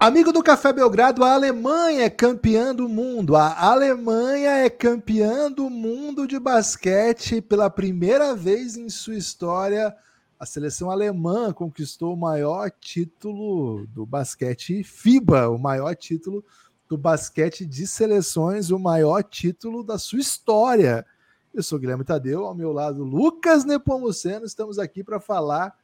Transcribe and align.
Amigo 0.00 0.32
do 0.32 0.42
Café 0.42 0.72
Belgrado, 0.72 1.24
a 1.24 1.32
Alemanha 1.32 2.04
é 2.04 2.10
campeã 2.10 2.74
do 2.74 2.88
mundo. 2.88 3.36
A 3.36 3.70
Alemanha 3.70 4.50
é 4.50 4.68
campeã 4.68 5.50
do 5.50 5.70
mundo 5.70 6.26
de 6.26 6.38
basquete 6.38 7.40
pela 7.40 7.70
primeira 7.70 8.34
vez 8.34 8.76
em 8.76 8.88
sua 8.88 9.14
história. 9.14 9.96
A 10.38 10.46
seleção 10.46 10.90
alemã 10.90 11.52
conquistou 11.52 12.12
o 12.12 12.16
maior 12.16 12.70
título 12.70 13.86
do 13.86 14.04
basquete 14.04 14.82
FIBA, 14.82 15.48
o 15.48 15.58
maior 15.58 15.94
título 15.94 16.44
do 16.88 16.98
basquete 16.98 17.64
de 17.64 17.86
seleções, 17.86 18.70
o 18.70 18.78
maior 18.78 19.22
título 19.22 19.84
da 19.84 19.96
sua 19.96 20.18
história. 20.18 21.06
Eu 21.52 21.62
sou 21.62 21.78
Guilherme 21.78 22.04
Tadeu, 22.04 22.44
ao 22.44 22.54
meu 22.54 22.72
lado 22.72 23.04
Lucas 23.04 23.64
Nepomuceno. 23.64 24.44
Estamos 24.44 24.78
aqui 24.78 25.04
para 25.04 25.20
falar 25.20 25.76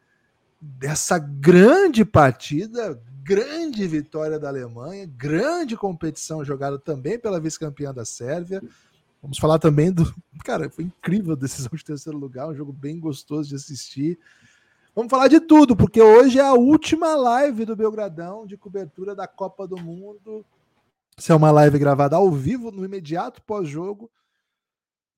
dessa 0.60 1.16
grande 1.16 2.04
partida, 2.04 3.00
grande 3.22 3.86
vitória 3.86 4.38
da 4.38 4.48
Alemanha, 4.48 5.06
grande 5.06 5.76
competição 5.76 6.44
jogada 6.44 6.78
também 6.78 7.18
pela 7.18 7.40
vice-campeã 7.40 7.94
da 7.94 8.04
Sérvia. 8.04 8.60
Vamos 9.22 9.38
falar 9.38 9.58
também 9.58 9.92
do. 9.92 10.12
Cara, 10.44 10.68
foi 10.70 10.84
incrível 10.84 11.32
a 11.32 11.36
decisão 11.36 11.70
de 11.72 11.84
terceiro 11.84 12.18
lugar, 12.18 12.48
um 12.48 12.54
jogo 12.54 12.72
bem 12.72 12.98
gostoso 12.98 13.48
de 13.50 13.54
assistir. 13.54 14.18
Vamos 14.94 15.10
falar 15.10 15.28
de 15.28 15.40
tudo, 15.40 15.76
porque 15.76 16.02
hoje 16.02 16.38
é 16.38 16.42
a 16.42 16.52
última 16.52 17.14
live 17.14 17.64
do 17.64 17.76
Belgradão 17.76 18.44
de 18.44 18.56
cobertura 18.56 19.14
da 19.14 19.26
Copa 19.26 19.66
do 19.66 19.76
Mundo. 19.76 20.44
Essa 21.16 21.32
é 21.32 21.36
uma 21.36 21.50
live 21.52 21.78
gravada 21.78 22.16
ao 22.16 22.30
vivo, 22.30 22.72
no 22.72 22.84
imediato 22.84 23.40
pós-jogo. 23.42 24.10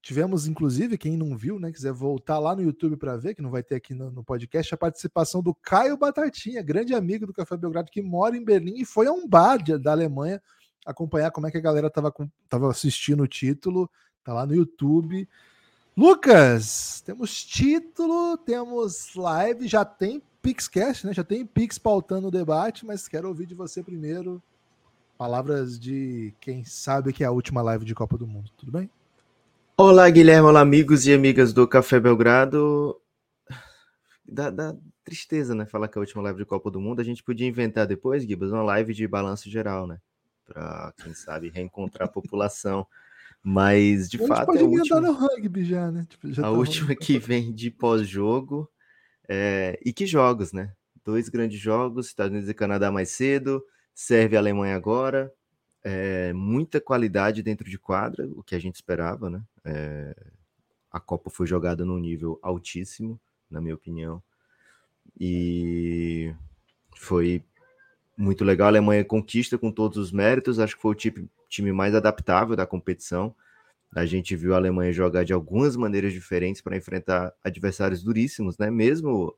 Tivemos, 0.03 0.47
inclusive, 0.47 0.99
quem 0.99 1.17
não 1.17 1.37
viu, 1.37 1.59
né, 1.59 1.73
quiser 1.73 1.93
voltar 1.93 2.39
lá 2.39 2.55
no 2.55 2.63
YouTube 2.63 2.97
para 2.97 3.17
ver, 3.17 3.35
que 3.35 3.41
não 3.41 3.51
vai 3.51 3.63
ter 3.63 3.77
aqui 3.77 3.95
no, 3.95 4.11
no, 4.11 4.23
podcast, 4.23 4.75
a 4.75 4.77
participação 4.77 5.41
do 5.43 5.55
Caio 5.55 5.97
Batatinha, 5.97 6.61
grande 6.61 6.93
amigo 6.93 7.27
do 7.27 7.33
Café 7.33 7.57
Belgrado, 7.57 7.91
que 7.91 8.03
mora 8.03 8.37
em 8.37 8.45
Berlim 8.45 8.75
e 8.81 8.85
foi 8.85 9.07
a 9.07 9.13
um 9.13 9.27
bar 9.27 9.63
de, 9.63 9.79
da 9.79 9.93
Alemanha 9.93 10.43
acompanhar 10.85 11.31
como 11.31 11.47
é 11.47 11.51
que 11.51 11.59
a 11.59 11.63
galera 11.63 11.87
estava 11.87 12.13
tava 12.49 12.71
assistindo 12.71 13.23
o 13.23 13.29
título. 13.29 13.89
Tá 14.25 14.35
lá 14.35 14.45
no 14.45 14.55
YouTube. 14.55 15.29
Lucas, 15.95 17.03
temos 17.05 17.45
título, 17.45 18.39
temos 18.39 19.15
live, 19.15 19.69
já 19.69 19.85
tem 19.85 20.23
Pixcast, 20.41 21.07
né? 21.07 21.13
Já 21.13 21.23
tem 21.23 21.45
Pix 21.45 21.79
pautando 21.79 22.29
o 22.29 22.31
debate, 22.31 22.87
mas 22.87 23.07
quero 23.07 23.29
ouvir 23.29 23.45
de 23.45 23.55
você 23.55 23.83
primeiro. 23.83 24.43
Palavras 25.19 25.79
de 25.79 26.33
quem 26.41 26.65
sabe 26.65 27.13
que 27.13 27.23
é 27.23 27.27
a 27.27 27.31
última 27.31 27.61
live 27.61 27.85
de 27.85 27.95
Copa 27.95 28.17
do 28.17 28.27
Mundo, 28.27 28.51
tudo 28.57 28.73
bem? 28.73 28.91
Olá, 29.77 30.09
Guilherme, 30.09 30.49
olá, 30.49 30.63
amigos 30.63 31.07
e 31.07 31.13
amigas 31.13 31.53
do 31.53 31.69
Café 31.69 32.01
Belgrado. 32.01 32.99
Dá, 34.25 34.49
dá, 34.49 34.75
tristeza, 35.05 35.55
né? 35.55 35.67
Falar 35.67 35.89
que 35.89 35.99
é 35.99 36.01
a 36.01 36.05
última 36.05 36.23
live 36.23 36.39
de 36.39 36.47
Copa 36.47 36.71
do 36.71 36.81
Mundo. 36.81 37.01
A 37.01 37.05
gente 37.05 37.23
podia 37.23 37.47
inventar 37.47 37.87
depois, 37.87 38.25
Gibas, 38.25 38.51
uma 38.51 38.63
live 38.63 38.95
de 38.95 39.07
balanço 39.07 39.51
geral, 39.51 39.87
né? 39.87 39.99
Para, 40.47 40.95
quem 41.03 41.13
sabe, 41.13 41.51
reencontrar 41.51 42.09
a 42.09 42.13
população. 42.13 42.87
Mas, 43.43 44.09
de 44.09 44.19
fato, 44.19 44.47
pode 44.47 44.59
é 44.59 44.63
a 44.63 44.67
última... 44.67 45.01
no 45.01 45.13
rugby 45.13 45.65
já, 45.65 45.91
né? 45.91 46.07
Tipo, 46.09 46.33
já 46.33 46.43
a 46.43 46.45
tá 46.45 46.51
última 46.51 46.95
que 46.95 47.19
vem 47.19 47.53
de 47.53 47.71
pós-jogo. 47.71 48.71
É... 49.29 49.79
E 49.85 49.93
que 49.93 50.07
jogos, 50.07 50.53
né? 50.53 50.73
Dois 51.05 51.29
grandes 51.29 51.59
jogos, 51.59 52.07
Estados 52.07 52.31
Unidos 52.31 52.49
e 52.49 52.55
Canadá 52.55 52.93
mais 52.93 53.11
cedo, 53.11 53.65
serve 53.93 54.37
a 54.37 54.41
Alemanha 54.41 54.77
agora 54.77 55.33
é, 55.83 56.33
muita 56.33 56.81
qualidade 56.81 57.43
dentro 57.43 57.69
de 57.69 57.79
quadra, 57.79 58.29
o 58.37 58.43
que 58.43 58.55
a 58.55 58.59
gente 58.59 58.77
esperava, 58.77 59.29
né? 59.29 59.43
É, 59.65 60.15
a 60.91 61.01
Copa 61.01 61.31
foi 61.31 61.47
jogada 61.47 61.85
num 61.85 61.99
nível 61.99 62.39
altíssimo, 62.43 63.21
na 63.51 63.61
minha 63.61 63.75
opinião, 63.75 64.23
e 65.19 66.35
foi 66.97 67.45
muito 68.17 68.45
legal. 68.45 68.67
A 68.67 68.71
Alemanha 68.71 69.05
conquista 69.05 69.59
com 69.59 69.73
todos 69.73 69.99
os 69.99 70.13
méritos, 70.13 70.59
acho 70.59 70.77
que 70.77 70.83
foi 70.83 70.93
o 70.93 70.97
tipo, 70.97 71.29
time 71.53 71.73
mais 71.73 71.95
adaptável 71.95 72.57
da 72.57 72.67
competição. 72.67 73.35
A 73.95 74.07
gente 74.07 74.35
viu 74.37 74.55
a 74.55 74.57
Alemanha 74.57 74.93
jogar 74.93 75.25
de 75.25 75.33
algumas 75.33 75.77
maneiras 75.77 76.13
diferentes 76.13 76.63
para 76.63 76.77
enfrentar 76.77 77.33
adversários 77.45 78.03
duríssimos, 78.03 78.59
né? 78.59 78.71
Mesmo 78.71 79.37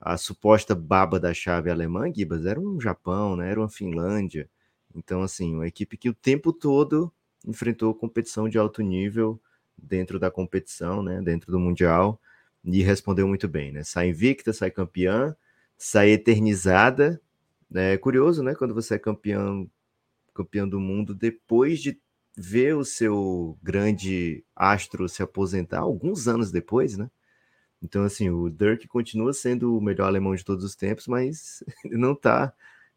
a 0.00 0.16
suposta 0.18 0.74
baba 0.74 1.18
da 1.18 1.34
chave 1.34 1.70
alemã, 1.70 2.12
Gibas, 2.14 2.46
era 2.46 2.60
um 2.60 2.80
Japão, 2.80 3.36
né? 3.36 3.50
Era 3.50 3.60
uma 3.60 3.68
Finlândia 3.68 4.48
então, 4.96 5.22
assim, 5.22 5.54
uma 5.54 5.68
equipe 5.68 5.96
que 5.96 6.08
o 6.08 6.14
tempo 6.14 6.52
todo 6.52 7.12
enfrentou 7.46 7.94
competição 7.94 8.48
de 8.48 8.58
alto 8.58 8.82
nível 8.82 9.40
dentro 9.76 10.18
da 10.18 10.30
competição, 10.30 11.02
né, 11.02 11.20
dentro 11.20 11.52
do 11.52 11.60
Mundial, 11.60 12.20
e 12.64 12.82
respondeu 12.82 13.28
muito 13.28 13.46
bem, 13.46 13.70
né? 13.72 13.84
Sai 13.84 14.08
invicta, 14.08 14.52
sai 14.52 14.70
campeã, 14.70 15.36
sai 15.76 16.10
eternizada. 16.10 17.20
Né? 17.70 17.94
É 17.94 17.98
curioso, 17.98 18.42
né, 18.42 18.54
quando 18.54 18.74
você 18.74 18.94
é 18.94 18.98
campeão, 18.98 19.70
campeão 20.36 20.68
do 20.68 20.80
mundo 20.80 21.14
depois 21.14 21.80
de 21.80 21.98
ver 22.36 22.76
o 22.76 22.84
seu 22.84 23.58
grande 23.62 24.44
astro 24.54 25.08
se 25.08 25.22
aposentar 25.22 25.80
alguns 25.80 26.28
anos 26.28 26.50
depois, 26.50 26.96
né? 26.96 27.10
Então, 27.82 28.04
assim, 28.04 28.30
o 28.30 28.48
Dirk 28.50 28.86
continua 28.88 29.32
sendo 29.32 29.76
o 29.76 29.80
melhor 29.80 30.06
alemão 30.06 30.34
de 30.34 30.44
todos 30.44 30.64
os 30.64 30.74
tempos, 30.74 31.06
mas 31.06 31.62
não 31.84 32.12
está 32.12 32.52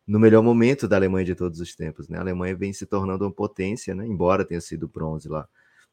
no 0.07 0.19
melhor 0.19 0.41
momento 0.41 0.87
da 0.87 0.95
Alemanha 0.95 1.25
de 1.25 1.35
todos 1.35 1.59
os 1.59 1.75
tempos. 1.75 2.07
Né? 2.09 2.17
A 2.17 2.21
Alemanha 2.21 2.55
vem 2.55 2.73
se 2.73 2.85
tornando 2.85 3.25
uma 3.25 3.31
potência, 3.31 3.93
né? 3.93 4.05
embora 4.07 4.45
tenha 4.45 4.61
sido 4.61 4.87
bronze 4.87 5.27
lá 5.29 5.47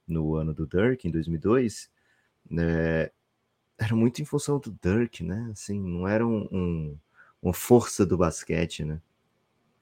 no 0.07 0.37
ano 0.37 0.55
do 0.55 0.67
Dirk, 0.67 1.07
em 1.07 1.11
2002, 1.11 1.91
né? 2.49 3.11
era 3.79 3.95
muito 3.95 4.23
em 4.23 4.25
função 4.25 4.59
do 4.59 4.77
Dirk, 4.83 5.23
né? 5.23 5.51
Assim, 5.53 5.79
não 5.79 6.09
era 6.09 6.27
um, 6.27 6.49
um, 6.51 6.99
uma 7.43 7.53
força 7.53 8.07
do 8.07 8.17
basquete, 8.17 8.85
né? 8.85 9.01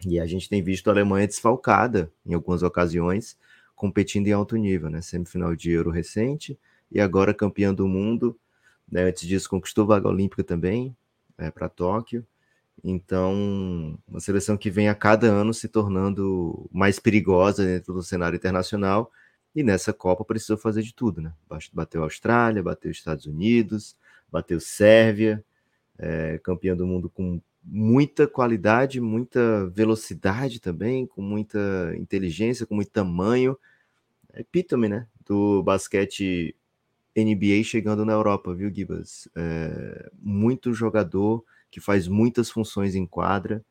E 0.06 0.20
a 0.20 0.26
gente 0.26 0.48
tem 0.48 0.62
visto 0.62 0.88
a 0.88 0.92
Alemanha 0.92 1.26
desfalcada 1.26 2.12
em 2.26 2.34
algumas 2.34 2.62
ocasiões, 2.62 3.38
competindo 3.74 4.28
em 4.28 4.32
alto 4.32 4.56
nível, 4.56 4.90
né? 4.90 5.00
Semifinal 5.00 5.54
de 5.56 5.70
Euro 5.70 5.90
recente 5.90 6.58
e 6.90 7.00
agora 7.00 7.34
campeã 7.34 7.72
do 7.72 7.88
mundo. 7.88 8.38
Né? 8.90 9.04
Antes 9.04 9.26
disso, 9.26 9.48
conquistou 9.48 9.86
vaga 9.86 10.08
olímpica 10.08 10.44
também 10.44 10.96
é, 11.38 11.50
para 11.50 11.68
Tóquio. 11.68 12.26
Então, 12.82 13.98
uma 14.06 14.20
seleção 14.20 14.56
que 14.56 14.70
vem 14.70 14.88
a 14.88 14.94
cada 14.94 15.26
ano 15.26 15.54
se 15.54 15.68
tornando 15.68 16.68
mais 16.72 16.98
perigosa 16.98 17.64
dentro 17.64 17.94
do 17.94 18.02
cenário 18.02 18.36
internacional. 18.36 19.10
E 19.54 19.62
nessa 19.62 19.92
Copa 19.92 20.24
precisou 20.24 20.56
fazer 20.56 20.82
de 20.82 20.92
tudo, 20.92 21.22
né? 21.22 21.32
Bateu 21.72 22.02
a 22.02 22.04
Austrália, 22.04 22.62
bateu 22.62 22.90
os 22.90 22.96
Estados 22.96 23.24
Unidos, 23.26 23.96
bateu 24.30 24.58
Sérvia, 24.60 25.44
é, 25.96 26.38
campeão 26.38 26.76
do 26.76 26.86
mundo 26.86 27.08
com 27.08 27.40
muita 27.64 28.26
qualidade, 28.26 29.00
muita 29.00 29.66
velocidade 29.70 30.60
também, 30.60 31.06
com 31.06 31.22
muita 31.22 31.94
inteligência, 31.96 32.66
com 32.66 32.74
muito 32.74 32.90
tamanho. 32.90 33.56
É 34.32 34.40
epítome, 34.40 34.88
né? 34.88 35.06
Do 35.24 35.62
basquete 35.62 36.54
NBA 37.16 37.62
chegando 37.64 38.04
na 38.04 38.12
Europa, 38.12 38.54
viu, 38.54 38.72
Gibas? 38.72 39.28
É, 39.34 40.10
muito 40.20 40.74
jogador 40.74 41.44
que 41.70 41.80
faz 41.80 42.06
muitas 42.06 42.50
funções 42.50 42.94
em 42.94 43.06
quadra. 43.06 43.64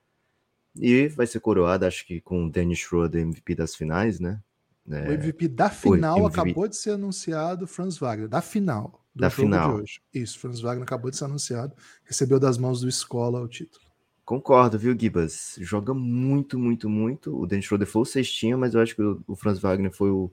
E 0.75 1.07
vai 1.09 1.27
ser 1.27 1.39
coroada, 1.39 1.87
acho 1.87 2.05
que 2.05 2.19
com 2.19 2.45
o 2.45 2.49
Dennis 2.49 2.79
Schroeder, 2.79 3.21
MVP 3.21 3.53
das 3.53 3.75
finais, 3.75 4.19
né? 4.19 4.41
É... 4.89 5.09
O 5.09 5.11
MVP 5.13 5.47
da 5.47 5.69
final 5.69 6.17
MVP... 6.17 6.39
acabou 6.39 6.67
de 6.67 6.75
ser 6.75 6.91
anunciado, 6.91 7.67
Franz 7.67 7.97
Wagner, 7.97 8.27
da 8.27 8.41
final. 8.41 9.02
Da 9.15 9.29
final. 9.29 9.81
Isso, 10.13 10.39
Franz 10.39 10.59
Wagner 10.59 10.83
acabou 10.83 11.11
de 11.11 11.17
ser 11.17 11.25
anunciado, 11.25 11.73
recebeu 12.03 12.39
das 12.39 12.57
mãos 12.57 12.81
do 12.81 12.89
Escola 12.89 13.41
o 13.41 13.47
título. 13.47 13.83
Concordo, 14.25 14.79
viu, 14.79 14.97
Gibas? 14.97 15.55
Joga 15.59 15.93
muito, 15.93 16.57
muito, 16.57 16.89
muito. 16.89 17.37
O 17.37 17.45
Dennis 17.45 17.65
Schroeder 17.65 17.87
foi 17.87 18.01
o 18.03 18.05
cestinha, 18.05 18.57
mas 18.57 18.73
eu 18.73 18.81
acho 18.81 18.95
que 18.95 19.01
o 19.01 19.35
Franz 19.35 19.59
Wagner 19.59 19.91
foi 19.91 20.09
o, 20.09 20.31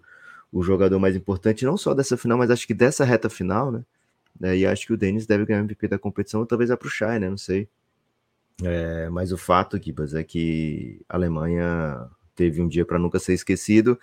o 0.52 0.62
jogador 0.62 0.98
mais 1.00 1.16
importante, 1.16 1.64
não 1.64 1.76
só 1.76 1.92
dessa 1.92 2.16
final, 2.16 2.38
mas 2.38 2.50
acho 2.50 2.66
que 2.66 2.74
dessa 2.74 3.04
reta 3.04 3.28
final, 3.28 3.72
né? 3.72 3.84
Né? 4.38 4.58
E 4.58 4.66
acho 4.66 4.86
que 4.86 4.92
o 4.92 4.96
Denis 4.96 5.26
deve 5.26 5.44
ganhar 5.44 5.60
o 5.60 5.64
MVP 5.64 5.88
da 5.88 5.98
competição, 5.98 6.40
ou 6.40 6.46
talvez 6.46 6.70
a 6.70 6.78
né? 7.18 7.28
Não 7.28 7.36
sei. 7.36 7.68
É, 8.62 9.08
mas 9.08 9.32
o 9.32 9.38
fato, 9.38 9.82
Gibas, 9.82 10.14
é 10.14 10.22
que 10.22 11.00
a 11.08 11.16
Alemanha 11.16 12.08
teve 12.34 12.60
um 12.60 12.68
dia 12.68 12.84
para 12.84 12.98
nunca 12.98 13.18
ser 13.18 13.34
esquecido. 13.34 13.98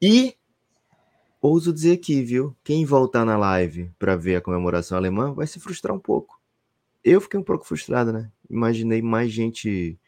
E 0.00 0.34
ouso 1.42 1.72
dizer 1.72 1.94
aqui, 1.94 2.22
viu? 2.22 2.56
Quem 2.62 2.84
voltar 2.84 3.24
na 3.24 3.36
live 3.36 3.90
para 3.98 4.14
ver 4.16 4.36
a 4.36 4.40
comemoração 4.40 4.96
alemã 4.96 5.34
vai 5.34 5.46
se 5.46 5.58
frustrar 5.58 5.94
um 5.94 5.98
pouco. 5.98 6.40
Eu 7.02 7.20
fiquei 7.20 7.38
um 7.38 7.42
pouco 7.42 7.66
frustrado, 7.66 8.12
né? 8.12 8.30
Imaginei 8.48 9.02
mais 9.02 9.32
gente 9.32 9.98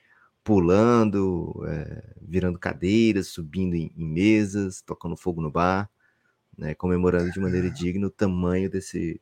pulando, 0.44 1.64
é, 1.66 2.14
virando 2.22 2.58
cadeiras, 2.58 3.28
subindo 3.28 3.74
em, 3.74 3.90
em, 3.96 4.06
mesas, 4.06 4.80
tocando 4.82 5.16
fogo 5.16 5.42
no 5.42 5.50
bar, 5.50 5.90
né? 6.56 6.74
Comemorando 6.74 7.32
de 7.32 7.40
maneira 7.40 7.68
digna 7.68 8.06
o 8.06 8.10
tamanho 8.10 8.70
desse, 8.70 9.20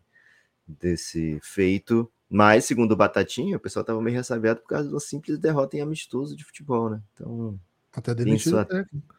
desse 0.68 1.40
feito, 1.42 2.10
Mas, 2.28 2.64
segundo 2.64 2.92
o 2.92 2.96
Batatinha, 2.96 3.56
o 3.56 3.60
pessoal 3.60 3.82
estava 3.82 4.00
meio 4.02 4.16
ressabiado 4.16 4.60
por 4.60 4.68
causa 4.68 4.88
de 4.88 4.94
uma 4.94 5.00
simples 5.00 5.38
derrota 5.38 5.76
em 5.76 5.80
amistoso 5.80 6.36
de 6.36 6.44
futebol, 6.44 6.90
né? 6.90 7.02
Então. 7.14 7.58
Até 7.92 8.14
pensou, 8.14 8.58
o 8.58 8.64
técnico. 8.64 9.14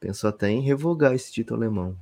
Pensou 0.00 0.30
até 0.30 0.50
em 0.50 0.62
revogar 0.62 1.14
esse 1.14 1.30
título 1.32 1.60
alemão. 1.60 1.98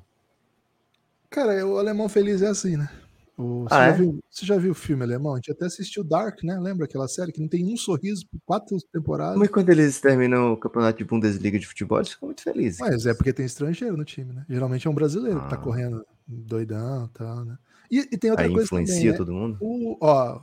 Cara, 1.32 1.66
o 1.66 1.78
alemão 1.78 2.08
feliz 2.08 2.42
é 2.42 2.48
assim, 2.48 2.76
né? 2.76 2.90
O, 3.38 3.62
você, 3.62 3.74
ah, 3.74 3.78
já 3.78 3.86
é? 3.86 3.92
viu, 3.92 4.18
você, 4.30 4.46
já 4.46 4.56
viu, 4.58 4.72
o 4.72 4.74
filme 4.74 5.02
alemão? 5.02 5.32
A 5.32 5.36
gente 5.36 5.50
até 5.50 5.64
assistiu 5.64 6.04
Dark, 6.04 6.42
né? 6.44 6.58
Lembra 6.60 6.84
aquela 6.84 7.08
série 7.08 7.32
que 7.32 7.40
não 7.40 7.48
tem 7.48 7.72
um 7.72 7.76
sorriso 7.76 8.26
por 8.30 8.38
quatro 8.44 8.76
temporadas? 8.92 9.38
Mas 9.38 9.48
quando 9.48 9.70
eles 9.70 9.98
terminam 9.98 10.52
o 10.52 10.56
campeonato 10.56 10.98
de 10.98 11.04
Bundesliga 11.04 11.58
de 11.58 11.66
futebol, 11.66 11.98
eles 11.98 12.10
ficam 12.10 12.28
muito 12.28 12.42
felizes. 12.42 12.78
Mas 12.78 13.06
é 13.06 13.14
porque 13.14 13.32
tem 13.32 13.46
estrangeiro 13.46 13.96
no 13.96 14.04
time, 14.04 14.32
né? 14.32 14.44
Geralmente 14.48 14.86
é 14.86 14.90
um 14.90 14.94
brasileiro 14.94 15.38
ah. 15.38 15.44
que 15.44 15.50
tá 15.50 15.56
ah. 15.56 15.58
correndo 15.58 16.04
doidão 16.28 17.06
e 17.06 17.18
tal, 17.18 17.44
né? 17.44 17.58
E, 17.90 18.08
e, 18.12 18.18
tem 18.18 18.30
outra 18.30 18.46
Aí 18.46 18.52
coisa 18.52 18.64
influencia 18.64 18.94
também, 18.96 19.10
né? 19.10 19.16
todo 19.16 19.32
mundo? 19.32 19.58
O, 19.60 19.96
ó, 20.00 20.40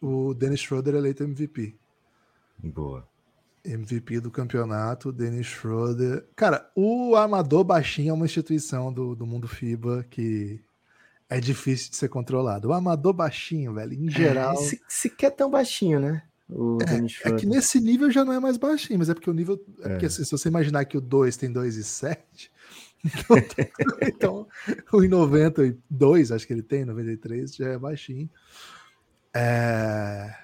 o 0.00 0.34
Dennis 0.34 0.60
Schroeder 0.60 0.94
eleito 0.94 1.22
MVP. 1.22 1.76
Boa. 2.58 3.06
MVP 3.64 4.20
do 4.20 4.30
campeonato, 4.30 5.12
Dennis 5.12 5.46
Schroeder. 5.46 6.26
Cara, 6.34 6.70
o 6.74 7.14
Amador 7.14 7.64
Baixinho 7.64 8.10
é 8.10 8.12
uma 8.12 8.26
instituição 8.26 8.92
do, 8.92 9.14
do 9.14 9.26
mundo 9.26 9.46
FIBA 9.46 10.04
que 10.10 10.60
é 11.28 11.40
difícil 11.40 11.90
de 11.90 11.96
ser 11.96 12.08
controlado. 12.08 12.68
O 12.68 12.72
Amador 12.72 13.12
Baixinho, 13.12 13.74
velho, 13.74 13.94
em 13.94 14.08
é, 14.08 14.10
geral. 14.10 14.54
É, 14.54 14.78
se, 14.88 15.08
quer 15.08 15.30
tão 15.30 15.50
baixinho, 15.50 16.00
né? 16.00 16.22
O 16.48 16.78
é, 16.82 17.30
é, 17.30 17.32
que 17.32 17.46
nesse 17.46 17.80
nível 17.80 18.10
já 18.10 18.24
não 18.24 18.32
é 18.32 18.40
mais 18.40 18.58
baixinho, 18.58 18.98
mas 18.98 19.08
é 19.08 19.14
porque 19.14 19.30
o 19.30 19.34
nível. 19.34 19.64
É, 19.80 19.88
porque 19.88 20.06
assim, 20.06 20.24
se 20.24 20.30
você 20.30 20.48
imaginar 20.48 20.84
que 20.84 20.98
o 20.98 21.00
2 21.00 21.36
tem 21.36 21.50
2,7, 21.50 22.18
então, 24.02 24.02
então 24.02 24.48
o 24.92 25.02
em 25.02 25.08
92, 25.08 26.32
acho 26.32 26.46
que 26.46 26.52
ele 26.52 26.62
tem, 26.62 26.84
93, 26.84 27.54
já 27.54 27.68
é 27.68 27.78
baixinho. 27.78 28.28
É, 29.34 30.34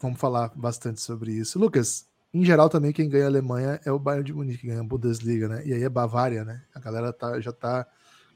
vamos 0.00 0.20
falar 0.20 0.52
bastante 0.54 1.00
sobre 1.00 1.32
isso. 1.32 1.58
Lucas, 1.58 2.06
em 2.36 2.44
geral, 2.44 2.68
também 2.68 2.92
quem 2.92 3.08
ganha 3.08 3.24
a 3.24 3.28
Alemanha 3.28 3.80
é 3.84 3.90
o 3.90 3.98
Bayern 3.98 4.24
de 4.24 4.34
Munique, 4.34 4.58
que 4.58 4.66
ganha 4.66 4.80
a 4.80 4.84
Bundesliga, 4.84 5.48
né? 5.48 5.62
E 5.64 5.72
aí 5.72 5.82
é 5.82 5.88
Bavária, 5.88 6.44
né? 6.44 6.62
A 6.74 6.80
galera 6.80 7.10
tá, 7.10 7.40
já 7.40 7.50
tá 7.50 7.86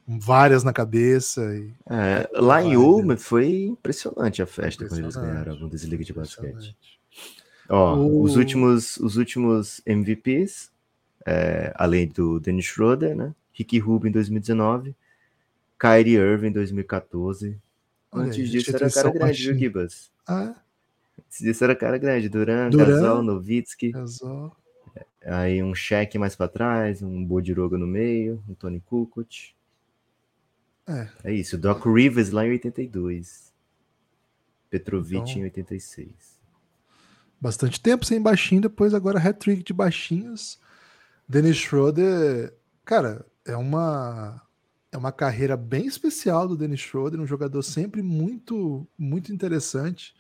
com 0.07 0.19
várias 0.19 0.65
na 0.65 0.73
cabeça. 0.73 1.43
E... 1.55 1.75
É, 1.91 2.29
lá 2.33 2.63
em 2.63 2.77
Ulm 2.77 3.15
foi 3.17 3.65
impressionante 3.65 4.41
a 4.41 4.47
festa 4.47 4.87
quando 4.89 5.01
eles 5.01 5.17
ganharam 5.17 5.53
a 5.53 5.57
Bundesliga 5.57 6.03
de 6.03 6.15
basquete. 6.15 6.75
Ó, 7.69 7.97
o... 7.97 8.23
os, 8.23 8.37
últimos, 8.37 8.97
os 8.97 9.17
últimos 9.17 9.83
MVPs, 9.85 10.71
é, 11.27 11.73
além 11.77 12.09
do 12.09 12.41
Dennis 12.41 12.65
Schroeder, 12.65 13.15
né? 13.15 13.35
Ricky 13.53 13.79
Rubin 13.79 14.09
em 14.09 14.13
2019, 14.13 14.97
Kyrie 15.79 16.17
Irving 16.17 16.49
em 16.49 16.53
2014. 16.53 17.59
Antes 18.11 18.49
disso 18.49 18.75
era 18.75 18.91
cara 18.91 19.11
grande, 19.11 19.59
Gibas? 19.59 20.11
Ah, 20.27 20.55
é? 21.43 21.51
Isso 21.51 21.65
era 21.65 21.75
cara 21.75 21.99
grande. 21.99 22.29
Duran, 22.29 22.71
Duran 22.71 22.87
Gasol, 22.87 23.23
Novitsky. 23.23 23.93
Gasol. 23.93 24.57
Aí 25.25 25.63
um 25.63 25.75
cheque 25.75 26.19
mais 26.19 26.35
para 26.35 26.49
trás, 26.49 27.03
um 27.03 27.25
Bodiroga 27.25 27.77
no 27.77 27.87
meio, 27.87 28.43
um 28.49 28.55
Tony 28.55 28.81
Kukoc. 28.81 29.55
É. 30.87 31.09
é 31.25 31.33
isso, 31.33 31.57
Doc 31.59 31.85
Rivers 31.87 32.31
lá 32.31 32.47
em 32.47 32.51
82. 32.51 33.53
Petrovic 34.71 35.31
então, 35.31 35.43
em 35.43 35.45
86. 35.45 36.41
Bastante 37.41 37.81
tempo 37.81 38.05
sem 38.05 38.21
baixinho, 38.21 38.63
depois 38.63 38.95
agora 38.95 39.19
hat-trick 39.19 39.63
de 39.63 39.73
baixinhos. 39.73 40.59
Dennis 41.29 41.57
Schroeder, 41.57 42.55
cara, 42.85 43.25
é 43.45 43.57
uma 43.57 44.43
é 44.93 44.97
uma 44.97 45.13
carreira 45.13 45.57
bem 45.57 45.87
especial 45.87 46.49
do 46.49 46.57
Dennis 46.57 46.81
Schroeder, 46.81 47.21
um 47.21 47.27
jogador 47.27 47.63
sempre 47.63 48.03
muito 48.03 48.87
muito 48.99 49.33
interessante 49.33 50.15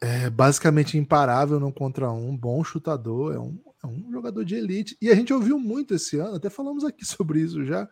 é 0.00 0.30
basicamente 0.30 0.96
imparável 0.96 1.58
no 1.58 1.72
contra 1.72 2.10
um, 2.10 2.36
bom 2.36 2.62
chutador, 2.62 3.34
é 3.34 3.38
um, 3.38 3.58
é 3.82 3.86
um 3.86 4.10
jogador 4.12 4.44
de 4.44 4.54
elite. 4.54 4.96
E 5.00 5.10
a 5.10 5.14
gente 5.14 5.32
ouviu 5.32 5.58
muito 5.58 5.94
esse 5.94 6.18
ano, 6.18 6.36
até 6.36 6.48
falamos 6.48 6.84
aqui 6.84 7.04
sobre 7.06 7.40
isso 7.40 7.64
já. 7.64 7.88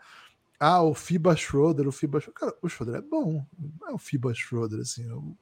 Ah, 0.59 0.83
o 0.83 0.95
FIBA 0.95 1.37
Schroeder, 1.37 1.87
o 1.87 1.93
FIBA 1.93 2.21
Schroeder. 2.21 2.41
Cara, 2.41 2.57
o 2.63 2.69
Schroeder 2.69 2.97
é 2.97 3.03
bom. 3.03 3.45
Não 3.81 3.89
é 3.89 3.93
o 3.93 3.99
FIBA 3.99 4.33
Schroeder, 4.33 4.81
assim. 4.81 5.07
O 5.11 5.37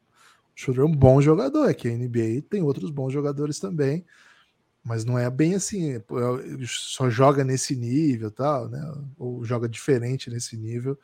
Schroeder 0.56 0.84
é 0.84 0.88
um 0.88 0.96
bom 0.96 1.20
jogador. 1.20 1.69
É 1.69 1.75
que 1.75 1.88
a 1.88 1.96
NBA 1.96 2.43
tem 2.50 2.62
outros 2.62 2.90
bons 2.90 3.12
jogadores 3.12 3.60
também. 3.60 4.05
Mas 4.82 5.05
não 5.05 5.17
é 5.17 5.31
bem 5.31 5.55
assim. 5.55 5.93
É, 5.93 6.02
só 6.67 7.08
joga 7.08 7.44
nesse 7.44 7.76
nível 7.76 8.28
tal, 8.31 8.69
né? 8.69 8.82
Ou 9.17 9.44
joga 9.44 9.69
diferente 9.69 10.28
nesse 10.28 10.56
nível. 10.56 10.99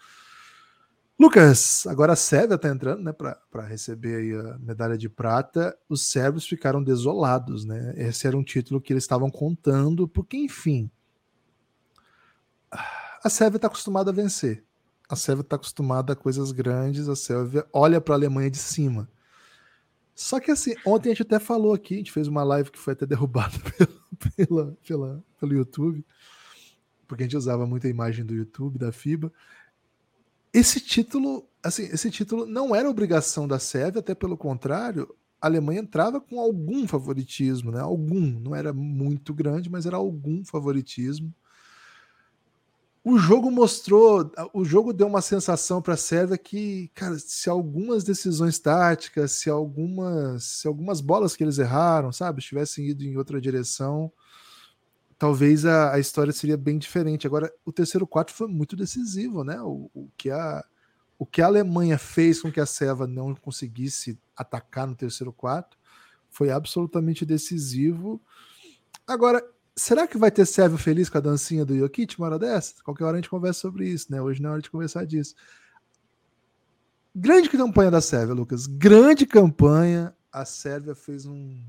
Lucas, 1.21 1.87
agora 1.87 2.15
a 2.15 2.17
Sérvia 2.17 2.55
está 2.55 2.71
entrando 2.71 3.03
né, 3.03 3.13
para 3.13 3.67
receber 3.67 4.41
a 4.41 4.59
medalha 4.59 4.97
de 4.97 5.07
prata. 5.07 5.79
Os 5.87 6.11
sérvios 6.11 6.47
ficaram 6.47 6.83
desolados, 6.83 7.67
né? 7.67 7.93
Esse 7.99 8.27
era 8.27 8.35
um 8.35 8.43
título 8.43 8.81
que 8.81 8.91
eles 8.91 9.05
estavam 9.05 9.31
contando, 9.31 10.09
porque, 10.09 10.39
enfim, 10.39 10.91
a 13.23 13.29
Sérvia 13.29 13.57
está 13.57 13.67
acostumada 13.67 14.11
a 14.11 14.15
vencer. 14.15 14.65
A 15.11 15.15
Sérvia 15.15 15.43
está 15.43 15.57
acostumada 15.57 16.15
a 16.15 16.17
coisas 16.17 16.53
grandes, 16.53 17.07
a 17.07 17.15
Sérvia 17.15 17.67
olha 17.71 18.01
para 18.01 18.15
a 18.15 18.17
Alemanha 18.17 18.51
de 18.51 18.57
cima. 18.57 19.07
Só 20.15 20.41
que 20.41 20.51
assim, 20.51 20.75
ontem 20.87 21.11
a 21.11 21.13
gente 21.13 21.25
até 21.25 21.39
falou 21.39 21.75
aqui, 21.75 21.97
a 21.97 21.99
gente 21.99 22.13
fez 22.13 22.29
uma 22.29 22.43
live 22.45 22.71
que 22.71 22.79
foi 22.79 22.95
até 22.95 23.05
derrubada 23.05 23.59
pela, 24.35 24.75
pelo 25.39 25.53
YouTube, 25.53 26.03
porque 27.07 27.25
a 27.25 27.27
gente 27.27 27.37
usava 27.37 27.67
muita 27.67 27.89
imagem 27.89 28.25
do 28.25 28.35
YouTube, 28.35 28.79
da 28.79 28.91
FIBA 28.91 29.31
esse 30.53 30.81
título, 30.81 31.49
assim, 31.63 31.85
esse 31.85 32.11
título 32.11 32.47
não 32.47 32.75
era 32.75 32.91
obrigação 32.91 33.47
da 33.47 33.59
Sérvia, 33.59 34.01
até 34.01 34.15
pelo 34.15 34.37
contrário, 34.37 35.15
a 35.41 35.47
Alemanha 35.47 35.81
entrava 35.81 36.21
com 36.21 36.39
algum 36.39 36.87
favoritismo, 36.87 37.71
né? 37.71 37.81
Algum, 37.81 38.21
não 38.21 38.55
era 38.55 38.73
muito 38.73 39.33
grande, 39.33 39.71
mas 39.71 39.87
era 39.87 39.97
algum 39.97 40.45
favoritismo. 40.45 41.33
O 43.03 43.17
jogo 43.17 43.51
mostrou, 43.51 44.31
o 44.53 44.63
jogo 44.63 44.93
deu 44.93 45.07
uma 45.07 45.23
sensação 45.23 45.81
para 45.81 45.95
a 45.95 45.97
Sérvia 45.97 46.37
que, 46.37 46.91
cara, 46.95 47.19
se 47.19 47.49
algumas 47.49 48.05
decisões 48.05 48.59
táticas, 48.59 49.33
se 49.33 49.49
algumas, 49.49 50.45
se 50.45 50.69
algumas 50.69 51.01
bolas 51.01 51.35
que 51.35 51.43
eles 51.43 51.59
erraram, 51.59 52.13
sabe, 52.13 52.43
tivessem 52.43 52.89
ido 52.89 53.03
em 53.03 53.17
outra 53.17 53.41
direção, 53.41 54.13
talvez 55.21 55.67
a, 55.67 55.93
a, 55.93 55.99
história 55.99 56.33
seria 56.33 56.57
bem 56.57 56.79
diferente. 56.79 57.27
Agora, 57.27 57.53
o 57.63 57.71
terceiro 57.71 58.07
quarto 58.07 58.33
foi 58.33 58.49
muito 58.49 58.75
decisivo, 58.75 59.45
né? 59.45 59.61
O, 59.61 59.91
o, 59.93 60.09
que 60.17 60.31
a, 60.31 60.65
o 61.19 61.27
que 61.27 61.43
a 61.43 61.47
Alemanha 61.47 61.99
fez 61.99 62.41
com 62.41 62.51
que 62.51 62.59
a 62.59 62.65
Seva 62.65 63.07
não 63.07 63.35
conseguisse 63.35 64.19
atacar 64.35 64.87
no 64.87 64.97
terceiro 64.97 65.31
quarto 65.31 65.77
foi 66.31 66.51
absolutamente 66.51 67.27
decisivo. 67.27 68.19
Agora, 69.07 69.47
será 69.77 70.07
que 70.09 70.17
vai 70.17 70.31
ter 70.31 70.47
Sérvio 70.47 70.79
feliz 70.79 71.11
com 71.11 71.19
a 71.19 71.21
dancinha 71.21 71.67
do 71.67 71.77
Jokic 71.77 72.17
uma 72.17 72.29
hora 72.29 72.39
dessa? 72.39 72.83
Qualquer 72.83 73.05
hora 73.05 73.19
a 73.19 73.21
gente 73.21 73.29
conversa 73.29 73.61
sobre 73.61 73.87
isso, 73.87 74.11
né? 74.11 74.23
Hoje 74.23 74.41
não 74.41 74.49
é 74.49 74.53
hora 74.55 74.63
de 74.63 74.71
conversar 74.71 75.05
disso. 75.05 75.35
Grande 77.15 77.51
campanha 77.51 77.91
da 77.91 78.01
Sérvia, 78.01 78.35
Lucas. 78.35 78.67
Grande 78.67 79.27
campanha. 79.27 80.17
A 80.33 80.47
Sérvia 80.47 80.95
fez 80.95 81.27
um, 81.27 81.63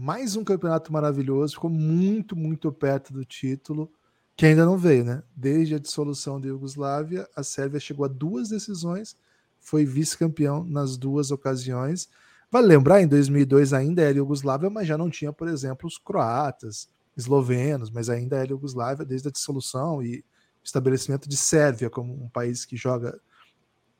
mais 0.00 0.34
um 0.34 0.42
campeonato 0.42 0.90
maravilhoso, 0.90 1.56
ficou 1.56 1.68
muito, 1.68 2.34
muito 2.34 2.72
perto 2.72 3.12
do 3.12 3.22
título, 3.22 3.92
que 4.34 4.46
ainda 4.46 4.64
não 4.64 4.78
veio, 4.78 5.04
né? 5.04 5.22
Desde 5.36 5.74
a 5.74 5.78
dissolução 5.78 6.40
da 6.40 6.48
Iugoslávia, 6.48 7.28
a 7.36 7.42
Sérvia 7.42 7.78
chegou 7.78 8.06
a 8.06 8.08
duas 8.08 8.48
decisões, 8.48 9.14
foi 9.60 9.84
vice-campeão 9.84 10.64
nas 10.64 10.96
duas 10.96 11.30
ocasiões. 11.30 12.08
Vale 12.50 12.66
lembrar, 12.66 13.02
em 13.02 13.06
2002 13.06 13.74
ainda 13.74 14.00
era 14.00 14.16
Iugoslávia, 14.16 14.70
mas 14.70 14.88
já 14.88 14.96
não 14.96 15.10
tinha, 15.10 15.34
por 15.34 15.48
exemplo, 15.48 15.86
os 15.86 15.98
croatas, 15.98 16.88
eslovenos, 17.14 17.90
mas 17.90 18.08
ainda 18.08 18.36
era 18.36 18.52
Iugoslávia 18.52 19.04
desde 19.04 19.28
a 19.28 19.30
dissolução 19.30 20.02
e 20.02 20.24
estabelecimento 20.64 21.28
de 21.28 21.36
Sérvia 21.36 21.90
como 21.90 22.24
um 22.24 22.28
país 22.30 22.64
que 22.64 22.74
joga, 22.74 23.20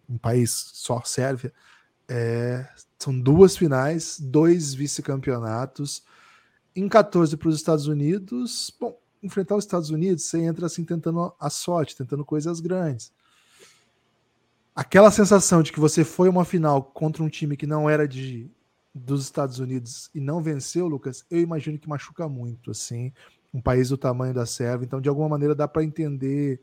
um 0.09 0.17
país 0.17 0.51
só 0.73 1.03
Sérvia, 1.05 1.53
é, 2.09 2.67
são 3.01 3.19
duas 3.19 3.57
finais, 3.57 4.21
dois 4.21 4.75
vice-campeonatos. 4.75 6.05
Em 6.77 6.87
14 6.87 7.37
para 7.37 7.49
os 7.49 7.57
Estados 7.57 7.87
Unidos, 7.87 8.71
bom, 8.79 8.97
enfrentar 9.23 9.57
os 9.57 9.65
Estados 9.65 9.89
Unidos, 9.89 10.25
você 10.25 10.41
entra 10.43 10.67
assim 10.67 10.85
tentando 10.85 11.33
a 11.41 11.49
sorte, 11.49 11.97
tentando 11.97 12.25
coisas 12.25 12.61
grandes. 12.61 13.11
Aquela 14.77 15.11
sensação 15.11 15.63
de 15.63 15.73
que 15.73 15.81
você 15.81 16.05
foi 16.05 16.29
uma 16.29 16.45
final 16.45 16.83
contra 16.83 17.23
um 17.23 17.29
time 17.29 17.57
que 17.57 17.67
não 17.67 17.89
era 17.89 18.07
de 18.07 18.51
dos 18.95 19.23
Estados 19.23 19.61
Unidos 19.61 20.11
e 20.15 20.21
não 20.21 20.43
venceu, 20.43 20.89
Lucas, 20.89 21.25
eu 21.31 21.41
imagino 21.41 21.79
que 21.79 21.89
machuca 21.89 22.29
muito, 22.29 22.73
assim, 22.73 23.13
um 23.55 23.61
país 23.61 23.89
do 23.89 23.97
tamanho 23.97 24.35
da 24.35 24.45
Sérvia. 24.45 24.85
Então, 24.85 25.01
de 25.01 25.09
alguma 25.09 25.29
maneira, 25.29 25.55
dá 25.55 25.69
para 25.69 25.85
entender 25.85 26.61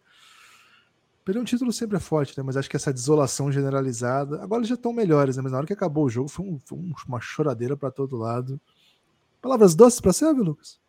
Perder 1.27 1.41
um 1.41 1.43
título 1.43 1.74
sempre 1.74 1.98
é 1.98 2.00
forte, 2.00 2.34
né? 2.38 2.41
Mas 2.41 2.55
acho 2.55 2.69
que 2.69 2.77
essa 2.77 2.93
desolação 2.93 3.51
generalizada. 3.51 4.41
Agora 4.41 4.62
eles 4.62 4.69
já 4.69 4.75
estão 4.75 4.93
melhores, 4.93 5.36
né? 5.36 5.43
Mas 5.43 5.51
na 5.51 5.57
hora 5.57 5.67
que 5.67 5.74
acabou 5.74 6.05
o 6.05 6.10
jogo 6.10 6.29
foi, 6.29 6.46
um, 6.46 6.57
foi 6.57 6.79
uma 7.05 7.19
choradeira 7.19 7.75
para 7.75 7.91
todo 7.91 8.15
lado. 8.15 8.57
Palavras 9.41 9.75
doces 9.75 10.00
para 10.00 10.13
Sérvia, 10.13 10.41
Lucas? 10.41 10.79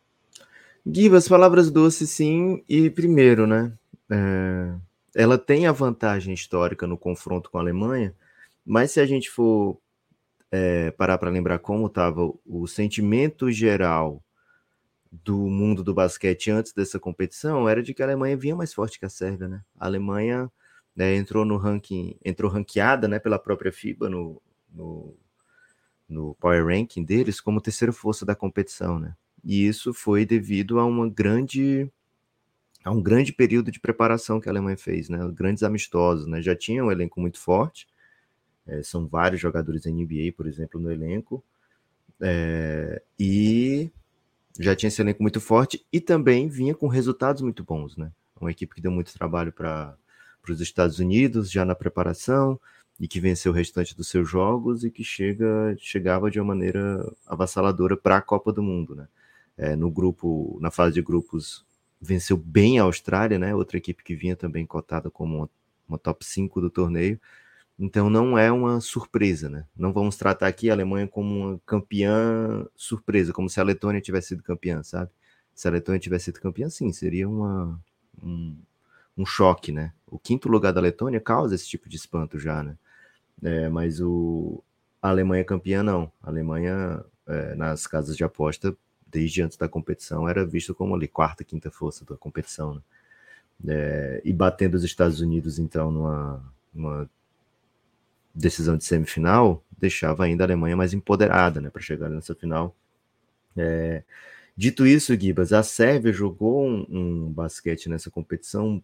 Gibas, 0.85 1.27
palavras 1.27 1.69
doces 1.69 2.09
sim. 2.11 2.63
E 2.69 2.89
primeiro, 2.89 3.45
né? 3.45 3.73
É, 4.09 4.75
ela 5.13 5.37
tem 5.37 5.67
a 5.67 5.73
vantagem 5.73 6.33
histórica 6.33 6.87
no 6.87 6.97
confronto 6.97 7.51
com 7.51 7.57
a 7.57 7.61
Alemanha, 7.61 8.15
mas 8.65 8.91
se 8.91 9.01
a 9.01 9.05
gente 9.05 9.29
for 9.29 9.77
é, 10.49 10.89
parar 10.91 11.17
para 11.17 11.29
lembrar 11.29 11.59
como 11.59 11.87
estava 11.87 12.31
o 12.45 12.65
sentimento 12.65 13.51
geral 13.51 14.23
do 15.11 15.37
mundo 15.47 15.83
do 15.83 15.93
basquete 15.93 16.51
antes 16.51 16.71
dessa 16.73 16.99
competição, 16.99 17.67
era 17.67 17.81
de 17.81 17.93
que 17.93 18.01
a 18.01 18.05
Alemanha 18.05 18.37
vinha 18.37 18.55
mais 18.55 18.73
forte 18.73 18.99
que 18.99 19.05
a 19.05 19.09
Sérvia, 19.09 19.47
né? 19.47 19.63
A 19.79 19.85
Alemanha 19.85 20.51
né, 20.95 21.15
entrou 21.15 21.45
no 21.45 21.57
ranking, 21.57 22.15
entrou 22.23 22.51
ranqueada, 22.51 23.07
né, 23.07 23.19
pela 23.19 23.39
própria 23.39 23.71
FIBA 23.71 24.09
no, 24.09 24.41
no, 24.71 25.15
no 26.07 26.35
Power 26.35 26.65
Ranking 26.65 27.03
deles 27.03 27.39
como 27.41 27.61
terceira 27.61 27.93
força 27.93 28.25
da 28.25 28.35
competição, 28.35 28.99
né? 28.99 29.15
E 29.43 29.65
isso 29.65 29.93
foi 29.93 30.25
devido 30.25 30.79
a 30.79 30.85
uma 30.85 31.09
grande 31.09 31.89
a 32.83 32.91
um 32.91 33.01
grande 33.01 33.33
período 33.33 33.71
de 33.71 33.79
preparação 33.79 34.39
que 34.39 34.47
a 34.47 34.51
Alemanha 34.51 34.77
fez, 34.77 35.09
né? 35.09 35.19
Grandes 35.33 35.63
amistosos, 35.63 36.27
né? 36.27 36.41
Já 36.41 36.55
tinha 36.55 36.83
um 36.83 36.91
elenco 36.91 37.19
muito 37.19 37.39
forte, 37.39 37.87
é, 38.65 38.83
são 38.83 39.07
vários 39.07 39.41
jogadores 39.41 39.85
NBA, 39.85 40.33
por 40.35 40.47
exemplo, 40.47 40.79
no 40.79 40.91
elenco, 40.91 41.43
é, 42.21 43.01
e 43.17 43.91
já 44.59 44.75
tinha 44.75 44.89
esse 44.89 45.01
elenco 45.01 45.21
muito 45.21 45.39
forte 45.39 45.85
e 45.91 46.01
também 46.01 46.49
vinha 46.49 46.75
com 46.75 46.87
resultados 46.87 47.41
muito 47.41 47.63
bons, 47.63 47.95
né? 47.95 48.11
Uma 48.39 48.51
equipe 48.51 48.75
que 48.75 48.81
deu 48.81 48.91
muito 48.91 49.13
trabalho 49.13 49.51
para 49.51 49.95
os 50.47 50.59
Estados 50.59 50.99
Unidos 50.99 51.49
já 51.49 51.63
na 51.63 51.75
preparação 51.75 52.59
e 52.99 53.07
que 53.07 53.19
venceu 53.19 53.51
o 53.51 53.55
restante 53.55 53.95
dos 53.95 54.09
seus 54.09 54.29
jogos 54.29 54.83
e 54.83 54.91
que 54.91 55.03
chega 55.03 55.75
chegava 55.77 56.29
de 56.29 56.39
uma 56.39 56.47
maneira 56.47 57.09
avassaladora 57.25 57.95
para 57.95 58.17
a 58.17 58.21
Copa 58.21 58.51
do 58.51 58.61
Mundo, 58.61 58.95
né? 58.95 59.07
É, 59.57 59.75
no 59.75 59.89
grupo, 59.89 60.57
na 60.61 60.71
fase 60.71 60.93
de 60.95 61.01
grupos, 61.01 61.65
venceu 62.01 62.37
bem 62.37 62.79
a 62.79 62.83
Austrália, 62.83 63.39
né? 63.39 63.55
Outra 63.55 63.77
equipe 63.77 64.03
que 64.03 64.15
vinha 64.15 64.35
também 64.35 64.65
cotada 64.65 65.09
como 65.09 65.37
uma, 65.37 65.49
uma 65.87 65.97
top 65.97 66.25
5 66.25 66.61
do 66.61 66.69
torneio. 66.69 67.19
Então 67.79 68.09
não 68.09 68.37
é 68.37 68.51
uma 68.51 68.81
surpresa, 68.81 69.49
né? 69.49 69.65
Não 69.75 69.93
vamos 69.93 70.17
tratar 70.17 70.47
aqui 70.47 70.69
a 70.69 70.73
Alemanha 70.73 71.07
como 71.07 71.33
uma 71.33 71.61
campeã 71.65 72.67
surpresa, 72.75 73.31
como 73.31 73.49
se 73.49 73.59
a 73.59 73.63
Letônia 73.63 74.01
tivesse 74.01 74.29
sido 74.29 74.43
campeã, 74.43 74.83
sabe? 74.83 75.09
Se 75.55 75.67
a 75.67 75.71
Letônia 75.71 75.99
tivesse 75.99 76.25
sido 76.25 76.41
campeã, 76.41 76.69
sim, 76.69 76.91
seria 76.91 77.27
uma, 77.29 77.79
um, 78.21 78.57
um 79.17 79.25
choque, 79.25 79.71
né? 79.71 79.93
O 80.05 80.19
quinto 80.19 80.49
lugar 80.49 80.73
da 80.73 80.81
Letônia 80.81 81.21
causa 81.21 81.55
esse 81.55 81.67
tipo 81.67 81.87
de 81.87 81.95
espanto 81.95 82.37
já, 82.37 82.61
né? 82.61 82.77
É, 83.41 83.69
mas 83.69 84.01
o, 84.01 84.61
a 85.01 85.09
Alemanha 85.09 85.45
campeã, 85.45 85.81
não. 85.81 86.11
A 86.21 86.29
Alemanha, 86.29 87.03
é, 87.27 87.55
nas 87.55 87.87
casas 87.87 88.17
de 88.17 88.25
aposta, 88.25 88.75
desde 89.07 89.41
antes 89.41 89.57
da 89.57 89.69
competição, 89.69 90.27
era 90.27 90.45
visto 90.45 90.75
como 90.75 90.95
ali 90.95 91.07
quarta, 91.07 91.45
quinta 91.45 91.71
força 91.71 92.03
da 92.05 92.17
competição. 92.17 92.75
Né? 92.75 92.81
É, 93.67 94.21
e 94.25 94.33
batendo 94.33 94.75
os 94.75 94.83
Estados 94.83 95.21
Unidos, 95.21 95.59
então, 95.59 95.91
numa, 95.91 96.53
numa, 96.73 97.09
decisão 98.33 98.77
de 98.77 98.83
semifinal, 98.83 99.63
deixava 99.77 100.25
ainda 100.25 100.43
a 100.43 100.47
Alemanha 100.47 100.75
mais 100.75 100.93
empoderada 100.93 101.59
né, 101.61 101.69
para 101.69 101.81
chegar 101.81 102.09
nessa 102.09 102.35
final. 102.35 102.75
É, 103.57 104.03
dito 104.55 104.85
isso, 104.85 105.19
Gibas, 105.19 105.53
a 105.53 105.63
Sérvia 105.63 106.13
jogou 106.13 106.67
um, 106.67 106.85
um, 106.89 107.31
basquete 107.31 107.89
nessa 107.89 108.09
competição 108.11 108.83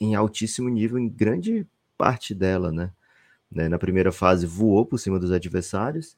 em 0.00 0.14
altíssimo 0.14 0.68
nível, 0.68 0.98
em 0.98 1.08
grande 1.08 1.66
parte 1.96 2.34
dela, 2.34 2.70
né? 2.70 2.90
né? 3.50 3.68
Na 3.68 3.78
primeira 3.78 4.12
fase 4.12 4.46
voou 4.46 4.86
por 4.86 4.98
cima 4.98 5.18
dos 5.18 5.32
adversários, 5.32 6.16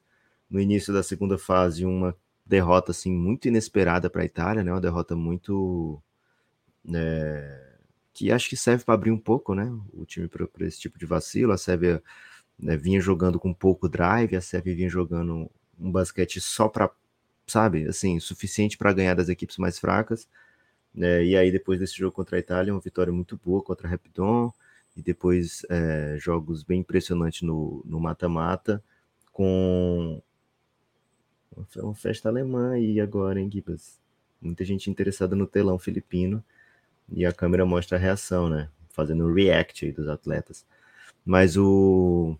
no 0.49 0.59
início 0.59 0.93
da 0.93 1.01
segunda 1.01 1.37
fase 1.37 1.85
uma 1.85 2.15
derrota 2.45 2.91
assim 2.91 3.11
muito 3.11 3.47
inesperada 3.47 4.09
para 4.09 4.21
a 4.21 4.25
Itália, 4.25 4.63
né? 4.63 4.71
Uma 4.71 4.81
derrota 4.81 5.15
muito 5.15 6.01
né, 6.83 7.61
que 8.13 8.31
acho 8.31 8.49
que 8.49 8.57
serve 8.57 8.83
para 8.83 8.93
abrir 8.93 9.11
um 9.11 9.17
pouco, 9.17 9.55
né? 9.55 9.71
O 9.93 10.05
time 10.05 10.27
para 10.27 10.47
esse 10.67 10.79
tipo 10.79 10.99
de 10.99 11.05
vacilo. 11.05 11.51
A 11.53 11.57
Sérvia 11.57 12.03
né, 12.61 12.77
vinha 12.77 13.01
jogando 13.01 13.39
com 13.39 13.53
pouco 13.53 13.89
drive, 13.89 14.35
a 14.35 14.41
Sérvia 14.41 14.75
vinha 14.75 14.89
jogando 14.89 15.49
um 15.79 15.91
basquete 15.91 16.39
só 16.39 16.69
para, 16.69 16.89
sabe, 17.47 17.87
assim, 17.87 18.19
suficiente 18.19 18.77
para 18.77 18.93
ganhar 18.93 19.15
das 19.15 19.29
equipes 19.29 19.57
mais 19.57 19.79
fracas. 19.79 20.27
Né? 20.93 21.25
E 21.25 21.35
aí 21.35 21.51
depois 21.51 21.79
desse 21.79 21.97
jogo 21.97 22.15
contra 22.15 22.37
a 22.37 22.39
Itália, 22.39 22.73
uma 22.73 22.79
vitória 22.79 23.11
muito 23.11 23.39
boa 23.43 23.63
contra 23.63 23.87
a 23.87 23.91
Rapidon 23.91 24.53
e 24.95 25.01
depois 25.01 25.65
é, 25.69 26.17
jogos 26.19 26.63
bem 26.63 26.81
impressionantes 26.81 27.41
no 27.41 27.83
mata-mata 27.99 28.83
com 29.31 30.21
uma 31.77 31.95
festa 31.95 32.29
alemã 32.29 32.73
aí 32.73 32.99
agora, 32.99 33.39
hein, 33.39 33.49
Gibas? 33.51 33.99
Muita 34.41 34.63
gente 34.65 34.89
interessada 34.89 35.35
no 35.35 35.47
telão 35.47 35.77
filipino 35.77 36.43
e 37.09 37.25
a 37.25 37.33
câmera 37.33 37.65
mostra 37.65 37.97
a 37.97 37.99
reação, 37.99 38.49
né? 38.49 38.69
Fazendo 38.89 39.25
um 39.25 39.33
react 39.33 39.85
aí 39.85 39.91
dos 39.91 40.07
atletas. 40.07 40.65
Mas 41.25 41.57
o 41.57 42.37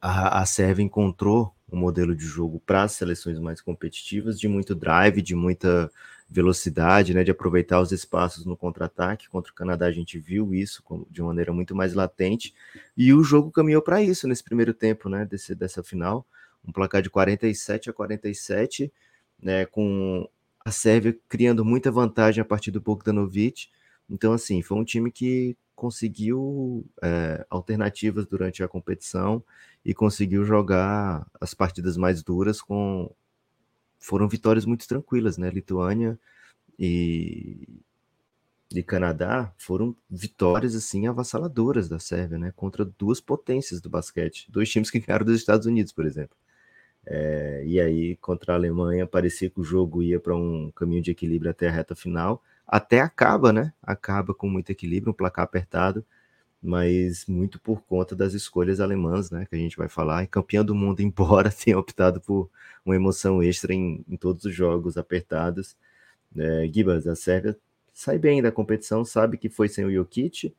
a, 0.00 0.40
a 0.40 0.46
Sérvia 0.46 0.82
encontrou 0.82 1.54
um 1.72 1.76
modelo 1.76 2.14
de 2.14 2.24
jogo 2.24 2.60
para 2.66 2.82
as 2.82 2.92
seleções 2.92 3.38
mais 3.38 3.60
competitivas, 3.60 4.38
de 4.38 4.48
muito 4.48 4.74
drive, 4.74 5.22
de 5.22 5.34
muita 5.34 5.90
velocidade, 6.28 7.12
né, 7.14 7.24
de 7.24 7.30
aproveitar 7.30 7.80
os 7.80 7.92
espaços 7.92 8.44
no 8.44 8.56
contra-ataque. 8.56 9.28
Contra 9.28 9.52
o 9.52 9.54
Canadá 9.54 9.86
a 9.86 9.92
gente 9.92 10.18
viu 10.18 10.54
isso 10.54 10.82
de 11.10 11.22
maneira 11.22 11.52
muito 11.52 11.74
mais 11.74 11.94
latente, 11.94 12.54
e 12.96 13.12
o 13.12 13.22
jogo 13.22 13.50
caminhou 13.50 13.82
para 13.82 14.02
isso 14.02 14.28
nesse 14.28 14.44
primeiro 14.44 14.72
tempo, 14.72 15.08
né, 15.08 15.24
desse, 15.24 15.54
dessa 15.54 15.82
final 15.82 16.26
um 16.66 16.72
placar 16.72 17.02
de 17.02 17.10
47 17.10 17.90
a 17.90 17.92
47, 17.92 18.92
né, 19.42 19.64
com 19.66 20.28
a 20.64 20.70
Sérvia 20.70 21.16
criando 21.28 21.64
muita 21.64 21.90
vantagem 21.90 22.42
a 22.42 22.44
partir 22.44 22.70
do 22.70 22.80
Bogdanovic. 22.80 23.68
Então, 24.08 24.32
assim, 24.32 24.60
foi 24.62 24.76
um 24.76 24.84
time 24.84 25.10
que 25.10 25.56
conseguiu 25.80 26.86
é, 27.02 27.46
alternativas 27.48 28.26
durante 28.26 28.62
a 28.62 28.68
competição 28.68 29.42
e 29.82 29.94
conseguiu 29.94 30.44
jogar 30.44 31.26
as 31.40 31.54
partidas 31.54 31.96
mais 31.96 32.22
duras 32.22 32.60
com 32.60 33.10
foram 33.98 34.28
vitórias 34.28 34.66
muito 34.66 34.86
tranquilas, 34.86 35.38
né? 35.38 35.48
Lituânia 35.48 36.18
e, 36.78 37.66
e 38.74 38.82
Canadá 38.82 39.54
foram 39.56 39.96
vitórias 40.10 40.74
assim 40.74 41.06
avassaladoras 41.06 41.88
da 41.88 41.98
Sérvia, 41.98 42.36
né? 42.36 42.52
Contra 42.54 42.84
duas 42.84 43.18
potências 43.18 43.80
do 43.80 43.88
basquete, 43.88 44.50
dois 44.50 44.68
times 44.68 44.90
que 44.90 45.00
ganharam 45.00 45.24
dos 45.24 45.36
Estados 45.36 45.64
Unidos, 45.66 45.94
por 45.94 46.04
exemplo. 46.04 46.36
É, 47.06 47.62
e 47.64 47.80
aí, 47.80 48.16
contra 48.16 48.52
a 48.52 48.56
Alemanha, 48.56 49.06
parecia 49.06 49.48
que 49.48 49.60
o 49.60 49.64
jogo 49.64 50.02
ia 50.02 50.20
para 50.20 50.36
um 50.36 50.70
caminho 50.72 51.00
de 51.02 51.10
equilíbrio 51.10 51.50
até 51.50 51.68
a 51.68 51.72
reta 51.72 51.94
final. 51.96 52.42
Até 52.72 53.00
acaba, 53.00 53.52
né? 53.52 53.72
Acaba 53.82 54.32
com 54.32 54.48
muito 54.48 54.70
equilíbrio, 54.70 55.10
um 55.10 55.14
placar 55.14 55.44
apertado, 55.44 56.06
mas 56.62 57.26
muito 57.26 57.58
por 57.58 57.82
conta 57.82 58.14
das 58.14 58.32
escolhas 58.32 58.78
alemãs, 58.78 59.28
né? 59.28 59.44
Que 59.50 59.56
a 59.56 59.58
gente 59.58 59.76
vai 59.76 59.88
falar. 59.88 60.22
E 60.22 60.28
campeão 60.28 60.64
do 60.64 60.72
mundo, 60.72 61.00
embora 61.02 61.50
tenha 61.50 61.76
optado 61.76 62.20
por 62.20 62.48
uma 62.86 62.94
emoção 62.94 63.42
extra 63.42 63.74
em, 63.74 64.04
em 64.08 64.16
todos 64.16 64.44
os 64.44 64.54
jogos 64.54 64.96
apertados. 64.96 65.76
É, 66.36 66.70
Gibas, 66.72 67.08
a 67.08 67.16
Sérvia 67.16 67.58
sai 67.92 68.18
bem 68.18 68.40
da 68.40 68.52
competição, 68.52 69.04
sabe 69.04 69.36
que 69.36 69.48
foi 69.48 69.68
sem 69.68 69.84
o 69.84 69.92
Jokic, 69.92 70.54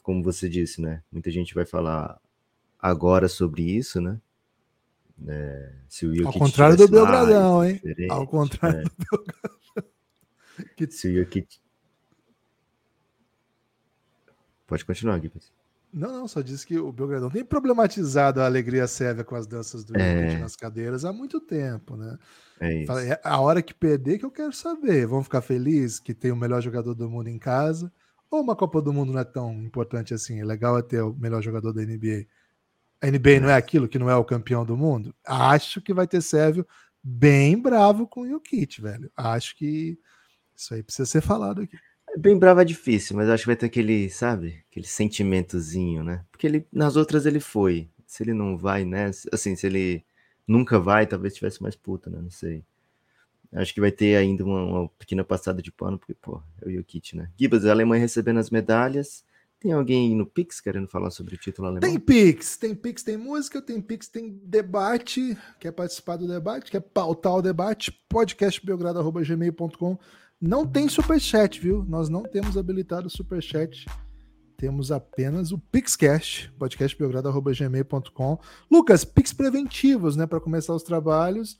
como 0.00 0.22
você 0.22 0.48
disse, 0.48 0.80
né? 0.80 1.02
Muita 1.10 1.28
gente 1.28 1.56
vai 1.56 1.66
falar 1.66 2.20
agora 2.78 3.26
sobre 3.26 3.62
isso, 3.62 4.00
né? 4.00 4.20
É, 5.26 5.72
se 5.88 6.06
o 6.06 6.24
Ao 6.24 6.32
contrário 6.32 6.76
do 6.76 6.86
Belgradão, 6.86 7.64
hein? 7.64 7.80
Ao 8.08 8.24
contrário 8.24 8.78
é. 8.78 8.84
do 8.84 8.92
Belgradão. 9.10 9.58
Que... 10.76 10.90
Se 10.90 11.08
o 11.08 11.22
Jokic... 11.22 11.58
Pode 14.66 14.84
continuar, 14.84 15.18
Gui. 15.18 15.32
Não, 15.90 16.12
não, 16.12 16.28
só 16.28 16.42
disse 16.42 16.66
que 16.66 16.78
o 16.78 16.92
Belgradão 16.92 17.30
tem 17.30 17.42
problematizado 17.42 18.42
a 18.42 18.44
alegria 18.44 18.86
sérvia 18.86 19.24
com 19.24 19.34
as 19.34 19.46
danças 19.46 19.82
do 19.82 19.96
é. 19.96 20.36
nas 20.36 20.54
cadeiras 20.54 21.06
há 21.06 21.12
muito 21.12 21.40
tempo, 21.40 21.96
né? 21.96 22.18
É 22.60 22.82
isso. 22.82 22.92
É 22.92 23.18
a 23.24 23.40
hora 23.40 23.62
que 23.62 23.72
perder 23.72 24.18
que 24.18 24.26
eu 24.26 24.30
quero 24.30 24.52
saber. 24.52 25.06
Vamos 25.06 25.24
ficar 25.24 25.40
felizes 25.40 25.98
que 25.98 26.12
tem 26.12 26.30
o 26.30 26.36
melhor 26.36 26.60
jogador 26.60 26.94
do 26.94 27.08
mundo 27.08 27.28
em 27.28 27.38
casa? 27.38 27.90
Ou 28.30 28.42
uma 28.42 28.54
Copa 28.54 28.82
do 28.82 28.92
Mundo 28.92 29.12
não 29.12 29.20
é 29.20 29.24
tão 29.24 29.54
importante 29.62 30.12
assim? 30.12 30.38
É 30.38 30.44
legal 30.44 30.76
é 30.76 30.82
ter 30.82 31.00
o 31.00 31.14
melhor 31.14 31.42
jogador 31.42 31.72
da 31.72 31.80
NBA 31.80 32.26
a 33.00 33.06
NBA 33.06 33.40
não 33.40 33.48
é 33.48 33.54
aquilo 33.54 33.88
que 33.88 33.98
não 33.98 34.10
é 34.10 34.16
o 34.16 34.24
campeão 34.24 34.64
do 34.64 34.76
mundo? 34.76 35.14
Acho 35.24 35.80
que 35.80 35.94
vai 35.94 36.06
ter 36.06 36.20
Sérvio 36.20 36.66
bem 37.02 37.60
bravo 37.60 38.06
com 38.06 38.22
o 38.22 38.28
Jokic, 38.28 38.80
velho. 38.80 39.10
Acho 39.16 39.56
que 39.56 39.98
isso 40.58 40.74
aí 40.74 40.82
precisa 40.82 41.06
ser 41.06 41.20
falado 41.20 41.62
aqui. 41.62 41.78
Bem 42.16 42.36
bravo 42.36 42.60
é 42.60 42.64
difícil, 42.64 43.16
mas 43.16 43.28
acho 43.28 43.44
que 43.44 43.48
vai 43.48 43.56
ter 43.56 43.66
aquele, 43.66 44.10
sabe, 44.10 44.64
aquele 44.70 44.86
sentimentozinho, 44.86 46.02
né? 46.02 46.24
Porque 46.32 46.46
ele 46.46 46.66
nas 46.72 46.96
outras 46.96 47.26
ele 47.26 47.38
foi. 47.38 47.88
Se 48.06 48.22
ele 48.22 48.32
não 48.32 48.56
vai 48.56 48.84
nessa, 48.84 49.28
assim, 49.32 49.54
se 49.54 49.66
ele 49.66 50.04
nunca 50.46 50.80
vai, 50.80 51.06
talvez 51.06 51.34
tivesse 51.34 51.62
mais 51.62 51.76
puta, 51.76 52.10
né? 52.10 52.18
Não 52.20 52.30
sei. 52.30 52.64
Acho 53.52 53.72
que 53.72 53.80
vai 53.80 53.92
ter 53.92 54.16
ainda 54.16 54.44
uma, 54.44 54.62
uma 54.62 54.88
pequena 54.88 55.22
passada 55.22 55.62
de 55.62 55.70
pano, 55.70 55.98
porque, 55.98 56.14
pô, 56.14 56.42
é 56.60 56.68
o 56.68 56.72
Jokic, 56.72 57.16
né? 57.16 57.30
Gibas, 57.38 57.64
a 57.64 57.70
Alemanha 57.70 58.00
recebendo 58.00 58.38
as 58.38 58.50
medalhas, 58.50 59.24
tem 59.60 59.72
alguém 59.72 60.14
no 60.14 60.24
Pix 60.24 60.60
querendo 60.60 60.86
falar 60.86 61.10
sobre 61.10 61.34
o 61.34 61.38
título 61.38 61.68
alemão? 61.68 61.80
Tem 61.80 61.98
Pix, 61.98 62.56
tem 62.56 62.74
Pix, 62.74 63.02
tem 63.02 63.16
música, 63.16 63.60
tem 63.60 63.80
Pix, 63.80 64.08
tem 64.08 64.38
debate. 64.44 65.36
Quer 65.58 65.72
participar 65.72 66.16
do 66.16 66.28
debate? 66.28 66.70
Quer 66.70 66.80
pautar 66.80 67.34
o 67.34 67.42
debate? 67.42 67.90
podcastbelgrado.gmail.com 68.08 69.98
Não 70.40 70.64
tem 70.64 70.88
superchat, 70.88 71.60
viu? 71.60 71.84
Nós 71.84 72.08
não 72.08 72.22
temos 72.22 72.56
habilitado 72.56 73.08
o 73.08 73.10
superchat. 73.10 73.86
temos 74.56 74.92
apenas 74.92 75.50
o 75.50 75.58
Pixcast, 75.58 76.52
podcastbelgrado.gmail.com. 76.58 78.38
Lucas, 78.70 79.04
Pix 79.04 79.32
preventivos, 79.32 80.14
né? 80.16 80.26
Para 80.26 80.40
começar 80.40 80.74
os 80.74 80.82
trabalhos. 80.84 81.58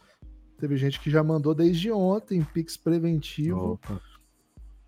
Teve 0.58 0.76
gente 0.76 1.00
que 1.00 1.10
já 1.10 1.22
mandou 1.22 1.54
desde 1.54 1.90
ontem 1.90 2.42
Pix 2.42 2.76
preventivo. 2.76 3.72
Opa. 3.72 4.00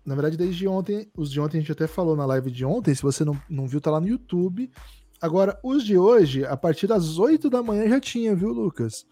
Na 0.05 0.15
verdade, 0.15 0.37
desde 0.37 0.67
ontem, 0.67 1.11
os 1.15 1.29
de 1.29 1.39
ontem 1.39 1.57
a 1.57 1.61
gente 1.61 1.71
até 1.71 1.85
falou 1.85 2.15
na 2.15 2.25
live 2.25 2.49
de 2.49 2.65
ontem. 2.65 2.95
Se 2.95 3.01
você 3.01 3.23
não, 3.23 3.39
não 3.49 3.67
viu, 3.67 3.79
tá 3.79 3.91
lá 3.91 3.99
no 3.99 4.07
YouTube. 4.07 4.71
Agora, 5.21 5.59
os 5.63 5.83
de 5.83 5.97
hoje, 5.97 6.45
a 6.45 6.57
partir 6.57 6.87
das 6.87 7.17
8 7.17 7.49
da 7.49 7.61
manhã 7.61 7.87
já 7.87 7.99
tinha, 7.99 8.35
viu, 8.35 8.49
Lucas? 8.49 9.05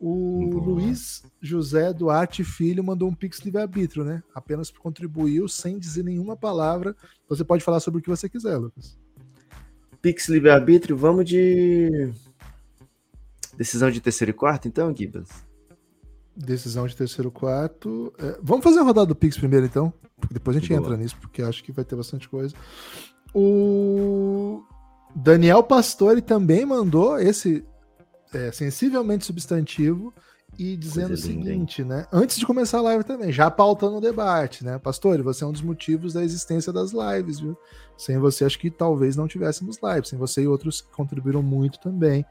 O 0.00 0.48
Boa. 0.50 0.64
Luiz 0.64 1.22
José 1.42 1.92
Duarte 1.92 2.42
Filho 2.42 2.82
mandou 2.82 3.06
um 3.06 3.14
Pix 3.14 3.40
livre-arbítrio, 3.40 4.02
né? 4.02 4.22
Apenas 4.34 4.70
contribuiu 4.70 5.46
sem 5.46 5.78
dizer 5.78 6.02
nenhuma 6.02 6.34
palavra. 6.34 6.96
Você 7.28 7.44
pode 7.44 7.62
falar 7.62 7.80
sobre 7.80 8.00
o 8.00 8.02
que 8.02 8.08
você 8.08 8.26
quiser, 8.26 8.56
Lucas. 8.56 8.98
Pix 10.00 10.26
livre-arbítrio, 10.30 10.96
vamos 10.96 11.26
de. 11.26 12.10
Decisão 13.58 13.90
de 13.90 14.00
terceiro 14.00 14.30
e 14.30 14.32
quarto, 14.32 14.66
então, 14.66 14.94
Gibas? 14.96 15.28
Decisão 16.34 16.86
de 16.86 16.96
terceiro 16.96 17.30
quarto. 17.30 18.10
É, 18.18 18.38
vamos 18.42 18.64
fazer 18.64 18.78
a 18.78 18.84
rodada 18.84 19.08
do 19.08 19.14
Pix 19.14 19.36
primeiro, 19.36 19.66
então. 19.66 19.92
Depois 20.30 20.56
a 20.56 20.60
gente 20.60 20.70
Boa. 20.70 20.80
entra 20.80 20.96
nisso, 20.96 21.16
porque 21.20 21.42
acho 21.42 21.62
que 21.62 21.72
vai 21.72 21.84
ter 21.84 21.94
bastante 21.96 22.26
coisa. 22.26 22.54
O 23.34 24.62
Daniel 25.14 25.62
Pastore 25.62 26.22
também 26.22 26.64
mandou 26.64 27.18
esse 27.18 27.62
é, 28.32 28.52
sensivelmente 28.52 29.24
substantivo 29.24 30.12
e 30.58 30.76
dizendo 30.76 31.08
Coisa 31.08 31.22
o 31.22 31.26
seguinte, 31.26 31.82
linda, 31.82 31.96
né? 31.96 32.06
Antes 32.12 32.38
de 32.38 32.46
começar 32.46 32.78
a 32.78 32.82
live 32.82 33.04
também, 33.04 33.32
já 33.32 33.50
pautando 33.50 33.96
o 33.96 34.00
debate, 34.00 34.64
né? 34.64 34.78
Pastor, 34.78 35.22
você 35.22 35.44
é 35.44 35.46
um 35.46 35.52
dos 35.52 35.62
motivos 35.62 36.12
da 36.12 36.22
existência 36.22 36.72
das 36.72 36.92
lives, 36.92 37.40
viu? 37.40 37.56
Sem 37.96 38.18
você, 38.18 38.44
acho 38.44 38.58
que 38.58 38.70
talvez 38.70 39.16
não 39.16 39.28
tivéssemos 39.28 39.78
lives. 39.82 40.08
Sem 40.08 40.18
você 40.18 40.42
e 40.42 40.48
outros 40.48 40.80
contribuíram 40.80 41.42
muito 41.42 41.78
também. 41.80 42.24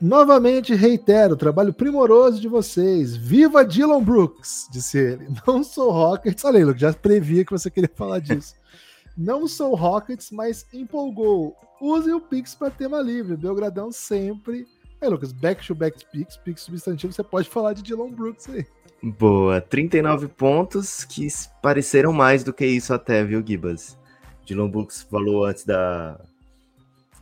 Novamente 0.00 0.74
reitero, 0.74 1.36
trabalho 1.36 1.72
primoroso 1.72 2.40
de 2.40 2.48
vocês. 2.48 3.16
Viva 3.16 3.64
Dylan 3.64 4.02
Brooks, 4.02 4.68
disse 4.70 4.96
ele. 4.98 5.28
Não 5.46 5.64
sou 5.64 5.90
Rockets. 5.90 6.44
Olha 6.44 6.58
aí, 6.58 6.64
Luke, 6.64 6.80
já 6.80 6.92
previa 6.92 7.44
que 7.44 7.50
você 7.50 7.70
queria 7.70 7.90
falar 7.92 8.20
disso. 8.20 8.54
Não 9.16 9.48
sou 9.48 9.74
Rockets, 9.74 10.30
mas 10.30 10.66
empolgou. 10.72 11.56
Use 11.80 12.12
o 12.12 12.20
Pix 12.20 12.54
para 12.54 12.70
tema 12.70 13.00
livre. 13.00 13.36
Belgradão 13.36 13.90
sempre 13.90 14.68
Aí, 15.00 15.08
Lucas, 15.08 15.32
back 15.32 15.64
to 15.66 15.74
back 15.74 16.04
picks, 16.12 16.36
picks 16.36 16.62
substantivo, 16.64 17.12
você 17.12 17.22
pode 17.22 17.48
falar 17.48 17.72
de 17.72 17.82
Dylan 17.82 18.10
Brooks 18.10 18.48
aí. 18.48 18.66
Boa, 19.02 19.60
39 19.60 20.26
pontos 20.26 21.04
que 21.04 21.28
pareceram 21.62 22.12
mais 22.12 22.42
do 22.42 22.52
que 22.52 22.66
isso 22.66 22.92
até, 22.92 23.22
viu, 23.22 23.44
Gibas? 23.46 23.96
Dylan 24.44 24.68
Brooks 24.68 25.02
falou 25.02 25.44
antes 25.44 25.64
da, 25.64 26.20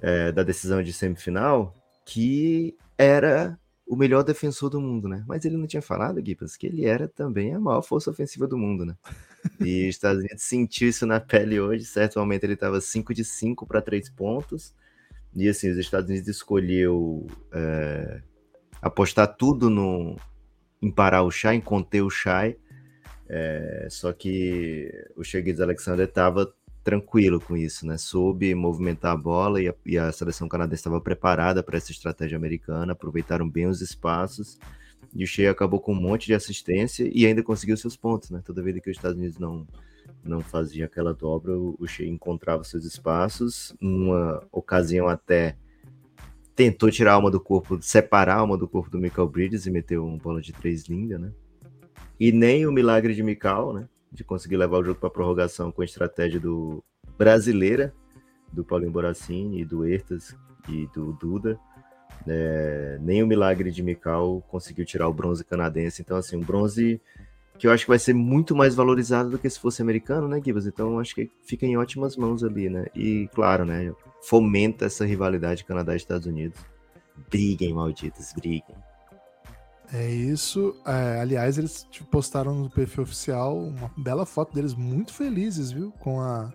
é, 0.01 0.33
da 0.33 0.43
decisão 0.43 0.83
de 0.83 0.93
semifinal 0.93 1.75
que 2.07 2.75
era 2.97 3.59
o 3.87 3.95
melhor 3.95 4.23
defensor 4.23 4.71
do 4.71 4.81
mundo, 4.81 5.07
né? 5.07 5.23
Mas 5.27 5.45
ele 5.45 5.57
não 5.57 5.67
tinha 5.67 5.83
falado, 5.83 6.25
Gibas, 6.25 6.57
que 6.57 6.67
ele 6.67 6.87
era 6.87 7.07
também 7.07 7.55
a 7.55 7.61
maior 7.61 7.83
força 7.83 8.11
ofensiva 8.11 8.47
do 8.47 8.57
mundo, 8.57 8.87
né? 8.87 8.97
E 9.61 9.89
os 9.89 9.95
Estados 9.95 10.21
Unidos 10.21 10.43
sentiu 10.43 10.89
isso 10.89 11.07
na 11.07 11.21
pele 11.21 11.61
hoje. 11.61 11.85
Certo 11.85 12.19
momento 12.19 12.45
ele 12.45 12.55
estava 12.55 12.81
5 12.81 13.13
de 13.13 13.25
5 13.25 13.67
para 13.67 13.83
3 13.83 14.09
pontos. 14.11 14.75
E 15.37 15.49
assim, 15.51 15.71
os 15.71 15.77
Estados 15.77 16.09
Unidos 16.09 16.29
escolheu 16.29 17.27
é, 17.53 18.23
apostar 18.81 19.37
tudo 19.37 19.69
no, 19.69 20.17
em 20.81 20.91
parar 20.91 21.23
o 21.25 21.31
Shai, 21.31 21.57
em 21.57 21.61
conter 21.61 22.01
o 22.01 22.09
Shai. 22.09 22.57
É, 23.29 23.87
só 23.91 24.13
que 24.15 24.91
o 25.15 25.23
Shaggy 25.23 25.61
Alexander 25.61 26.09
estava 26.09 26.51
tranquilo 26.83 27.39
com 27.39 27.57
isso, 27.57 27.87
né? 27.87 27.99
Soube 27.99 28.55
movimentar 28.55 29.13
a 29.13 29.17
bola 29.17 29.61
e 29.61 29.69
a, 29.69 29.75
e 29.85 29.99
a 29.99 30.11
seleção 30.11 30.49
canadense 30.49 30.81
estava 30.81 31.01
preparada 31.01 31.63
para 31.63 31.77
essa 31.77 31.93
estratégia 31.93 32.37
americana, 32.37 32.93
aproveitaram 32.93 33.49
bem 33.49 33.67
os 33.67 33.83
espaços. 33.83 34.59
E 35.15 35.23
o 35.23 35.27
Shea 35.27 35.51
acabou 35.51 35.81
com 35.81 35.93
um 35.93 36.01
monte 36.01 36.27
de 36.27 36.35
assistência 36.35 37.11
e 37.13 37.27
ainda 37.27 37.43
conseguiu 37.43 37.77
seus 37.77 37.97
pontos, 37.97 38.31
né? 38.31 38.41
Toda 38.43 38.63
vez 38.63 38.81
que 38.81 38.91
os 38.91 38.97
Estados 38.97 39.19
Unidos 39.19 39.39
não, 39.39 39.67
não 40.27 40.41
fazia 40.41 40.87
aquela 40.87 41.15
dobra, 41.15 41.57
o 41.57 41.87
Shea 41.87 42.07
encontrava 42.07 42.65
seus 42.65 42.85
espaços. 42.85 43.75
Numa 43.81 44.43
ocasião 44.53 45.09
até 45.09 45.57
tentou 46.55 46.91
tirar 46.91 47.13
a 47.13 47.15
alma 47.15 47.31
do 47.31 47.41
corpo, 47.41 47.81
separar 47.83 48.37
a 48.37 48.41
alma 48.41 48.57
do 48.57 48.67
corpo 48.67 48.91
do 48.91 48.99
Michael 48.99 49.29
Bridges 49.29 49.67
e 49.67 49.71
meteu 49.71 50.07
uma 50.07 50.17
bola 50.17 50.41
de 50.41 50.53
três 50.53 50.85
linda, 50.87 51.19
né? 51.19 51.33
E 52.19 52.33
nem 52.33 52.67
o 52.67 52.73
milagre 52.73 53.15
de 53.15 53.23
Michael, 53.23 53.73
né? 53.75 53.89
De 54.11 54.25
conseguir 54.25 54.57
levar 54.57 54.79
o 54.79 54.85
jogo 54.85 54.99
para 54.99 55.11
prorrogação 55.11 55.71
com 55.71 55.83
a 55.83 55.85
estratégia 55.85 56.41
do 56.41 56.83
brasileira, 57.19 57.95
do 58.53 58.65
Paulinho 58.65 58.91
Boracini, 58.91 59.65
do 59.65 59.87
Ertas 59.87 60.35
e 60.69 60.87
do 60.95 61.13
Duda. 61.13 61.59
É, 62.27 62.99
nem 63.01 63.23
o 63.23 63.27
milagre 63.27 63.71
de 63.71 63.83
Mikal 63.83 64.43
conseguiu 64.49 64.85
tirar 64.85 65.09
o 65.09 65.13
bronze 65.13 65.45
canadense. 65.45 66.03
Então, 66.03 66.17
assim, 66.17 66.37
um 66.37 66.41
bronze 66.41 67.01
que 67.59 67.67
eu 67.67 67.73
acho 67.73 67.85
que 67.85 67.91
vai 67.91 67.99
ser 67.99 68.15
muito 68.15 68.55
mais 68.55 68.75
valorizado 68.75 69.31
do 69.31 69.39
que 69.39 69.49
se 69.49 69.59
fosse 69.59 69.83
americano, 69.83 70.29
né, 70.29 70.41
Gibas? 70.45 70.67
Então 70.67 70.99
acho 70.99 71.15
que 71.15 71.31
fica 71.45 71.67
em 71.67 71.77
ótimas 71.77 72.17
mãos 72.17 72.45
ali, 72.45 72.69
né? 72.69 72.87
E 72.95 73.29
claro, 73.35 73.65
né, 73.65 73.93
fomenta 74.23 74.87
essa 74.87 75.05
rivalidade 75.05 75.65
Canadá 75.65 75.95
e 75.95 75.97
Estados 75.97 76.27
Unidos. 76.27 76.59
Briguem, 77.31 77.73
malditos, 77.73 78.33
briguem. 78.35 78.77
É 79.93 80.11
isso. 80.11 80.75
É, 80.85 81.21
aliás, 81.21 81.59
eles 81.59 81.87
tipo, 81.91 82.09
postaram 82.11 82.55
no 82.55 82.71
perfil 82.71 83.05
oficial 83.05 83.57
uma 83.57 83.91
bela 83.97 84.27
foto 84.27 84.55
deles 84.55 84.75
muito 84.75 85.13
felizes, 85.13 85.71
viu? 85.71 85.93
Com 85.93 86.21
a, 86.21 86.53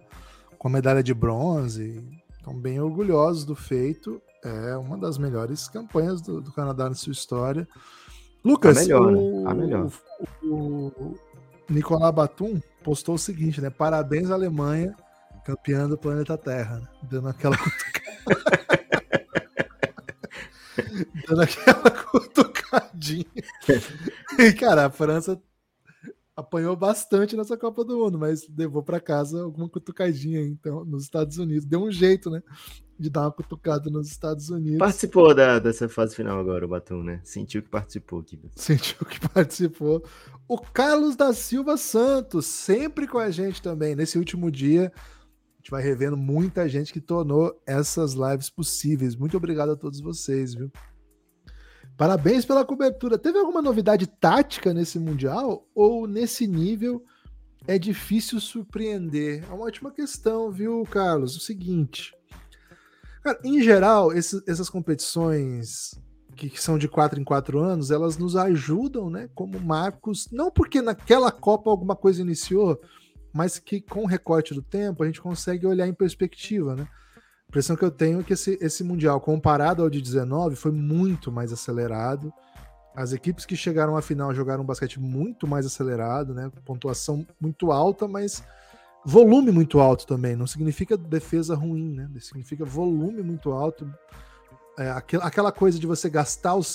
com 0.57 0.67
a 0.67 0.71
medalha 0.71 1.01
de 1.01 1.13
bronze. 1.13 2.03
Estão 2.37 2.53
bem 2.59 2.79
orgulhosos 2.79 3.45
do 3.45 3.55
feito. 3.55 4.21
É 4.43 4.75
uma 4.75 4.97
das 4.97 5.17
melhores 5.17 5.67
campanhas 5.67 6.21
do, 6.21 6.41
do 6.41 6.51
Canadá 6.51 6.89
na 6.89 6.95
sua 6.95 7.13
história. 7.13 7.67
Lucas, 8.43 8.77
a 8.77 8.82
melhor, 8.82 9.01
o, 9.01 9.12
né? 9.12 9.49
a 9.49 9.54
melhor. 9.54 9.89
O, 10.43 10.88
o 10.88 11.15
Nicolás 11.69 12.13
Batum 12.13 12.60
postou 12.84 13.15
o 13.15 13.19
seguinte, 13.19 13.62
né? 13.62 13.69
Parabéns 13.69 14.30
Alemanha, 14.32 14.93
campeã 15.45 15.88
do 15.88 15.97
planeta 15.97 16.38
Terra, 16.38 16.80
né? 16.80 16.88
dando 17.04 17.30
aquela 17.30 17.56
dando 21.27 21.41
aquela 21.41 21.91
cutucadinha. 22.12 23.25
E, 24.39 24.54
cara, 24.54 24.88
a 24.88 24.89
França 24.89 25.39
apanhou 26.41 26.75
bastante 26.75 27.36
nessa 27.36 27.58
Copa 27.58 27.84
do 27.84 27.97
Mundo, 27.97 28.19
mas 28.19 28.47
levou 28.56 28.84
para 28.84 28.99
casa 28.99 29.41
alguma 29.41 29.69
cutucadinha 29.69 30.41
então 30.41 30.84
nos 30.84 31.04
Estados 31.04 31.38
Unidos. 31.38 31.65
Deu 31.65 31.82
um 31.82 31.91
jeito, 31.91 32.30
né? 32.30 32.43
De 32.99 33.10
dar 33.10 33.21
uma 33.21 33.32
cutucada 33.32 33.89
nos 33.89 34.08
Estados 34.08 34.49
Unidos. 34.49 34.80
Participou 34.80 35.34
da, 35.34 35.58
dessa 35.60 35.89
fase 35.89 36.15
final 36.15 36.39
agora, 36.39 36.65
o 36.65 36.69
Batum, 36.69 37.01
né? 37.04 37.21
Sentiu 37.23 37.63
que 37.63 37.69
participou 37.69 38.19
aqui. 38.19 38.39
Sentiu 38.56 39.06
que 39.06 39.19
participou. 39.30 40.04
O 40.47 40.58
Carlos 40.58 41.15
da 41.15 41.34
Silva 41.34 41.77
Santos, 41.77 42.45
sempre 42.45 43.08
com 43.08 43.17
a 43.17 43.32
gente 43.32 43.62
também. 43.62 43.95
Nesse 43.95 44.19
último 44.19 44.51
dia, 44.51 44.91
a 44.95 45.58
gente 45.58 45.71
vai 45.71 45.82
revendo 45.82 46.17
muita 46.17 46.67
gente 46.67 46.91
que 46.91 46.99
tornou 46.99 47.60
essas 47.65 48.13
lives 48.13 48.49
possíveis. 48.49 49.15
Muito 49.15 49.38
obrigado 49.38 49.71
a 49.71 49.75
todos 49.75 49.99
vocês, 49.99 50.54
viu? 50.54 50.71
Parabéns 52.01 52.43
pela 52.45 52.65
cobertura. 52.65 53.15
Teve 53.15 53.37
alguma 53.37 53.61
novidade 53.61 54.07
tática 54.07 54.73
nesse 54.73 54.97
Mundial? 54.97 55.67
Ou 55.75 56.07
nesse 56.07 56.47
nível 56.47 57.05
é 57.67 57.77
difícil 57.77 58.39
surpreender? 58.39 59.43
É 59.47 59.53
uma 59.53 59.65
ótima 59.65 59.91
questão, 59.91 60.49
viu, 60.49 60.83
Carlos? 60.89 61.37
O 61.37 61.39
seguinte. 61.39 62.11
Cara, 63.21 63.39
em 63.43 63.61
geral, 63.61 64.11
esse, 64.11 64.43
essas 64.47 64.67
competições 64.67 65.91
que, 66.35 66.49
que, 66.49 66.59
são 66.59 66.75
de 66.75 66.87
quatro 66.87 67.21
em 67.21 67.23
quatro 67.23 67.59
anos, 67.59 67.91
elas 67.91 68.17
nos 68.17 68.35
ajudam, 68.35 69.07
né? 69.07 69.29
Como 69.35 69.59
marcos, 69.59 70.27
não 70.31 70.49
porque 70.49 70.81
naquela 70.81 71.31
Copa 71.31 71.69
alguma 71.69 71.95
coisa 71.95 72.19
iniciou, 72.19 72.81
mas 73.31 73.59
que 73.59 73.79
com 73.79 74.05
o 74.05 74.07
recorte 74.07 74.55
do 74.55 74.63
tempo 74.63 75.03
a 75.03 75.05
gente 75.05 75.21
consegue 75.21 75.67
olhar 75.67 75.87
em 75.87 75.93
perspectiva, 75.93 76.75
né? 76.75 76.87
A 77.51 77.59
impressão 77.59 77.75
que 77.75 77.83
eu 77.83 77.91
tenho 77.91 78.21
é 78.21 78.23
que 78.23 78.31
esse, 78.31 78.57
esse 78.61 78.81
Mundial, 78.81 79.19
comparado 79.19 79.83
ao 79.83 79.89
de 79.89 80.01
19, 80.01 80.55
foi 80.55 80.71
muito 80.71 81.29
mais 81.29 81.51
acelerado. 81.51 82.31
As 82.95 83.11
equipes 83.11 83.45
que 83.45 83.57
chegaram 83.57 83.97
à 83.97 84.01
final 84.01 84.33
jogaram 84.33 84.63
um 84.63 84.65
basquete 84.65 85.01
muito 85.01 85.45
mais 85.45 85.65
acelerado, 85.65 86.33
né? 86.33 86.49
Pontuação 86.63 87.27
muito 87.41 87.73
alta, 87.73 88.07
mas 88.07 88.41
volume 89.05 89.51
muito 89.51 89.81
alto 89.81 90.07
também. 90.07 90.33
Não 90.33 90.47
significa 90.47 90.95
defesa 90.95 91.53
ruim, 91.53 91.93
né? 91.93 92.09
Significa 92.21 92.63
volume 92.63 93.21
muito 93.21 93.51
alto. 93.51 93.85
É, 94.79 94.89
aquela 94.89 95.51
coisa 95.51 95.77
de 95.77 95.85
você 95.85 96.09
gastar 96.09 96.55
os, 96.55 96.67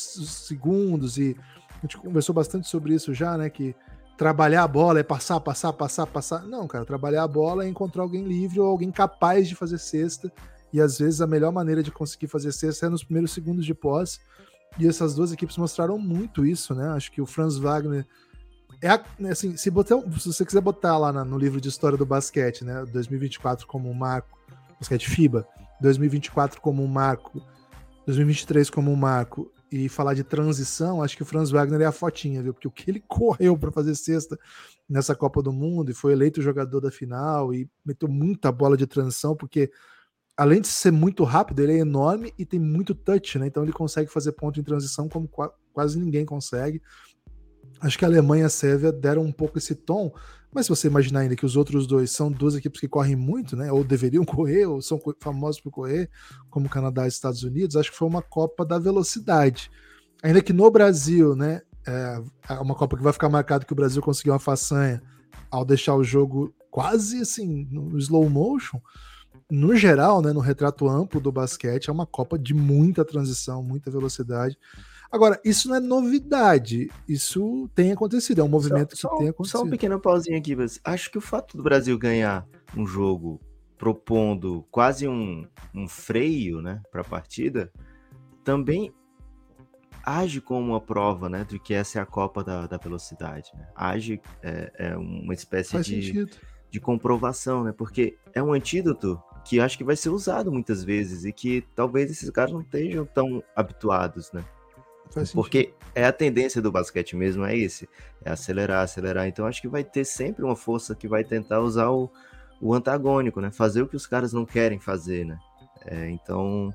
segundos 0.46 1.16
e 1.16 1.34
a 1.70 1.80
gente 1.80 1.96
conversou 1.96 2.34
bastante 2.34 2.68
sobre 2.68 2.92
isso 2.92 3.14
já, 3.14 3.38
né? 3.38 3.48
Que 3.48 3.74
trabalhar 4.18 4.64
a 4.64 4.68
bola 4.68 5.00
é 5.00 5.02
passar, 5.02 5.40
passar, 5.40 5.72
passar, 5.72 6.06
passar. 6.06 6.42
Não, 6.42 6.68
cara, 6.68 6.84
trabalhar 6.84 7.22
a 7.22 7.28
bola 7.28 7.64
é 7.64 7.68
encontrar 7.68 8.02
alguém 8.02 8.24
livre 8.24 8.60
ou 8.60 8.66
alguém 8.66 8.90
capaz 8.90 9.48
de 9.48 9.54
fazer 9.54 9.78
cesta 9.78 10.30
e 10.72 10.80
às 10.80 10.98
vezes 10.98 11.20
a 11.20 11.26
melhor 11.26 11.52
maneira 11.52 11.82
de 11.82 11.90
conseguir 11.90 12.26
fazer 12.26 12.52
cesta 12.52 12.86
é 12.86 12.88
nos 12.88 13.04
primeiros 13.04 13.32
segundos 13.32 13.64
de 13.64 13.74
posse. 13.74 14.18
E 14.78 14.86
essas 14.86 15.14
duas 15.14 15.32
equipes 15.32 15.56
mostraram 15.56 15.98
muito 15.98 16.44
isso, 16.44 16.74
né? 16.74 16.88
Acho 16.90 17.10
que 17.10 17.20
o 17.20 17.26
Franz 17.26 17.56
Wagner 17.56 18.06
é 18.82 19.30
assim, 19.30 19.56
se, 19.56 19.70
botar, 19.70 19.96
se 20.18 20.26
você 20.26 20.44
quiser 20.44 20.60
botar 20.60 20.98
lá 20.98 21.24
no 21.24 21.38
livro 21.38 21.60
de 21.60 21.68
história 21.68 21.96
do 21.96 22.04
basquete, 22.04 22.64
né, 22.64 22.84
2024 22.92 23.66
como 23.66 23.88
um 23.88 23.94
marco, 23.94 24.38
basquete 24.78 25.08
FIBA, 25.08 25.46
2024 25.80 26.60
como 26.60 26.82
um 26.82 26.86
marco, 26.86 27.42
2023 28.06 28.68
como 28.68 28.92
um 28.92 28.96
marco 28.96 29.50
e 29.72 29.88
falar 29.88 30.14
de 30.14 30.22
transição, 30.22 31.02
acho 31.02 31.16
que 31.16 31.22
o 31.22 31.26
Franz 31.26 31.50
Wagner 31.50 31.80
é 31.80 31.86
a 31.86 31.92
fotinha, 31.92 32.42
viu? 32.42 32.52
Porque 32.52 32.68
o 32.68 32.70
que 32.70 32.90
ele 32.90 33.02
correu 33.08 33.56
para 33.58 33.72
fazer 33.72 33.94
sexta 33.94 34.38
nessa 34.88 35.14
Copa 35.14 35.42
do 35.42 35.52
Mundo 35.52 35.90
e 35.90 35.94
foi 35.94 36.12
eleito 36.12 36.42
jogador 36.42 36.80
da 36.80 36.90
final 36.90 37.52
e 37.52 37.68
meteu 37.84 38.08
muita 38.08 38.52
bola 38.52 38.76
de 38.76 38.86
transição, 38.86 39.34
porque 39.34 39.70
além 40.36 40.60
de 40.60 40.68
ser 40.68 40.90
muito 40.90 41.24
rápido, 41.24 41.60
ele 41.60 41.72
é 41.72 41.78
enorme 41.78 42.32
e 42.38 42.44
tem 42.44 42.60
muito 42.60 42.94
touch, 42.94 43.38
né? 43.38 43.46
Então 43.46 43.62
ele 43.62 43.72
consegue 43.72 44.10
fazer 44.10 44.32
ponto 44.32 44.60
em 44.60 44.62
transição 44.62 45.08
como 45.08 45.28
quase 45.72 45.98
ninguém 45.98 46.26
consegue. 46.26 46.82
Acho 47.80 47.98
que 47.98 48.04
a 48.04 48.08
Alemanha 48.08 48.42
e 48.42 48.46
a 48.46 48.50
Sérvia 48.50 48.92
deram 48.92 49.22
um 49.22 49.32
pouco 49.32 49.58
esse 49.58 49.74
tom, 49.74 50.12
mas 50.52 50.66
se 50.66 50.70
você 50.70 50.88
imaginar 50.88 51.20
ainda 51.20 51.36
que 51.36 51.44
os 51.44 51.56
outros 51.56 51.86
dois 51.86 52.10
são 52.10 52.30
duas 52.30 52.54
equipes 52.54 52.80
que 52.80 52.88
correm 52.88 53.16
muito, 53.16 53.56
né? 53.56 53.72
Ou 53.72 53.82
deveriam 53.82 54.24
correr, 54.26 54.66
ou 54.66 54.82
são 54.82 55.00
famosos 55.20 55.60
por 55.60 55.70
correr, 55.70 56.10
como 56.50 56.68
Canadá 56.68 57.06
e 57.06 57.08
Estados 57.08 57.42
Unidos, 57.42 57.76
acho 57.76 57.90
que 57.90 57.96
foi 57.96 58.08
uma 58.08 58.22
Copa 58.22 58.64
da 58.64 58.78
velocidade. 58.78 59.70
Ainda 60.22 60.42
que 60.42 60.52
no 60.52 60.70
Brasil, 60.70 61.34
né? 61.34 61.62
É, 61.86 62.22
é 62.50 62.54
uma 62.54 62.74
Copa 62.74 62.96
que 62.96 63.02
vai 63.02 63.12
ficar 63.12 63.28
marcado 63.28 63.64
que 63.64 63.72
o 63.72 63.76
Brasil 63.76 64.02
conseguiu 64.02 64.32
uma 64.32 64.38
façanha 64.38 65.02
ao 65.50 65.64
deixar 65.64 65.94
o 65.94 66.02
jogo 66.02 66.52
quase 66.70 67.20
assim 67.20 67.68
no 67.70 67.96
slow 67.96 68.28
motion 68.28 68.80
no 69.50 69.76
geral, 69.76 70.20
né, 70.20 70.32
no 70.32 70.40
retrato 70.40 70.88
amplo 70.88 71.20
do 71.20 71.30
basquete, 71.30 71.88
é 71.88 71.92
uma 71.92 72.06
Copa 72.06 72.38
de 72.38 72.52
muita 72.54 73.04
transição, 73.04 73.62
muita 73.62 73.90
velocidade. 73.90 74.58
Agora, 75.10 75.40
isso 75.44 75.68
não 75.68 75.76
é 75.76 75.80
novidade, 75.80 76.90
isso 77.08 77.70
tem 77.74 77.92
acontecido, 77.92 78.40
é 78.40 78.44
um 78.44 78.48
movimento 78.48 78.96
só, 78.96 79.08
que 79.08 79.14
só, 79.14 79.18
tem 79.18 79.28
acontecido. 79.28 79.58
Só 79.58 79.64
um 79.64 79.70
pequeno 79.70 80.00
pauzinho 80.00 80.36
aqui, 80.36 80.56
mas 80.56 80.80
acho 80.84 81.10
que 81.10 81.18
o 81.18 81.20
fato 81.20 81.56
do 81.56 81.62
Brasil 81.62 81.96
ganhar 81.96 82.46
um 82.76 82.84
jogo 82.84 83.40
propondo 83.78 84.66
quase 84.70 85.06
um, 85.06 85.46
um 85.74 85.88
freio 85.88 86.60
né, 86.60 86.82
para 86.90 87.02
a 87.02 87.04
partida 87.04 87.70
também 88.42 88.92
age 90.04 90.40
como 90.40 90.70
uma 90.70 90.80
prova 90.80 91.28
né, 91.28 91.44
de 91.44 91.58
que 91.58 91.74
essa 91.74 91.98
é 91.98 92.02
a 92.02 92.06
Copa 92.06 92.42
da, 92.44 92.66
da 92.66 92.76
velocidade. 92.76 93.50
Né? 93.54 93.66
Age 93.74 94.20
é, 94.42 94.72
é 94.78 94.96
uma 94.96 95.34
espécie 95.34 95.80
de, 95.80 96.26
de 96.70 96.80
comprovação, 96.80 97.64
né? 97.64 97.72
porque 97.72 98.16
é 98.32 98.42
um 98.42 98.52
antídoto 98.52 99.20
que 99.46 99.60
acho 99.60 99.78
que 99.78 99.84
vai 99.84 99.94
ser 99.94 100.10
usado 100.10 100.50
muitas 100.50 100.82
vezes 100.82 101.24
e 101.24 101.32
que 101.32 101.64
talvez 101.74 102.10
esses 102.10 102.28
caras 102.30 102.52
não 102.52 102.62
estejam 102.62 103.06
tão 103.06 103.42
habituados, 103.54 104.32
né? 104.32 104.44
Porque 105.32 105.72
é 105.94 106.04
a 106.04 106.12
tendência 106.12 106.60
do 106.60 106.72
basquete 106.72 107.14
mesmo, 107.14 107.44
é 107.44 107.56
esse, 107.56 107.88
é 108.24 108.30
acelerar, 108.30 108.82
acelerar. 108.82 109.28
Então 109.28 109.46
acho 109.46 109.62
que 109.62 109.68
vai 109.68 109.84
ter 109.84 110.04
sempre 110.04 110.44
uma 110.44 110.56
força 110.56 110.96
que 110.96 111.06
vai 111.06 111.22
tentar 111.22 111.60
usar 111.60 111.90
o, 111.90 112.10
o 112.60 112.74
antagônico, 112.74 113.40
né? 113.40 113.52
Fazer 113.52 113.82
o 113.82 113.86
que 113.86 113.94
os 113.94 114.06
caras 114.06 114.32
não 114.32 114.44
querem 114.44 114.80
fazer, 114.80 115.24
né? 115.24 115.38
É, 115.86 116.10
então, 116.10 116.74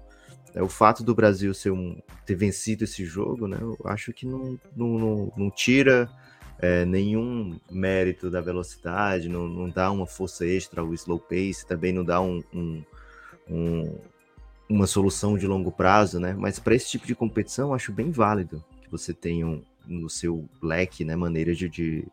é, 0.55 0.63
o 0.63 0.69
fato 0.69 1.03
do 1.03 1.13
Brasil 1.13 1.53
ser 1.53 1.71
um, 1.71 2.01
ter 2.25 2.35
vencido 2.35 2.85
esse 2.85 3.03
jogo, 3.03 3.47
né? 3.47 3.57
Eu 3.59 3.77
acho 3.83 4.13
que 4.13 4.25
não, 4.25 4.57
não, 4.73 4.87
não, 4.97 5.33
não 5.35 5.51
tira 5.51 6.09
é, 6.61 6.85
nenhum 6.85 7.59
mérito 7.69 8.29
da 8.29 8.39
velocidade, 8.39 9.27
não, 9.27 9.47
não 9.47 9.69
dá 9.69 9.91
uma 9.91 10.05
força 10.05 10.45
extra 10.45 10.81
ao 10.81 10.93
slow 10.93 11.19
pace, 11.19 11.65
também 11.65 11.91
não 11.91 12.05
dá 12.05 12.21
um, 12.21 12.43
um, 12.53 12.83
um 13.49 13.99
uma 14.69 14.87
solução 14.87 15.37
de 15.37 15.45
longo 15.45 15.71
prazo, 15.71 16.19
né? 16.19 16.33
Mas 16.37 16.59
para 16.59 16.73
esse 16.75 16.89
tipo 16.89 17.05
de 17.05 17.13
competição, 17.13 17.73
acho 17.73 17.91
bem 17.91 18.09
válido 18.09 18.63
que 18.81 18.89
você 18.89 19.13
tenha 19.13 19.45
um, 19.45 19.61
no 19.85 20.09
seu 20.09 20.47
leque, 20.61 21.03
né, 21.03 21.15
maneiras 21.15 21.57
de, 21.57 21.67
de, 21.67 22.07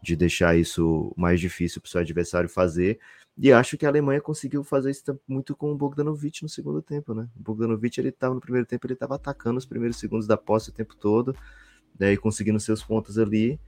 de 0.00 0.14
deixar 0.14 0.56
isso 0.56 1.12
mais 1.16 1.40
difícil 1.40 1.80
para 1.80 1.88
o 1.88 1.90
seu 1.90 2.00
adversário 2.00 2.48
fazer. 2.48 3.00
E 3.36 3.52
acho 3.52 3.76
que 3.76 3.84
a 3.84 3.88
Alemanha 3.88 4.20
conseguiu 4.20 4.62
fazer 4.62 4.92
isso 4.92 5.18
muito 5.26 5.56
com 5.56 5.72
o 5.72 5.76
Bogdanovic 5.76 6.42
no 6.42 6.48
segundo 6.48 6.80
tempo, 6.80 7.14
né? 7.14 7.28
O 7.36 7.42
Bogdanovic, 7.42 7.98
ele 7.98 8.10
estava 8.10 8.34
no 8.34 8.40
primeiro 8.40 8.66
tempo, 8.66 8.86
ele 8.86 8.94
estava 8.94 9.16
atacando 9.16 9.58
os 9.58 9.66
primeiros 9.66 9.96
segundos 9.98 10.26
da 10.26 10.36
posse 10.36 10.70
o 10.70 10.72
tempo 10.72 10.94
todo, 10.94 11.34
daí 11.98 12.16
conseguindo 12.16 12.60
seus 12.60 12.82
pontos 12.82 13.18
ali 13.18 13.58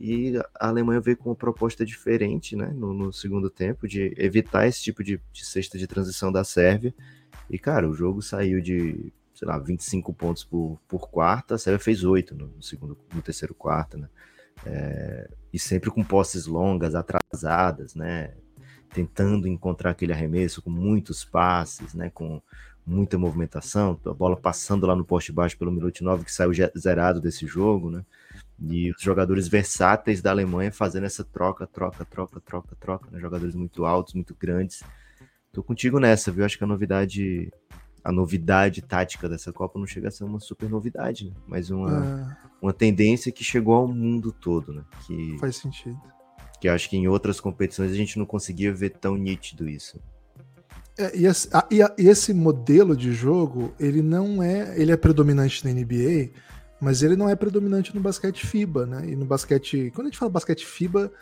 e 0.00 0.36
a 0.58 0.68
Alemanha 0.68 1.00
veio 1.00 1.16
com 1.16 1.30
uma 1.30 1.36
proposta 1.36 1.84
diferente 1.84 2.56
né, 2.56 2.72
no, 2.74 2.92
no 2.92 3.12
segundo 3.12 3.50
tempo, 3.50 3.86
de 3.86 4.14
evitar 4.16 4.66
esse 4.66 4.82
tipo 4.82 5.02
de, 5.02 5.20
de 5.32 5.44
cesta 5.44 5.78
de 5.78 5.86
transição 5.86 6.32
da 6.32 6.44
Sérvia. 6.44 6.94
E, 7.48 7.58
cara, 7.58 7.88
o 7.88 7.94
jogo 7.94 8.22
saiu 8.22 8.60
de, 8.60 9.12
sei 9.34 9.48
lá, 9.48 9.58
25 9.58 10.12
pontos 10.12 10.44
por, 10.44 10.80
por 10.88 11.10
quarta, 11.10 11.54
a 11.54 11.58
Sérvia 11.58 11.82
fez 11.82 12.04
8 12.04 12.34
no, 12.34 12.62
segundo, 12.62 12.96
no 13.14 13.22
terceiro 13.22 13.54
quarto, 13.54 13.98
né? 13.98 14.08
É, 14.64 15.30
e 15.52 15.58
sempre 15.58 15.90
com 15.90 16.04
posses 16.04 16.46
longas, 16.46 16.94
atrasadas, 16.94 17.94
né? 17.94 18.34
Tentando 18.94 19.48
encontrar 19.48 19.90
aquele 19.90 20.12
arremesso 20.12 20.62
com 20.62 20.70
muitos 20.70 21.24
passes, 21.24 21.94
né? 21.94 22.10
Com 22.10 22.40
muita 22.86 23.18
movimentação, 23.18 23.98
a 24.04 24.12
bola 24.12 24.36
passando 24.36 24.86
lá 24.86 24.96
no 24.96 25.04
poste 25.04 25.32
baixo 25.32 25.56
pelo 25.56 25.70
minuto 25.70 26.02
9 26.02 26.24
que 26.24 26.32
saiu 26.32 26.52
zerado 26.76 27.20
desse 27.20 27.46
jogo, 27.46 27.90
né? 27.90 28.04
E 28.60 28.90
os 28.90 29.02
jogadores 29.02 29.48
versáteis 29.48 30.22
da 30.22 30.30
Alemanha 30.30 30.70
fazendo 30.70 31.04
essa 31.04 31.24
troca, 31.24 31.66
troca, 31.66 32.04
troca, 32.04 32.40
troca, 32.40 32.76
troca, 32.78 33.10
né? 33.10 33.20
Jogadores 33.20 33.54
muito 33.54 33.84
altos, 33.84 34.14
muito 34.14 34.34
grandes. 34.38 34.82
Tô 35.52 35.62
contigo 35.62 35.98
nessa, 35.98 36.30
viu? 36.30 36.44
Acho 36.44 36.56
que 36.56 36.64
a 36.64 36.66
novidade, 36.66 37.52
a 38.04 38.12
novidade 38.12 38.80
tática 38.80 39.28
dessa 39.28 39.52
Copa 39.52 39.78
não 39.78 39.86
chega 39.86 40.08
a 40.08 40.10
ser 40.10 40.24
uma 40.24 40.40
super 40.40 40.68
novidade, 40.68 41.26
né? 41.26 41.32
Mas 41.46 41.70
uma, 41.70 42.06
é... 42.06 42.36
uma 42.60 42.72
tendência 42.72 43.32
que 43.32 43.44
chegou 43.44 43.74
ao 43.74 43.88
mundo 43.88 44.32
todo, 44.32 44.72
né? 44.72 44.84
Que, 45.06 45.36
Faz 45.38 45.56
sentido. 45.56 46.00
Que 46.60 46.68
acho 46.68 46.88
que 46.88 46.96
em 46.96 47.08
outras 47.08 47.40
competições 47.40 47.90
a 47.90 47.96
gente 47.96 48.18
não 48.18 48.24
conseguia 48.24 48.72
ver 48.72 48.90
tão 48.90 49.16
nítido 49.16 49.68
isso. 49.68 50.00
É, 50.96 51.16
e, 51.16 51.26
esse, 51.26 51.48
a, 51.52 51.66
e, 51.70 51.80
esse 51.98 52.34
modelo 52.34 52.96
de 52.96 53.12
jogo, 53.12 53.74
ele 53.80 54.02
não 54.02 54.42
é, 54.42 54.78
ele 54.78 54.92
é 54.92 54.96
predominante 54.96 55.64
na 55.64 55.72
NBA, 55.72 56.30
mas 56.82 57.00
ele 57.00 57.14
não 57.14 57.28
é 57.28 57.36
predominante 57.36 57.94
no 57.94 58.00
basquete 58.00 58.44
FIBA, 58.44 58.86
né? 58.86 59.06
E 59.06 59.14
no 59.14 59.24
basquete. 59.24 59.92
Quando 59.94 60.08
a 60.08 60.10
gente 60.10 60.18
fala 60.18 60.32
basquete 60.32 60.66
FIBA, 60.66 61.12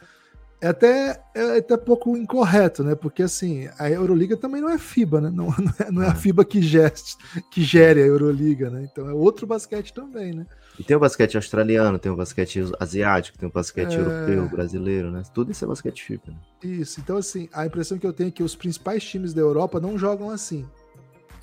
é 0.59 0.69
até, 0.69 1.23
é 1.35 1.59
até 1.59 1.77
pouco 1.77 2.17
incorreto, 2.17 2.83
né? 2.83 2.95
Porque 2.95 3.23
assim, 3.23 3.69
a 3.79 3.91
Euroliga 3.91 4.39
também 4.39 4.63
não 4.63 4.71
é 4.71 4.79
FIBA, 4.79 5.21
né? 5.21 5.31
Não, 5.31 5.49
não, 5.61 5.75
é, 5.79 5.91
não 5.91 6.03
é, 6.03 6.09
a 6.09 6.13
é. 6.13 6.15
FIBA 6.15 6.47
que, 6.47 6.63
geste, 6.63 7.19
que 7.51 7.63
gere 7.63 8.03
a 8.03 8.07
Euroliga, 8.07 8.71
né? 8.71 8.89
Então 8.91 9.07
é 9.07 9.13
outro 9.13 9.47
basquete 9.47 9.93
também, 9.93 10.33
né? 10.33 10.47
E 10.79 10.83
tem 10.83 10.97
o 10.97 11.01
basquete 11.01 11.37
australiano, 11.37 11.99
tem 11.99 12.11
o 12.11 12.17
basquete 12.17 12.65
asiático, 12.81 13.37
tem 13.37 13.47
o 13.47 13.53
basquete 13.53 13.97
é... 13.97 14.01
europeu, 14.01 14.49
brasileiro, 14.49 15.11
né? 15.11 15.23
Tudo 15.35 15.53
isso 15.53 15.63
é 15.63 15.69
basquete 15.69 16.03
FIBA. 16.03 16.29
Né? 16.29 16.37
Isso, 16.65 17.01
então 17.01 17.19
assim, 17.19 17.51
a 17.53 17.67
impressão 17.67 17.99
que 17.99 18.07
eu 18.07 18.15
tenho 18.15 18.29
é 18.29 18.33
que 18.33 18.43
os 18.43 18.57
principais 18.57 19.05
times 19.05 19.35
da 19.35 19.43
Europa 19.43 19.79
não 19.79 19.99
jogam 19.99 20.31
assim. 20.31 20.67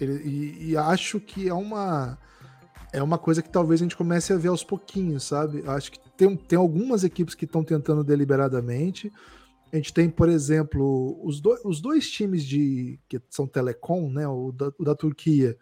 Ele, 0.01 0.13
e, 0.25 0.71
e 0.71 0.77
acho 0.77 1.19
que 1.19 1.47
é 1.47 1.53
uma 1.53 2.17
é 2.93 3.02
uma 3.04 3.17
coisa 3.17 3.41
que 3.41 3.50
talvez 3.50 3.82
a 3.82 3.84
gente 3.84 3.97
comece 3.97 4.32
a 4.34 4.38
ver 4.38 4.47
aos 4.47 4.63
pouquinhos, 4.63 5.23
sabe? 5.23 5.63
Acho 5.67 5.91
que 5.91 6.00
tem, 6.15 6.36
tem 6.36 6.58
algumas 6.58 7.04
equipes 7.04 7.36
que 7.36 7.45
estão 7.45 7.63
tentando 7.63 8.04
deliberadamente. 8.04 9.12
A 9.71 9.76
gente 9.76 9.93
tem, 9.93 10.10
por 10.10 10.30
exemplo, 10.30 11.19
os, 11.23 11.41
do, 11.41 11.58
os 11.65 11.82
dois 11.82 12.10
times 12.10 12.43
de 12.45 13.00
que 13.08 13.21
são 13.30 13.45
telecom, 13.45 14.10
né? 14.10 14.28
O 14.28 14.52
da, 14.52 14.71
o 14.78 14.84
da 14.84 14.95
Turquia. 14.95 15.58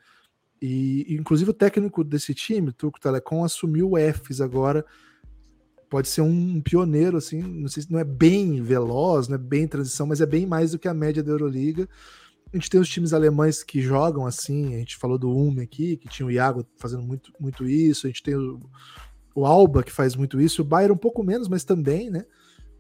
E, 0.61 1.05
inclusive 1.13 1.51
o 1.51 1.53
técnico 1.53 2.03
desse 2.03 2.33
time, 2.33 2.71
Turco 2.71 2.99
Telecom, 2.99 3.43
assumiu 3.43 3.91
o 3.91 3.97
EFES 3.97 4.41
agora. 4.41 4.85
Pode 5.89 6.07
ser 6.07 6.21
um 6.21 6.61
pioneiro, 6.61 7.17
assim, 7.17 7.41
não 7.41 7.67
sei 7.67 7.83
se 7.83 7.91
não 7.91 7.99
é 7.99 8.03
bem 8.03 8.61
veloz, 8.61 9.27
não 9.27 9.35
é 9.35 9.37
bem 9.37 9.67
transição, 9.67 10.07
mas 10.07 10.21
é 10.21 10.25
bem 10.25 10.45
mais 10.45 10.71
do 10.71 10.79
que 10.79 10.87
a 10.87 10.93
média 10.93 11.21
da 11.21 11.31
Euroliga. 11.31 11.87
A 12.55 12.57
gente 12.57 12.69
tem 12.69 12.79
os 12.79 12.87
times 12.87 13.11
alemães 13.11 13.61
que 13.63 13.81
jogam 13.81 14.25
assim, 14.25 14.75
a 14.75 14.77
gente 14.77 14.95
falou 14.95 15.17
do 15.17 15.29
Ume 15.29 15.61
aqui, 15.61 15.97
que 15.97 16.07
tinha 16.07 16.25
o 16.25 16.31
Iago 16.31 16.65
fazendo 16.77 17.03
muito, 17.03 17.33
muito 17.37 17.67
isso, 17.67 18.07
a 18.07 18.09
gente 18.09 18.23
tem 18.23 18.33
o, 18.33 18.61
o 19.35 19.45
Alba 19.45 19.83
que 19.83 19.91
faz 19.91 20.15
muito 20.15 20.39
isso, 20.39 20.61
o 20.61 20.65
Bayern 20.65 20.93
um 20.93 20.97
pouco 20.97 21.21
menos, 21.21 21.49
mas 21.49 21.65
também, 21.65 22.09
né? 22.09 22.23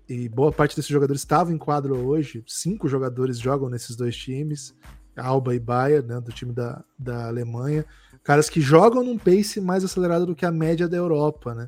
E 0.07 0.29
boa 0.29 0.49
parte 0.49 0.77
desses 0.77 0.89
jogadores 0.89 1.23
estavam 1.23 1.53
em 1.53 1.57
quadro 1.57 1.93
hoje, 1.97 2.41
cinco 2.47 2.87
jogadores 2.87 3.37
jogam 3.37 3.69
nesses 3.69 3.97
dois 3.97 4.15
times, 4.15 4.73
Alba 5.13 5.53
e 5.53 5.59
Bayern, 5.59 6.07
né, 6.07 6.21
do 6.21 6.31
time 6.31 6.53
da, 6.53 6.81
da 6.97 7.27
Alemanha, 7.27 7.85
caras 8.23 8.49
que 8.49 8.61
jogam 8.61 9.03
num 9.03 9.17
pace 9.17 9.59
mais 9.59 9.83
acelerado 9.83 10.25
do 10.25 10.35
que 10.35 10.45
a 10.45 10.51
média 10.51 10.87
da 10.87 10.95
Europa, 10.95 11.53
né? 11.53 11.67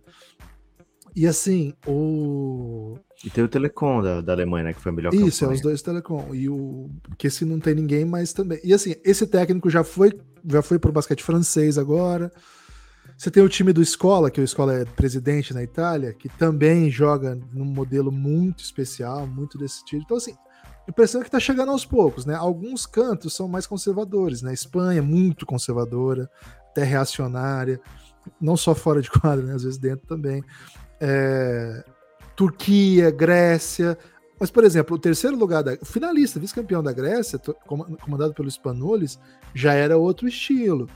E 1.13 1.27
assim, 1.27 1.73
o. 1.85 2.97
E 3.25 3.29
tem 3.29 3.43
o 3.43 3.47
Telecom 3.47 4.01
da, 4.01 4.21
da 4.21 4.33
Alemanha, 4.33 4.65
né? 4.65 4.73
Que 4.73 4.81
foi 4.81 4.91
a 4.91 4.95
melhor 4.95 5.13
Isso, 5.13 5.39
campanha. 5.39 5.55
é 5.55 5.55
os 5.55 5.61
dois 5.61 5.81
Telecom. 5.81 6.35
E 6.35 6.49
o. 6.49 6.89
Porque 7.03 7.27
esse 7.27 7.45
não 7.45 7.59
tem 7.59 7.73
ninguém 7.73 8.05
mais 8.05 8.31
também. 8.31 8.59
E 8.63 8.73
assim, 8.73 8.95
esse 9.03 9.25
técnico 9.25 9.69
já 9.69 9.83
foi, 9.83 10.13
já 10.45 10.61
foi 10.61 10.77
pro 10.77 10.91
basquete 10.91 11.23
francês 11.23 11.77
agora. 11.77 12.31
Você 13.17 13.31
tem 13.31 13.41
o 13.41 13.49
time 13.49 13.73
do 13.73 13.81
Escola, 13.81 14.29
que 14.29 14.39
o 14.39 14.43
Escola 14.43 14.75
é 14.75 14.85
presidente 14.85 15.51
na 15.51 15.63
Itália, 15.63 16.13
que 16.13 16.29
também 16.29 16.91
joga 16.91 17.35
num 17.51 17.65
modelo 17.65 18.11
muito 18.11 18.63
especial, 18.63 19.25
muito 19.25 19.57
desse 19.57 19.83
tipo. 19.85 20.03
Então, 20.03 20.17
assim, 20.17 20.35
a 20.87 20.91
impressão 20.91 21.19
é 21.19 21.23
que 21.23 21.31
tá 21.31 21.39
chegando 21.39 21.71
aos 21.71 21.83
poucos, 21.83 22.27
né? 22.27 22.35
Alguns 22.35 22.85
cantos 22.85 23.33
são 23.33 23.47
mais 23.47 23.65
conservadores, 23.65 24.43
né? 24.43 24.53
Espanha, 24.53 25.01
muito 25.01 25.47
conservadora, 25.47 26.29
até 26.69 26.83
reacionária, 26.83 27.81
não 28.39 28.55
só 28.55 28.75
fora 28.75 29.01
de 29.01 29.09
quadra, 29.09 29.43
né? 29.43 29.55
Às 29.55 29.63
vezes 29.63 29.79
dentro 29.79 30.05
também 30.05 30.43
é, 31.01 31.83
Turquia, 32.37 33.11
Grécia, 33.11 33.97
Mas, 34.39 34.51
por 34.51 34.63
exemplo, 34.63 34.95
o 34.95 34.99
terceiro 34.99 35.35
lugar 35.35 35.63
da 35.63 35.75
finalista, 35.77 36.39
vice-campeão 36.39 36.83
da 36.83 36.93
Grécia, 36.93 37.39
comandado 37.65 38.33
pelo 38.33 38.49
Spanolis, 38.49 39.19
já 39.53 39.73
era 39.73 39.97
outro 39.97 40.27
estilo. 40.27 40.87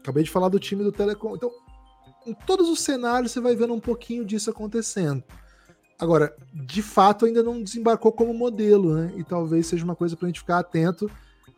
Acabei 0.00 0.22
de 0.22 0.30
falar 0.30 0.48
do 0.48 0.58
time 0.58 0.84
do 0.84 0.92
Telecom. 0.92 1.34
Então, 1.34 1.50
em 2.26 2.34
todos 2.34 2.68
os 2.68 2.80
cenários 2.80 3.32
você 3.32 3.40
vai 3.40 3.56
vendo 3.56 3.72
um 3.72 3.80
pouquinho 3.80 4.24
disso 4.24 4.50
acontecendo. 4.50 5.22
Agora, 5.98 6.34
de 6.52 6.82
fato, 6.82 7.24
ainda 7.24 7.42
não 7.42 7.62
desembarcou 7.62 8.12
como 8.12 8.32
modelo, 8.34 8.94
né? 8.94 9.12
E 9.16 9.24
talvez 9.24 9.66
seja 9.66 9.84
uma 9.84 9.96
coisa 9.96 10.16
para 10.16 10.26
a 10.26 10.28
gente 10.28 10.40
ficar 10.40 10.58
atento. 10.58 11.10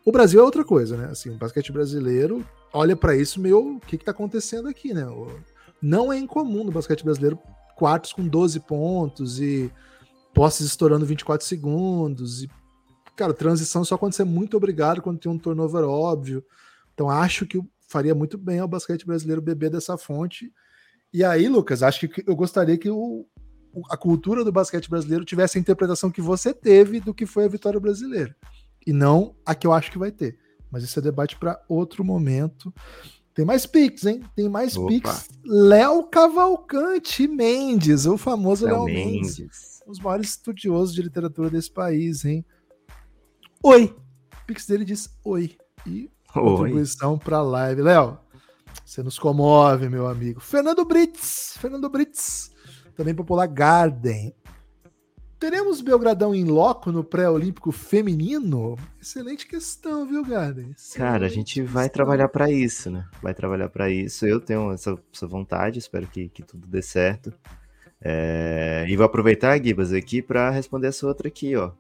O 0.05 0.13
Brasil 0.13 0.41
é 0.41 0.45
outra 0.45 0.65
coisa, 0.65 0.97
né? 0.97 1.07
Assim, 1.11 1.31
o 1.31 1.39
basquete 1.39 1.73
brasileiro 1.73 2.45
olha 2.73 2.97
para 2.97 3.17
isso 3.17 3.41
meio, 3.41 3.77
o 3.77 3.81
que 3.81 3.97
está 3.97 4.13
acontecendo 4.13 4.69
aqui, 4.69 4.95
né? 4.95 5.05
Não 5.81 6.13
é 6.13 6.19
incomum 6.19 6.65
no 6.65 6.73
basquete 6.73 7.05
brasileiro 7.05 7.39
quartos 7.77 8.13
com 8.13 8.27
12 8.27 8.61
pontos 8.61 9.41
e 9.41 9.73
posses 10.35 10.67
estourando 10.67 11.07
24 11.07 11.47
segundos. 11.47 12.43
E, 12.43 12.51
cara, 13.17 13.35
transição 13.35 13.85
só 13.85 13.97
quando 13.97 14.15
você 14.15 14.23
é 14.23 14.27
muito 14.27 14.57
obrigado, 14.57 15.03
quando 15.03 15.19
tem 15.19 15.31
um 15.31 15.39
turnover 15.39 15.85
óbvio. 15.85 16.45
Então 16.95 17.09
acho 17.09 17.47
que 17.47 17.61
faria 17.89 18.15
muito 18.15 18.39
bem 18.39 18.59
ao 18.59 18.69
basquete 18.69 19.07
brasileiro 19.07 19.43
beber 19.43 19.71
dessa 19.71 19.97
fonte. 19.99 20.53
E 21.13 21.23
aí, 21.23 21.49
Lucas, 21.49 21.83
acho 21.83 22.09
que 22.09 22.25
eu 22.27 22.35
gostaria 22.35 22.79
que 22.79 22.89
o, 22.89 23.27
a 23.91 23.97
cultura 23.97 24.45
do 24.45 24.53
basquete 24.53 24.89
brasileiro 24.89 25.25
tivesse 25.25 25.59
a 25.59 25.61
interpretação 25.61 26.11
que 26.11 26.23
você 26.23 26.55
teve 26.55 27.01
do 27.01 27.13
que 27.13 27.27
foi 27.27 27.45
a 27.45 27.49
vitória 27.49 27.79
brasileira. 27.79 28.35
E 28.87 28.93
não 28.93 29.37
a 29.45 29.55
que 29.55 29.67
eu 29.67 29.73
acho 29.73 29.91
que 29.91 29.99
vai 29.99 30.11
ter. 30.11 30.39
Mas 30.71 30.83
isso 30.83 30.99
é 30.99 31.03
debate 31.03 31.37
para 31.37 31.63
outro 31.69 32.03
momento. 32.03 32.73
Tem 33.35 33.45
mais 33.45 33.65
Pix, 33.65 34.05
hein? 34.05 34.23
Tem 34.37 34.49
mais 34.49 34.77
Opa. 34.77 34.89
Pix. 34.89 35.29
Léo 35.45 36.05
Cavalcante 36.05 37.27
Mendes, 37.27 38.07
o 38.07 38.19
famoso 38.19 38.67
Léo 38.67 38.85
Mendes. 38.85 39.39
Mendes. 39.39 39.81
Um 39.87 39.91
dos 39.91 40.01
maiores 40.01 40.31
estudiosos 40.31 40.95
de 40.95 41.03
literatura 41.03 41.49
desse 41.49 41.71
país, 41.71 42.25
hein? 42.25 42.45
Oi. 43.63 43.85
O 43.85 44.47
Pix 44.47 44.67
dele 44.67 44.85
diz 44.85 45.09
oi. 45.25 45.57
E 45.87 46.11
contribuição 46.33 47.19
para 47.19 47.39
a 47.39 47.43
live. 47.43 47.83
Léo, 47.83 48.19
você 48.85 49.03
nos 49.03 49.19
comove, 49.19 49.89
meu 49.89 50.07
amigo. 50.07 50.41
Fernando 50.41 50.85
Brits. 50.85 51.55
Fernando 51.59 51.89
Brits. 51.89 52.51
Também 52.95 53.15
popular 53.15 53.47
Garden. 53.47 54.35
Teremos 55.43 55.81
Belgradão 55.81 56.33
em 56.33 56.45
loco 56.45 56.93
no 56.93 57.03
pré-olímpico 57.03 57.73
feminino? 57.73 58.79
Excelente 59.01 59.45
questão, 59.45 60.07
viu, 60.07 60.25
Garden? 60.25 60.73
Cara, 60.95 61.27
a 61.27 61.29
gente 61.29 61.55
questão. 61.55 61.75
vai 61.75 61.91
trabalhar 61.91 62.29
para 62.29 62.49
isso, 62.49 62.89
né? 62.89 63.09
Vai 63.21 63.35
trabalhar 63.35 63.69
para 63.69 63.91
isso. 63.91 64.25
Eu 64.25 64.41
tenho 64.41 64.71
essa, 64.71 64.97
essa 65.13 65.27
vontade, 65.27 65.81
espero 65.81 66.07
que, 66.07 66.29
que 66.29 66.45
tudo 66.45 66.65
dê 66.69 66.81
certo. 66.81 67.35
É... 68.01 68.87
E 68.89 68.97
vou 68.97 69.05
aproveitar, 69.05 69.61
Gibas, 69.61 69.93
aqui 69.93 70.23
para 70.23 70.49
responder 70.49 70.87
essa 70.87 71.09
outra 71.09 71.27
aqui, 71.27 71.57
ó. 71.57 71.73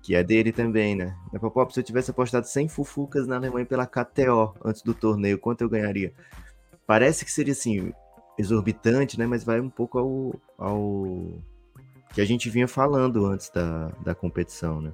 Que 0.00 0.14
é 0.14 0.24
dele 0.24 0.50
também, 0.50 0.96
né? 0.96 1.14
Pop, 1.52 1.74
se 1.74 1.78
eu 1.78 1.84
tivesse 1.84 2.10
apostado 2.10 2.46
100 2.46 2.70
fufucas 2.70 3.26
na 3.26 3.36
Alemanha 3.36 3.66
pela 3.66 3.86
KTO 3.86 4.54
antes 4.64 4.80
do 4.80 4.94
torneio, 4.94 5.38
quanto 5.38 5.60
eu 5.60 5.68
ganharia? 5.68 6.14
Parece 6.86 7.22
que 7.22 7.32
seria 7.32 7.52
assim, 7.52 7.92
exorbitante, 8.38 9.18
né? 9.18 9.26
Mas 9.26 9.44
vai 9.44 9.60
um 9.60 9.68
pouco 9.68 9.98
ao, 9.98 10.40
ao 10.56 11.42
que 12.12 12.20
a 12.20 12.24
gente 12.24 12.50
vinha 12.50 12.68
falando 12.68 13.26
antes 13.26 13.50
da, 13.50 13.88
da 14.04 14.14
competição, 14.14 14.80
né? 14.80 14.92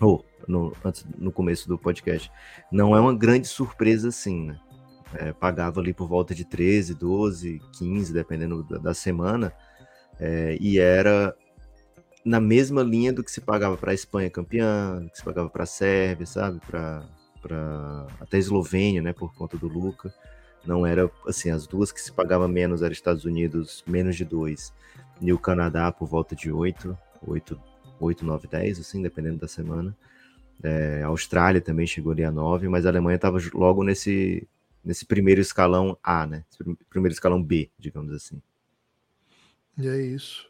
Ou 0.00 0.24
no, 0.48 0.74
antes, 0.84 1.04
no 1.18 1.30
começo 1.30 1.68
do 1.68 1.78
podcast. 1.78 2.30
Não 2.72 2.96
é 2.96 3.00
uma 3.00 3.14
grande 3.14 3.46
surpresa 3.46 4.08
assim, 4.08 4.46
né? 4.46 4.60
É, 5.14 5.32
pagava 5.32 5.80
ali 5.80 5.92
por 5.92 6.08
volta 6.08 6.34
de 6.34 6.44
13, 6.44 6.94
12, 6.94 7.60
15, 7.72 8.12
dependendo 8.12 8.62
da, 8.62 8.78
da 8.78 8.94
semana, 8.94 9.52
é, 10.20 10.56
e 10.60 10.78
era 10.78 11.34
na 12.24 12.40
mesma 12.40 12.82
linha 12.82 13.12
do 13.12 13.24
que 13.24 13.30
se 13.30 13.40
pagava 13.40 13.76
para 13.76 13.90
a 13.90 13.94
Espanha 13.94 14.30
campeã, 14.30 15.06
que 15.10 15.18
se 15.18 15.24
pagava 15.24 15.48
para 15.48 15.64
a 15.64 15.66
Sérvia, 15.66 16.26
sabe? 16.26 16.60
Para 16.60 17.06
até 18.20 18.36
a 18.36 18.40
Eslovênia, 18.40 19.02
né? 19.02 19.12
Por 19.12 19.34
conta 19.34 19.56
do 19.56 19.66
Luca. 19.66 20.14
Não 20.64 20.86
era 20.86 21.10
assim, 21.26 21.50
as 21.50 21.66
duas 21.66 21.90
que 21.90 22.00
se 22.00 22.12
pagava 22.12 22.46
menos 22.46 22.82
eram 22.82 22.92
Estados 22.92 23.24
Unidos, 23.24 23.82
menos 23.86 24.14
de 24.14 24.24
2 24.24 24.72
e 25.20 25.32
o 25.32 25.38
Canadá 25.38 25.92
por 25.92 26.06
volta 26.06 26.34
de 26.34 26.50
8, 26.50 26.96
8, 27.26 27.60
8 28.00 28.24
9, 28.24 28.48
10, 28.48 28.80
assim, 28.80 29.02
dependendo 29.02 29.38
da 29.38 29.48
semana. 29.48 29.96
É, 30.62 31.02
a 31.02 31.08
Austrália 31.08 31.60
também 31.60 31.86
chegou 31.86 32.12
ali 32.12 32.24
a 32.24 32.30
9, 32.30 32.68
mas 32.68 32.84
a 32.84 32.90
Alemanha 32.90 33.16
estava 33.16 33.38
logo 33.54 33.82
nesse, 33.82 34.46
nesse 34.84 35.06
primeiro 35.06 35.40
escalão 35.40 35.96
A, 36.02 36.26
né? 36.26 36.44
primeiro 36.88 37.12
escalão 37.12 37.42
B, 37.42 37.70
digamos 37.78 38.12
assim. 38.12 38.40
E 39.78 39.88
é 39.88 40.00
isso. 40.00 40.48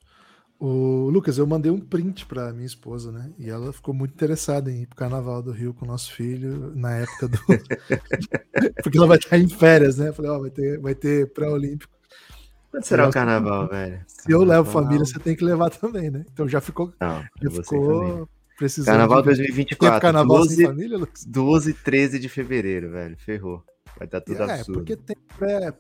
O 0.59 1.09
Lucas, 1.09 1.39
eu 1.39 1.47
mandei 1.47 1.73
um 1.73 1.81
print 1.81 2.27
para 2.27 2.53
minha 2.53 2.67
esposa, 2.67 3.11
né? 3.11 3.33
E 3.39 3.49
ela 3.49 3.73
ficou 3.73 3.95
muito 3.95 4.13
interessada 4.13 4.71
em 4.71 4.83
ir 4.83 4.87
pro 4.87 4.97
Carnaval 4.97 5.43
do 5.43 5.53
Rio 5.53 5.73
com 5.73 5.87
o 5.87 5.89
nosso 5.89 6.13
filho 6.13 6.75
na 6.77 6.97
época 6.97 7.29
do. 7.29 7.39
Porque 8.83 8.99
ela 8.99 9.07
vai 9.07 9.17
estar 9.17 9.39
em 9.39 9.49
férias, 9.49 9.97
né? 9.97 10.09
Eu 10.09 10.15
falei, 10.15 10.31
ó, 10.31 10.37
oh, 10.37 10.41
vai 10.41 10.51
ter, 10.51 10.79
vai 10.79 10.95
ter 10.95 11.33
pré-olímpico. 11.33 12.00
Quando 12.71 12.85
será 12.85 13.09
o 13.09 13.13
carnaval, 13.13 13.69
velho? 13.69 14.01
Se 14.07 14.31
eu 14.31 14.45
levo 14.45 14.71
família, 14.71 15.05
você 15.05 15.19
tem 15.19 15.35
que 15.35 15.45
levar 15.45 15.71
também, 15.71 16.11
né? 16.11 16.25
Então 16.33 16.49
já 16.49 16.61
ficou. 16.61 16.93
Não, 17.01 17.25
já 17.43 17.51
ficou 17.51 18.29
precisando. 18.57 18.95
Carnaval 18.95 19.23
de... 19.23 19.27
2024. 19.27 20.01
Carnaval 20.01 20.39
12, 20.39 20.55
sem 20.55 20.67
família, 20.67 20.99
Lucas? 20.99 21.25
12 21.25 21.71
e 21.71 21.75
13 21.75 22.19
de 22.19 22.29
fevereiro, 22.29 22.91
velho. 22.91 23.17
Ferrou. 23.19 23.65
Vai 23.99 24.07
estar 24.07 24.21
tudo 24.21 24.43
é, 24.43 24.55
absurdo. 24.55 24.71
É, 24.71 24.75
porque 24.75 24.97
tem 24.97 25.17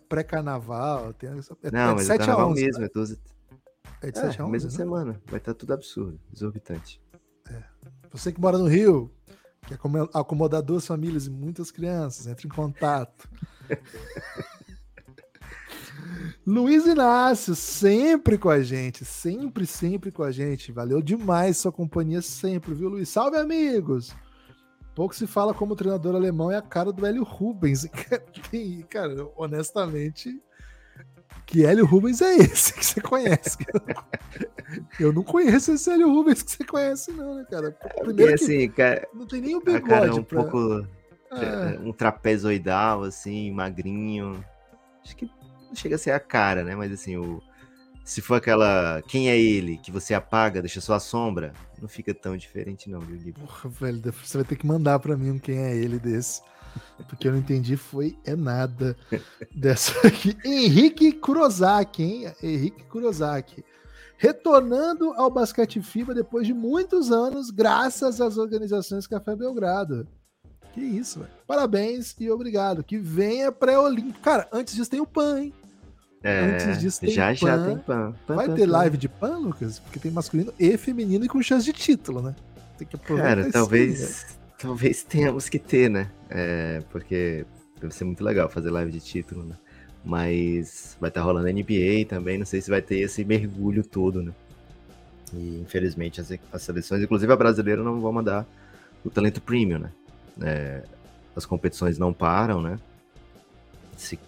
pré-carnaval. 0.08 1.14
Pré 1.14 1.30
tem... 1.30 1.40
É, 1.62 1.70
não, 1.70 1.94
mas 1.94 2.04
é 2.04 2.14
7 2.14 2.18
carnaval 2.18 2.50
11, 2.50 2.64
mesmo, 2.64 2.80
né? 2.80 2.86
é 2.86 2.90
12. 2.92 3.20
É 4.02 4.10
de 4.10 4.18
7 4.18 4.38
é, 4.38 4.42
a 4.42 4.44
11. 4.44 4.52
Mesma 4.52 4.70
né? 4.70 4.76
semana. 4.76 5.22
Vai 5.26 5.38
estar 5.38 5.54
tá 5.54 5.58
tudo 5.58 5.72
absurdo, 5.72 6.20
exorbitante. 6.34 7.00
É. 7.48 7.62
Você 8.10 8.32
que 8.32 8.40
mora 8.40 8.58
no 8.58 8.66
Rio, 8.66 9.12
quer 9.66 9.78
acomodar 10.12 10.62
duas 10.62 10.86
famílias 10.86 11.26
e 11.26 11.30
muitas 11.30 11.70
crianças, 11.70 12.26
entre 12.26 12.48
em 12.48 12.50
contato. 12.50 13.28
Luiz 16.46 16.86
Inácio, 16.86 17.54
sempre 17.54 18.38
com 18.38 18.48
a 18.48 18.62
gente, 18.62 19.04
sempre, 19.04 19.66
sempre 19.66 20.10
com 20.10 20.22
a 20.22 20.32
gente. 20.32 20.72
Valeu 20.72 21.02
demais 21.02 21.58
sua 21.58 21.70
companhia 21.70 22.22
sempre, 22.22 22.74
viu, 22.74 22.88
Luiz? 22.88 23.08
Salve, 23.08 23.36
amigos! 23.36 24.14
Pouco 24.94 25.14
se 25.14 25.26
fala 25.26 25.54
como 25.54 25.76
treinador 25.76 26.14
alemão 26.14 26.50
é 26.50 26.56
a 26.56 26.62
cara 26.62 26.92
do 26.92 27.06
Hélio 27.06 27.22
Rubens. 27.22 27.86
Cara, 28.90 29.28
honestamente, 29.36 30.42
que 31.46 31.64
Hélio 31.64 31.86
Rubens 31.86 32.20
é 32.20 32.36
esse 32.36 32.74
que 32.74 32.84
você 32.84 33.00
conhece? 33.00 33.58
Eu 35.00 35.12
não 35.12 35.22
conheço 35.22 35.72
esse 35.72 35.90
Hélio 35.90 36.12
Rubens 36.12 36.42
que 36.42 36.52
você 36.52 36.64
conhece, 36.64 37.12
não, 37.12 37.34
né, 37.34 37.46
cara? 37.50 37.72
Primeiro 38.02 38.32
Porque, 38.32 38.44
assim, 38.44 38.68
cara, 38.70 39.08
não 39.12 39.26
tem 39.26 39.40
nem 39.40 39.56
o 39.56 39.60
bigode. 39.60 39.88
Cara 39.88 40.06
é 40.06 40.12
um 40.12 40.22
pra... 40.22 40.42
pouco. 40.42 40.86
É. 41.32 41.78
Um 41.80 41.92
trapezoidal, 41.92 43.02
assim, 43.02 43.50
magrinho. 43.52 44.44
Acho 45.02 45.16
que 45.16 45.30
não 45.70 45.76
chega 45.76 45.94
a 45.94 45.98
ser 45.98 46.10
a 46.10 46.20
cara, 46.20 46.62
né? 46.62 46.74
Mas 46.74 46.92
assim, 46.92 47.16
o, 47.16 47.42
se 48.04 48.20
for 48.20 48.34
aquela 48.34 49.02
quem 49.06 49.30
é 49.30 49.38
ele 49.40 49.78
que 49.78 49.90
você 49.90 50.14
apaga, 50.14 50.60
deixa 50.60 50.80
só 50.80 50.94
a 50.94 51.00
sombra, 51.00 51.52
não 51.80 51.88
fica 51.88 52.12
tão 52.12 52.36
diferente 52.36 52.90
não, 52.90 53.00
viu, 53.00 53.16
Gui? 53.16 53.32
Porra, 53.32 53.70
velho, 53.70 54.02
você 54.12 54.38
vai 54.38 54.44
ter 54.44 54.56
que 54.56 54.66
mandar 54.66 54.98
para 54.98 55.16
mim 55.16 55.30
um 55.30 55.38
quem 55.38 55.58
é 55.58 55.76
ele 55.76 55.98
desse. 55.98 56.42
Porque 57.08 57.26
eu 57.26 57.32
não 57.32 57.38
entendi 57.38 57.76
foi 57.76 58.16
é 58.24 58.36
nada 58.36 58.96
dessa 59.54 60.06
aqui. 60.06 60.36
Henrique 60.44 61.12
Kurosaki, 61.12 62.02
hein? 62.02 62.32
Henrique 62.42 62.84
Kurosaki. 62.84 63.64
Retornando 64.16 65.12
ao 65.14 65.30
basquete 65.30 65.80
FIBA 65.80 66.14
depois 66.14 66.46
de 66.46 66.52
muitos 66.52 67.10
anos, 67.10 67.50
graças 67.50 68.20
às 68.20 68.36
organizações 68.36 69.06
Café 69.06 69.34
Belgrado. 69.34 70.06
Que 70.72 70.80
isso, 70.80 71.20
velho. 71.20 71.32
Parabéns 71.46 72.14
e 72.20 72.30
obrigado. 72.30 72.84
Que 72.84 72.98
venha 72.98 73.50
pré-olímpico. 73.50 74.20
Cara, 74.20 74.48
antes 74.52 74.74
disso 74.74 74.90
tem 74.90 75.00
o 75.00 75.06
PAN, 75.06 75.40
hein? 75.40 75.54
É, 76.22 76.40
Antes 76.40 76.80
disso 76.80 77.00
tem 77.00 77.10
já, 77.10 77.28
pan. 77.28 77.34
já 77.34 77.66
tem 77.66 77.78
pan. 77.78 78.14
pan 78.26 78.34
Vai 78.34 78.46
pan, 78.46 78.54
ter 78.54 78.66
live 78.66 78.96
de 78.96 79.08
pan, 79.08 79.38
Lucas? 79.38 79.78
Porque 79.78 79.98
tem 79.98 80.10
masculino 80.10 80.52
e 80.58 80.76
feminino 80.76 81.24
e 81.24 81.28
com 81.28 81.42
chance 81.42 81.64
de 81.64 81.72
título, 81.72 82.20
né? 82.20 82.34
Tem 82.76 82.86
que 82.86 82.96
aproveitar 82.96 83.36
Cara, 83.36 83.52
talvez, 83.52 84.00
né? 84.00 84.36
talvez 84.58 85.02
tenhamos 85.02 85.48
que 85.48 85.58
ter, 85.58 85.88
né? 85.88 86.10
É, 86.28 86.82
porque 86.90 87.46
deve 87.80 87.94
ser 87.94 88.04
muito 88.04 88.22
legal 88.22 88.50
fazer 88.50 88.70
live 88.70 88.92
de 88.92 89.00
título, 89.00 89.44
né? 89.44 89.56
Mas 90.04 90.96
vai 91.00 91.08
estar 91.08 91.20
tá 91.20 91.26
rolando 91.26 91.48
NBA 91.48 92.06
também, 92.08 92.38
não 92.38 92.46
sei 92.46 92.60
se 92.60 92.70
vai 92.70 92.82
ter 92.82 92.98
esse 92.98 93.24
mergulho 93.24 93.82
todo, 93.82 94.22
né? 94.22 94.32
E 95.32 95.60
infelizmente 95.60 96.20
as, 96.20 96.30
as 96.52 96.62
seleções, 96.62 97.02
inclusive 97.02 97.32
a 97.32 97.36
brasileira, 97.36 97.82
não 97.82 98.00
vão 98.00 98.12
mandar 98.12 98.46
o 99.04 99.08
talento 99.08 99.40
premium, 99.40 99.78
né? 99.78 99.90
É, 100.42 100.82
as 101.34 101.46
competições 101.46 101.98
não 101.98 102.12
param, 102.12 102.60
né? 102.60 102.78
Se 103.96 104.18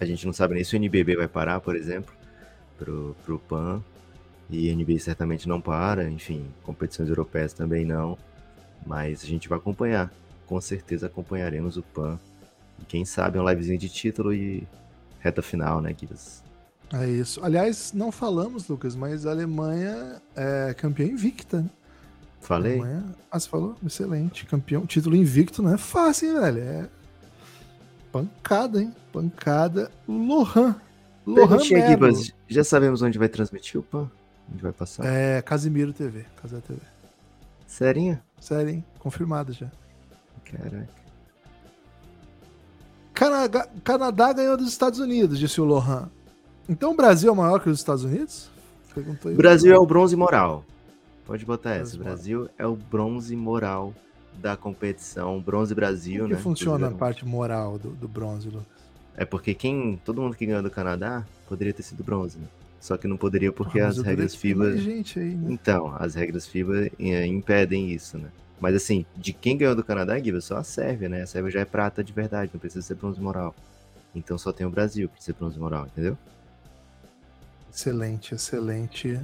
a 0.00 0.04
gente 0.04 0.26
não 0.26 0.32
sabe 0.32 0.54
nem 0.54 0.64
se 0.64 0.74
o 0.74 0.76
NBB 0.76 1.16
vai 1.16 1.28
parar, 1.28 1.60
por 1.60 1.76
exemplo, 1.76 2.12
pro, 2.78 3.16
pro 3.24 3.38
PAN. 3.38 3.82
E 4.50 4.70
a 4.70 4.74
NBA 4.74 4.98
certamente 4.98 5.48
não 5.48 5.60
para, 5.60 6.08
enfim, 6.10 6.46
competições 6.62 7.08
europeias 7.08 7.52
também 7.52 7.84
não. 7.84 8.18
Mas 8.86 9.22
a 9.22 9.26
gente 9.26 9.48
vai 9.48 9.58
acompanhar. 9.58 10.12
Com 10.46 10.60
certeza 10.60 11.06
acompanharemos 11.06 11.76
o 11.76 11.82
PAN. 11.82 12.18
E 12.80 12.84
quem 12.84 13.04
sabe 13.04 13.38
um 13.38 13.48
livezinho 13.48 13.78
de 13.78 13.88
título 13.88 14.34
e 14.34 14.66
reta 15.20 15.40
final, 15.40 15.80
né, 15.80 15.92
Guidas? 15.92 16.42
É 16.92 17.08
isso. 17.08 17.42
Aliás, 17.42 17.92
não 17.94 18.12
falamos, 18.12 18.68
Lucas, 18.68 18.94
mas 18.94 19.24
a 19.24 19.30
Alemanha 19.30 20.20
é 20.36 20.74
campeã 20.74 21.06
invicta. 21.06 21.62
Né? 21.62 21.70
Falei? 22.40 22.72
Alemanha, 22.72 23.04
ah, 23.30 23.40
você 23.40 23.48
falou? 23.48 23.76
Excelente. 23.86 24.44
Campeão, 24.44 24.84
título 24.84 25.16
invicto 25.16 25.62
não 25.62 25.72
é 25.72 25.78
fácil, 25.78 26.28
hein, 26.28 26.40
velho? 26.40 26.58
É 26.60 26.88
pancada, 28.12 28.80
hein? 28.80 28.94
Pancada. 29.12 29.90
Lohan. 30.06 30.76
Lohan 31.26 31.56
aqui, 31.56 31.96
mas 31.98 32.32
já 32.46 32.62
sabemos 32.62 33.00
onde 33.00 33.18
vai 33.18 33.28
transmitir 33.28 33.80
o 33.80 33.82
PAN? 33.82 34.10
Onde 34.52 34.62
vai 34.62 34.72
passar? 34.72 35.04
É, 35.06 35.40
Casimiro 35.40 35.92
TV. 35.92 36.26
Casa 36.40 36.60
TV. 36.60 36.80
Serinha? 37.66 38.22
Sério? 38.38 38.84
Confirmado 38.98 39.52
já. 39.52 39.70
Caraca. 40.44 40.88
Canadá, 43.14 43.68
Canadá 43.84 44.32
ganhou 44.32 44.56
dos 44.56 44.68
Estados 44.68 44.98
Unidos, 44.98 45.38
disse 45.38 45.60
o 45.60 45.64
Lohan. 45.64 46.10
Então 46.68 46.92
o 46.92 46.96
Brasil 46.96 47.32
é 47.32 47.34
maior 47.34 47.60
que 47.60 47.70
os 47.70 47.78
Estados 47.78 48.04
Unidos? 48.04 48.50
Perguntou 48.94 49.30
aí. 49.30 49.36
Brasil 49.36 49.72
é 49.72 49.78
o 49.78 49.86
bronze 49.86 50.16
moral. 50.16 50.64
Pode 51.24 51.44
botar 51.46 51.74
essa. 51.74 51.96
Brasil 51.96 52.48
é 52.58 52.66
o 52.66 52.76
bronze 52.76 53.34
moral 53.36 53.94
da 54.40 54.56
competição. 54.56 55.40
Bronze 55.40 55.74
Brasil, 55.74 56.22
Como 56.22 56.28
que 56.28 56.34
né? 56.34 56.40
funciona 56.40 56.88
a 56.88 56.90
parte 56.90 57.24
moral 57.24 57.78
do, 57.78 57.90
do 57.90 58.08
bronze, 58.08 58.48
Lucas? 58.48 58.66
É 59.16 59.24
porque 59.24 59.54
quem. 59.54 60.00
Todo 60.04 60.22
mundo 60.22 60.36
que 60.36 60.46
ganhou 60.46 60.62
do 60.62 60.70
Canadá 60.70 61.24
poderia 61.48 61.72
ter 61.72 61.82
sido 61.82 62.02
bronze, 62.02 62.38
né? 62.38 62.46
Só 62.80 62.96
que 62.96 63.06
não 63.06 63.16
poderia 63.16 63.52
porque 63.52 63.78
as 63.78 63.98
regras 63.98 64.34
FIBA. 64.34 64.70
Aí, 64.70 65.34
né? 65.34 65.52
Então, 65.52 65.94
as 65.98 66.14
regras 66.14 66.46
FIBA 66.46 66.90
eh, 66.98 67.26
impedem 67.26 67.92
isso, 67.92 68.18
né? 68.18 68.28
Mas 68.60 68.74
assim, 68.74 69.04
de 69.16 69.32
quem 69.32 69.56
ganhou 69.56 69.74
do 69.74 69.84
Canadá, 69.84 70.18
Guiba, 70.18 70.40
só 70.40 70.56
a 70.56 70.64
Sérvia, 70.64 71.08
né? 71.08 71.22
A 71.22 71.26
Sérvia 71.26 71.50
já 71.50 71.60
é 71.60 71.64
prata 71.64 72.02
de 72.02 72.12
verdade, 72.12 72.50
não 72.52 72.60
precisa 72.60 72.82
ser 72.82 72.94
bronze 72.94 73.20
moral. 73.20 73.54
Então 74.14 74.36
só 74.38 74.52
tem 74.52 74.66
o 74.66 74.70
Brasil 74.70 75.08
para 75.08 75.20
ser 75.20 75.34
bronze 75.34 75.58
moral, 75.58 75.86
entendeu? 75.86 76.16
Excelente, 77.72 78.34
excelente. 78.34 79.20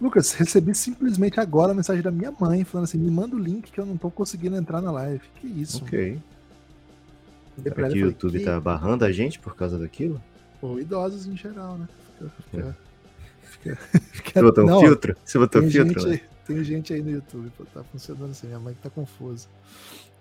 Lucas, 0.00 0.32
recebi 0.32 0.74
simplesmente 0.74 1.40
agora 1.40 1.72
a 1.72 1.74
mensagem 1.74 2.02
da 2.02 2.10
minha 2.10 2.32
mãe 2.38 2.64
falando 2.64 2.84
assim: 2.84 2.98
me 2.98 3.10
manda 3.10 3.34
o 3.34 3.38
link 3.38 3.70
que 3.70 3.80
eu 3.80 3.86
não 3.86 3.96
tô 3.96 4.10
conseguindo 4.10 4.56
entrar 4.56 4.82
na 4.82 4.90
live. 4.90 5.22
Que 5.40 5.46
isso? 5.46 5.82
Ok. 5.84 6.18
Será 7.62 7.88
que 7.88 8.02
o 8.02 8.06
YouTube 8.06 8.38
que... 8.38 8.44
tá 8.44 8.60
barrando 8.60 9.04
a 9.04 9.12
gente 9.12 9.38
por 9.38 9.56
causa 9.56 9.78
daquilo? 9.78 10.22
Ou 10.60 10.78
idosos 10.78 11.26
em 11.26 11.36
geral, 11.36 11.78
né? 11.78 11.88
Fica, 12.18 12.30
fica, 12.50 12.68
é. 12.68 12.74
fica, 13.42 13.76
fica... 14.12 14.32
Você 14.34 14.42
botou 14.42 14.64
um 14.64 14.80
filtro? 14.80 15.16
Você 15.24 15.38
botou 15.38 15.62
tem 15.62 15.70
filtro? 15.70 16.00
Gente, 16.00 16.22
né? 16.22 16.28
Tem 16.46 16.62
gente 16.62 16.92
aí 16.92 17.02
no 17.02 17.10
YouTube, 17.10 17.50
tá 17.74 17.82
funcionando 17.84 18.30
assim, 18.30 18.46
minha 18.46 18.60
mãe 18.60 18.74
que 18.74 18.80
tá 18.80 18.90
confusa. 18.90 19.48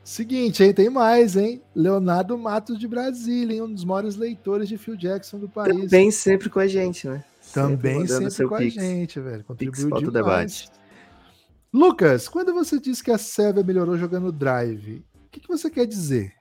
Seguinte, 0.04 0.64
hein, 0.64 0.74
tem 0.74 0.90
mais, 0.90 1.36
hein? 1.36 1.62
Leonardo 1.76 2.38
Matos 2.38 2.80
de 2.80 2.88
Brasília, 2.88 3.56
hein? 3.56 3.62
um 3.64 3.74
dos 3.74 3.84
maiores 3.84 4.16
leitores 4.16 4.70
de 4.70 4.78
Phil 4.78 4.96
Jackson 4.96 5.40
do 5.40 5.50
país. 5.50 5.90
Também 5.90 6.12
sempre 6.12 6.50
com 6.50 6.60
a 6.60 6.68
gente, 6.68 7.08
né? 7.08 7.24
Também 7.54 8.06
sempre, 8.08 8.32
sempre 8.32 8.48
com 8.48 8.58
Pix. 8.58 8.78
a 8.78 8.82
gente, 8.82 9.20
velho. 9.20 9.44
Contribuiu 9.44 9.90
Pix, 9.90 10.00
demais. 10.00 10.14
Debate. 10.14 10.72
Lucas, 11.74 12.28
quando 12.30 12.54
você 12.54 12.80
disse 12.80 13.04
que 13.04 13.12
a 13.12 13.18
Sérvia 13.18 13.64
melhorou 13.64 13.98
jogando 13.98 14.32
drive, 14.32 15.06
o 15.26 15.30
que, 15.30 15.42
que 15.42 15.48
você 15.48 15.70
quer 15.70 15.86
dizer? 15.86 16.34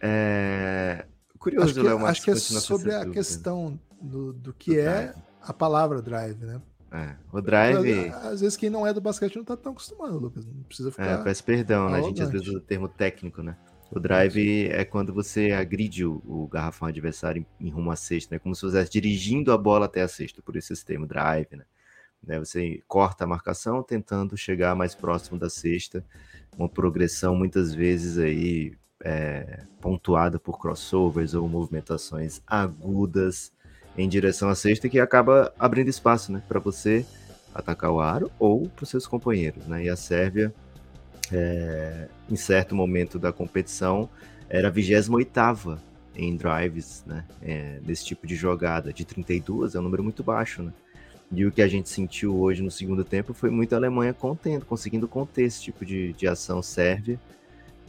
É... 0.00 1.04
Curioso, 1.38 1.66
acho 1.66 1.74
que, 1.74 1.82
Léo 1.82 2.06
Acho 2.06 2.22
que 2.22 2.30
é 2.30 2.36
sobre 2.36 2.94
a 2.94 3.06
questão 3.06 3.78
do, 4.00 4.32
do 4.32 4.52
que 4.52 4.74
do 4.74 4.80
é 4.80 4.84
drive. 4.84 5.14
a 5.42 5.52
palavra 5.52 6.02
drive, 6.02 6.44
né? 6.44 6.60
É, 6.90 7.16
o 7.32 7.40
drive. 7.40 8.08
Às 8.10 8.40
vezes 8.40 8.56
quem 8.56 8.70
não 8.70 8.86
é 8.86 8.92
do 8.92 9.00
basquete 9.00 9.36
não 9.36 9.44
tá 9.44 9.56
tão 9.56 9.72
acostumado, 9.72 10.18
Lucas. 10.18 10.46
Não 10.46 10.62
precisa 10.62 10.90
ficar. 10.90 11.20
É, 11.20 11.22
peço 11.22 11.44
perdão, 11.44 11.90
né? 11.90 11.98
A 11.98 12.02
gente 12.02 12.22
às 12.22 12.30
vezes 12.30 12.48
usa 12.48 12.58
o 12.58 12.62
termo 12.62 12.88
técnico, 12.88 13.42
né? 13.42 13.56
O 13.90 13.98
drive 13.98 14.68
é 14.68 14.84
quando 14.84 15.14
você 15.14 15.52
agride 15.52 16.04
o, 16.04 16.22
o 16.26 16.46
garrafão 16.46 16.88
adversário 16.88 17.44
em, 17.60 17.68
em, 17.68 17.70
rumo 17.70 17.90
à 17.90 17.96
cesta, 17.96 18.34
né? 18.34 18.38
Como 18.38 18.54
se 18.54 18.60
você 18.60 18.66
estivesse 18.66 18.92
dirigindo 18.92 19.50
a 19.50 19.56
bola 19.56 19.86
até 19.86 20.02
a 20.02 20.08
cesta, 20.08 20.42
por 20.42 20.56
isso 20.56 20.72
esse 20.72 20.84
termo 20.84 21.06
drive, 21.06 21.56
né? 21.56 21.64
né? 22.22 22.38
Você 22.38 22.82
corta 22.86 23.24
a 23.24 23.26
marcação 23.26 23.82
tentando 23.82 24.36
chegar 24.36 24.74
mais 24.74 24.94
próximo 24.94 25.38
da 25.38 25.48
cesta, 25.48 26.04
uma 26.56 26.68
progressão 26.68 27.34
muitas 27.34 27.74
vezes 27.74 28.18
aí 28.18 28.76
é, 29.02 29.64
pontuada 29.80 30.38
por 30.38 30.58
crossovers 30.58 31.32
ou 31.34 31.48
movimentações 31.48 32.42
agudas 32.46 33.52
em 33.96 34.08
direção 34.08 34.48
à 34.48 34.54
cesta 34.54 34.88
que 34.88 35.00
acaba 35.00 35.52
abrindo 35.58 35.88
espaço, 35.88 36.30
né, 36.30 36.42
para 36.46 36.60
você 36.60 37.06
atacar 37.54 37.90
o 37.90 38.00
aro 38.00 38.30
ou 38.38 38.68
para 38.68 38.84
os 38.84 38.88
seus 38.88 39.06
companheiros, 39.06 39.66
né? 39.66 39.84
E 39.84 39.88
a 39.88 39.96
Sérvia, 39.96 40.54
é, 41.32 42.08
em 42.30 42.36
certo 42.36 42.74
momento 42.74 43.18
da 43.18 43.32
competição, 43.32 44.08
era 44.48 44.68
a 44.68 44.70
28 44.70 45.78
em 46.16 46.36
drives, 46.36 47.04
né? 47.06 47.24
É, 47.40 47.80
nesse 47.86 48.04
tipo 48.04 48.26
de 48.26 48.34
jogada, 48.34 48.92
de 48.92 49.04
32 49.04 49.74
é 49.74 49.78
um 49.78 49.82
número 49.82 50.02
muito 50.02 50.22
baixo, 50.22 50.62
né? 50.62 50.72
E 51.30 51.44
o 51.44 51.52
que 51.52 51.60
a 51.60 51.68
gente 51.68 51.88
sentiu 51.88 52.36
hoje 52.38 52.62
no 52.62 52.70
segundo 52.70 53.04
tempo 53.04 53.34
foi 53.34 53.50
muito 53.50 53.74
a 53.74 53.76
Alemanha 53.76 54.14
contendo, 54.14 54.64
conseguindo 54.64 55.06
conter 55.06 55.44
esse 55.44 55.62
tipo 55.62 55.84
de, 55.84 56.12
de 56.14 56.26
ação 56.26 56.62
sérvia. 56.62 57.20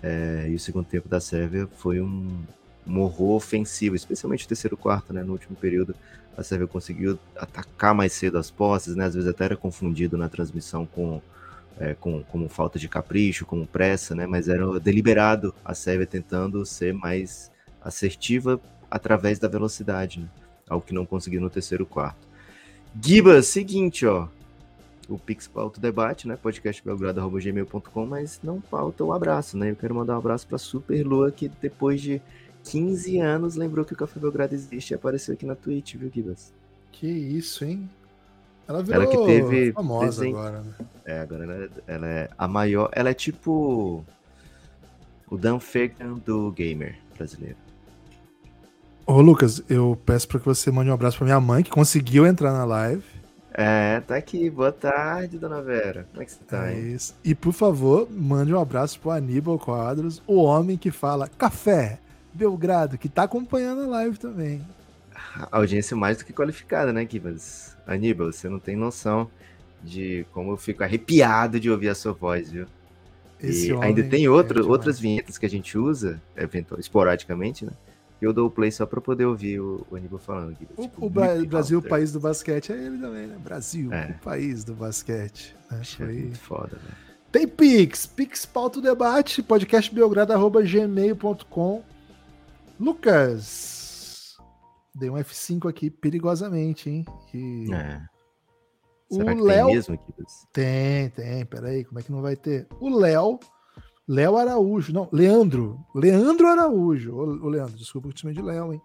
É, 0.01 0.47
e 0.49 0.55
o 0.55 0.59
segundo 0.59 0.85
tempo 0.85 1.09
da 1.09 1.19
Sérvia 1.19 1.67
foi 1.75 1.99
um, 1.99 2.41
um 2.87 2.99
horror 3.01 3.35
ofensivo, 3.35 3.95
especialmente 3.95 4.45
o 4.45 4.47
terceiro 4.47 4.77
quarto, 4.77 5.13
né? 5.13 5.23
No 5.23 5.33
último 5.33 5.55
período, 5.55 5.95
a 6.37 6.43
Sérvia 6.43 6.67
conseguiu 6.67 7.19
atacar 7.35 7.93
mais 7.93 8.13
cedo 8.13 8.37
as 8.37 8.49
posses, 8.49 8.95
né? 8.95 9.05
Às 9.05 9.15
vezes 9.15 9.29
até 9.29 9.45
era 9.45 9.57
confundido 9.57 10.17
na 10.17 10.29
transmissão 10.29 10.85
com, 10.85 11.21
é, 11.79 11.93
com 11.93 12.21
como 12.23 12.49
falta 12.49 12.77
de 12.77 12.89
capricho, 12.89 13.45
como 13.45 13.65
pressa, 13.65 14.13
né? 14.13 14.27
Mas 14.27 14.49
era 14.49 14.79
deliberado 14.79 15.55
a 15.63 15.73
Sérvia 15.73 16.05
tentando 16.05 16.65
ser 16.65 16.93
mais 16.93 17.49
assertiva 17.81 18.59
através 18.91 19.39
da 19.39 19.47
velocidade, 19.47 20.19
né? 20.19 20.27
Algo 20.69 20.85
que 20.85 20.93
não 20.93 21.05
conseguiu 21.05 21.41
no 21.41 21.49
terceiro 21.49 21.85
quarto. 21.85 22.27
Giba, 23.01 23.41
seguinte, 23.41 24.05
ó. 24.05 24.27
O 25.07 25.17
Pix 25.17 25.47
pauta 25.47 25.79
o 25.79 25.81
debate, 25.81 26.27
né? 26.27 26.35
podcastbelgrado.gmail.com, 26.35 28.05
mas 28.05 28.39
não 28.43 28.61
pauta 28.61 29.03
o 29.03 29.11
abraço, 29.11 29.57
né? 29.57 29.71
Eu 29.71 29.75
quero 29.75 29.95
mandar 29.95 30.13
um 30.13 30.19
abraço 30.19 30.45
para 30.45 30.59
Super 30.59 31.03
Lua, 31.03 31.31
que 31.31 31.49
depois 31.49 31.99
de 31.99 32.21
15 32.65 33.19
anos 33.19 33.55
lembrou 33.55 33.83
que 33.83 33.93
o 33.93 33.97
Café 33.97 34.19
Belgrado 34.19 34.53
existe 34.53 34.91
e 34.91 34.95
apareceu 34.95 35.33
aqui 35.33 35.45
na 35.45 35.55
Twitch, 35.55 35.95
viu, 35.95 36.11
Gibas? 36.13 36.53
Que 36.91 37.07
isso, 37.07 37.65
hein? 37.65 37.89
Ela 38.69 38.83
virou 38.83 39.01
ela 39.01 39.11
que 39.11 39.25
teve 39.25 39.71
famosa 39.71 40.27
agora, 40.27 40.61
né? 40.61 40.73
É, 41.03 41.19
agora 41.21 41.43
ela 41.43 41.55
é, 41.55 41.69
ela 41.87 42.07
é, 42.07 42.29
a 42.37 42.47
maior. 42.47 42.87
Ela 42.93 43.09
é 43.09 43.13
tipo 43.15 44.05
o 45.27 45.37
Dan 45.37 45.59
Fagan 45.59 46.13
do 46.23 46.51
gamer 46.51 46.95
brasileiro. 47.17 47.57
Ô, 49.07 49.21
Lucas, 49.21 49.63
eu 49.67 49.99
peço 50.05 50.27
para 50.27 50.39
que 50.39 50.45
você 50.45 50.69
mande 50.69 50.91
um 50.91 50.93
abraço 50.93 51.17
para 51.17 51.25
minha 51.25 51.39
mãe, 51.39 51.63
que 51.63 51.71
conseguiu 51.71 52.27
entrar 52.27 52.53
na 52.53 52.63
live. 52.63 53.03
É, 53.51 54.01
tá 54.01 54.15
aqui. 54.15 54.47
Boa 54.51 54.71
tarde, 54.71 55.39
dona 55.39 55.63
Vera. 55.63 56.05
Como 56.11 56.21
é 56.21 56.25
que 56.25 56.31
você 56.31 56.43
tá? 56.47 56.71
É 56.71 56.79
isso. 56.79 57.15
E 57.23 57.33
por 57.33 57.53
favor, 57.53 58.07
mande 58.11 58.53
um 58.53 58.59
abraço 58.59 58.99
pro 58.99 59.09
Aníbal 59.09 59.57
Quadros, 59.57 60.21
o 60.27 60.43
homem 60.43 60.77
que 60.77 60.91
fala 60.91 61.27
café, 61.27 61.97
Belgrado, 62.31 62.99
que 62.99 63.09
tá 63.09 63.23
acompanhando 63.23 63.81
a 63.81 63.87
live 63.87 64.19
também. 64.19 64.61
Audiência 65.51 65.95
mais 65.95 66.17
do 66.17 66.25
que 66.25 66.33
qualificada, 66.33 66.91
né, 66.93 67.05
Kivas? 67.05 67.77
Aníbal, 67.85 68.31
você 68.31 68.49
não 68.49 68.59
tem 68.59 68.75
noção 68.75 69.29
de 69.83 70.25
como 70.31 70.51
eu 70.51 70.57
fico 70.57 70.83
arrepiado 70.83 71.59
de 71.59 71.69
ouvir 71.69 71.89
a 71.89 71.95
sua 71.95 72.13
voz, 72.13 72.51
viu? 72.51 72.65
Esse 73.41 73.71
e 73.71 73.81
ainda 73.81 74.03
tem 74.03 74.27
outro, 74.27 74.61
é 74.61 74.65
outras 74.65 74.99
vinhetas 74.99 75.37
que 75.37 75.45
a 75.45 75.49
gente 75.49 75.77
usa, 75.77 76.21
eventual, 76.35 76.79
esporadicamente, 76.79 77.65
né? 77.65 77.71
Eu 78.21 78.33
dou 78.33 78.47
o 78.47 78.51
play 78.51 78.69
só 78.69 78.85
para 78.85 78.99
poder 78.99 79.23
ouvir 79.25 79.61
o, 79.61 79.87
o 79.89 79.95
Aníbal 79.95 80.19
falando. 80.19 80.51
Aqui, 80.51 80.67
o, 80.75 80.81
tipo, 80.81 81.05
o 81.05 81.09
Brasil, 81.09 81.79
o 81.79 81.81
país 81.81 82.11
do 82.11 82.19
basquete, 82.19 82.73
é 82.73 82.75
ele 82.75 82.97
também, 82.97 83.27
né? 83.27 83.37
Brasil, 83.41 83.93
é. 83.93 84.17
o 84.19 84.23
país 84.23 84.65
do 84.65 84.73
basquete. 84.73 85.55
Né? 85.71 85.81
Foi... 85.85 86.05
É 86.05 86.09
muito 86.09 86.39
foda, 86.39 86.77
né? 86.83 86.91
Tem 87.31 87.47
Pix, 87.47 88.07
Pix 88.07 88.45
pauta 88.45 88.79
o 88.79 88.81
debate, 88.81 89.41
podcastbelgrado.gmail.com 89.43 91.83
Lucas, 92.79 93.78
dei 94.95 95.09
um 95.09 95.15
F5 95.15 95.69
aqui 95.69 95.89
perigosamente, 95.89 96.89
hein? 96.89 97.05
E... 97.33 97.73
É. 97.73 98.01
Será 99.11 99.33
o 99.33 99.35
que 99.35 99.41
Léo... 99.41 99.65
tem 99.65 99.75
mesmo 99.75 99.95
aqui? 99.95 100.13
Tem, 100.53 101.09
tem. 101.09 101.45
Peraí, 101.45 101.83
como 101.83 101.99
é 101.99 102.03
que 102.03 102.11
não 102.11 102.21
vai 102.21 102.35
ter? 102.35 102.67
O 102.79 102.95
Léo, 102.95 103.39
Léo 104.07 104.37
Araújo, 104.37 104.93
não, 104.93 105.09
Leandro, 105.11 105.79
Leandro 105.95 106.47
Araújo. 106.47 107.15
Ô, 107.15 107.49
Leandro, 107.49 107.75
desculpa 107.75 108.07
que 108.07 108.11
eu 108.11 108.15
te 108.15 108.21
chamei 108.21 108.35
de 108.35 108.41
Léo, 108.41 108.73
hein? 108.73 108.81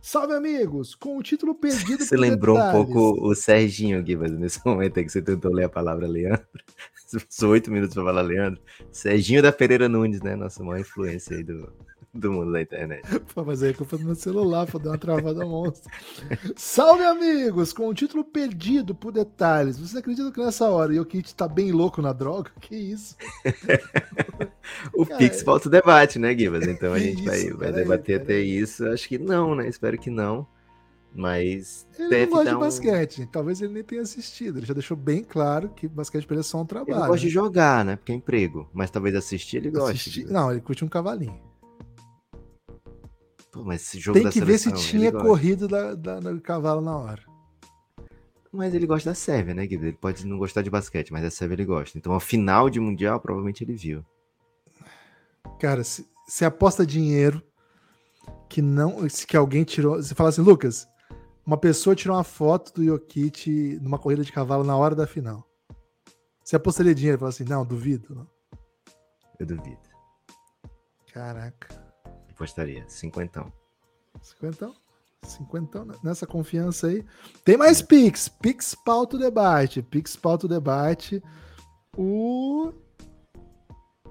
Salve, 0.00 0.34
amigos! 0.34 0.94
Com 0.94 1.16
o 1.16 1.22
título 1.22 1.54
perdido 1.54 2.02
Você 2.04 2.16
lembrou 2.16 2.56
detalhes. 2.56 2.80
um 2.80 2.84
pouco 2.92 3.28
o 3.28 3.34
Serginho, 3.34 4.02
Guivas, 4.02 4.32
nesse 4.32 4.60
momento 4.66 4.98
aí 4.98 5.04
que 5.04 5.12
você 5.12 5.22
tentou 5.22 5.52
ler 5.52 5.64
a 5.64 5.68
palavra 5.68 6.06
Leandro. 6.08 6.46
São 7.28 7.50
oito 7.50 7.70
minutos 7.70 7.94
para 7.94 8.04
falar 8.04 8.22
Leandro. 8.22 8.60
Serginho 8.90 9.42
da 9.42 9.52
Pereira 9.52 9.88
Nunes, 9.88 10.22
né? 10.22 10.34
Nossa 10.34 10.62
maior 10.64 10.80
influência 10.80 11.36
aí 11.36 11.44
do, 11.44 11.72
do 12.14 12.30
mundo 12.30 12.52
da 12.52 12.60
internet. 12.60 13.02
Pô, 13.34 13.44
mas 13.44 13.62
aí 13.62 13.70
é 13.70 13.72
culpa 13.72 13.96
do 13.96 14.04
meu 14.04 14.14
celular, 14.14 14.66
pra 14.66 14.78
dar 14.78 14.90
uma 14.90 14.98
travada 14.98 15.46
monstra. 15.46 15.90
Salve, 16.56 17.04
amigos! 17.04 17.72
Com 17.72 17.88
o 17.88 17.94
título 17.94 18.22
perdido 18.22 18.94
por 18.94 19.12
detalhes. 19.12 19.78
Vocês 19.78 19.96
acreditam 19.96 20.30
que 20.30 20.40
nessa 20.40 20.68
hora 20.68 20.92
o 20.92 20.94
Jokic 20.94 21.34
tá 21.34 21.48
bem 21.48 21.72
louco 21.72 22.02
na 22.02 22.12
droga? 22.12 22.50
Que 22.60 22.76
isso? 22.76 23.16
o 24.94 25.04
cara, 25.04 25.18
Pix 25.18 25.42
volta 25.42 25.68
o 25.68 25.70
debate, 25.70 26.18
né, 26.18 26.32
Guivas? 26.32 26.66
Então 26.66 26.92
a 26.92 26.98
gente 26.98 27.20
isso, 27.20 27.56
vai, 27.56 27.70
vai 27.70 27.72
debater 27.72 28.20
até 28.20 28.38
isso. 28.38 28.86
Acho 28.86 29.08
que 29.08 29.18
não, 29.18 29.54
né? 29.54 29.68
Espero 29.68 29.98
que 29.98 30.10
não. 30.10 30.46
Mas. 31.14 31.86
Ele 31.98 32.26
não 32.26 32.32
gosta 32.32 32.50
de 32.50 32.56
um... 32.56 32.60
basquete. 32.60 33.28
Talvez 33.30 33.60
ele 33.60 33.72
nem 33.72 33.82
tenha 33.82 34.02
assistido. 34.02 34.58
Ele 34.58 34.66
já 34.66 34.74
deixou 34.74 34.96
bem 34.96 35.24
claro 35.24 35.70
que 35.70 35.88
basquete 35.88 36.24
pra 36.24 36.34
ele 36.34 36.40
é 36.40 36.44
só 36.44 36.60
um 36.60 36.66
trabalho. 36.66 36.92
Ele 36.92 37.00
gosta 37.00 37.16
né? 37.16 37.22
de 37.22 37.28
jogar, 37.28 37.84
né? 37.84 37.96
Porque 37.96 38.12
é 38.12 38.14
emprego. 38.14 38.70
Mas 38.72 38.90
talvez 38.90 39.14
assistir 39.14 39.58
ele 39.58 39.70
goste. 39.70 40.24
Não, 40.24 40.50
ele 40.50 40.60
curte 40.60 40.84
um 40.84 40.88
cavalinho. 40.88 41.51
Pô, 43.52 43.62
mas 43.62 43.82
esse 43.82 44.00
jogo 44.00 44.18
Tem 44.18 44.30
que 44.30 44.40
ver 44.40 44.56
se 44.56 44.72
tinha 44.72 45.12
corrido 45.12 45.68
da, 45.68 45.94
da, 45.94 46.18
do 46.18 46.40
cavalo 46.40 46.80
na 46.80 46.96
hora. 46.96 47.22
Mas 48.50 48.74
ele 48.74 48.86
gosta 48.86 49.10
da 49.10 49.14
Sérvia, 49.14 49.54
né, 49.54 49.66
Guido? 49.66 49.86
Ele 49.86 49.96
pode 49.96 50.26
não 50.26 50.38
gostar 50.38 50.62
de 50.62 50.70
basquete, 50.70 51.12
mas 51.12 51.22
da 51.22 51.30
Sérvia 51.30 51.54
ele 51.54 51.64
gosta. 51.66 51.96
Então 51.96 52.14
a 52.14 52.20
final 52.20 52.70
de 52.70 52.80
Mundial 52.80 53.20
provavelmente 53.20 53.62
ele 53.62 53.74
viu. 53.74 54.04
Cara, 55.60 55.84
se, 55.84 56.06
se 56.26 56.44
aposta 56.44 56.84
dinheiro 56.84 57.42
que 58.48 58.62
não. 58.62 59.08
Se 59.08 59.26
que 59.26 59.36
alguém 59.36 59.64
tirou. 59.64 59.96
Você 59.96 60.14
fala 60.14 60.30
assim, 60.30 60.42
Lucas, 60.42 60.86
uma 61.46 61.56
pessoa 61.56 61.96
tirou 61.96 62.16
uma 62.16 62.24
foto 62.24 62.72
do 62.72 62.84
Jokic 62.84 63.78
numa 63.82 63.98
corrida 63.98 64.24
de 64.24 64.32
cavalo 64.32 64.64
na 64.64 64.76
hora 64.76 64.94
da 64.94 65.06
final. 65.06 65.46
Você 66.42 66.56
apostaria 66.56 66.94
dinheiro 66.94 67.16
e 67.16 67.20
fala 67.20 67.30
assim, 67.30 67.44
não, 67.44 67.64
duvido. 67.64 68.14
Não. 68.14 68.26
Eu 69.38 69.46
duvido. 69.46 69.80
Caraca. 71.12 71.81
Apostaria, 72.42 72.84
cinquentão. 72.88 73.52
Cinquentão? 74.20 74.74
Cinquentão 75.22 75.84
né? 75.84 75.94
nessa 76.02 76.26
confiança 76.26 76.88
aí. 76.88 77.04
Tem 77.44 77.56
mais 77.56 77.80
é. 77.80 77.84
Pix. 77.84 78.28
Pix 78.28 78.74
pauta 78.74 79.16
debate. 79.16 79.80
Pix 79.80 80.16
pauta 80.16 80.48
debate. 80.48 81.22
O 81.96 82.72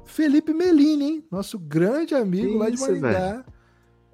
Felipe 0.06 0.54
Melini, 0.54 1.06
hein? 1.06 1.28
Nosso 1.30 1.60
grande 1.60 2.16
amigo 2.16 2.58
lá 2.58 2.70
de 2.70 2.80
Maringá. 2.80 3.46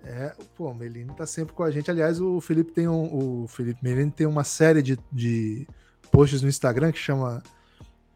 É, 0.03 0.35
pô, 0.55 0.71
o 0.71 0.73
Melini 0.73 1.13
tá 1.15 1.27
sempre 1.27 1.53
com 1.53 1.61
a 1.61 1.69
gente. 1.69 1.91
Aliás, 1.91 2.19
o 2.19 2.41
Felipe 2.41 2.71
tem 2.71 2.87
um. 2.87 3.43
O 3.43 3.47
Felipe 3.47 3.83
Melini 3.83 4.09
tem 4.09 4.25
uma 4.25 4.43
série 4.43 4.81
de, 4.81 4.97
de 5.11 5.67
posts 6.11 6.41
no 6.41 6.49
Instagram 6.49 6.91
que 6.91 6.97
chama 6.97 7.43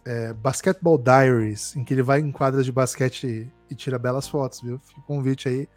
é, 0.04 0.34
Basketball 0.34 0.98
Diaries, 0.98 1.76
em 1.76 1.84
que 1.84 1.94
ele 1.94 2.02
vai 2.02 2.22
em 2.22 2.32
quadras 2.32 2.66
de 2.66 2.72
basquete 2.72 3.54
e 3.70 3.76
tira 3.76 4.00
belas 4.00 4.28
fotos, 4.28 4.62
viu? 4.62 4.80
Fica 4.80 5.00
o 5.00 5.04
convite 5.04 5.48
aí. 5.48 5.70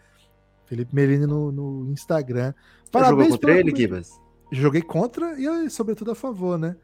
Felipe 0.74 0.94
Melini 0.94 1.26
no, 1.26 1.52
no 1.52 1.92
Instagram. 1.92 2.52
Parabéns 2.90 3.28
jogou 3.28 3.38
contra 3.38 3.58
ele, 3.58 3.72
Kibas? 3.72 4.20
Joguei 4.50 4.82
contra 4.82 5.40
e, 5.40 5.70
sobretudo, 5.70 6.10
a 6.10 6.14
favor, 6.14 6.58
né? 6.58 6.76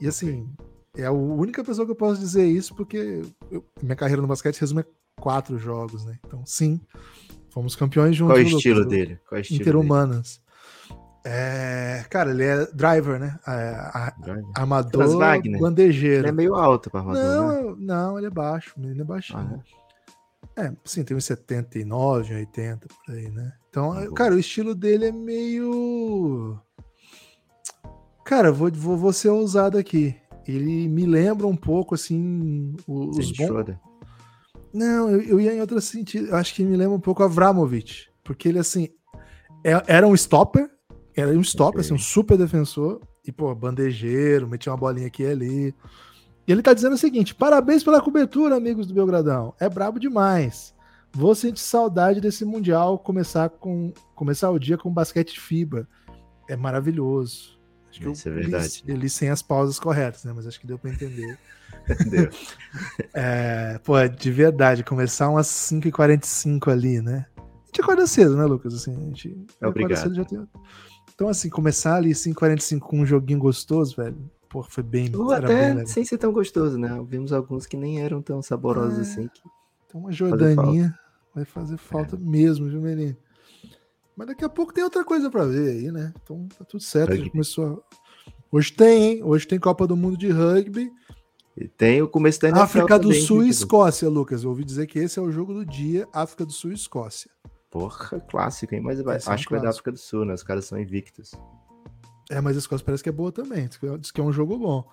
E 0.00 0.06
assim, 0.06 0.48
é 0.96 1.04
a 1.04 1.12
única 1.12 1.64
pessoa 1.64 1.84
que 1.84 1.90
eu 1.90 1.96
posso 1.96 2.20
dizer 2.20 2.46
isso, 2.46 2.74
porque 2.74 3.22
eu, 3.50 3.64
minha 3.82 3.96
carreira 3.96 4.22
no 4.22 4.28
basquete 4.28 4.60
resume 4.60 4.82
a 4.82 5.20
quatro 5.20 5.58
jogos, 5.58 6.04
né? 6.04 6.18
Então, 6.24 6.44
sim, 6.46 6.80
fomos 7.50 7.74
campeões 7.74 8.16
juntos. 8.16 8.34
Qual 8.34 8.40
é 8.40 8.44
o 8.44 8.56
estilo 8.56 8.84
dele? 8.84 9.18
Qual 9.28 9.36
é 9.36 9.40
o 9.40 9.42
estilo 9.42 9.60
Interhumanas. 9.60 10.40
É, 11.26 12.04
cara, 12.10 12.30
ele 12.30 12.44
é 12.44 12.66
driver, 12.66 13.18
né? 13.18 13.38
É, 13.48 13.50
a, 13.50 14.14
armador 14.56 15.18
bandejeiro. 15.58 16.20
Ele 16.20 16.28
é 16.28 16.32
meio 16.32 16.54
alto 16.54 16.90
para 16.90 17.00
armador, 17.00 17.22
não, 17.22 17.70
né? 17.70 17.76
Não, 17.80 18.18
ele 18.18 18.26
é 18.26 18.30
baixo, 18.30 18.74
ele 18.78 19.00
é 19.00 19.04
baixinho. 19.04 19.38
Ah, 19.38 19.56
é? 19.80 19.83
É, 20.56 20.72
sim, 20.84 21.02
tem 21.02 21.16
uns 21.16 21.24
79, 21.24 22.34
80 22.34 22.86
por 22.88 23.14
aí, 23.14 23.28
né? 23.28 23.52
Então, 23.68 23.92
ah, 23.92 24.12
cara, 24.12 24.34
o 24.34 24.38
estilo 24.38 24.74
dele 24.74 25.06
é 25.06 25.12
meio. 25.12 26.60
Cara, 28.24 28.52
vou, 28.52 28.70
vou, 28.72 28.96
vou 28.96 29.12
ser 29.12 29.30
ousado 29.30 29.76
aqui. 29.76 30.16
Ele 30.46 30.88
me 30.88 31.06
lembra 31.06 31.46
um 31.46 31.56
pouco, 31.56 31.94
assim, 31.94 32.76
os 32.86 33.32
bons... 33.32 33.76
Não, 34.72 35.10
eu, 35.10 35.20
eu, 35.22 35.40
ia 35.40 35.54
em 35.54 35.60
outro 35.60 35.80
sentido. 35.80 36.28
Eu 36.28 36.36
acho 36.36 36.54
que 36.54 36.64
me 36.64 36.76
lembra 36.76 36.96
um 36.96 37.00
pouco 37.00 37.22
Avramovic. 37.22 38.06
Porque 38.22 38.48
ele, 38.48 38.58
assim, 38.58 38.88
é, 39.64 39.82
era 39.86 40.06
um 40.06 40.14
stopper, 40.14 40.70
era 41.16 41.30
um 41.30 41.40
stopper, 41.40 41.80
okay. 41.80 41.80
assim, 41.80 41.94
um 41.94 41.98
super 41.98 42.36
defensor. 42.36 43.00
E, 43.26 43.32
pô, 43.32 43.54
bandejeiro, 43.54 44.48
metia 44.48 44.70
uma 44.72 44.78
bolinha 44.78 45.06
aqui 45.06 45.22
e 45.22 45.26
ali. 45.26 45.74
E 46.46 46.52
ele 46.52 46.62
tá 46.62 46.74
dizendo 46.74 46.94
o 46.94 46.98
seguinte: 46.98 47.34
parabéns 47.34 47.82
pela 47.82 48.00
cobertura, 48.00 48.56
amigos 48.56 48.86
do 48.86 48.94
Belgradão. 48.94 49.54
É 49.58 49.68
brabo 49.68 49.98
demais. 49.98 50.74
Vou 51.12 51.34
sentir 51.34 51.60
saudade 51.60 52.20
desse 52.20 52.44
Mundial 52.44 52.98
começar 52.98 53.48
com 53.48 53.92
começar 54.14 54.50
o 54.50 54.58
dia 54.58 54.76
com 54.76 54.92
basquete 54.92 55.40
FIBA. 55.40 55.88
É 56.48 56.56
maravilhoso. 56.56 57.58
Acho 57.88 58.00
que 58.00 58.10
Isso 58.10 58.28
eu 58.28 58.32
é 58.32 58.36
verdade. 58.36 58.82
Li, 58.84 58.92
eu 58.92 58.96
li 58.96 59.08
sem 59.08 59.30
as 59.30 59.40
pausas 59.40 59.78
corretas, 59.78 60.24
né? 60.24 60.32
Mas 60.34 60.46
acho 60.46 60.60
que 60.60 60.66
deu 60.66 60.76
para 60.76 60.90
entender. 60.90 61.38
deu. 62.10 62.28
é, 63.14 63.78
pô, 63.84 63.94
de 64.08 64.30
verdade, 64.32 64.82
começar 64.82 65.30
umas 65.30 65.46
5h45 65.46 66.72
ali, 66.72 67.00
né? 67.00 67.26
A 67.36 67.66
gente 67.66 67.80
acorda 67.80 68.06
cedo, 68.06 68.36
né, 68.36 68.44
Lucas? 68.44 68.74
Assim, 68.74 68.94
a 68.94 69.00
gente 69.00 69.46
é 69.60 69.66
obrigado. 69.66 70.02
Cedo, 70.02 70.14
já 70.16 70.24
tem... 70.24 70.44
Então, 71.14 71.28
assim, 71.28 71.48
começar 71.48 71.94
ali 71.94 72.10
5h45 72.10 72.80
com 72.80 73.00
um 73.00 73.06
joguinho 73.06 73.38
gostoso, 73.38 73.94
velho. 73.96 74.18
Pô, 74.54 74.62
foi 74.62 74.84
bem. 74.84 75.10
Ou 75.16 75.32
até 75.32 75.74
bem, 75.74 75.84
sem 75.84 76.04
ser 76.04 76.16
tão 76.16 76.32
gostoso, 76.32 76.78
né? 76.78 77.04
Vimos 77.08 77.32
alguns 77.32 77.66
que 77.66 77.76
nem 77.76 78.00
eram 78.00 78.22
tão 78.22 78.40
saborosos 78.40 78.98
é... 78.98 79.00
assim. 79.00 79.26
Que... 79.26 79.42
Então, 79.84 80.00
uma 80.02 80.12
Jordaninha 80.12 80.96
vai 81.34 81.44
fazer 81.44 81.76
falta 81.76 82.14
é. 82.14 82.18
mesmo, 82.20 82.68
viu, 82.68 82.80
menino? 82.80 83.16
Mas 84.16 84.28
daqui 84.28 84.44
a 84.44 84.48
pouco 84.48 84.72
tem 84.72 84.84
outra 84.84 85.04
coisa 85.04 85.28
para 85.28 85.44
ver 85.44 85.72
aí, 85.72 85.90
né? 85.90 86.14
Então 86.22 86.46
tá 86.56 86.64
tudo 86.64 86.80
certo. 86.84 87.16
Já 87.16 87.30
começou 87.30 87.66
a... 87.66 87.96
Hoje 88.52 88.72
tem, 88.72 89.02
hein? 89.02 89.24
Hoje 89.24 89.44
tem 89.44 89.58
Copa 89.58 89.88
do 89.88 89.96
Mundo 89.96 90.16
de 90.16 90.30
Rugby. 90.30 90.88
E 91.56 91.66
tem 91.66 92.00
o 92.00 92.06
começo 92.06 92.40
da 92.40 92.50
NFL 92.50 92.62
África 92.62 92.96
do 92.96 93.12
Sul 93.12 93.42
e 93.42 93.48
Escócia, 93.48 94.08
Lucas. 94.08 94.44
Eu 94.44 94.50
ouvi 94.50 94.64
dizer 94.64 94.86
que 94.86 95.00
esse 95.00 95.18
é 95.18 95.22
o 95.22 95.32
jogo 95.32 95.52
do 95.52 95.66
dia, 95.66 96.06
África 96.12 96.46
do 96.46 96.52
Sul 96.52 96.70
e 96.70 96.74
Escócia. 96.74 97.28
Porra, 97.72 98.20
clássico, 98.30 98.72
hein? 98.72 98.80
Mas 98.80 99.00
vai, 99.00 99.16
acho 99.16 99.32
um 99.32 99.36
que 99.36 99.50
vai 99.50 99.60
dar 99.60 99.70
África 99.70 99.90
do 99.90 99.98
Sul, 99.98 100.24
né? 100.24 100.32
Os 100.32 100.44
caras 100.44 100.64
são 100.64 100.78
invictos. 100.78 101.32
É, 102.30 102.40
mas 102.40 102.56
Escócia 102.56 102.84
parece 102.84 103.02
que 103.02 103.08
é 103.08 103.12
boa 103.12 103.30
também. 103.30 103.68
Diz 104.00 104.10
que 104.10 104.20
é 104.20 104.24
um 104.24 104.32
jogo 104.32 104.58
bom. 104.58 104.88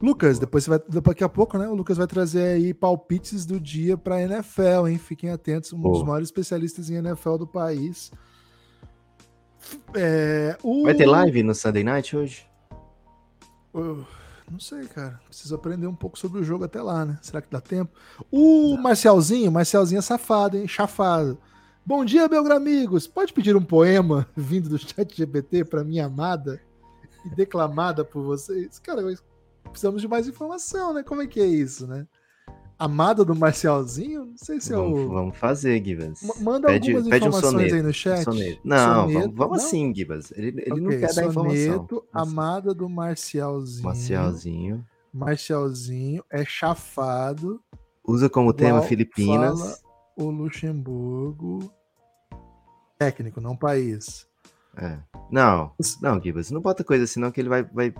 Lucas, 0.00 0.38
depois 0.38 0.64
você 0.64 0.70
vai, 0.70 0.80
daqui 1.02 1.24
a 1.24 1.28
pouco, 1.28 1.58
né? 1.58 1.68
O 1.68 1.74
Lucas 1.74 1.96
vai 1.96 2.06
trazer 2.06 2.54
aí 2.54 2.72
palpites 2.72 3.44
do 3.44 3.58
dia 3.58 3.96
para 3.96 4.22
NFL, 4.22 4.86
hein? 4.88 4.96
Fiquem 4.96 5.30
atentos, 5.30 5.72
um 5.72 5.80
dos 5.80 6.04
maiores 6.04 6.28
especialistas 6.28 6.88
em 6.88 6.94
NFL 6.94 7.36
do 7.36 7.46
país. 7.46 8.12
É, 9.94 10.56
o... 10.62 10.84
Vai 10.84 10.94
ter 10.94 11.06
live 11.06 11.42
no 11.42 11.52
Sunday 11.52 11.82
Night 11.82 12.16
hoje? 12.16 12.46
Uh, 13.74 14.04
não 14.48 14.60
sei, 14.60 14.86
cara. 14.86 15.20
Preciso 15.26 15.54
aprender 15.56 15.88
um 15.88 15.94
pouco 15.94 16.16
sobre 16.16 16.40
o 16.40 16.44
jogo 16.44 16.64
até 16.64 16.80
lá, 16.80 17.04
né? 17.04 17.18
Será 17.20 17.42
que 17.42 17.50
dá 17.50 17.60
tempo? 17.60 17.92
O 18.30 18.76
não. 18.76 18.82
Marcialzinho, 18.82 19.50
Marcialzinho 19.50 19.98
é 19.98 20.02
safado, 20.02 20.56
hein? 20.56 20.68
Chafado. 20.68 21.38
Bom 21.88 22.04
dia, 22.04 22.28
Belgramigos. 22.28 23.06
Pode 23.06 23.32
pedir 23.32 23.56
um 23.56 23.64
poema 23.64 24.28
vindo 24.36 24.68
do 24.68 24.76
chat 24.76 25.16
GPT 25.16 25.64
para 25.64 25.82
minha 25.82 26.04
amada 26.04 26.60
e 27.24 27.34
declamada 27.34 28.04
por 28.04 28.22
vocês? 28.22 28.78
Cara, 28.78 29.02
precisamos 29.70 30.02
de 30.02 30.06
mais 30.06 30.28
informação, 30.28 30.92
né? 30.92 31.02
Como 31.02 31.22
é 31.22 31.26
que 31.26 31.40
é 31.40 31.46
isso, 31.46 31.86
né? 31.86 32.06
Amada 32.78 33.24
do 33.24 33.34
Marcialzinho? 33.34 34.26
Não 34.26 34.36
sei 34.36 34.60
se 34.60 34.74
vamos, 34.74 34.98
é 34.98 35.02
o. 35.02 35.08
Vamos 35.08 35.38
fazer, 35.38 35.82
Gibas. 35.82 36.20
Manda 36.42 36.68
pede, 36.68 36.90
algumas 36.90 37.08
pede 37.08 37.26
informações 37.26 37.54
um 37.54 37.56
soneto, 37.56 37.74
aí 37.74 37.82
no 37.82 37.94
chat. 37.94 38.22
Soneto. 38.22 38.60
Não, 38.62 39.00
soneto, 39.04 39.20
vamos, 39.20 39.36
vamos 39.38 39.58
não? 39.58 39.66
assim, 39.66 39.94
Gibas. 39.94 40.30
Ele, 40.32 40.48
ele 40.48 40.72
okay, 40.72 40.82
não 40.82 40.90
quer 40.90 41.14
dar 41.14 41.24
informação. 41.24 41.88
Amada 42.12 42.74
do 42.74 42.86
Marcialzinho. 42.86 43.84
Marcialzinho. 43.84 44.84
Marcialzinho 45.10 46.22
é 46.30 46.44
chafado. 46.44 47.62
Usa 48.06 48.28
como 48.28 48.52
tema 48.52 48.82
Filipinas. 48.82 49.58
Fala 49.58 49.88
o 50.18 50.30
Luxemburgo. 50.30 51.77
Técnico, 52.98 53.40
não 53.40 53.56
país. 53.56 54.26
É. 54.76 54.98
Não, 55.30 55.74
não, 56.00 56.20
Gibas, 56.22 56.50
não 56.50 56.60
bota 56.60 56.84
coisa 56.84 57.04
assim, 57.04 57.20
não, 57.20 57.30
que 57.30 57.40
ele 57.40 57.48
vai. 57.48 57.62
vai... 57.62 57.94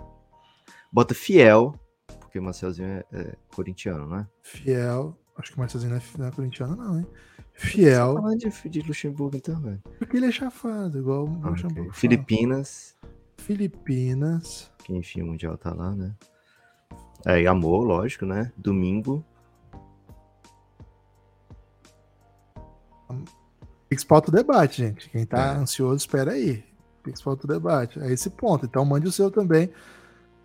Bota 0.91 1.13
fiel 1.13 1.73
porque 2.29 2.37
o 2.37 2.43
Marcelzinho 2.43 2.87
é, 2.87 3.05
é 3.11 3.35
corintiano, 3.55 4.07
né? 4.07 4.27
Fiel. 4.43 5.17
Acho 5.35 5.51
que 5.51 5.57
o 5.57 5.59
Marcelzinho 5.59 5.91
não 5.91 5.97
é, 5.97 6.03
não 6.19 6.27
é 6.27 6.31
corintiano, 6.31 6.75
não, 6.75 6.99
hein? 6.99 7.07
Fiel. 7.53 8.21
Tá 8.21 8.35
de, 8.35 8.69
de 8.69 8.81
Luxemburgo, 8.81 9.35
então, 9.35 9.59
velho. 9.59 9.81
Porque 9.97 10.17
ele 10.17 10.27
é 10.27 10.31
chafado, 10.31 10.99
igual 10.99 11.25
o 11.25 11.41
ah, 11.43 11.49
Luxemburgo. 11.49 11.89
Okay. 11.89 11.99
Filipinas. 11.99 12.95
Filipinas. 13.37 14.71
Que 14.83 14.93
enfim, 14.93 15.23
o 15.23 15.25
Mundial 15.25 15.57
tá 15.57 15.73
lá, 15.73 15.95
né? 15.95 16.15
É, 17.25 17.41
e 17.41 17.47
amor, 17.47 17.83
lógico, 17.83 18.27
né? 18.27 18.51
Domingo. 18.55 19.25
Pix 23.89 24.03
pauta 24.03 24.29
o 24.29 24.31
debate, 24.31 24.83
gente. 24.83 25.09
Quem 25.09 25.25
tá 25.25 25.55
é. 25.55 25.57
ansioso, 25.57 25.97
espera 25.97 26.33
aí. 26.33 26.63
Pix 27.03 27.23
pauta 27.23 27.45
o 27.45 27.47
debate. 27.47 27.99
É 27.99 28.13
esse 28.13 28.29
ponto. 28.29 28.67
Então 28.67 28.85
mande 28.85 29.07
o 29.07 29.11
seu 29.11 29.31
também 29.31 29.71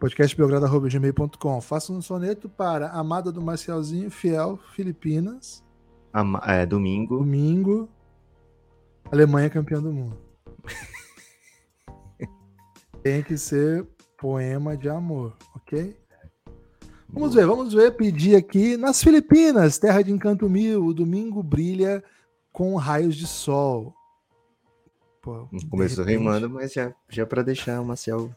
podcastbelgrado.gmail.com. 0.00 1.60
Faça 1.60 1.92
um 1.92 2.00
soneto 2.00 2.48
para 2.48 2.88
Amada 2.88 3.30
do 3.30 3.42
Marcialzinho, 3.42 4.10
Fiel, 4.10 4.58
Filipinas. 4.74 5.62
Ama 6.12 6.40
é, 6.46 6.64
domingo. 6.64 7.18
Domingo. 7.18 7.88
Alemanha 9.12 9.50
campeã 9.50 9.82
do 9.82 9.92
mundo. 9.92 10.16
Tem 13.02 13.22
que 13.22 13.36
ser 13.36 13.86
poema 14.16 14.74
de 14.74 14.88
amor, 14.88 15.36
ok? 15.54 15.94
Vamos 17.10 17.34
ver, 17.34 17.46
vamos 17.46 17.74
ver. 17.74 17.94
Pedir 17.94 18.36
aqui 18.36 18.78
nas 18.78 19.02
Filipinas, 19.02 19.76
terra 19.76 20.00
de 20.00 20.10
encanto 20.10 20.48
mil, 20.48 20.86
o 20.86 20.94
domingo 20.94 21.42
brilha 21.42 22.02
com 22.54 22.76
raios 22.76 23.16
de 23.16 23.26
sol. 23.26 23.92
pô. 25.20 25.48
Começou 25.68 26.04
repente... 26.04 26.18
rimando, 26.18 26.48
mas 26.48 26.72
já, 26.72 26.94
já 27.08 27.26
para 27.26 27.42
deixar 27.42 27.80
o 27.80 27.84
Marcel. 27.84 28.30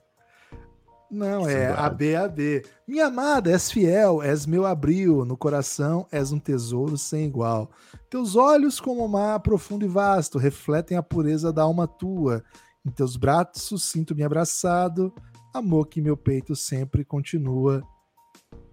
Não, 1.09 1.47
é 1.47 1.67
AB, 1.67 2.15
AB. 2.15 2.65
Minha 2.85 3.05
amada, 3.05 3.51
és 3.51 3.71
fiel, 3.71 4.21
és 4.21 4.45
meu 4.47 4.65
abril, 4.65 5.23
no 5.23 5.37
coração 5.37 6.05
és 6.11 6.31
um 6.31 6.39
tesouro 6.39 6.97
sem 6.97 7.25
igual. 7.25 7.69
Teus 8.09 8.35
olhos, 8.35 8.79
como 8.79 9.05
o 9.05 9.07
mar 9.07 9.39
profundo 9.39 9.85
e 9.85 9.87
vasto, 9.87 10.39
refletem 10.39 10.97
a 10.97 11.03
pureza 11.03 11.53
da 11.53 11.61
alma 11.61 11.87
tua. 11.87 12.43
Em 12.83 12.89
teus 12.89 13.15
braços 13.15 13.83
sinto-me 13.83 14.23
abraçado, 14.23 15.13
amor 15.53 15.87
que 15.87 16.01
meu 16.01 16.17
peito 16.17 16.55
sempre 16.55 17.05
continua. 17.05 17.83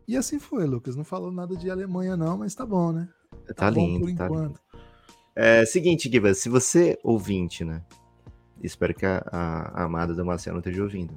E 0.08 0.16
assim 0.16 0.38
foi, 0.38 0.64
Lucas. 0.64 0.96
Não 0.96 1.04
falou 1.04 1.30
nada 1.30 1.54
de 1.54 1.70
Alemanha, 1.70 2.16
não, 2.16 2.38
mas 2.38 2.54
tá 2.54 2.64
bom, 2.64 2.92
né? 2.92 3.08
Tá, 3.48 3.54
tá 3.54 3.70
lindo, 3.70 4.06
por 4.06 4.14
tá 4.14 4.24
enquanto. 4.24 4.46
Lindo. 4.46 4.63
É 5.36 5.66
seguinte, 5.66 6.10
Giva, 6.10 6.32
se 6.32 6.48
você 6.48 6.98
ouvinte, 7.02 7.64
né? 7.64 7.82
Espero 8.62 8.94
que 8.94 9.04
a, 9.04 9.22
a, 9.30 9.82
a 9.82 9.84
amada 9.84 10.14
do 10.14 10.24
Marcelo 10.24 10.54
não 10.54 10.60
esteja 10.60 10.82
ouvindo. 10.82 11.14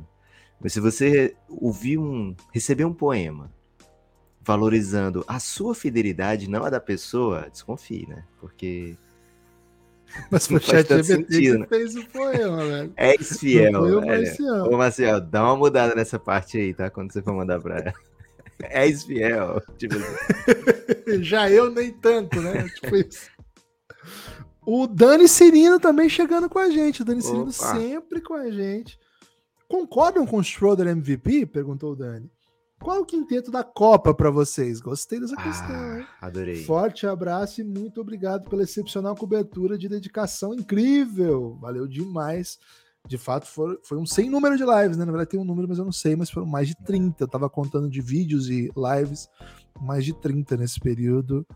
Mas 0.59 0.73
se 0.73 0.79
você 0.79 1.35
ouvir 1.47 1.97
um. 1.97 2.35
receber 2.51 2.85
um 2.85 2.93
poema 2.93 3.51
valorizando 4.41 5.25
a 5.27 5.39
sua 5.39 5.75
fidelidade, 5.75 6.49
não 6.49 6.63
a 6.63 6.69
da 6.69 6.79
pessoa, 6.79 7.47
desconfie, 7.51 8.07
né? 8.07 8.23
Porque. 8.39 8.97
Mas 10.31 10.49
o 10.51 10.59
chat 10.59 10.87
GPT 11.03 11.41
que 11.41 11.57
né? 11.57 11.67
fez 11.67 11.95
o 11.95 12.07
poema, 12.07 12.65
velho. 12.65 12.93
É 12.97 13.17
fiel. 13.17 13.83
Ô, 14.71 14.77
Marcelo, 14.77 15.21
dá 15.21 15.43
uma 15.43 15.57
mudada 15.57 15.93
nessa 15.93 16.17
parte 16.17 16.57
aí, 16.57 16.73
tá? 16.73 16.89
Quando 16.89 17.11
você 17.11 17.21
for 17.21 17.33
mandar 17.33 17.61
pra 17.61 17.77
ela. 17.79 17.93
É 18.59 18.91
fiel. 18.91 19.61
Tipo... 19.77 19.95
Assim. 19.95 21.23
Já 21.23 21.51
eu 21.51 21.69
nem 21.69 21.91
tanto, 21.91 22.41
né? 22.41 22.67
Tipo 22.69 22.95
isso. 22.95 23.36
O 24.65 24.85
Dani 24.85 25.27
Cirino 25.27 25.79
também 25.79 26.09
chegando 26.09 26.49
com 26.49 26.59
a 26.59 26.69
gente. 26.69 27.01
O 27.01 27.05
Dani 27.05 27.21
Opa. 27.21 27.29
Cirino 27.29 27.51
sempre 27.51 28.21
com 28.21 28.33
a 28.33 28.49
gente. 28.51 28.99
Concordam 29.67 30.25
com 30.25 30.37
o 30.37 30.43
Schroeder 30.43 30.87
MVP? 30.87 31.45
Perguntou 31.45 31.93
o 31.93 31.95
Dani. 31.95 32.29
Qual 32.79 33.01
o 33.01 33.05
quinteto 33.05 33.49
da 33.49 33.63
Copa 33.63 34.13
para 34.13 34.29
vocês? 34.29 34.79
Gostei 34.79 35.19
dessa 35.19 35.35
questão, 35.35 35.75
ah, 35.75 35.99
hein? 35.99 36.07
Adorei. 36.21 36.63
Forte 36.63 37.07
abraço 37.07 37.61
e 37.61 37.63
muito 37.63 37.99
obrigado 37.99 38.47
pela 38.49 38.63
excepcional 38.63 39.15
cobertura 39.15 39.77
de 39.77 39.89
dedicação 39.89 40.53
incrível. 40.53 41.57
Valeu 41.59 41.87
demais. 41.87 42.59
De 43.07 43.17
fato, 43.17 43.47
foi, 43.47 43.79
foi 43.83 43.97
um 43.97 44.05
sem 44.05 44.29
número 44.29 44.57
de 44.57 44.63
lives, 44.63 44.97
né? 44.97 45.05
Na 45.05 45.11
verdade, 45.11 45.31
tem 45.31 45.39
um 45.39 45.45
número, 45.45 45.67
mas 45.67 45.79
eu 45.79 45.85
não 45.85 45.91
sei, 45.91 46.15
mas 46.15 46.29
foram 46.29 46.45
mais 46.45 46.67
de 46.67 46.75
30. 46.85 47.23
Eu 47.23 47.27
tava 47.27 47.49
contando 47.49 47.89
de 47.89 48.01
vídeos 48.01 48.49
e 48.49 48.69
lives, 48.75 49.27
mais 49.81 50.05
de 50.05 50.13
30 50.13 50.57
nesse 50.57 50.79
período. 50.79 51.47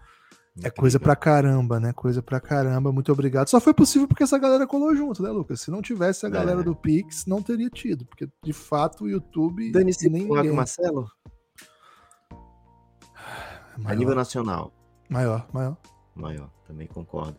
É 0.61 0.69
coisa 0.69 0.99
pra 0.99 1.15
caramba, 1.15 1.79
né? 1.79 1.93
Coisa 1.93 2.21
pra 2.21 2.39
caramba. 2.41 2.91
Muito 2.91 3.11
obrigado. 3.11 3.47
Só 3.47 3.61
foi 3.61 3.73
possível 3.73 4.07
porque 4.07 4.23
essa 4.23 4.37
galera 4.37 4.67
colou 4.67 4.93
junto, 4.93 5.23
né, 5.23 5.29
Lucas? 5.29 5.61
Se 5.61 5.71
não 5.71 5.81
tivesse 5.81 6.25
a 6.25 6.29
é. 6.29 6.31
galera 6.31 6.61
do 6.61 6.75
Pix, 6.75 7.25
não 7.25 7.41
teria 7.41 7.69
tido. 7.69 8.05
Porque, 8.05 8.27
de 8.43 8.51
fato, 8.51 9.05
o 9.05 9.09
YouTube. 9.09 9.71
Dani, 9.71 9.93
se 9.93 10.09
nem 10.09 10.25
ninguém... 10.25 10.51
Marcelo? 10.51 11.09
Maior. 13.77 13.91
A 13.91 13.95
nível 13.95 14.15
nacional. 14.15 14.73
Maior, 15.09 15.47
maior. 15.53 15.77
Maior, 16.13 16.49
também 16.67 16.87
concordo. 16.87 17.37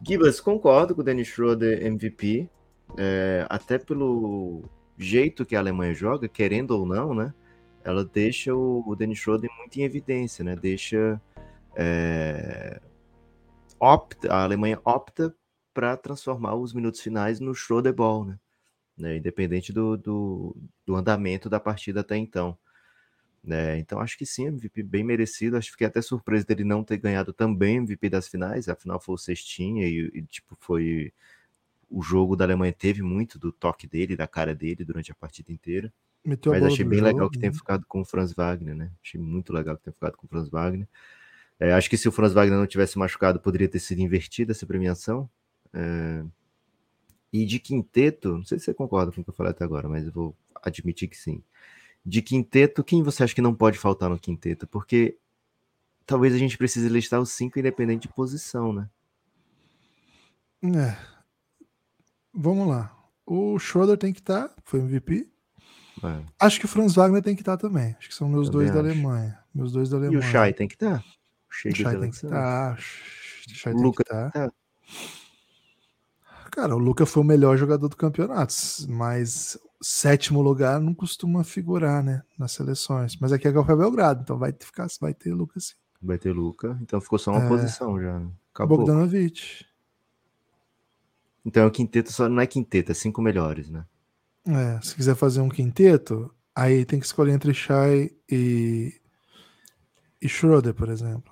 Gibas, 0.00 0.40
concordo 0.40 0.94
com 0.94 1.00
o 1.00 1.04
Dennis 1.04 1.28
Schroeder 1.28 1.84
MVP. 1.84 2.48
É, 2.96 3.46
até 3.48 3.78
pelo 3.78 4.62
jeito 4.96 5.44
que 5.44 5.56
a 5.56 5.58
Alemanha 5.58 5.94
joga, 5.94 6.28
querendo 6.28 6.72
ou 6.72 6.86
não, 6.86 7.14
né? 7.14 7.34
Ela 7.84 8.04
deixa 8.04 8.54
o, 8.54 8.84
o 8.86 8.94
Dennis 8.94 9.18
Schroeder 9.18 9.50
muito 9.58 9.76
em 9.78 9.82
evidência, 9.82 10.44
né? 10.44 10.54
Deixa 10.54 11.20
é, 11.74 12.80
opta, 13.78 14.32
a 14.32 14.42
Alemanha 14.42 14.80
opta 14.84 15.34
para 15.72 15.96
transformar 15.96 16.54
os 16.54 16.72
minutos 16.72 17.00
finais 17.00 17.40
no 17.40 17.54
Schroeder 17.54 17.92
Ball, 17.92 18.24
né? 18.24 18.38
né? 18.96 19.16
Independente 19.16 19.72
do, 19.72 19.96
do, 19.96 20.56
do, 20.86 20.94
andamento 20.94 21.48
da 21.48 21.58
partida 21.58 22.00
até 22.00 22.16
então. 22.16 22.56
Né? 23.42 23.78
Então 23.78 23.98
acho 24.00 24.16
que 24.16 24.26
sim, 24.26 24.46
MVP 24.46 24.82
bem 24.82 25.02
merecido. 25.02 25.56
Acho 25.56 25.68
que 25.68 25.72
fiquei 25.72 25.86
até 25.86 26.00
surpreso 26.00 26.46
dele 26.46 26.64
não 26.64 26.84
ter 26.84 26.98
ganhado 26.98 27.32
também 27.32 27.76
MVP 27.76 28.08
das 28.08 28.28
finais. 28.28 28.68
Afinal 28.68 29.00
foi 29.00 29.14
o 29.14 29.18
cestinha 29.18 29.86
e, 29.86 30.10
e 30.14 30.22
tipo 30.22 30.56
foi 30.60 31.12
o 31.90 32.02
jogo 32.02 32.34
da 32.34 32.44
Alemanha 32.44 32.72
teve 32.72 33.02
muito 33.02 33.38
do 33.38 33.52
toque 33.52 33.86
dele, 33.86 34.16
da 34.16 34.26
cara 34.26 34.54
dele 34.54 34.84
durante 34.84 35.12
a 35.12 35.14
partida 35.14 35.52
inteira. 35.52 35.92
Meteu 36.24 36.52
Mas 36.52 36.62
achei 36.62 36.84
bem 36.84 37.00
jogo, 37.00 37.10
legal 37.10 37.30
que 37.30 37.36
né? 37.36 37.40
tenha 37.42 37.52
ficado 37.52 37.84
com 37.86 38.00
o 38.00 38.04
Franz 38.04 38.32
Wagner, 38.32 38.74
né? 38.74 38.90
Achei 39.02 39.20
muito 39.20 39.52
legal 39.52 39.76
que 39.76 39.82
tenha 39.82 39.92
ficado 39.92 40.16
com 40.16 40.26
o 40.26 40.28
Franz 40.28 40.48
Wagner. 40.48 40.88
É, 41.62 41.72
acho 41.74 41.88
que 41.88 41.96
se 41.96 42.08
o 42.08 42.12
Franz 42.12 42.32
Wagner 42.32 42.58
não 42.58 42.66
tivesse 42.66 42.98
machucado, 42.98 43.38
poderia 43.38 43.68
ter 43.68 43.78
sido 43.78 44.00
invertida 44.00 44.50
essa 44.50 44.66
premiação. 44.66 45.30
É... 45.72 46.24
E 47.32 47.46
de 47.46 47.60
quinteto, 47.60 48.38
não 48.38 48.44
sei 48.44 48.58
se 48.58 48.64
você 48.64 48.74
concorda 48.74 49.12
com 49.12 49.20
o 49.20 49.24
que 49.24 49.30
eu 49.30 49.34
falei 49.34 49.52
até 49.52 49.62
agora, 49.62 49.88
mas 49.88 50.04
eu 50.04 50.12
vou 50.12 50.36
admitir 50.60 51.08
que 51.08 51.16
sim. 51.16 51.40
De 52.04 52.20
quinteto, 52.20 52.82
quem 52.82 53.00
você 53.00 53.22
acha 53.22 53.32
que 53.32 53.40
não 53.40 53.54
pode 53.54 53.78
faltar 53.78 54.10
no 54.10 54.18
quinteto? 54.18 54.66
Porque 54.66 55.16
talvez 56.04 56.34
a 56.34 56.38
gente 56.38 56.58
precise 56.58 56.88
listar 56.88 57.20
os 57.20 57.30
cinco 57.30 57.60
independente 57.60 58.08
de 58.08 58.12
posição, 58.12 58.72
né? 58.72 58.90
É. 60.64 60.96
Vamos 62.34 62.66
lá. 62.66 62.92
O 63.24 63.56
Schroeder 63.60 63.96
tem 63.96 64.12
que 64.12 64.18
estar, 64.18 64.48
tá, 64.48 64.54
foi 64.64 64.80
MVP. 64.80 65.28
É. 66.02 66.24
Acho 66.40 66.58
que 66.58 66.66
o 66.66 66.68
Franz 66.68 66.96
Wagner 66.96 67.22
tem 67.22 67.36
que 67.36 67.42
estar 67.42 67.56
tá 67.56 67.68
também. 67.68 67.94
Acho 68.00 68.08
que 68.08 68.14
são 68.16 68.28
meus 68.28 68.50
dois 68.50 68.68
acho. 68.68 68.74
da 68.74 68.80
Alemanha. 68.80 69.38
Meus 69.54 69.70
dois 69.70 69.88
da 69.88 69.96
Alemanha. 69.96 70.20
E 70.20 70.28
o 70.28 70.28
Shai 70.28 70.52
tem 70.52 70.66
que 70.66 70.74
estar? 70.74 70.98
Tá? 70.98 71.21
Tem 71.62 71.72
que 71.72 71.82
estar. 72.16 72.78
O 73.66 73.82
Luca 73.82 74.04
tá. 74.04 74.52
Cara, 76.50 76.76
o 76.76 76.78
Luca 76.78 77.06
foi 77.06 77.22
o 77.22 77.26
melhor 77.26 77.56
jogador 77.56 77.88
do 77.88 77.96
campeonato, 77.96 78.54
mas 78.88 79.58
sétimo 79.82 80.42
lugar 80.42 80.80
não 80.80 80.94
costuma 80.94 81.42
figurar, 81.42 82.02
né, 82.02 82.22
nas 82.38 82.52
seleções. 82.52 83.16
Mas 83.16 83.32
aqui 83.32 83.48
é 83.48 83.50
o 83.50 83.64
Belgrado, 83.64 84.20
então 84.22 84.38
vai 84.38 84.52
ficar, 84.52 84.86
vai 85.00 85.14
ter 85.14 85.32
Luca 85.32 85.58
sim. 85.58 85.74
Vai 86.00 86.18
ter 86.18 86.32
Luca, 86.32 86.78
então 86.82 87.00
ficou 87.00 87.18
só 87.18 87.30
uma 87.32 87.44
é... 87.44 87.48
posição 87.48 88.00
já. 88.00 88.18
Né? 88.18 88.30
Acabou. 88.52 88.78
Bogdanovic. 88.78 89.64
Então 91.44 91.66
o 91.66 91.70
quinteto 91.70 92.12
só 92.12 92.28
não 92.28 92.40
é 92.40 92.46
quinteto, 92.46 92.92
é 92.92 92.94
cinco 92.94 93.22
melhores, 93.22 93.70
né? 93.70 93.84
É, 94.46 94.80
se 94.82 94.94
quiser 94.94 95.14
fazer 95.14 95.40
um 95.40 95.48
quinteto, 95.48 96.32
aí 96.54 96.84
tem 96.84 97.00
que 97.00 97.06
escolher 97.06 97.32
entre 97.32 97.54
Shai 97.54 98.10
e 98.30 99.00
e 100.20 100.28
Schroeder, 100.28 100.72
por 100.72 100.88
exemplo. 100.88 101.31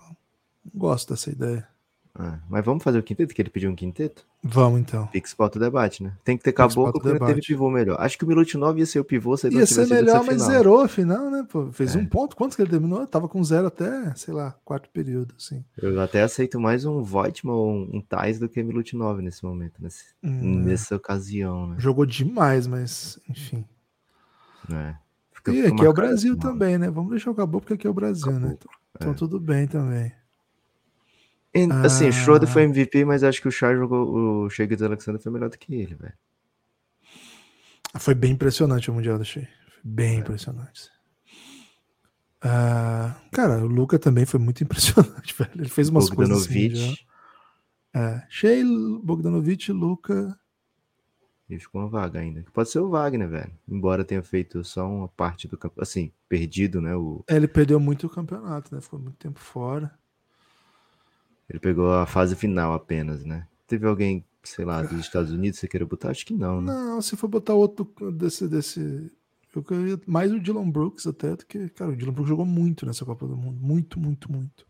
Gosto 0.75 1.11
dessa 1.11 1.31
ideia. 1.31 1.69
Ah, 2.15 2.39
mas 2.49 2.65
vamos 2.65 2.83
fazer 2.83 2.99
o 2.99 3.03
quinteto, 3.03 3.33
que 3.33 3.41
ele 3.41 3.51
pediu 3.51 3.71
um 3.71 3.75
quinteto? 3.75 4.27
Vamos 4.43 4.81
então. 4.81 5.07
Pix 5.09 5.35
o 5.39 5.59
debate, 5.59 6.03
né? 6.03 6.13
Tem 6.25 6.37
que 6.37 6.43
ter 6.43 6.53
caboclo 6.53 7.01
porque 7.01 7.19
teve 7.19 7.41
pivô 7.41 7.71
melhor. 7.71 8.01
Acho 8.01 8.19
que 8.19 8.25
o 8.25 8.27
Milutinov 8.29 8.79
ia 8.79 8.87
ser 8.87 8.99
o 8.99 9.05
pivô 9.05 9.37
se 9.37 9.47
ele 9.47 9.57
Ia 9.57 9.67
ser 9.67 9.87
melhor, 9.87 10.25
mas 10.25 10.43
zerou 10.43 10.81
a 10.81 10.89
final, 10.89 11.31
né? 11.31 11.47
Pô, 11.49 11.71
fez 11.71 11.95
é. 11.95 11.99
um 11.99 12.07
ponto. 12.07 12.35
Quantos 12.35 12.57
que 12.57 12.63
ele 12.63 12.71
terminou? 12.71 13.07
Tava 13.07 13.29
com 13.29 13.43
zero 13.45 13.69
até, 13.69 14.13
sei 14.17 14.35
lá, 14.35 14.57
quarto 14.65 14.89
período, 14.91 15.35
assim. 15.39 15.65
Eu 15.81 16.01
até 16.01 16.23
aceito 16.23 16.59
mais 16.59 16.85
um 16.85 17.03
Voigtman 17.03 17.55
ou 17.55 17.71
um 17.71 18.01
Tais 18.01 18.39
do 18.39 18.49
que 18.49 18.63
Milutinov 18.63 19.21
nesse 19.21 19.45
momento, 19.45 19.81
nesse, 19.81 20.05
hum, 20.23 20.63
nessa 20.65 20.97
ocasião, 20.97 21.69
né? 21.69 21.77
Jogou 21.79 22.05
demais, 22.05 22.67
mas 22.67 23.21
enfim. 23.29 23.65
É. 24.73 24.95
Fica, 25.33 25.53
e 25.53 25.67
aqui 25.67 25.85
é 25.85 25.89
o 25.89 25.93
Brasil 25.93 26.37
também, 26.37 26.77
né? 26.77 26.91
Vamos 26.91 27.11
deixar 27.11 27.31
o 27.31 27.35
caboclo 27.35 27.61
porque 27.61 27.75
aqui 27.75 27.87
é 27.87 27.91
o 27.91 27.95
Brasil, 27.95 28.33
né? 28.33 28.57
Então, 28.59 28.73
então 28.97 29.13
é. 29.13 29.15
tudo 29.15 29.39
bem 29.39 29.67
também. 29.67 30.13
Assim, 31.85 32.09
o 32.09 32.13
Schroeder 32.13 32.49
foi 32.49 32.63
ah. 32.63 32.65
MVP, 32.67 33.05
mas 33.05 33.25
acho 33.25 33.43
que 33.43 33.49
o 33.49 33.53
Shai 33.53 33.75
jogou. 33.75 34.45
O 34.45 34.51
Shea 34.51 34.69
Alexander 34.85 35.21
foi 35.21 35.33
melhor 35.33 35.51
do 35.51 35.59
que 35.59 35.75
ele, 35.75 35.95
velho. 35.95 36.15
Foi 37.99 38.15
bem 38.15 38.33
impressionante 38.33 38.91
o 38.91 38.95
Mundial 38.95 39.19
do 39.19 39.25
Shea. 39.25 39.49
Foi 39.69 39.81
bem 39.83 40.17
é. 40.17 40.21
impressionante. 40.21 40.91
Uh, 42.43 43.13
cara, 43.33 43.59
o 43.59 43.67
Luca 43.67 43.99
também 43.99 44.25
foi 44.25 44.39
muito 44.39 44.63
impressionante, 44.65 45.35
velho. 45.37 45.51
Ele 45.57 45.69
fez 45.69 45.89
umas 45.89 46.09
coisas 46.09 46.47
assim. 46.47 46.95
É, 47.93 48.23
Shea, 48.29 48.65
Bogdanovic, 49.03 49.73
Luca. 49.73 50.39
E 51.49 51.59
ficou 51.59 51.81
uma 51.81 51.89
vaga 51.89 52.21
ainda. 52.21 52.45
Pode 52.53 52.71
ser 52.71 52.79
o 52.79 52.89
Wagner, 52.89 53.29
velho. 53.29 53.53
Embora 53.69 54.05
tenha 54.05 54.23
feito 54.23 54.63
só 54.63 54.89
uma 54.89 55.09
parte 55.09 55.49
do 55.49 55.59
campeonato. 55.59 55.83
Assim, 55.83 56.13
perdido, 56.29 56.81
né? 56.81 56.95
O... 56.95 57.25
É, 57.29 57.35
ele 57.35 57.49
perdeu 57.49 57.81
muito 57.81 58.07
o 58.07 58.11
campeonato, 58.11 58.73
né? 58.73 58.81
Ficou 58.81 59.01
muito 59.01 59.17
tempo 59.17 59.41
fora. 59.41 59.93
Ele 61.51 61.59
pegou 61.59 61.93
a 61.93 62.07
fase 62.07 62.37
final 62.37 62.73
apenas, 62.73 63.25
né? 63.25 63.45
Teve 63.67 63.87
alguém, 63.87 64.25
sei 64.43 64.65
lá, 64.65 64.83
dos 64.83 65.01
Estados 65.01 65.33
Unidos 65.33 65.59
você 65.59 65.67
queira 65.67 65.85
botar? 65.85 66.11
Acho 66.11 66.25
que 66.25 66.33
não, 66.33 66.63
né? 66.63 66.73
Não, 66.73 67.03
se 67.03 67.17
for 67.17 67.27
botar 67.27 67.55
outro 67.55 67.93
desse. 68.13 68.47
desse 68.47 69.11
eu 69.55 69.65
queria 69.65 70.01
mais 70.07 70.31
o 70.31 70.39
Dylan 70.39 70.71
Brooks 70.71 71.09
até, 71.09 71.35
do 71.35 71.45
que. 71.45 71.69
Cara, 71.71 71.91
o 71.91 71.97
Dylan 71.97 72.13
Brooks 72.13 72.29
jogou 72.29 72.47
muito 72.47 72.87
nessa 72.87 73.05
Copa 73.05 73.27
do 73.27 73.37
Mundo. 73.37 73.59
Muito, 73.61 73.99
muito, 73.99 74.31
muito. 74.31 74.65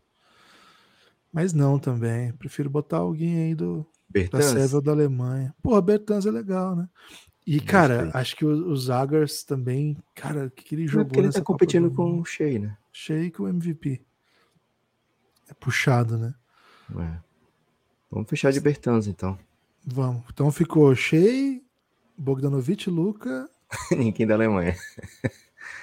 Mas 1.31 1.53
não 1.53 1.77
também. 1.77 2.33
Prefiro 2.33 2.67
botar 2.67 2.97
alguém 2.97 3.43
aí 3.43 3.55
do. 3.55 3.85
Bertans? 4.09 4.51
Da 4.51 4.59
Sevel 4.59 4.81
da 4.81 4.91
Alemanha. 4.91 5.53
Porra, 5.61 5.81
Bertans 5.81 6.25
é 6.25 6.31
legal, 6.31 6.75
né? 6.75 6.89
E, 7.45 7.59
cara, 7.59 8.09
acho 8.13 8.35
que 8.35 8.45
os 8.45 8.85
Zagars 8.85 9.43
também, 9.43 9.97
cara, 10.15 10.47
o 10.47 10.51
que 10.51 10.73
ele 10.73 10.87
jogou. 10.87 11.01
É 11.01 11.05
porque 11.05 11.19
ele 11.19 11.31
tá 11.31 11.41
competindo 11.41 11.91
com 11.91 12.19
o 12.19 12.25
Shea, 12.25 12.57
né? 12.59 12.77
Shea 12.91 13.31
com 13.31 13.43
o 13.43 13.47
MVP. 13.47 14.01
É 15.47 15.53
puxado, 15.53 16.17
né? 16.17 16.33
É. 16.99 17.17
Vamos 18.09 18.29
fechar 18.29 18.51
de 18.51 18.59
Bertans, 18.59 19.07
então. 19.07 19.37
Vamos. 19.85 20.23
Então 20.31 20.51
ficou 20.51 20.93
Shea, 20.95 21.59
Bogdanovic, 22.17 22.89
Luca. 22.89 23.49
Ninguém 23.91 24.27
da 24.27 24.33
Alemanha. 24.35 24.75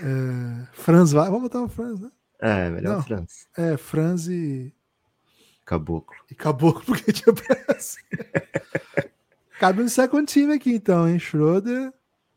É, 0.00 0.66
Franz 0.72 1.12
vai. 1.12 1.26
Vamos 1.26 1.42
botar 1.42 1.62
o 1.62 1.68
Franz, 1.68 2.00
né? 2.00 2.10
É, 2.40 2.70
melhor 2.70 2.96
Não. 2.96 3.02
França. 3.02 3.46
É, 3.56 3.76
Franz 3.76 4.28
e, 4.28 4.72
Caboclo. 5.64 6.16
e 6.30 6.34
Caboclo, 6.34 6.84
porque 6.86 7.12
tinha 7.12 7.34
Brasil. 7.34 8.04
Cabe 9.58 9.82
um 9.82 9.88
second 9.88 10.26
time 10.30 10.52
aqui, 10.52 10.72
então, 10.72 11.08
hein? 11.08 11.18
Schroeder. 11.18 11.92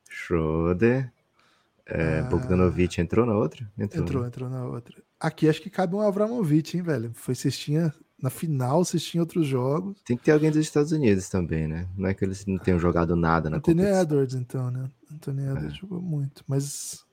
Schroeder. 0.09 1.11
É, 1.85 2.19
Ah. 2.19 2.23
Bogdanovic 2.23 2.99
entrou 3.01 3.25
na 3.25 3.33
outra? 3.35 3.69
Entrou. 3.77 4.03
Entrou, 4.03 4.21
né? 4.23 4.27
entrou 4.29 4.49
na 4.49 4.65
outra. 4.65 5.03
Aqui 5.19 5.47
acho 5.49 5.61
que 5.61 5.69
cabe 5.69 5.93
um 5.95 5.99
Avramovic, 6.01 6.75
hein, 6.77 6.81
velho? 6.83 7.11
Foi 7.13 7.35
cestinha 7.35 7.93
na 8.21 8.29
final, 8.29 8.85
cestinha 8.85 9.21
outros 9.23 9.47
jogos. 9.47 9.97
Tem 10.05 10.15
que 10.15 10.23
ter 10.23 10.31
alguém 10.31 10.51
dos 10.51 10.59
Estados 10.59 10.91
Unidos 10.91 11.27
também, 11.29 11.67
né? 11.67 11.87
Não 11.97 12.07
é 12.09 12.13
que 12.13 12.23
eles 12.23 12.45
não 12.45 12.57
tenham 12.57 12.79
jogado 12.79 13.15
nada 13.15 13.49
na 13.49 13.57
Anthony 13.57 13.77
competição. 13.77 14.01
Edwards, 14.03 14.35
então, 14.35 14.71
né? 14.71 14.89
Anthony 15.11 15.41
É. 15.45 15.51
Edwards 15.51 15.77
jogou 15.77 16.01
muito. 16.01 16.43
Mas 16.47 17.03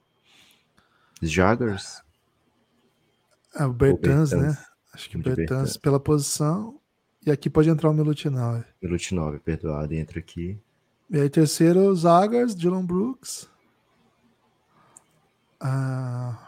Jaggers. 1.22 2.02
ah, 3.54 3.66
o 3.66 3.72
Bertans, 3.72 4.30
Bertans. 4.30 4.56
né? 4.58 4.64
Acho 4.92 5.08
que 5.10 5.16
o 5.16 5.20
Bertans 5.22 5.46
Bertans. 5.46 5.76
pela 5.78 5.98
posição. 5.98 6.78
E 7.26 7.30
aqui 7.30 7.50
pode 7.50 7.68
entrar 7.68 7.90
o 7.90 7.94
Milutinal. 7.94 8.56
é. 8.56 8.64
Milutinov, 8.82 9.38
perdoado, 9.40 9.92
entra 9.94 10.18
aqui. 10.18 10.58
E 11.10 11.18
aí, 11.18 11.28
terceiro, 11.30 11.94
Zagars, 11.96 12.54
Dylan 12.54 12.84
Brooks. 12.84 13.48
Ah, 15.60 16.38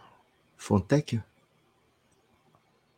Fontecchio? 0.57 1.23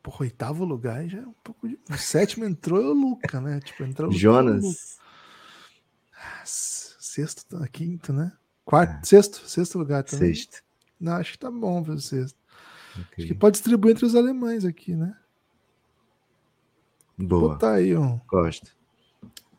Porra, 0.03 0.17
oitavo 0.21 0.63
lugar 0.65 1.07
já 1.07 1.19
é 1.19 1.25
um 1.25 1.33
pouco. 1.43 1.67
De... 1.67 1.79
O 1.89 1.97
sétimo 1.97 2.45
entrou 2.45 2.83
o 2.83 2.93
Luca, 2.93 3.39
né? 3.41 3.59
Tipo, 3.61 3.83
entrou 3.85 4.09
o 4.09 4.11
Luca, 4.11 4.17
o 4.17 4.19
Jonas? 4.21 4.99
S- 6.43 6.93
Sexto, 6.99 7.45
tá, 7.45 7.67
quinto, 7.67 8.11
né? 8.13 8.31
Quarto, 8.65 9.05
sexto, 9.07 9.47
sexto 9.47 9.77
lugar 9.77 10.03
também. 10.03 10.31
É. 10.31 10.33
Sexto. 10.33 10.63
Não, 10.99 11.13
acho 11.13 11.33
que 11.33 11.37
tá 11.39 11.51
bom 11.51 11.83
para 11.83 11.97
sexto. 11.99 12.37
Acho 12.91 13.01
Ok. 13.01 13.27
que 13.27 13.33
pode 13.33 13.53
distribuir 13.55 13.91
entre 13.93 14.05
os 14.05 14.15
alemães 14.15 14.65
aqui, 14.65 14.95
né? 14.95 15.15
Boa, 17.17 17.49
Botar 17.53 17.73
aí 17.73 17.95
um, 17.95 18.19
gosto. 18.27 18.75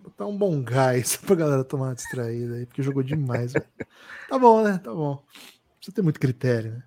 botar 0.01 0.26
um 0.26 0.36
bom 0.36 0.62
gás 0.62 1.16
pra 1.24 1.36
galera 1.36 1.64
tomar 1.64 1.86
uma 1.88 1.95
distraída 1.95 2.55
aí, 2.57 2.66
porque 2.66 2.82
jogou 2.82 3.03
demais. 3.03 3.53
Tá 4.28 4.38
bom, 4.38 4.62
né? 4.62 4.78
Tá 4.78 4.92
bom. 4.92 5.24
Precisa 5.76 5.95
ter 5.95 6.03
muito 6.03 6.18
critério, 6.18 6.72
né? 6.72 6.82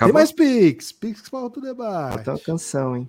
Tem 0.00 0.06
Acabou? 0.06 0.14
mais 0.14 0.32
Pix. 0.32 0.92
Pix 0.92 1.28
para 1.28 1.40
outro 1.40 1.60
debate. 1.60 2.16
Botar 2.18 2.32
uma 2.32 2.38
canção, 2.38 2.96
hein? 2.96 3.08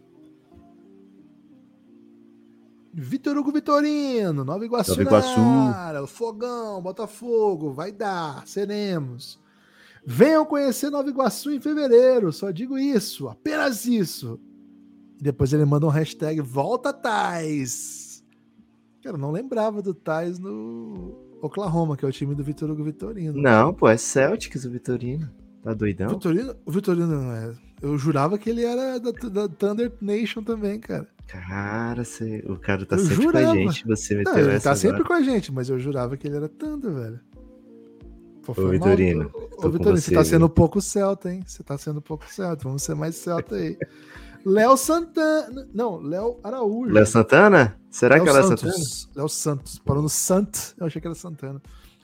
Vitor 2.94 3.38
Hugo 3.38 3.54
Vitorino, 3.54 4.44
Nova 4.44 4.66
Iguaçu, 4.66 4.92
Nova 4.92 5.04
Iguaçu. 5.04 6.08
Fogão, 6.08 6.82
Botafogo, 6.82 7.72
vai 7.72 7.94
dar, 7.94 8.46
seremos. 8.46 9.40
Venham 10.06 10.46
conhecer 10.46 10.90
Nova 10.90 11.08
Iguaçu 11.08 11.52
em 11.52 11.62
fevereiro, 11.62 12.34
só 12.34 12.52
digo 12.52 12.78
isso, 12.78 13.30
apenas 13.30 13.86
isso. 13.86 14.38
E 15.18 15.24
depois 15.24 15.54
ele 15.54 15.64
manda 15.64 15.86
um 15.86 15.90
hashtag 15.90 16.42
Volta 16.42 16.92
Tais. 16.92 18.22
Cara, 19.02 19.16
eu 19.16 19.22
não 19.22 19.32
lembrava 19.32 19.82
do 19.82 19.94
Tais 19.94 20.38
no 20.38 21.38
Oklahoma, 21.42 21.96
que 21.96 22.04
é 22.04 22.08
o 22.10 22.12
time 22.12 22.36
do 22.36 22.44
Vitor 22.44 22.70
Hugo 22.70 22.84
Vitorino. 22.84 23.42
Não, 23.42 23.74
pô, 23.74 23.88
é 23.88 23.96
Celtics 23.96 24.66
o 24.66 24.70
Vitorino. 24.70 25.32
Tá 25.64 25.74
doidão? 25.74 26.10
Vitorino, 26.10 26.56
o 26.66 26.72
Vitorino 26.72 27.08
não 27.08 27.32
é. 27.34 27.54
Eu 27.82 27.98
jurava 27.98 28.38
que 28.38 28.50
ele 28.50 28.64
era 28.64 29.00
da, 29.00 29.12
da 29.12 29.48
Thunder 29.48 29.92
Nation 30.02 30.44
também, 30.44 30.80
cara. 30.80 31.08
Cara, 31.28 32.04
você- 32.04 32.44
o 32.48 32.58
cara 32.58 32.86
tá 32.86 32.96
Eu 32.96 33.00
sempre 33.00 33.16
com 33.18 33.22
jurava. 33.24 33.52
a 33.52 33.56
gente. 33.56 33.88
Você 33.88 34.16
meteu 34.16 34.34
Não, 34.34 34.40
ele 34.40 34.52
essa 34.52 34.70
tá 34.70 34.76
sempre 34.76 35.02
agora. 35.02 35.08
com 35.08 35.14
a 35.14 35.22
gente, 35.22 35.52
mas 35.52 35.70
eu 35.70 35.80
jurava 35.80 36.18
que 36.18 36.28
ele 36.28 36.36
era 36.38 36.50
Thunder, 36.50 36.92
velho. 36.92 37.20
Pô, 38.44 38.54
Ô, 38.58 38.62
mal. 38.62 38.72
Vitorino, 38.72 39.26
Ô, 39.34 39.40
com 39.40 39.70
Vitorino, 39.70 39.98
você 39.98 40.10
você, 40.10 40.14
tá 40.16 40.24
sendo 40.26 40.50
pouco 40.50 40.82
celta, 40.82 41.32
hein? 41.32 41.44
Você 41.46 41.64
tá 41.64 41.78
sendo 41.78 42.02
pouco 42.02 42.26
celta. 42.28 42.64
Vamos 42.64 42.82
ser 42.84 42.96
mais 42.96 43.16
celta 43.16 43.56
aí. 43.56 43.78
Léo 44.44 44.76
Santana. 44.76 45.68
Não, 45.72 45.98
Léo 46.02 46.40
Araújo. 46.44 46.92
Léo 46.92 47.06
Santana? 47.06 47.78
Será 47.92 48.20
que 48.20 48.28
é 48.28 48.32
Léo 48.32 48.44
Santana? 48.48 48.72
Santos. 48.74 49.10
Léo 49.16 49.30
Santos. 49.30 49.82
No 49.86 50.10
Sant. 50.10 50.74
Eu 50.80 50.88
achei 50.88 51.00
que 51.00 51.08
era 51.08 51.14
Santana. 51.16 51.62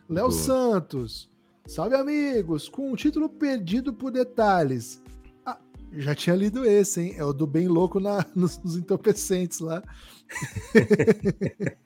Léo. 0.07 0.31
Santos. 0.31 1.27
Salve, 1.67 1.95
amigos. 1.95 2.69
Com 2.69 2.93
o 2.93 2.95
título 2.95 3.27
perdido 3.27 3.93
por 3.93 4.09
detalhes. 4.09 5.03
Ah, 5.45 5.59
já 5.91 6.15
tinha 6.15 6.35
lido 6.35 6.65
esse, 6.65 7.01
hein? 7.01 7.15
É 7.17 7.25
o 7.25 7.33
do 7.33 7.45
bem 7.45 7.67
louco 7.67 7.99
na, 7.99 8.25
nos, 8.33 8.57
nos 8.59 8.77
entorpecentes 8.77 9.59
lá. 9.59 9.83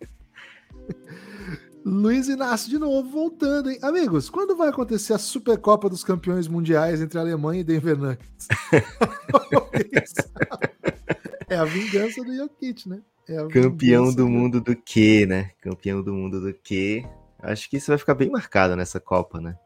Luiz 1.83 2.27
Inácio 2.27 2.69
de 2.69 2.77
novo 2.77 3.09
voltando, 3.09 3.71
hein? 3.71 3.79
Amigos, 3.81 4.29
quando 4.29 4.55
vai 4.55 4.69
acontecer 4.69 5.13
a 5.13 5.17
Supercopa 5.17 5.89
dos 5.89 6.03
Campeões 6.03 6.47
Mundiais 6.47 7.01
entre 7.01 7.17
Alemanha 7.17 7.61
e 7.61 7.63
Denver 7.63 7.97
Nuggets? 7.97 8.47
é 11.49 11.55
a 11.55 11.65
vingança 11.65 12.23
do 12.23 12.35
Jokic, 12.35 12.87
né? 12.87 13.01
É 13.27 13.43
Campeão 13.47 14.13
do 14.13 14.29
mundo 14.29 14.61
do 14.61 14.75
quê, 14.75 15.25
né? 15.25 15.49
Campeão 15.59 16.03
do 16.03 16.13
mundo 16.13 16.39
do 16.39 16.53
quê? 16.53 17.03
Acho 17.39 17.67
que 17.67 17.77
isso 17.77 17.87
vai 17.87 17.97
ficar 17.97 18.13
bem 18.13 18.29
marcado 18.29 18.75
nessa 18.75 18.99
Copa, 18.99 19.41
né? 19.41 19.57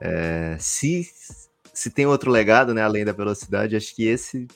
É, 0.00 0.56
se, 0.58 1.08
se 1.72 1.90
tem 1.90 2.06
outro 2.06 2.30
legado, 2.30 2.72
né, 2.72 2.82
além 2.82 3.04
da 3.04 3.12
velocidade, 3.12 3.76
acho 3.76 3.94
que 3.94 4.06
esse 4.06 4.46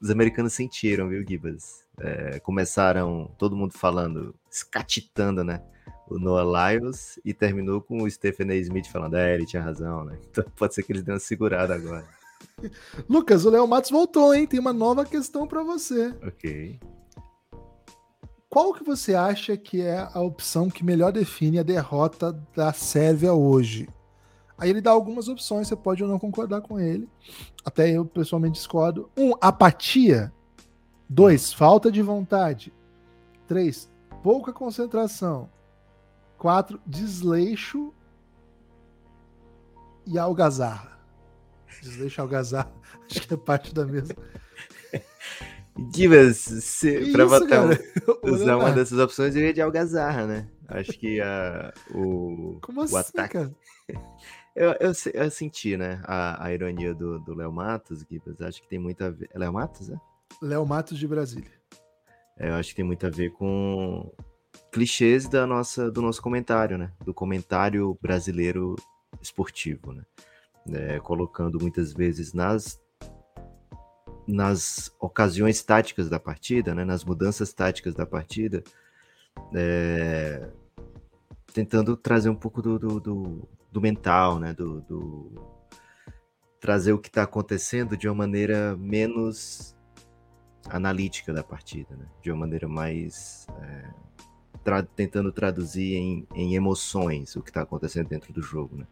os 0.00 0.10
americanos 0.10 0.54
sentiram, 0.54 1.08
viu, 1.08 1.24
Gibas? 1.26 1.84
É, 1.98 2.40
começaram 2.40 3.30
todo 3.38 3.54
mundo 3.54 3.74
falando, 3.76 4.34
escatitando, 4.50 5.44
né? 5.44 5.62
O 6.08 6.18
Noah 6.18 6.72
Lyles 6.72 7.20
e 7.24 7.34
terminou 7.34 7.82
com 7.82 8.02
o 8.02 8.10
Stephen 8.10 8.50
A. 8.50 8.54
Smith 8.56 8.86
falando, 8.86 9.16
é, 9.16 9.34
ele 9.34 9.44
tinha 9.44 9.62
razão, 9.62 10.04
né? 10.04 10.18
Então 10.30 10.44
pode 10.56 10.74
ser 10.74 10.82
que 10.82 10.92
eles 10.92 11.02
dêem 11.02 11.14
uma 11.14 11.20
segurada 11.20 11.74
agora. 11.74 12.08
Lucas, 13.08 13.44
o 13.44 13.50
Léo 13.50 13.68
Matos 13.68 13.90
voltou, 13.90 14.34
hein? 14.34 14.46
Tem 14.46 14.58
uma 14.58 14.72
nova 14.72 15.04
questão 15.04 15.46
para 15.46 15.62
você. 15.62 16.14
Ok. 16.26 16.80
Qual 18.48 18.72
que 18.72 18.82
você 18.82 19.14
acha 19.14 19.56
que 19.56 19.82
é 19.82 20.08
a 20.12 20.20
opção 20.20 20.70
que 20.70 20.84
melhor 20.84 21.12
define 21.12 21.58
a 21.58 21.62
derrota 21.62 22.32
da 22.56 22.72
Sérvia 22.72 23.32
hoje? 23.34 23.88
Aí 24.60 24.68
ele 24.68 24.82
dá 24.82 24.90
algumas 24.90 25.26
opções, 25.26 25.66
você 25.66 25.74
pode 25.74 26.02
ou 26.04 26.08
não 26.08 26.18
concordar 26.18 26.60
com 26.60 26.78
ele. 26.78 27.08
Até 27.64 27.90
eu 27.90 28.04
pessoalmente 28.04 28.54
discordo. 28.58 29.10
Um, 29.16 29.32
apatia. 29.40 30.30
Dois, 31.08 31.50
falta 31.50 31.90
de 31.90 32.02
vontade. 32.02 32.72
Três, 33.48 33.90
pouca 34.22 34.52
concentração. 34.52 35.48
Quatro, 36.36 36.78
desleixo 36.86 37.92
e 40.06 40.18
algazarra. 40.18 40.98
Desleixo 41.82 42.20
e 42.20 42.22
algazarra, 42.22 42.72
acho 43.10 43.26
que 43.26 43.32
é 43.32 43.36
parte 43.38 43.74
da 43.74 43.86
mesma. 43.86 44.14
Botar 47.40 47.44
um- 47.44 47.48
cara? 47.48 47.80
usar 48.22 48.56
uma 48.56 48.70
dessas 48.72 48.98
opções, 48.98 49.34
eu 49.34 49.42
ia 49.42 49.54
de 49.54 49.62
algazarra, 49.62 50.26
né? 50.26 50.48
Acho 50.68 50.92
que 50.92 51.20
a, 51.20 51.72
o, 51.94 52.58
Como 52.60 52.80
o 52.80 52.84
assim, 52.84 52.96
ataque. 52.98 53.32
cara? 53.34 53.54
Eu, 54.54 54.70
eu, 54.80 54.92
eu 55.14 55.30
senti, 55.30 55.76
né? 55.76 56.02
A, 56.04 56.46
a 56.46 56.52
ironia 56.52 56.94
do 56.94 57.34
Léo 57.34 57.52
Matos, 57.52 58.04
Gibas. 58.08 58.40
Acho 58.40 58.60
que 58.62 58.68
tem 58.68 58.78
muito 58.78 59.02
a 59.04 59.10
ver. 59.10 59.28
É 59.32 59.38
Léo 59.38 59.52
Matos, 59.52 59.88
né? 59.88 60.00
Léo 60.42 60.66
Matos 60.66 60.98
de 60.98 61.06
Brasília. 61.06 61.50
É, 62.36 62.50
eu 62.50 62.54
acho 62.54 62.70
que 62.70 62.76
tem 62.76 62.84
muito 62.84 63.06
a 63.06 63.10
ver 63.10 63.30
com 63.32 64.12
clichês 64.72 65.28
da 65.28 65.46
nossa, 65.46 65.90
do 65.90 66.02
nosso 66.02 66.20
comentário, 66.22 66.76
né? 66.78 66.92
Do 67.04 67.14
comentário 67.14 67.96
brasileiro 68.00 68.76
esportivo, 69.20 69.92
né? 69.92 70.02
É, 70.72 71.00
colocando 71.00 71.58
muitas 71.60 71.92
vezes 71.92 72.32
nas 72.32 72.80
nas 74.26 74.92
ocasiões 75.00 75.60
táticas 75.62 76.08
da 76.08 76.20
partida, 76.20 76.74
né? 76.74 76.84
Nas 76.84 77.04
mudanças 77.04 77.52
táticas 77.52 77.94
da 77.94 78.06
partida, 78.06 78.62
é, 79.54 80.48
tentando 81.52 81.96
trazer 81.96 82.30
um 82.30 82.36
pouco 82.36 82.62
do, 82.62 82.78
do, 82.78 83.00
do- 83.00 83.48
do 83.72 83.80
mental, 83.80 84.38
né? 84.38 84.52
Do, 84.52 84.80
do- 84.82 85.50
trazer 86.60 86.92
o 86.92 86.98
que 86.98 87.08
está 87.08 87.22
acontecendo 87.22 87.96
de 87.96 88.06
uma 88.08 88.14
maneira 88.14 88.76
menos 88.76 89.74
analítica 90.68 91.32
da 91.32 91.42
partida, 91.42 91.96
né? 91.96 92.04
De 92.22 92.30
uma 92.30 92.40
maneira 92.40 92.68
mais 92.68 93.46
é, 93.62 93.90
tra- 94.62 94.82
tentando 94.82 95.32
traduzir 95.32 95.94
em, 95.96 96.26
em 96.34 96.54
emoções 96.54 97.34
o 97.36 97.42
que 97.42 97.50
está 97.50 97.62
acontecendo 97.62 98.08
dentro 98.08 98.32
do 98.32 98.42
jogo, 98.42 98.76
né? 98.76 98.86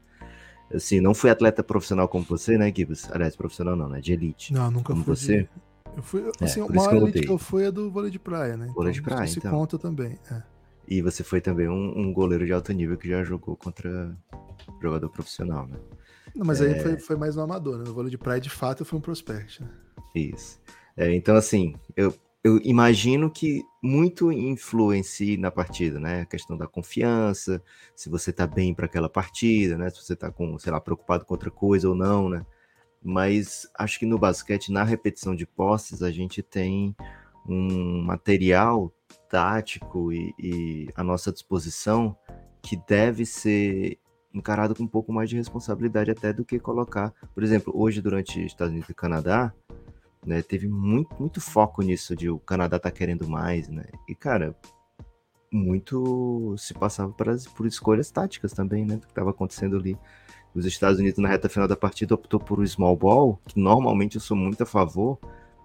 Assim, 0.73 1.01
não 1.01 1.15
fui 1.15 1.31
atleta 1.31 1.63
profissional 1.63 2.09
como 2.09 2.25
você, 2.25 2.59
né, 2.59 2.73
Gibbs? 2.75 3.11
Aliás, 3.11 3.35
profissional 3.37 3.75
não, 3.75 3.89
né? 3.89 4.01
De 4.01 4.13
elite. 4.13 4.53
Não, 4.53 4.71
nunca 4.71 4.93
Como 4.93 5.05
fui. 5.05 5.15
você? 5.17 5.43
de- 5.43 5.49
Eu 5.97 6.03
fui, 6.03 6.21
É, 6.41 6.45
assim, 6.45 6.61
isso 6.63 6.73
maior 6.73 7.11
que 7.11 7.19
eu 7.19 7.23
que 7.23 7.31
eu 7.31 7.39
fui 7.39 7.65
é 7.65 7.71
do 7.73 7.91
vôlei 7.91 8.11
de 8.11 8.19
praia, 8.19 8.57
né? 8.57 8.71
Vôlei 8.75 8.93
de 8.93 9.01
Então, 9.01 9.15
praia, 9.15 9.27
isso 9.29 9.39
então. 9.39 9.51
conta 9.51 9.79
também. 9.79 10.19
é. 10.31 10.43
E 10.89 11.03
você 11.03 11.23
foi 11.23 11.41
também 11.41 11.69
um, 11.69 11.99
um 11.99 12.13
goleiro 12.13 12.47
de 12.47 12.53
alto 12.53 12.73
nível 12.73 12.97
que 12.97 13.09
já 13.09 13.23
jogou 13.23 13.55
contra 13.57 14.17
jogador 14.81 15.11
profissional, 15.11 15.67
né? 15.67 15.79
Não, 16.35 16.47
mas 16.47 16.61
É. 16.63 16.73
aí 16.73 16.81
foi, 16.81 16.99
foi 16.99 17.17
mais 17.17 17.37
no 17.37 17.43
amador, 17.43 17.79
né? 17.79 17.85
No 17.85 17.93
vôlei 17.93 18.11
de 18.11 18.17
praia, 18.17 18.41
de 18.41 18.49
fato, 18.49 18.85
fui 18.85 18.99
um 18.99 19.03
prospect, 19.03 19.63
né? 19.63 19.69
Isso. 20.15 20.59
É, 20.97 21.15
então, 21.15 21.37
assim, 21.37 21.75
eu, 21.95 22.15
eu 22.43 22.59
imagino 22.65 23.31
que 23.31 23.63
muito 23.83 24.33
influencie 24.33 25.37
na 25.37 25.51
partida, 25.51 26.01
né? 26.01 26.23
A 26.23 26.27
questão 26.27 26.57
da 26.57 26.67
confiança, 26.67 27.63
se 27.95 28.09
você 28.09 28.33
tá 28.33 28.47
bem 28.47 28.73
para 28.73 28.87
aquela 28.87 29.09
partida, 29.09 29.77
né? 29.77 29.91
Se 29.91 30.03
você 30.03 30.17
tá 30.17 30.31
com, 30.31 30.59
sei 30.59 30.73
lá, 30.73 30.81
preocupado 30.81 31.25
com 31.25 31.35
outra 31.35 31.51
coisa 31.51 31.89
ou 31.89 31.95
não, 31.95 32.31
né? 32.31 32.47
Mas 33.03 33.69
acho 33.79 33.99
que 33.99 34.07
no 34.07 34.19
basquete, 34.19 34.73
na 34.73 34.85
repetição 34.85 35.37
de 35.37 35.47
posses, 35.47 36.03
a 36.03 36.11
gente 36.11 36.43
tem 36.43 36.97
um 37.47 38.03
material 38.03 38.93
tático 39.29 40.13
e, 40.13 40.35
e 40.39 40.89
à 40.95 41.03
nossa 41.03 41.33
disposição 41.33 42.17
que 42.63 42.77
deve 42.89 43.25
ser 43.25 43.99
encarado 44.33 44.75
com 44.75 44.83
um 44.83 44.89
pouco 44.89 45.13
mais 45.13 45.29
de 45.29 45.37
responsabilidade 45.37 46.11
até 46.11 46.33
do 46.33 46.45
que 46.45 46.59
colocar, 46.59 47.13
por 47.35 47.43
exemplo, 47.43 47.73
hoje 47.77 48.01
durante 48.01 48.45
Estados 48.45 48.73
Unidos 48.73 48.91
e 48.91 48.95
Canadá, 48.95 49.53
né, 50.25 50.43
teve 50.43 50.69
muito, 50.69 51.15
muito 51.19 51.41
foco 51.41 51.83
nisso 51.83 52.15
de 52.15 52.29
o 52.29 52.39
Canadá 52.39 52.79
tá 52.79 52.91
querendo 52.91 53.29
mais, 53.29 53.69
né? 53.69 53.85
E 54.09 54.15
cara, 54.15 54.55
muito 55.51 56.55
se 56.59 56.75
passava 56.75 57.13
por, 57.13 57.27
por 57.57 57.67
escolhas 57.67 58.11
táticas 58.11 58.53
também, 58.53 58.85
né, 58.85 58.97
do 58.97 59.07
que 59.07 59.13
estava 59.13 59.31
acontecendo 59.31 59.77
ali. 59.77 59.97
Os 60.55 60.67
Estados 60.67 60.99
Unidos 60.99 61.19
na 61.19 61.29
reta 61.29 61.49
final 61.49 61.69
da 61.69 61.77
partida 61.77 62.15
optou 62.15 62.41
por 62.41 62.59
o 62.59 62.67
small 62.67 62.97
ball, 62.97 63.41
que 63.47 63.59
normalmente 63.59 64.17
eu 64.17 64.21
sou 64.21 64.37
muito 64.37 64.63
a 64.63 64.67
favor, 64.67 65.19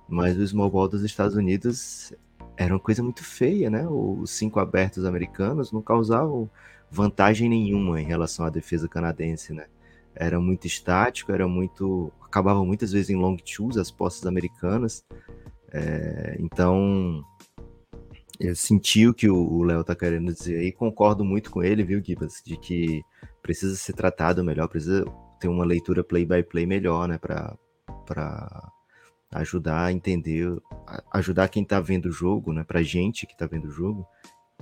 mas 0.07 0.38
o 0.38 0.47
small 0.47 0.70
ball 0.70 0.88
dos 0.88 1.03
Estados 1.03 1.36
Unidos 1.36 2.14
era 2.58 2.74
uma 2.74 2.80
coisa 2.80 3.01
muito 3.04 3.24
feia, 3.24 3.70
né? 3.70 3.88
Os 3.88 4.32
cinco 4.32 4.60
abertos 4.60 5.06
americanos 5.06 5.72
não 5.72 5.82
causavam 5.82 6.49
vantagem 6.89 7.49
nenhuma 7.49 7.99
em 7.99 8.06
relação 8.06 8.45
à 8.45 8.49
defesa 8.49 8.88
canadense, 8.88 9.54
né? 9.54 9.66
Era 10.16 10.39
muito 10.39 10.68
estático, 10.68 11.32
era 11.32 11.47
muito. 11.47 12.12
acabava 12.24 12.64
muitas 12.64 12.91
vezes 12.91 13.10
em 13.10 13.16
long 13.16 13.38
twos 13.38 13.78
as 13.78 13.89
posses 13.89 14.26
americanas. 14.26 15.04
É, 15.72 16.38
então, 16.39 17.24
eu 18.39 18.56
senti 18.56 19.08
o 19.08 19.14
que 19.14 19.30
o 19.30 19.64
Léo 19.64 19.84
tá 19.84 19.95
querendo 19.95 20.32
dizer 20.32 20.60
aí, 20.60 20.72
concordo 20.72 21.24
muito 21.26 21.49
com 21.49 21.64
ele, 21.64 21.84
viu, 21.84 22.04
Gibas, 22.04 22.41
de 22.45 22.58
que 22.58 23.01
precisa 23.41 23.76
ser 23.76 23.93
tratado 23.93 24.43
melhor, 24.43 24.68
precisa 24.68 25.04
ter 25.39 25.47
uma 25.47 25.66
leitura 25.66 26.04
play 26.04 26.26
by 26.26 26.43
play 26.43 26.66
melhor, 26.66 27.08
né, 27.08 27.18
para 27.18 27.58
ajudar 29.34 29.86
a 29.86 29.91
entender, 29.91 30.51
ajudar 31.11 31.47
quem 31.49 31.63
está 31.63 31.79
vendo 31.79 32.07
o 32.07 32.11
jogo, 32.11 32.53
né, 32.53 32.63
para 32.63 32.81
gente 32.84 33.25
que 33.25 33.34
está 33.34 33.45
vendo 33.45 33.65
o 33.67 33.71
jogo, 33.71 34.07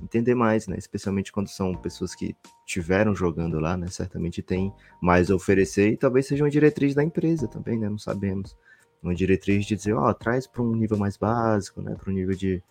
entender 0.02 0.34
mais, 0.34 0.68
né, 0.68 0.78
especialmente 0.78 1.32
quando 1.32 1.48
são 1.48 1.76
pessoas 1.76 2.16
que 2.16 2.36
tiveram 2.66 3.14
jogando 3.14 3.60
lá, 3.60 3.76
né, 3.78 3.88
certamente 3.88 4.42
tem 4.42 4.74
mais 5.02 5.30
a 5.30 5.36
oferecer 5.36 5.92
e 5.92 5.98
talvez 5.98 6.28
seja 6.28 6.44
uma 6.44 6.50
diretriz 6.50 6.96
da 6.96 7.04
empresa 7.04 7.48
também, 7.48 7.78
né, 7.78 7.90
não 7.90 7.98
sabemos, 7.98 8.56
uma 9.04 9.14
diretriz 9.14 9.66
de 9.66 9.76
dizer, 9.76 9.94
ó, 9.94 10.10
oh, 10.10 10.14
traz 10.14 10.48
para 10.48 10.62
um 10.62 10.76
nível 10.76 10.98
mais 10.98 11.18
básico, 11.18 11.82
né, 11.82 11.96
para 11.96 12.10
um 12.10 12.14
nível 12.14 12.36
de 12.36 12.64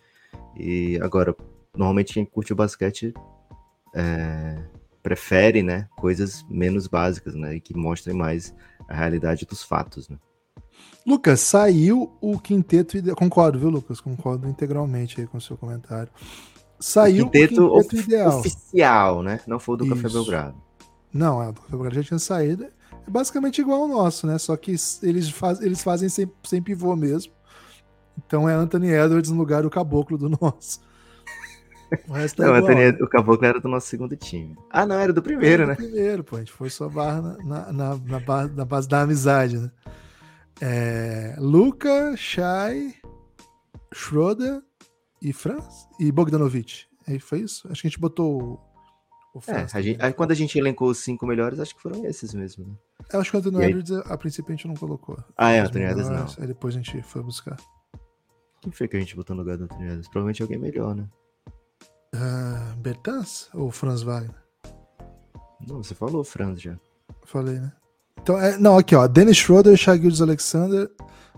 e 0.55 0.97
agora 1.01 1.35
normalmente 1.75 2.13
quem 2.13 2.25
curte 2.25 2.53
o 2.53 2.55
basquete 2.55 3.13
é, 3.93 4.63
prefere, 5.03 5.61
né, 5.61 5.87
coisas 5.97 6.45
menos 6.49 6.87
básicas, 6.87 7.35
né, 7.35 7.55
e 7.55 7.61
que 7.61 7.75
mostrem 7.75 8.15
mais 8.15 8.55
a 8.87 8.95
realidade 8.95 9.45
dos 9.45 9.63
fatos, 9.63 10.09
né. 10.09 10.17
Lucas, 11.05 11.39
saiu 11.39 12.11
o 12.21 12.39
quinteto 12.39 12.97
ideal. 12.97 13.15
Concordo, 13.15 13.57
viu, 13.57 13.69
Lucas? 13.69 13.99
Concordo 13.99 14.47
integralmente 14.47 15.19
aí 15.19 15.27
com 15.27 15.37
o 15.37 15.41
seu 15.41 15.57
comentário. 15.57 16.11
Saiu 16.79 17.25
o 17.25 17.29
quinteto, 17.29 17.65
o 17.65 17.81
quinteto 17.81 17.95
ideal. 17.95 18.39
oficial, 18.39 19.23
né? 19.23 19.39
Não 19.47 19.59
foi 19.59 19.75
o 19.75 19.77
do 19.77 19.85
Isso. 19.85 19.95
Café 19.95 20.09
Belgrado. 20.09 20.55
Não, 21.13 21.41
é, 21.41 21.49
o 21.49 21.51
do 21.51 21.61
Café 21.61 21.71
Belgrado 21.71 21.95
já 21.95 22.03
tinha 22.03 22.19
saído. 22.19 22.65
É 22.65 23.09
basicamente 23.09 23.61
igual 23.61 23.81
ao 23.81 23.87
nosso, 23.87 24.27
né? 24.27 24.37
Só 24.37 24.55
que 24.55 24.75
eles, 25.01 25.29
faz, 25.29 25.61
eles 25.61 25.83
fazem 25.83 26.07
sem, 26.07 26.31
sem 26.43 26.61
pivô 26.61 26.95
mesmo. 26.95 27.33
Então 28.25 28.47
é 28.47 28.53
Anthony 28.53 28.89
Edwards 28.89 29.31
no 29.31 29.37
lugar 29.37 29.63
do 29.63 29.69
caboclo 29.69 30.17
do 30.17 30.29
nosso. 30.39 30.81
O 32.07 32.13
resto 32.13 32.41
é 32.41 32.45
não, 32.45 32.55
igual, 32.55 32.71
Anthony, 32.71 32.91
né? 32.91 32.97
o 33.01 33.07
caboclo 33.07 33.45
era 33.45 33.59
do 33.59 33.67
nosso 33.67 33.87
segundo 33.87 34.15
time. 34.15 34.55
Ah, 34.69 34.85
não, 34.85 34.97
era 34.97 35.11
do 35.11 35.21
primeiro, 35.21 35.63
era 35.63 35.65
do 35.65 35.69
né? 35.69 35.75
primeiro, 35.75 36.23
pô. 36.23 36.35
A 36.37 36.39
gente 36.39 36.51
foi 36.51 36.69
só 36.69 36.87
barra 36.87 37.21
na, 37.21 37.37
na, 37.43 37.73
na, 37.73 37.97
na, 37.97 38.19
base, 38.19 38.53
na 38.53 38.65
base 38.65 38.87
da 38.87 39.01
amizade, 39.01 39.57
né? 39.57 39.71
É, 40.61 41.35
Luca, 41.39 42.15
Shai, 42.15 42.93
Schroeder 43.91 44.61
e 45.21 45.33
Franz 45.33 45.87
e 45.99 46.11
Bogdanovich. 46.11 46.87
Aí 47.07 47.19
foi 47.19 47.39
isso? 47.39 47.67
Acho 47.71 47.81
que 47.81 47.87
a 47.87 47.89
gente 47.89 47.99
botou 47.99 48.41
o, 48.41 48.59
o 49.33 49.41
Franz. 49.41 49.73
É, 49.73 49.77
a 49.77 49.81
gente, 49.81 50.01
aí 50.01 50.13
quando 50.13 50.31
a 50.31 50.35
gente 50.35 50.57
elencou 50.59 50.89
os 50.89 50.99
cinco 50.99 51.25
melhores, 51.25 51.59
acho 51.59 51.75
que 51.75 51.81
foram 51.81 52.05
esses 52.05 52.33
mesmo. 52.35 52.67
Né? 52.67 52.75
Eu 53.11 53.21
acho 53.21 53.31
que 53.31 53.37
o 53.37 53.39
Anthony 53.39 53.63
Edwards, 53.63 53.91
a 53.91 54.17
princípio, 54.17 54.53
a 54.53 54.55
gente 54.55 54.67
não 54.67 54.75
colocou. 54.75 55.17
Ah, 55.35 55.51
é, 55.51 55.59
Anthony 55.61 55.85
Edwards 55.85 56.09
não. 56.09 56.43
Aí 56.43 56.47
depois 56.47 56.75
a 56.75 56.77
gente 56.77 57.01
foi 57.01 57.23
buscar. 57.23 57.57
Quem 58.61 58.71
foi 58.71 58.87
que 58.87 58.95
a 58.95 58.99
gente 58.99 59.15
botou 59.15 59.35
no 59.35 59.41
lugar 59.41 59.57
do 59.57 59.63
Anthony 59.63 59.85
Edwards? 59.85 60.07
Provavelmente 60.09 60.43
alguém 60.43 60.59
melhor, 60.59 60.95
né? 60.95 61.09
Uh, 62.13 62.75
Bertans 62.77 63.49
ou 63.53 63.71
Franz 63.71 64.03
Wagner? 64.03 64.35
Não, 65.67 65.81
você 65.81 65.95
falou 65.95 66.23
Franz 66.23 66.61
já. 66.61 66.77
Falei, 67.25 67.59
né? 67.59 67.73
Então, 68.21 68.39
é, 68.39 68.57
não, 68.57 68.77
aqui, 68.77 68.95
ó. 68.95 69.07
Dennis 69.07 69.37
Schroeder, 69.37 69.75
Shagildes 69.75 70.21
Alexander, 70.21 70.89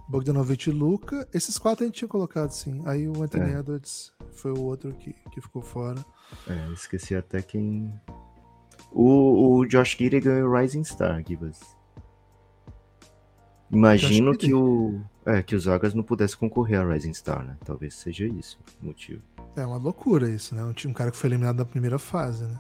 Bogdanovich 0.08 0.70
e 0.70 0.74
Luca. 0.74 1.28
Esses 1.34 1.58
quatro 1.58 1.84
a 1.84 1.88
gente 1.88 1.96
tinha 1.96 2.08
colocado, 2.08 2.52
sim. 2.52 2.82
Aí 2.86 3.08
o 3.08 3.24
Anthony 3.24 3.54
é. 3.54 3.60
Edwards 3.60 4.12
foi 4.34 4.52
o 4.52 4.62
outro 4.62 4.94
que, 4.94 5.14
que 5.32 5.42
ficou 5.42 5.62
fora. 5.62 6.04
É, 6.48 6.74
esqueci 6.74 7.16
até 7.16 7.42
quem. 7.42 7.94
O, 8.92 9.60
o 9.60 9.66
Josh 9.66 9.96
Gidey 9.98 10.20
ganhou 10.20 10.50
o 10.50 10.56
Rising 10.56 10.84
Star, 10.84 11.24
Gibas. 11.26 11.60
Imagino 13.72 14.38
que 14.38 14.54
o. 14.54 15.02
É, 15.26 15.42
que 15.42 15.56
os 15.56 15.66
Vargas 15.66 15.94
não 15.94 16.04
pudesse 16.04 16.36
concorrer 16.36 16.82
a 16.82 16.86
Rising 16.86 17.14
Star, 17.14 17.46
né? 17.46 17.58
Talvez 17.64 17.96
seja 17.96 18.26
isso 18.26 18.60
o 18.82 18.86
motivo. 18.86 19.22
É 19.56 19.66
uma 19.66 19.78
loucura 19.78 20.30
isso, 20.30 20.54
né? 20.54 20.64
Um, 20.64 20.90
um 20.90 20.94
cara 20.94 21.12
que 21.12 21.18
foi 21.18 21.30
eliminado 21.30 21.58
na 21.58 21.66
primeira 21.66 21.98
fase, 21.98 22.44
né? 22.44 22.60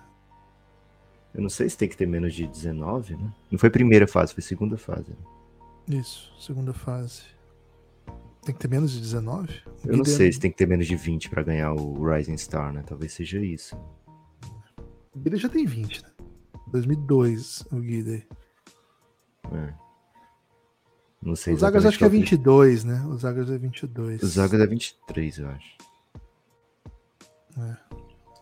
Eu 1.33 1.41
não 1.41 1.49
sei 1.49 1.67
se 1.67 1.77
tem 1.77 1.89
que 1.89 1.97
ter 1.97 2.05
menos 2.05 2.33
de 2.33 2.45
19, 2.45 3.15
né? 3.15 3.33
Não 3.49 3.57
foi 3.57 3.69
primeira 3.69 4.07
fase, 4.07 4.33
foi 4.33 4.43
segunda 4.43 4.77
fase. 4.77 5.09
Né? 5.09 5.99
Isso, 5.99 6.31
segunda 6.39 6.73
fase. 6.73 7.23
Tem 8.43 8.53
que 8.53 8.59
ter 8.59 8.67
menos 8.67 8.91
de 8.91 8.99
19? 8.99 9.61
Eu 9.85 9.97
não 9.97 10.05
sei 10.05 10.31
se 10.31 10.39
tem 10.39 10.51
que 10.51 10.57
ter 10.57 10.67
menos 10.67 10.85
de 10.85 10.95
20 10.95 11.29
para 11.29 11.41
ganhar 11.43 11.73
o 11.73 12.05
Rising 12.05 12.37
Star, 12.37 12.73
né? 12.73 12.83
Talvez 12.85 13.13
seja 13.13 13.39
isso. 13.39 13.75
O 15.15 15.19
Guide 15.19 15.37
já 15.37 15.49
tem 15.49 15.65
20, 15.65 16.03
né? 16.03 16.09
2002, 16.67 17.65
o 17.71 17.79
Guide. 17.79 18.27
É. 19.51 19.73
Não 21.21 21.35
sei. 21.35 21.53
O 21.53 21.57
Zagas 21.57 21.85
acho 21.85 21.97
que 21.97 22.03
é 22.03 22.09
22, 22.09 22.83
né? 22.83 23.01
O 23.07 23.17
Zagas 23.17 23.49
é 23.49 23.57
22. 23.57 24.21
O 24.21 24.27
Zagas 24.27 24.59
é 24.59 24.67
23, 24.67 25.37
eu 25.37 25.47
acho. 25.49 25.77
É. 27.57 27.77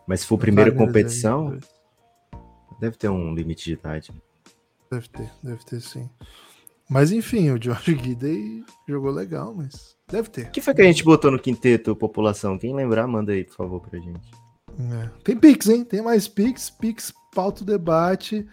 Mas 0.06 0.20
se 0.20 0.26
for 0.26 0.36
primeira 0.36 0.70
é 0.70 0.74
competição, 0.74 1.54
é 1.54 1.58
Deve 2.82 2.96
ter 2.96 3.08
um 3.08 3.32
limite 3.32 3.66
de 3.66 3.74
idade. 3.74 4.12
Deve 4.90 5.08
ter, 5.08 5.30
deve 5.40 5.64
ter 5.64 5.80
sim. 5.80 6.10
Mas 6.90 7.12
enfim, 7.12 7.48
o 7.50 7.62
George 7.62 7.96
Gidey 7.96 8.64
jogou 8.88 9.12
legal, 9.12 9.54
mas 9.54 9.96
deve 10.10 10.28
ter. 10.28 10.46
O 10.46 10.50
que 10.50 10.60
foi 10.60 10.74
que 10.74 10.82
a 10.82 10.84
gente 10.84 11.04
botou 11.04 11.30
no 11.30 11.38
quinteto, 11.38 11.94
população? 11.94 12.58
Quem 12.58 12.74
lembrar, 12.74 13.06
manda 13.06 13.30
aí, 13.30 13.44
por 13.44 13.54
favor, 13.54 13.80
pra 13.82 14.00
gente. 14.00 14.28
É. 14.94 15.08
Tem 15.22 15.36
Pix, 15.36 15.68
hein? 15.68 15.84
Tem 15.84 16.02
mais 16.02 16.26
Pix, 16.26 16.70
Pix, 16.70 17.14
pauta 17.32 17.64
debate. 17.64 18.44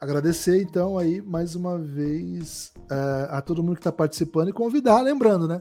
Agradecer, 0.00 0.62
então, 0.62 0.96
aí, 0.96 1.20
mais 1.20 1.54
uma 1.54 1.78
vez, 1.78 2.72
é, 2.90 3.28
a 3.36 3.42
todo 3.42 3.62
mundo 3.62 3.74
que 3.74 3.80
está 3.80 3.92
participando 3.92 4.48
e 4.48 4.54
convidar, 4.54 5.02
lembrando, 5.02 5.46
né? 5.46 5.60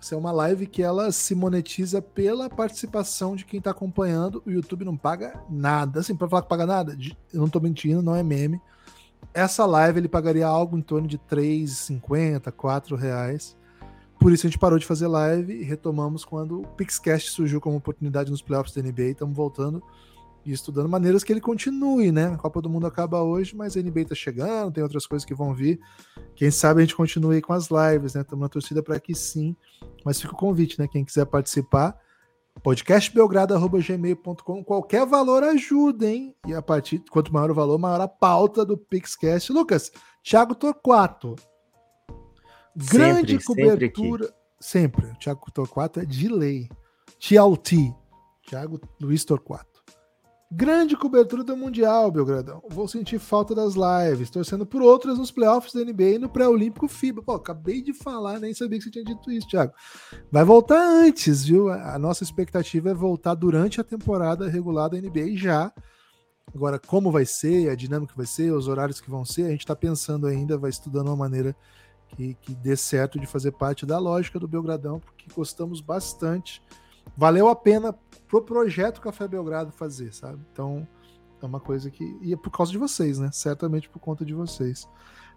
Isso 0.00 0.14
é 0.14 0.16
uma 0.16 0.32
live 0.32 0.66
que 0.66 0.82
ela 0.82 1.12
se 1.12 1.34
monetiza 1.34 2.00
pela 2.00 2.48
participação 2.48 3.36
de 3.36 3.44
quem 3.44 3.58
está 3.58 3.70
acompanhando. 3.70 4.42
O 4.46 4.50
YouTube 4.50 4.84
não 4.84 4.96
paga 4.96 5.38
nada. 5.50 6.00
Assim, 6.00 6.16
para 6.16 6.28
falar 6.28 6.42
que 6.42 6.48
paga 6.48 6.66
nada, 6.66 6.96
eu 7.32 7.38
não 7.38 7.46
estou 7.46 7.60
mentindo, 7.60 8.00
não 8.00 8.16
é 8.16 8.22
meme. 8.22 8.60
Essa 9.34 9.66
live 9.66 10.00
ele 10.00 10.08
pagaria 10.08 10.46
algo 10.46 10.78
em 10.78 10.80
torno 10.80 11.06
de 11.06 11.18
3,50, 11.18 12.50
4 12.50 12.96
reais. 12.96 13.56
Por 14.18 14.32
isso 14.32 14.46
a 14.46 14.50
gente 14.50 14.58
parou 14.58 14.78
de 14.78 14.86
fazer 14.86 15.06
live 15.06 15.52
e 15.52 15.64
retomamos 15.64 16.24
quando 16.24 16.62
o 16.62 16.66
Pixcast 16.66 17.30
surgiu 17.30 17.60
como 17.60 17.76
oportunidade 17.76 18.30
nos 18.30 18.42
playoffs 18.42 18.74
da 18.74 18.82
NBA. 18.82 19.10
Estamos 19.10 19.36
voltando 19.36 19.82
e 20.44 20.52
estudando 20.52 20.88
maneiras 20.88 21.22
que 21.22 21.32
ele 21.32 21.40
continue, 21.40 22.10
né? 22.10 22.26
A 22.26 22.36
Copa 22.36 22.60
do 22.62 22.70
Mundo 22.70 22.86
acaba 22.86 23.22
hoje, 23.22 23.54
mas 23.54 23.76
a 23.76 23.82
NBA 23.82 24.06
tá 24.06 24.14
chegando, 24.14 24.72
tem 24.72 24.82
outras 24.82 25.06
coisas 25.06 25.24
que 25.24 25.34
vão 25.34 25.54
vir. 25.54 25.78
Quem 26.34 26.50
sabe 26.50 26.80
a 26.80 26.84
gente 26.84 26.96
continue 26.96 27.42
com 27.42 27.52
as 27.52 27.68
lives, 27.68 28.14
né? 28.14 28.22
Estamos 28.22 28.42
na 28.42 28.48
torcida 28.48 28.82
para 28.82 28.98
que 28.98 29.14
sim. 29.14 29.54
Mas 30.04 30.20
fica 30.20 30.34
o 30.34 30.36
convite, 30.36 30.78
né? 30.78 30.88
Quem 30.88 31.04
quiser 31.04 31.26
participar, 31.26 31.96
podcastbelgrado.gmail.com. 32.62 34.64
Qualquer 34.64 35.06
valor 35.06 35.44
ajuda, 35.44 36.06
hein? 36.06 36.34
E 36.46 36.54
a 36.54 36.62
partir, 36.62 37.02
quanto 37.10 37.32
maior 37.32 37.50
o 37.50 37.54
valor, 37.54 37.78
maior 37.78 38.00
a 38.00 38.08
pauta 38.08 38.64
do 38.64 38.76
Pixcast. 38.76 39.52
Lucas, 39.52 39.92
Thiago 40.22 40.54
Torquato. 40.54 41.36
Grande 42.74 43.32
sempre, 43.32 43.44
cobertura. 43.44 44.34
Sempre, 44.58 45.06
sempre. 45.06 45.18
Thiago 45.18 45.50
Torquato 45.50 46.00
é 46.00 46.04
de 46.04 46.28
lei. 46.28 46.68
TLT. 47.18 47.94
Thiago 48.48 48.80
Luiz 49.00 49.24
Torquato. 49.24 49.69
Grande 50.52 50.96
cobertura 50.96 51.44
do 51.44 51.56
Mundial, 51.56 52.10
Belgradão. 52.10 52.60
Vou 52.68 52.88
sentir 52.88 53.20
falta 53.20 53.54
das 53.54 53.74
lives, 53.74 54.30
torcendo 54.30 54.66
por 54.66 54.82
outras 54.82 55.16
nos 55.16 55.30
playoffs 55.30 55.72
da 55.72 55.84
NBA 55.84 56.14
e 56.14 56.18
no 56.18 56.28
pré-olímpico 56.28 56.88
FIBA. 56.88 57.22
Pô, 57.22 57.34
acabei 57.34 57.80
de 57.80 57.94
falar, 57.94 58.40
nem 58.40 58.52
sabia 58.52 58.76
que 58.78 58.84
você 58.84 58.90
tinha 58.90 59.04
dito 59.04 59.30
isso, 59.30 59.46
Thiago. 59.46 59.72
Vai 60.28 60.44
voltar 60.44 60.80
antes, 60.80 61.44
viu? 61.44 61.70
A 61.70 61.96
nossa 62.00 62.24
expectativa 62.24 62.90
é 62.90 62.94
voltar 62.94 63.34
durante 63.34 63.80
a 63.80 63.84
temporada 63.84 64.48
regular 64.48 64.90
da 64.90 65.00
NBA 65.00 65.36
já. 65.36 65.72
Agora, 66.52 66.80
como 66.80 67.12
vai 67.12 67.24
ser, 67.24 67.70
a 67.70 67.76
dinâmica 67.76 68.14
vai 68.16 68.26
ser, 68.26 68.52
os 68.52 68.66
horários 68.66 69.00
que 69.00 69.08
vão 69.08 69.24
ser, 69.24 69.44
a 69.44 69.50
gente 69.50 69.60
está 69.60 69.76
pensando 69.76 70.26
ainda, 70.26 70.58
vai 70.58 70.70
estudando 70.70 71.06
uma 71.06 71.16
maneira 71.16 71.54
que, 72.08 72.34
que 72.34 72.54
dê 72.56 72.76
certo 72.76 73.20
de 73.20 73.26
fazer 73.26 73.52
parte 73.52 73.86
da 73.86 74.00
lógica 74.00 74.36
do 74.40 74.48
Belgradão, 74.48 74.98
porque 74.98 75.26
gostamos 75.32 75.80
bastante. 75.80 76.60
Valeu 77.16 77.48
a 77.48 77.56
pena 77.56 77.94
pro 78.28 78.42
projeto 78.42 79.00
Café 79.00 79.26
Belgrado 79.26 79.72
fazer, 79.72 80.12
sabe? 80.12 80.40
Então, 80.52 80.86
é 81.42 81.46
uma 81.46 81.60
coisa 81.60 81.90
que. 81.90 82.04
E 82.22 82.32
é 82.32 82.36
por 82.36 82.50
causa 82.50 82.70
de 82.72 82.78
vocês, 82.78 83.18
né? 83.18 83.30
Certamente 83.32 83.88
por 83.88 83.98
conta 83.98 84.24
de 84.24 84.34
vocês. 84.34 84.88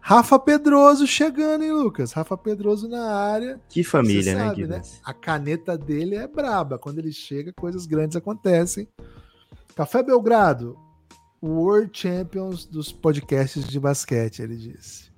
Rafa 0.05 0.37
Pedroso 0.37 1.07
chegando, 1.07 1.63
hein, 1.63 1.71
Lucas? 1.71 2.11
Rafa 2.11 2.37
Pedroso 2.37 2.89
na 2.89 3.09
área. 3.09 3.59
Que 3.69 3.85
família, 3.85 4.35
né, 4.35 4.47
sabe, 4.47 4.67
né, 4.67 4.81
A 5.01 5.13
caneta 5.13 5.77
dele 5.77 6.15
é 6.15 6.27
braba. 6.27 6.77
Quando 6.77 6.99
ele 6.99 7.13
chega, 7.13 7.53
coisas 7.53 7.85
grandes 7.85 8.17
acontecem. 8.17 8.85
Café 9.73 10.03
Belgrado, 10.03 10.77
World 11.41 11.89
Champions 11.97 12.65
dos 12.65 12.91
podcasts 12.91 13.65
de 13.65 13.79
basquete, 13.79 14.41
ele 14.41 14.57
disse. 14.57 15.12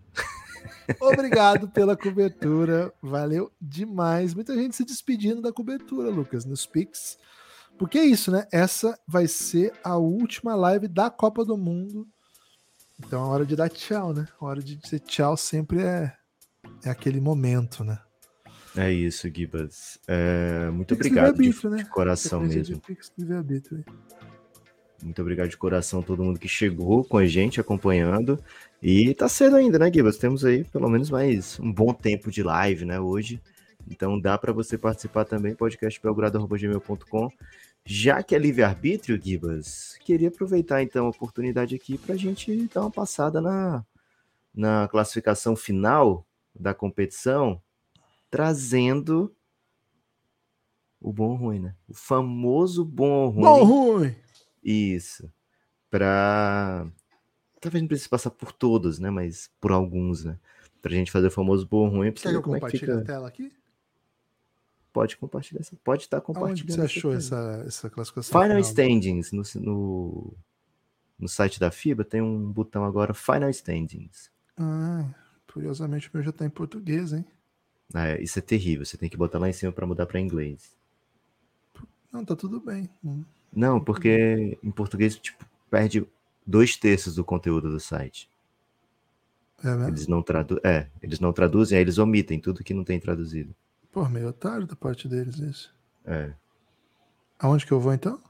Obrigado 1.00 1.68
pela 1.70 1.96
cobertura, 1.96 2.94
valeu 3.02 3.52
demais. 3.62 4.34
Muita 4.34 4.56
gente 4.56 4.76
se 4.76 4.86
despedindo 4.86 5.42
da 5.42 5.52
cobertura, 5.52 6.10
Lucas, 6.10 6.46
nos 6.46 6.66
Pix. 6.66 7.18
Porque 7.78 7.98
é 7.98 8.06
isso, 8.06 8.32
né? 8.32 8.48
Essa 8.52 8.98
vai 9.08 9.28
ser 9.28 9.74
a 9.84 9.98
última 9.98 10.56
live 10.56 10.88
da 10.88 11.10
Copa 11.10 11.44
do 11.44 11.58
Mundo. 11.58 12.08
Então 13.00 13.24
é 13.24 13.28
hora 13.28 13.46
de 13.46 13.56
dar 13.56 13.70
tchau, 13.70 14.14
né? 14.14 14.28
A 14.40 14.46
hora 14.46 14.62
de 14.62 14.76
dizer 14.76 15.00
tchau 15.02 15.36
sempre 15.36 15.82
é, 15.82 16.14
é 16.84 16.90
aquele 16.90 17.20
momento, 17.20 17.84
né? 17.84 18.00
É 18.78 18.92
isso, 18.92 19.30
Gibas. 19.30 19.98
É, 20.08 20.70
muito 20.70 20.94
obrigado 20.94 21.42
de, 21.42 21.68
né? 21.70 21.78
de 21.78 21.86
coração 21.86 22.42
mesmo. 22.42 22.82
Muito 25.02 25.22
obrigado 25.22 25.50
de 25.50 25.58
coração 25.58 26.00
a 26.00 26.04
todo 26.04 26.24
mundo 26.24 26.40
que 26.40 26.48
chegou 26.48 27.04
com 27.04 27.18
a 27.18 27.26
gente, 27.26 27.60
acompanhando. 27.60 28.40
E 28.82 29.14
tá 29.14 29.28
cedo 29.28 29.56
ainda, 29.56 29.78
né, 29.78 29.92
Gibas? 29.92 30.18
Temos 30.18 30.44
aí 30.46 30.64
pelo 30.66 30.90
menos 30.90 31.10
mais 31.10 31.60
um 31.60 31.72
bom 31.72 31.94
tempo 31.94 32.32
de 32.32 32.42
live, 32.42 32.86
né, 32.86 33.00
hoje. 33.00 33.42
Então 33.90 34.20
dá 34.20 34.38
para 34.38 34.52
você 34.52 34.78
participar 34.78 35.26
também, 35.26 35.56
podcastbelgrado.gmail.com. 35.56 37.30
Já 37.86 38.24
que 38.24 38.34
é 38.34 38.40
livre-arbítrio, 38.40 39.22
Gibas, 39.22 39.96
queria 40.04 40.30
aproveitar 40.30 40.82
então 40.82 41.06
a 41.06 41.10
oportunidade 41.10 41.76
aqui 41.76 41.98
para 41.98 42.16
a 42.16 42.18
gente 42.18 42.68
dar 42.74 42.82
uma 42.82 42.92
passada 42.92 43.40
na, 43.40 43.86
na 44.54 44.88
classificação 44.88 45.56
final 45.56 46.26
da 46.60 46.74
competição, 46.74 47.62
trazendo 48.32 49.32
o 51.00 51.14
bom 51.14 51.36
ruim, 51.36 51.60
né? 51.60 51.76
O 51.88 51.94
famoso 51.94 52.84
bom 52.84 53.28
ruim. 53.28 53.44
Bom 53.44 53.64
ruim! 53.64 54.16
Isso. 54.66 55.32
Para. 55.92 56.88
Talvez 57.62 57.82
não 57.82 57.88
precise 57.88 58.10
passar 58.10 58.32
por 58.32 58.52
todos, 58.52 58.98
né? 58.98 59.12
Mas 59.12 59.52
por 59.62 59.72
alguns, 59.72 60.26
né? 60.26 60.40
Pra 60.82 60.92
gente 60.92 61.12
fazer 61.12 61.28
o 61.28 61.32
famoso 61.32 61.68
bom 61.68 61.88
ruim. 61.88 62.12
Quer 62.12 62.30
que 62.30 62.36
eu 62.36 62.42
compartilhe 62.42 62.84
é 62.84 62.86
que 62.86 62.92
fica... 62.92 63.00
a 63.00 63.06
tela 63.06 63.28
aqui? 63.28 63.52
Pode 64.92 65.18
compartilhar. 65.18 65.62
Pode 65.84 66.04
estar 66.04 66.22
compartilhando. 66.22 66.62
Onde 66.62 66.74
você 66.74 66.82
achou 66.82 67.14
essa, 67.14 67.64
essa 67.68 67.90
classificação? 67.90 68.32
Final, 68.32 68.58
final 68.58 68.60
Standings 68.60 69.32
no, 69.32 69.44
no, 69.62 70.34
no 71.20 71.28
site 71.28 71.60
da 71.60 71.70
FIBA 71.70 72.06
tem 72.06 72.22
um 72.22 72.52
botão 72.52 72.86
agora 72.86 73.14
Final 73.14 73.50
Standings. 73.50 74.32
Ah, 74.58 75.06
curiosamente 75.52 76.08
o 76.08 76.12
meu 76.14 76.24
já 76.24 76.30
está 76.30 76.46
em 76.46 76.50
português, 76.50 77.12
hein? 77.14 77.26
Ah, 77.94 78.08
é, 78.08 78.22
isso 78.22 78.40
é 78.40 78.42
terrível. 78.42 78.86
Você 78.86 78.98
tem 78.98 79.10
que 79.10 79.18
botar 79.18 79.38
lá 79.38 79.50
em 79.50 79.54
cima 79.54 79.72
para 79.72 79.86
mudar 79.86 80.06
para 80.06 80.20
inglês. 80.20 80.76
Não, 82.12 82.24
tá 82.24 82.36
tudo 82.36 82.62
bem. 82.62 82.90
Não, 83.56 83.80
porque 83.80 84.58
em 84.62 84.72
português 84.72 85.16
tipo, 85.16 85.46
perde 85.72 86.06
dois 86.46 86.76
terços 86.76 87.16
do 87.16 87.24
conteúdo 87.24 87.72
do 87.72 87.80
site. 87.80 88.30
É 89.64 89.70
mesmo? 89.70 89.88
Eles 89.88 90.08
não, 90.08 90.22
tradu 90.22 90.60
é, 90.64 90.88
eles 91.02 91.20
não 91.20 91.32
traduzem, 91.32 91.78
aí 91.78 91.84
eles 91.84 91.98
omitem 91.98 92.40
tudo 92.40 92.64
que 92.64 92.74
não 92.74 92.84
tem 92.84 93.00
traduzido. 93.00 93.56
Pô, 93.92 94.08
meio 94.10 94.28
otário 94.28 94.68
da 94.68 94.76
parte 94.76 95.08
deles 95.08 95.38
isso. 95.38 95.74
É. 96.04 96.34
Aonde 97.40 97.66
que 97.66 97.72
eu 97.72 97.80
vou 97.80 97.94
então? 97.94 98.22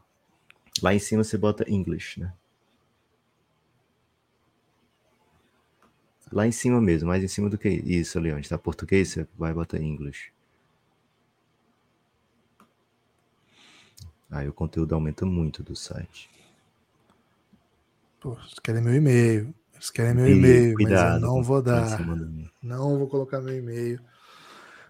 Lá 0.81 0.93
em 0.93 0.99
cima 0.99 1.23
você 1.23 1.37
bota 1.37 1.69
English, 1.69 2.19
né? 2.19 2.31
Lá 6.31 6.45
em 6.45 6.51
cima 6.51 6.81
mesmo, 6.81 7.07
mais 7.07 7.23
em 7.23 7.27
cima 7.27 7.49
do 7.49 7.57
que 7.57 7.69
isso 7.69 8.17
ali, 8.17 8.31
onde 8.31 8.45
está 8.45 8.57
português, 8.57 9.09
você 9.09 9.27
vai 9.37 9.53
botar 9.53 9.79
English. 9.79 10.34
Aí 14.29 14.47
o 14.47 14.53
conteúdo 14.53 14.95
aumenta 14.95 15.25
muito 15.25 15.63
do 15.63 15.75
site. 15.75 16.29
Pô, 18.19 18.33
eles 18.33 18.59
querem 18.59 18.81
meu 18.81 18.95
e-mail. 18.95 19.53
Eles 19.73 19.89
querem 19.89 20.15
meu 20.15 20.27
e-mail, 20.27 20.75
mas 20.79 20.91
eu 20.91 21.19
não 21.19 21.43
vou 21.43 21.61
dar. 21.61 21.99
Não 22.61 22.97
vou 22.97 23.07
colocar 23.07 23.39
meu 23.39 23.55
e-mail. 23.55 23.99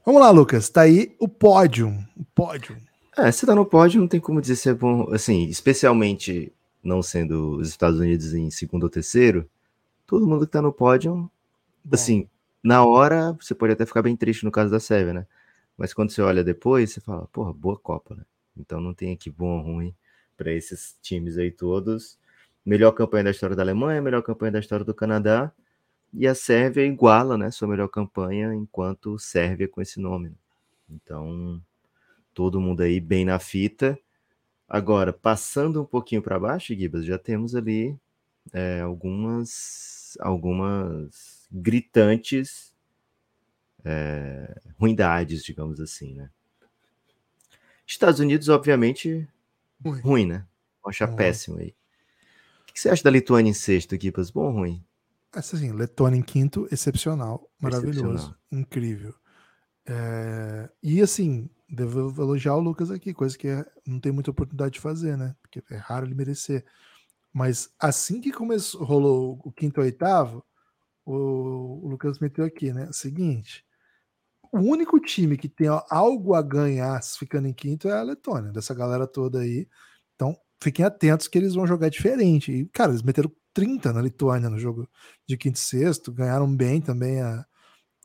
Vamos 0.06 0.22
lá, 0.22 0.30
Lucas. 0.30 0.70
Tá 0.70 0.82
aí 0.82 1.16
o 1.20 1.28
pódio. 1.28 1.90
O 2.16 2.24
pódio. 2.24 2.78
É, 3.18 3.32
se 3.32 3.46
tá 3.46 3.56
no 3.56 3.66
pódio, 3.66 4.00
não 4.00 4.08
tem 4.08 4.20
como 4.20 4.40
dizer 4.40 4.56
se 4.56 4.70
é 4.70 4.74
bom. 4.74 5.12
Assim, 5.14 5.46
especialmente 5.46 6.54
não 6.84 7.02
sendo 7.02 7.58
os 7.58 7.70
Estados 7.70 8.00
Unidos 8.00 8.34
em 8.34 8.52
segundo 8.52 8.84
ou 8.84 8.90
terceiro, 8.90 9.50
todo 10.06 10.28
mundo 10.28 10.46
que 10.46 10.52
tá 10.52 10.62
no 10.62 10.72
pódio, 10.72 11.16
bom. 11.16 11.30
assim, 11.92 12.30
na 12.64 12.86
hora 12.86 13.36
você 13.42 13.56
pode 13.56 13.74
até 13.74 13.86
ficar 13.86 14.04
bem 14.04 14.16
triste 14.16 14.46
no 14.46 14.52
caso 14.52 14.72
da 14.72 14.80
Sérvia, 14.80 15.14
né? 15.14 15.28
Mas 15.76 15.94
quando 15.94 16.12
você 16.12 16.22
olha 16.22 16.44
depois, 16.44 16.92
você 16.92 17.02
fala, 17.02 17.28
porra, 17.34 17.52
boa 17.52 17.78
Copa, 17.78 18.16
né? 18.16 18.24
Então 18.58 18.80
não 18.80 18.94
tem 18.94 19.14
aqui 19.14 19.30
bom 19.30 19.58
ou 19.58 19.62
ruim 19.62 19.96
para 20.38 20.52
esses 20.52 20.98
times 21.02 21.38
aí 21.38 21.52
todos. 21.52 22.18
Melhor 22.66 22.92
campanha 22.92 23.26
da 23.26 23.32
história 23.32 23.56
da 23.56 23.62
Alemanha, 23.62 24.02
melhor 24.02 24.22
campanha 24.24 24.54
da 24.54 24.60
história 24.60 24.86
do 24.86 24.94
Canadá 24.94 25.52
e 26.14 26.28
a 26.28 26.34
Sérvia 26.34 26.86
iguala 26.86 27.38
né, 27.38 27.52
sua 27.52 27.68
melhor 27.68 27.90
campanha 27.90 28.54
enquanto 28.54 29.20
Sérvia 29.20 29.68
com 29.68 29.82
esse 29.82 30.00
nome. 30.00 30.34
Então, 30.90 31.62
todo 32.34 32.62
mundo 32.62 32.82
aí 32.82 33.00
bem 33.00 33.26
na 33.26 33.38
fita. 33.40 34.00
Agora, 34.68 35.14
passando 35.14 35.82
um 35.82 35.86
pouquinho 35.86 36.22
para 36.22 36.40
baixo, 36.40 36.74
Gibas, 36.74 37.06
já 37.06 37.20
temos 37.20 37.56
ali 37.56 37.96
é, 38.54 38.82
algumas, 38.82 40.18
algumas 40.20 41.48
gritantes 41.52 42.76
é, 43.84 44.60
ruindades, 44.80 45.44
digamos 45.44 45.80
assim, 45.80 46.16
né? 46.16 46.30
Estados 47.86 48.20
Unidos, 48.20 48.50
obviamente, 48.50 49.28
ruim, 49.84 50.02
ruim 50.02 50.26
né? 50.26 50.46
Acha 50.86 51.08
péssimo 51.08 51.58
aí. 51.58 51.76
O 52.70 52.74
que 52.74 52.80
você 52.80 52.90
acha 52.90 53.04
da 53.04 53.10
Lituânia 53.10 53.50
em 53.50 53.54
sexto, 53.54 54.00
Gibas? 54.00 54.30
Bom 54.30 54.46
ou 54.46 54.52
ruim? 54.52 54.86
assim, 55.40 55.72
Letônia 55.72 56.18
em 56.18 56.22
quinto, 56.22 56.68
excepcional, 56.72 57.50
maravilhoso, 57.60 58.08
excepcional. 58.08 58.38
incrível. 58.52 59.14
É, 59.86 60.70
e 60.82 61.02
assim, 61.02 61.50
devo 61.70 62.22
elogiar 62.22 62.56
o 62.56 62.62
Lucas 62.62 62.90
aqui, 62.90 63.14
coisa 63.14 63.38
que 63.38 63.48
é, 63.48 63.66
não 63.86 64.00
tem 64.00 64.12
muita 64.12 64.32
oportunidade 64.32 64.76
de 64.76 64.80
fazer, 64.80 65.18
né? 65.18 65.36
Porque 65.42 65.62
é 65.72 65.78
raro 65.78 66.06
ele 66.06 66.16
merecer. 66.16 66.66
Mas 67.34 67.70
assim 67.80 68.22
que 68.22 68.32
começou, 68.32 68.84
rolou 68.84 69.40
o 69.44 69.52
quinto 69.52 69.82
e 69.82 69.84
oitavo, 69.84 70.44
o, 71.06 71.86
o 71.86 71.88
Lucas 71.90 72.20
meteu 72.20 72.46
aqui, 72.46 72.72
né? 72.72 72.90
Seguinte, 72.92 73.66
o 74.56 74.72
único 74.72 75.00
time 75.00 75.38
que 75.38 75.50
tem 75.50 75.68
algo 75.90 76.34
a 76.34 76.42
ganhar 76.42 77.02
ficando 77.04 77.48
em 77.48 77.54
quinto 77.54 77.88
é 77.88 77.94
a 77.94 78.04
Letônia, 78.04 78.52
dessa 78.52 78.74
galera 78.74 79.06
toda 79.06 79.40
aí. 79.40 79.68
Então, 80.16 80.38
fiquem 80.62 80.86
atentos 80.86 81.28
que 81.28 81.38
eles 81.38 81.54
vão 81.54 81.68
jogar 81.68 81.90
diferente. 81.90 82.52
E, 82.52 82.66
cara, 82.68 82.92
eles 82.92 83.02
meteram 83.04 83.32
30 83.54 83.94
na 83.94 84.02
Lituânia 84.02 84.50
no 84.50 84.58
jogo 84.58 84.88
de 85.28 85.38
quinto 85.38 85.58
e 85.58 85.62
sexto, 85.62 86.12
ganharam 86.12 86.54
bem 86.54 86.82
também 86.82 87.22
a, 87.22 87.46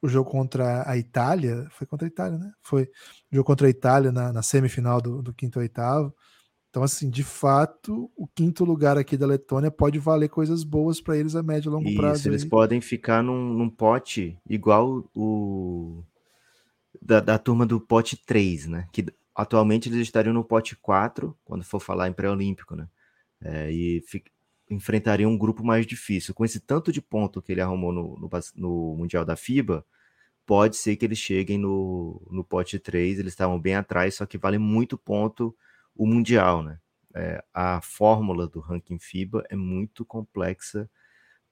o 0.02 0.08
jogo 0.08 0.30
contra 0.30 0.88
a 0.88 0.96
Itália, 0.96 1.66
foi 1.70 1.86
contra 1.86 2.06
a 2.06 2.10
Itália, 2.10 2.38
né? 2.38 2.52
Foi 2.62 2.84
o 3.32 3.36
jogo 3.36 3.46
contra 3.46 3.66
a 3.66 3.70
Itália 3.70 4.10
na, 4.12 4.32
na 4.32 4.42
semifinal 4.42 5.00
do, 5.00 5.22
do 5.22 5.34
quinto 5.34 5.58
e 5.58 5.62
oitavo. 5.62 6.14
Então, 6.70 6.84
assim, 6.84 7.10
de 7.10 7.24
fato, 7.24 8.08
o 8.16 8.28
quinto 8.28 8.64
lugar 8.64 8.96
aqui 8.96 9.16
da 9.16 9.26
Letônia 9.26 9.72
pode 9.72 9.98
valer 9.98 10.28
coisas 10.28 10.62
boas 10.62 11.00
para 11.00 11.18
eles 11.18 11.34
a 11.34 11.42
médio 11.42 11.68
e 11.68 11.72
longo 11.72 11.88
Isso, 11.88 11.96
prazo. 11.96 12.28
Eles 12.28 12.44
aí. 12.44 12.48
podem 12.48 12.80
ficar 12.80 13.24
num, 13.24 13.52
num, 13.52 13.68
pote 13.68 14.38
igual 14.48 15.04
o 15.12 16.04
da, 17.00 17.20
da, 17.20 17.38
turma 17.38 17.66
do 17.66 17.80
pote 17.80 18.16
3, 18.16 18.66
né? 18.66 18.88
Que 18.92 19.06
atualmente 19.34 19.88
eles 19.88 20.00
estariam 20.00 20.34
no 20.34 20.44
pote 20.44 20.76
4, 20.76 21.36
quando 21.44 21.64
for 21.64 21.80
falar 21.80 22.08
em 22.08 22.12
pré-olímpico, 22.12 22.76
né? 22.76 22.88
É, 23.42 23.70
e 23.72 24.00
fica, 24.02 24.30
enfrentaria 24.70 25.28
um 25.28 25.38
grupo 25.38 25.64
mais 25.64 25.86
difícil. 25.86 26.34
Com 26.34 26.44
esse 26.44 26.60
tanto 26.60 26.92
de 26.92 27.02
ponto 27.02 27.42
que 27.42 27.52
ele 27.52 27.60
arrumou 27.60 27.92
no, 27.92 28.16
no, 28.18 28.30
no 28.56 28.96
Mundial 28.96 29.24
da 29.24 29.36
FIBA, 29.36 29.84
pode 30.46 30.76
ser 30.76 30.96
que 30.96 31.04
eles 31.04 31.18
cheguem 31.18 31.58
no, 31.58 32.22
no 32.30 32.44
pote 32.44 32.78
3. 32.78 33.18
Eles 33.18 33.32
estavam 33.32 33.60
bem 33.60 33.74
atrás, 33.74 34.16
só 34.16 34.26
que 34.26 34.38
vale 34.38 34.58
muito 34.58 34.98
ponto 34.98 35.56
o 35.94 36.06
Mundial, 36.06 36.62
né? 36.62 36.78
é, 37.14 37.42
a 37.52 37.80
fórmula 37.80 38.46
do 38.46 38.60
ranking 38.60 38.98
FIBA 38.98 39.44
é 39.50 39.56
muito 39.56 40.04
complexa 40.04 40.88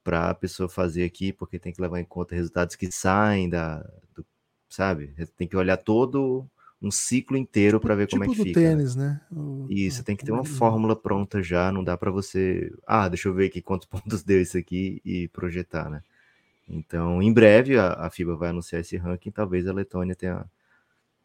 para 0.03 0.29
a 0.29 0.35
pessoa 0.35 0.69
fazer 0.69 1.03
aqui, 1.03 1.33
porque 1.33 1.59
tem 1.59 1.73
que 1.73 1.81
levar 1.81 1.99
em 1.99 2.05
conta 2.05 2.35
resultados 2.35 2.75
que 2.75 2.91
saem 2.91 3.49
da, 3.49 3.79
do, 4.13 4.25
sabe? 4.69 5.13
Tem 5.37 5.47
que 5.47 5.57
olhar 5.57 5.77
todo 5.77 6.45
um 6.81 6.91
ciclo 6.91 7.35
inteiro 7.35 7.77
tipo, 7.77 7.87
para 7.87 7.95
ver 7.95 8.07
tipo 8.07 8.21
como 8.21 8.31
é 8.31 8.35
que 8.35 8.43
fica. 8.43 8.59
Né? 8.59 8.69
tênis, 8.69 8.95
né? 8.95 9.19
O, 9.31 9.67
isso, 9.69 10.03
tem 10.03 10.15
que 10.15 10.23
ter 10.23 10.31
uma 10.31 10.45
fórmula 10.45 10.95
pronta 10.95 11.43
já, 11.43 11.71
não 11.71 11.83
dá 11.83 11.97
para 11.97 12.11
você, 12.11 12.71
ah, 12.87 13.09
deixa 13.09 13.27
eu 13.27 13.33
ver 13.33 13.47
aqui 13.47 13.61
quantos 13.61 13.87
pontos 13.89 14.23
deu 14.23 14.41
isso 14.41 14.57
aqui 14.57 15.01
e 15.03 15.27
projetar, 15.29 15.89
né? 15.89 16.01
Então, 16.67 17.21
em 17.21 17.33
breve 17.33 17.77
a, 17.77 17.93
a 17.93 18.09
FIBA 18.09 18.35
vai 18.35 18.49
anunciar 18.49 18.81
esse 18.81 18.95
ranking, 18.95 19.31
talvez 19.31 19.67
a 19.67 19.73
Letônia 19.73 20.15
tenha 20.15 20.45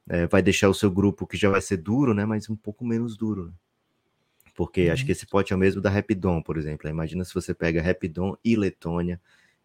é, 0.08 0.26
vai 0.26 0.42
deixar 0.42 0.68
o 0.68 0.74
seu 0.74 0.90
grupo 0.90 1.26
que 1.26 1.36
já 1.36 1.48
vai 1.48 1.60
ser 1.60 1.78
duro, 1.78 2.12
né, 2.12 2.24
mas 2.24 2.48
um 2.50 2.56
pouco 2.56 2.84
menos 2.84 3.16
duro. 3.16 3.46
Né? 3.46 3.52
Porque 4.54 4.86
uhum. 4.86 4.92
acho 4.92 5.04
que 5.04 5.12
esse 5.12 5.26
pote 5.26 5.52
é 5.52 5.56
o 5.56 5.58
mesmo 5.58 5.80
da 5.80 5.90
Rapidon, 5.90 6.42
por 6.42 6.56
exemplo. 6.56 6.88
Imagina 6.88 7.24
se 7.24 7.34
você 7.34 7.54
pega 7.54 7.82
Rapidon 7.82 8.36
e 8.44 8.54
Letônia 8.54 9.20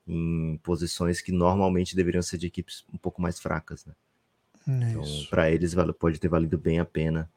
em 0.10 0.58
posições 0.64 1.22
que 1.22 1.32
normalmente 1.32 1.96
deveriam 1.96 2.22
ser 2.22 2.38
de 2.40 2.48
equipes 2.48 2.84
um 2.92 2.98
pouco 2.98 3.22
mais 3.22 3.40
fracas, 3.40 3.86
né? 3.86 3.94
Então, 4.68 5.04
para 5.30 5.50
eles 5.52 5.76
pode 5.98 6.20
ter 6.20 6.28
valido 6.28 6.58
bem 6.58 6.80
a 6.80 6.86
pena, 6.86 7.30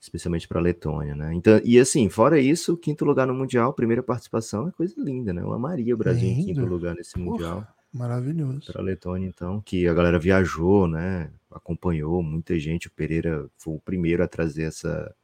especialmente 0.00 0.48
para 0.48 0.58
a 0.58 0.62
Letônia, 0.62 1.14
né? 1.14 1.32
Então, 1.34 1.60
e 1.64 1.78
assim, 1.78 2.08
fora 2.08 2.38
isso, 2.38 2.76
quinto 2.76 3.04
lugar 3.04 3.26
no 3.26 3.34
Mundial, 3.34 3.72
primeira 3.72 4.02
participação 4.02 4.68
é 4.68 4.72
coisa 4.72 4.94
linda, 4.98 5.32
né? 5.32 5.42
Eu 5.42 5.52
amaria 5.52 5.94
o 5.94 5.98
Brasil 5.98 6.28
Lindo. 6.28 6.40
em 6.40 6.44
quinto 6.46 6.66
lugar 6.66 6.94
nesse 6.94 7.18
Mundial. 7.18 7.66
maravilhoso. 7.92 8.72
Para 8.72 8.80
a 8.80 8.84
Letônia, 8.84 9.26
então, 9.26 9.60
que 9.60 9.86
a 9.86 9.94
galera 9.94 10.18
viajou, 10.18 10.86
né? 10.86 11.30
Acompanhou 11.50 12.22
muita 12.22 12.58
gente. 12.58 12.88
O 12.88 12.90
Pereira 12.90 13.48
foi 13.56 13.74
o 13.74 13.80
primeiro 13.80 14.22
a 14.22 14.28
trazer 14.28 14.64
essa 14.64 15.14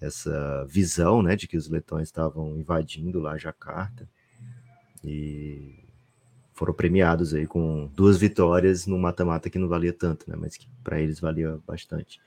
essa 0.00 0.64
visão, 0.66 1.22
né, 1.22 1.34
de 1.34 1.48
que 1.48 1.56
os 1.56 1.68
letões 1.68 2.06
estavam 2.06 2.56
invadindo 2.56 3.18
lá 3.18 3.36
Jacarta 3.36 4.08
e 5.02 5.87
foram 6.58 6.74
premiados 6.74 7.32
aí 7.32 7.46
com 7.46 7.88
duas 7.94 8.18
vitórias 8.18 8.84
no 8.84 8.98
mata-mata 8.98 9.48
que 9.48 9.60
não 9.60 9.68
valia 9.68 9.92
tanto, 9.92 10.28
né, 10.28 10.36
mas 10.36 10.56
que 10.56 10.68
para 10.82 11.00
eles 11.00 11.20
valia 11.20 11.60
bastante. 11.64 12.20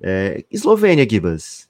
É, 0.00 0.42
Eslovênia, 0.50 1.06
Gibas. 1.08 1.68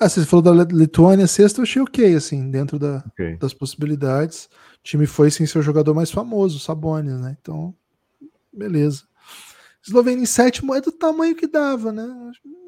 Ah, 0.00 0.08
você 0.08 0.24
falou 0.24 0.42
da 0.42 0.64
Lituânia 0.64 1.26
sexta, 1.26 1.60
eu 1.60 1.64
achei 1.64 1.82
ok, 1.82 2.14
assim, 2.14 2.50
dentro 2.50 2.78
da, 2.78 3.04
okay. 3.08 3.36
das 3.36 3.52
possibilidades. 3.52 4.46
O 4.80 4.82
time 4.82 5.06
foi 5.06 5.30
sem 5.30 5.46
seu 5.46 5.62
jogador 5.62 5.94
mais 5.94 6.10
famoso, 6.10 6.58
Sabonis, 6.58 7.20
né? 7.20 7.36
Então, 7.40 7.74
beleza. 8.52 9.04
Eslovênia 9.86 10.22
em 10.22 10.26
sétimo 10.26 10.74
é 10.74 10.80
do 10.80 10.90
tamanho 10.90 11.36
que 11.36 11.46
dava, 11.46 11.92
né? 11.92 12.04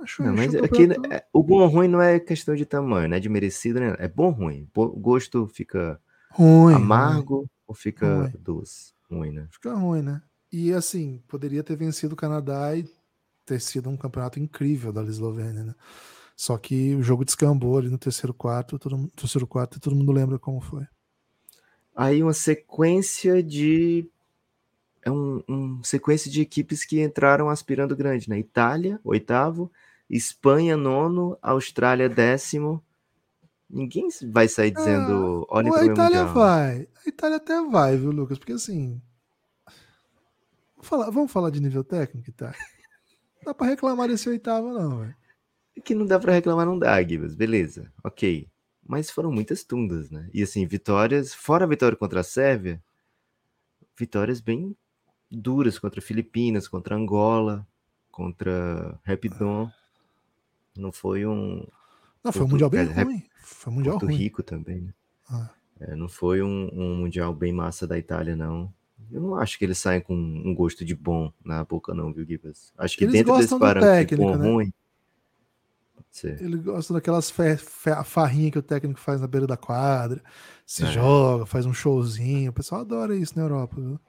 Acho, 0.02 0.22
não, 0.22 0.34
mas 0.34 0.54
aqui 0.54 0.88
é, 1.10 1.24
o 1.32 1.42
bom 1.42 1.60
ou 1.60 1.66
ruim 1.66 1.88
não 1.88 2.00
é 2.00 2.20
questão 2.20 2.54
de 2.54 2.64
tamanho, 2.64 3.08
né? 3.08 3.18
De 3.18 3.28
merecido, 3.28 3.80
né? 3.80 3.96
É 3.98 4.06
bom 4.06 4.26
ou 4.26 4.30
ruim. 4.30 4.68
O 4.74 4.86
gosto 4.88 5.48
fica 5.48 6.00
ruim, 6.30 6.74
amargo 6.74 7.38
ruim. 7.38 7.48
Ou 7.68 7.74
fica 7.74 8.22
ruim. 8.22 8.32
doce? 8.40 8.94
Ruim, 9.10 9.30
né? 9.30 9.46
Fica 9.52 9.74
ruim, 9.74 10.02
né? 10.02 10.22
E 10.50 10.72
assim, 10.72 11.22
poderia 11.28 11.62
ter 11.62 11.76
vencido 11.76 12.14
o 12.14 12.16
Canadá 12.16 12.74
e 12.74 12.88
ter 13.44 13.60
sido 13.60 13.90
um 13.90 13.96
campeonato 13.96 14.40
incrível 14.40 14.92
da 14.92 15.02
Eslovênia, 15.04 15.62
né? 15.62 15.74
Só 16.34 16.56
que 16.56 16.94
o 16.94 17.02
jogo 17.02 17.24
descambou 17.24 17.76
ali 17.76 17.90
no 17.90 17.98
terceiro 17.98 18.32
quarto, 18.32 18.78
todo, 18.78 19.08
terceiro 19.08 19.46
quarto, 19.46 19.78
todo 19.78 19.94
mundo 19.94 20.12
lembra 20.12 20.38
como 20.38 20.60
foi. 20.60 20.86
Aí 21.94 22.22
uma 22.22 22.32
sequência 22.32 23.42
de 23.42 24.08
é 25.02 25.10
um, 25.10 25.42
um, 25.48 25.82
sequência 25.82 26.30
de 26.30 26.40
equipes 26.40 26.84
que 26.84 27.02
entraram 27.02 27.48
aspirando 27.48 27.96
grande, 27.96 28.28
né? 28.28 28.38
Itália, 28.38 29.00
oitavo, 29.04 29.70
Espanha, 30.08 30.76
nono, 30.76 31.36
Austrália, 31.42 32.08
décimo. 32.08 32.82
Ninguém 33.70 34.08
vai 34.30 34.48
sair 34.48 34.70
dizendo, 34.70 35.46
ah, 35.50 35.56
olha 35.56 35.70
para 35.70 35.82
A 35.82 35.86
Itália 35.86 36.18
mundial. 36.24 36.34
vai. 36.34 36.88
A 37.04 37.08
Itália 37.08 37.36
até 37.36 37.62
vai, 37.62 37.96
viu, 37.96 38.10
Lucas? 38.10 38.38
Porque 38.38 38.52
assim. 38.52 39.00
Vamos 40.76 40.88
falar, 40.88 41.10
vamos 41.10 41.30
falar 41.32 41.50
de 41.50 41.60
nível 41.60 41.84
técnico, 41.84 42.32
tá? 42.32 42.54
Não 43.36 43.44
dá 43.44 43.54
para 43.54 43.66
reclamar 43.66 44.08
desse 44.08 44.28
oitavo, 44.28 44.72
não, 44.72 45.00
velho. 45.00 45.16
É 45.76 45.80
que 45.80 45.94
não 45.94 46.06
dá 46.06 46.18
para 46.18 46.32
reclamar, 46.32 46.64
não 46.66 46.78
dá, 46.78 47.02
Gibas. 47.02 47.34
Beleza, 47.34 47.92
ok. 48.02 48.48
Mas 48.86 49.10
foram 49.10 49.30
muitas 49.30 49.62
tundas, 49.62 50.10
né? 50.10 50.30
E 50.32 50.42
assim, 50.42 50.66
vitórias, 50.66 51.34
fora 51.34 51.64
a 51.64 51.68
vitória 51.68 51.96
contra 51.96 52.20
a 52.20 52.24
Sérvia, 52.24 52.82
vitórias 53.96 54.40
bem 54.40 54.74
duras 55.30 55.78
contra 55.78 56.00
Filipinas, 56.00 56.66
contra 56.66 56.96
Angola, 56.96 57.66
contra 58.10 58.98
Rapidon. 59.04 59.70
Não 60.76 60.90
foi 60.90 61.26
um. 61.26 61.66
Não, 62.24 62.32
foi 62.32 62.42
um 62.42 62.48
mundial 62.48 62.70
bem 62.70 62.84
ruim. 62.84 63.27
Foi 63.54 63.72
mundial 63.72 63.98
Porto 63.98 64.06
ruim. 64.06 64.16
Rico 64.16 64.42
também, 64.42 64.80
né? 64.82 64.94
Ah. 65.30 65.50
É, 65.80 65.94
não 65.94 66.08
foi 66.08 66.42
um, 66.42 66.68
um, 66.72 66.96
mundial 66.96 67.32
bem 67.32 67.52
massa 67.52 67.86
da 67.86 67.98
Itália, 67.98 68.36
não. 68.36 68.72
Eu 69.10 69.20
não 69.20 69.36
acho 69.36 69.58
que 69.58 69.64
eles 69.64 69.78
saem 69.78 70.00
com 70.00 70.14
um 70.14 70.54
gosto 70.54 70.84
de 70.84 70.94
bom 70.94 71.32
na 71.44 71.64
boca, 71.64 71.94
não, 71.94 72.12
viu, 72.12 72.26
Gibas? 72.26 72.72
Acho 72.76 72.96
que 72.96 73.04
eles 73.04 73.12
dentro 73.12 73.36
desse 73.38 73.58
parâmetro 73.58 74.16
de 74.16 74.22
bom 74.22 74.36
né? 74.36 74.50
ruim. 74.50 74.72
Ele 76.24 76.56
gosta 76.56 76.92
daquelas 76.94 77.32
farrinhas 78.04 78.52
que 78.52 78.58
o 78.58 78.62
técnico 78.62 78.98
faz 78.98 79.20
na 79.20 79.28
beira 79.28 79.46
da 79.46 79.56
quadra, 79.56 80.20
se 80.66 80.82
é. 80.82 80.86
joga, 80.86 81.46
faz 81.46 81.64
um 81.64 81.72
showzinho. 81.72 82.50
O 82.50 82.54
pessoal 82.54 82.80
adora 82.80 83.14
isso 83.14 83.34
na 83.36 83.44
Europa, 83.44 83.76
viu? 83.80 84.00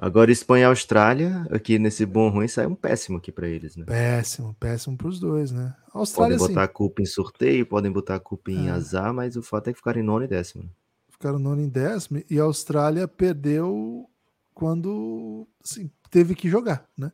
Agora, 0.00 0.30
Espanha 0.30 0.62
e 0.62 0.66
Austrália, 0.66 1.44
aqui 1.50 1.76
nesse 1.76 2.06
bom 2.06 2.28
ruim, 2.28 2.46
sai 2.46 2.66
um 2.66 2.74
péssimo 2.74 3.18
aqui 3.18 3.32
para 3.32 3.48
eles, 3.48 3.74
né? 3.74 3.84
Péssimo, 3.84 4.54
péssimo 4.54 4.96
para 4.96 5.08
os 5.08 5.18
dois, 5.18 5.50
né? 5.50 5.74
Austrália, 5.92 6.38
podem 6.38 6.54
botar 6.54 6.60
sim. 6.60 6.64
a 6.64 6.72
culpa 6.72 7.02
em 7.02 7.04
sorteio, 7.04 7.66
podem 7.66 7.90
botar 7.90 8.14
a 8.14 8.20
culpa 8.20 8.52
em 8.52 8.68
é. 8.68 8.70
azar, 8.70 9.12
mas 9.12 9.34
o 9.34 9.42
fato 9.42 9.68
é 9.68 9.72
que 9.72 9.78
ficaram 9.78 10.00
em 10.00 10.04
nono 10.04 10.24
e 10.24 10.28
décimo. 10.28 10.70
Ficaram 11.08 11.40
nono 11.40 11.60
e 11.60 11.66
décimo, 11.66 12.22
e 12.30 12.38
a 12.38 12.44
Austrália 12.44 13.08
perdeu 13.08 14.08
quando 14.54 15.48
assim, 15.64 15.90
teve 16.08 16.36
que 16.36 16.48
jogar, 16.48 16.88
né? 16.96 17.10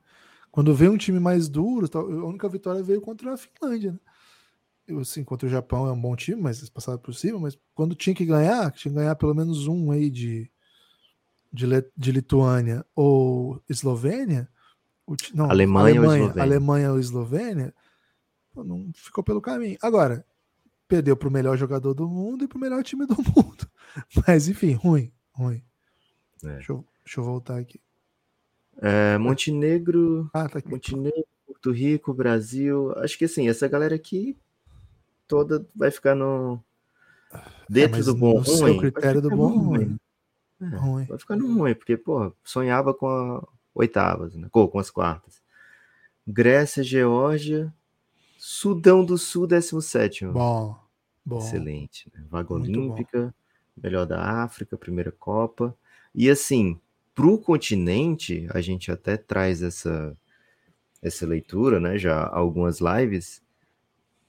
Quando 0.50 0.74
veio 0.74 0.92
um 0.92 0.98
time 0.98 1.18
mais 1.18 1.48
duro, 1.48 1.88
a 1.94 2.26
única 2.26 2.50
vitória 2.50 2.82
veio 2.82 3.00
contra 3.00 3.32
a 3.32 3.36
Finlândia, 3.38 3.92
né? 3.92 3.98
Eu, 4.86 4.98
assim, 4.98 5.24
contra 5.24 5.48
o 5.48 5.50
Japão 5.50 5.86
é 5.86 5.92
um 5.92 6.00
bom 6.00 6.14
time, 6.14 6.40
mas 6.40 6.58
eles 6.58 6.68
passaram 6.68 6.98
por 6.98 7.14
cima, 7.14 7.38
mas 7.38 7.58
quando 7.74 7.94
tinha 7.94 8.14
que 8.14 8.26
ganhar, 8.26 8.70
tinha 8.72 8.92
que 8.92 8.98
ganhar 8.98 9.14
pelo 9.14 9.34
menos 9.34 9.66
um 9.66 9.90
aí 9.90 10.10
de 10.10 10.50
de, 11.54 11.66
de 11.96 12.12
Lituânia 12.12 12.84
ou 12.96 13.62
Eslovênia, 13.68 14.48
não, 15.32 15.50
Alemanha, 15.50 16.00
Alemanha, 16.00 16.02
ou 16.02 16.16
Eslovênia, 16.16 16.42
Alemanha 16.42 16.92
ou 16.92 16.98
Eslovênia 16.98 17.74
não 18.56 18.90
ficou 18.94 19.22
pelo 19.22 19.40
caminho. 19.40 19.78
Agora, 19.80 20.26
perdeu 20.88 21.16
para 21.16 21.28
o 21.28 21.32
melhor 21.32 21.56
jogador 21.56 21.94
do 21.94 22.08
mundo 22.08 22.44
e 22.44 22.48
para 22.48 22.58
o 22.58 22.60
melhor 22.60 22.82
time 22.82 23.06
do 23.06 23.16
mundo. 23.36 23.68
Mas, 24.26 24.48
enfim, 24.48 24.72
ruim, 24.72 25.12
ruim. 25.32 25.62
É. 26.42 26.56
Deixa, 26.56 26.72
eu, 26.72 26.84
deixa, 27.04 27.20
eu, 27.20 27.24
voltar 27.24 27.58
aqui. 27.58 27.80
É, 28.78 29.16
Montenegro, 29.18 30.28
ah, 30.34 30.48
tá 30.48 30.58
aqui. 30.58 30.70
Montenegro, 30.70 31.24
Porto 31.46 31.70
Rico, 31.70 32.12
Brasil. 32.12 32.92
Acho 32.98 33.16
que 33.16 33.24
assim, 33.24 33.48
essa 33.48 33.68
galera 33.68 33.94
aqui 33.94 34.36
toda 35.28 35.66
vai 35.74 35.90
ficar 35.90 36.14
no 36.14 36.60
é, 37.32 37.40
dentro 37.68 38.00
é, 38.00 38.04
do 38.04 38.14
bom 38.14 38.40
ruim. 38.40 38.78
Critério 38.78 39.22
do 39.22 39.30
bom 39.30 39.48
ruim. 39.48 39.84
ruim. 39.84 40.00
É, 40.60 40.76
ruim. 40.76 41.04
Vai 41.04 41.18
ficando 41.18 41.46
ruim, 41.52 41.74
porque, 41.74 41.96
pô, 41.96 42.32
sonhava 42.42 42.94
com 42.94 43.08
a 43.08 43.46
oitavas, 43.74 44.34
né? 44.34 44.48
com, 44.50 44.66
com 44.68 44.78
as 44.78 44.90
quartas. 44.90 45.42
Grécia, 46.26 46.82
Geórgia, 46.82 47.72
Sudão 48.38 49.04
do 49.04 49.18
Sul, 49.18 49.46
17. 49.46 50.26
Bom, 50.26 50.78
bom. 51.24 51.38
Excelente. 51.38 52.10
Né? 52.14 52.24
Vaga 52.30 52.54
Muito 52.54 52.70
olímpica, 52.70 53.26
bom. 53.26 53.82
melhor 53.82 54.06
da 54.06 54.42
África, 54.42 54.76
primeira 54.76 55.12
Copa. 55.12 55.76
E 56.14 56.30
assim, 56.30 56.80
para 57.14 57.26
o 57.26 57.38
continente, 57.38 58.46
a 58.50 58.60
gente 58.60 58.90
até 58.90 59.16
traz 59.16 59.62
essa, 59.62 60.16
essa 61.02 61.26
leitura, 61.26 61.78
né? 61.78 61.98
Já 61.98 62.26
algumas 62.26 62.80
lives, 62.80 63.42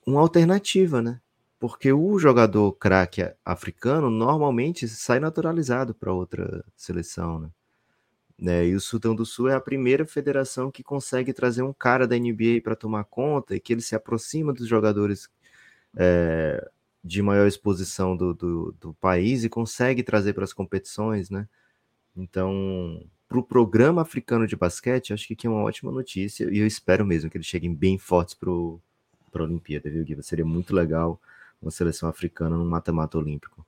uma 0.05 0.21
alternativa, 0.21 1.01
né? 1.01 1.19
Porque 1.67 1.91
o 1.91 2.19
jogador 2.19 2.73
craque 2.73 3.27
africano 3.43 4.11
normalmente 4.11 4.87
sai 4.87 5.19
naturalizado 5.19 5.95
para 5.95 6.13
outra 6.13 6.63
seleção, 6.75 7.39
né? 7.39 7.49
né? 8.37 8.67
E 8.67 8.75
o 8.75 8.79
Sudão 8.79 9.15
do 9.15 9.25
Sul 9.25 9.49
é 9.49 9.55
a 9.55 9.59
primeira 9.59 10.05
federação 10.05 10.69
que 10.69 10.83
consegue 10.83 11.33
trazer 11.33 11.63
um 11.63 11.73
cara 11.73 12.07
da 12.07 12.15
NBA 12.15 12.61
para 12.63 12.75
tomar 12.75 13.05
conta 13.05 13.55
e 13.55 13.59
que 13.59 13.73
ele 13.73 13.81
se 13.81 13.95
aproxima 13.95 14.53
dos 14.53 14.67
jogadores 14.67 15.27
é, 15.97 16.69
de 17.03 17.23
maior 17.23 17.47
exposição 17.47 18.15
do, 18.15 18.35
do, 18.35 18.75
do, 18.79 18.93
país 18.93 19.43
e 19.43 19.49
consegue 19.49 20.03
trazer 20.03 20.33
para 20.33 20.43
as 20.43 20.53
competições, 20.53 21.31
né? 21.31 21.47
Então, 22.15 23.03
para 23.27 23.39
o 23.39 23.43
programa 23.43 24.03
africano 24.03 24.45
de 24.45 24.55
basquete, 24.55 25.13
acho 25.13 25.35
que 25.35 25.47
é 25.47 25.49
uma 25.49 25.63
ótima 25.63 25.91
notícia 25.91 26.47
e 26.47 26.59
eu 26.59 26.67
espero 26.67 27.03
mesmo 27.03 27.27
que 27.27 27.37
eles 27.37 27.47
cheguem 27.47 27.73
bem 27.73 27.97
fortes 27.97 28.35
para 28.35 28.51
a 28.51 29.43
Olimpíada, 29.43 29.89
viu, 29.89 30.05
Guiva? 30.05 30.21
Seria 30.21 30.45
muito 30.45 30.71
legal 30.71 31.19
uma 31.61 31.71
seleção 31.71 32.07
africana 32.09 32.57
no 32.57 32.65
mata-mata 32.65 33.17
olímpico. 33.17 33.65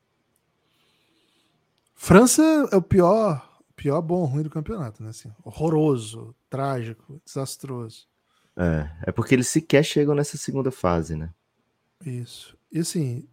França 1.95 2.43
é 2.71 2.75
o 2.75 2.81
pior, 2.81 3.59
pior 3.75 4.01
bom 4.01 4.23
ruim 4.25 4.43
do 4.43 4.49
campeonato, 4.49 5.01
né? 5.01 5.09
Assim, 5.09 5.31
horroroso, 5.43 6.35
trágico, 6.49 7.19
desastroso. 7.25 8.07
É, 8.55 8.89
é 9.07 9.11
porque 9.11 9.35
eles 9.35 9.47
sequer 9.47 9.83
chegam 9.83 10.15
nessa 10.15 10.37
segunda 10.37 10.71
fase, 10.71 11.15
né? 11.15 11.31
Isso. 12.05 12.57
E 12.71 12.79
assim, 12.79 13.27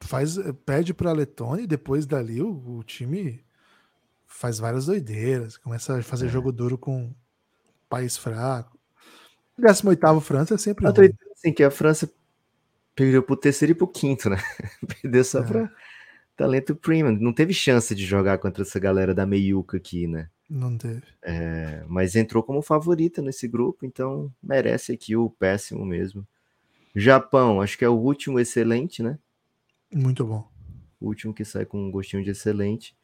faz, 0.00 0.36
pede 0.64 0.92
para 0.92 1.10
a 1.10 1.14
Letônia 1.14 1.64
e 1.64 1.66
depois 1.66 2.06
dali 2.06 2.40
o, 2.42 2.78
o, 2.78 2.82
time 2.84 3.44
faz 4.26 4.58
várias 4.58 4.86
doideiras, 4.86 5.56
começa 5.56 5.98
a 5.98 6.02
fazer 6.02 6.26
é. 6.26 6.28
jogo 6.28 6.52
duro 6.52 6.76
com 6.76 7.14
país 7.88 8.16
fraco. 8.16 8.78
18 9.56 10.20
França 10.20 10.54
é 10.54 10.58
sempre. 10.58 10.86
Outra 10.86 11.08
assim, 11.32 11.52
que 11.52 11.62
a 11.62 11.70
França 11.70 12.10
perdeu 12.94 13.22
pro 13.22 13.36
terceiro 13.36 13.72
e 13.72 13.74
pro 13.74 13.88
quinto, 13.88 14.30
né? 14.30 14.36
Perdeu 15.02 15.24
só 15.24 15.40
é. 15.40 15.42
para 15.42 15.72
talento 16.36 16.74
premium. 16.74 17.16
Não 17.18 17.32
teve 17.32 17.52
chance 17.52 17.94
de 17.94 18.04
jogar 18.04 18.38
contra 18.38 18.62
essa 18.62 18.78
galera 18.78 19.14
da 19.14 19.26
meiuca 19.26 19.76
aqui, 19.76 20.06
né? 20.06 20.28
Não 20.48 20.76
teve. 20.76 21.02
É, 21.22 21.84
mas 21.88 22.14
entrou 22.14 22.42
como 22.42 22.62
favorita 22.62 23.22
nesse 23.22 23.48
grupo, 23.48 23.86
então 23.86 24.32
merece 24.42 24.92
aqui 24.92 25.16
o 25.16 25.30
péssimo 25.30 25.84
mesmo. 25.84 26.26
Japão, 26.94 27.60
acho 27.60 27.76
que 27.76 27.84
é 27.84 27.88
o 27.88 27.98
último 27.98 28.38
excelente, 28.38 29.02
né? 29.02 29.18
Muito 29.92 30.24
bom. 30.24 30.48
O 31.00 31.06
último 31.06 31.34
que 31.34 31.44
sai 31.44 31.64
com 31.64 31.78
um 31.78 31.90
gostinho 31.90 32.22
de 32.22 32.30
excelente. 32.30 32.96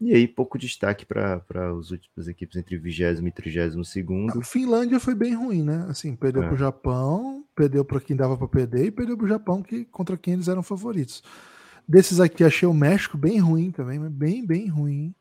E 0.00 0.14
aí, 0.14 0.28
pouco 0.28 0.58
destaque 0.58 1.04
para 1.04 1.42
as 1.76 1.90
últimas 1.90 2.28
equipes 2.28 2.56
entre 2.56 2.78
20 2.78 3.26
e 3.26 3.30
32 3.32 3.88
segundo. 3.88 4.38
A 4.38 4.44
Finlândia 4.44 5.00
foi 5.00 5.14
bem 5.14 5.34
ruim, 5.34 5.62
né? 5.62 5.86
Assim, 5.88 6.14
perdeu 6.14 6.42
é. 6.42 6.46
para 6.46 6.54
o 6.54 6.58
Japão, 6.58 7.37
perdeu 7.58 7.84
para 7.84 8.00
quem 8.00 8.14
dava 8.14 8.36
para 8.36 8.46
perder 8.46 8.86
e 8.86 8.90
perdeu 8.92 9.16
para 9.16 9.26
o 9.26 9.28
Japão, 9.28 9.60
que, 9.60 9.84
contra 9.86 10.16
quem 10.16 10.34
eles 10.34 10.46
eram 10.46 10.62
favoritos. 10.62 11.24
Desses 11.88 12.20
aqui, 12.20 12.44
achei 12.44 12.68
o 12.68 12.72
México 12.72 13.18
bem 13.18 13.40
ruim 13.40 13.72
também, 13.72 13.98
bem, 14.08 14.46
bem 14.46 14.68
ruim. 14.68 15.12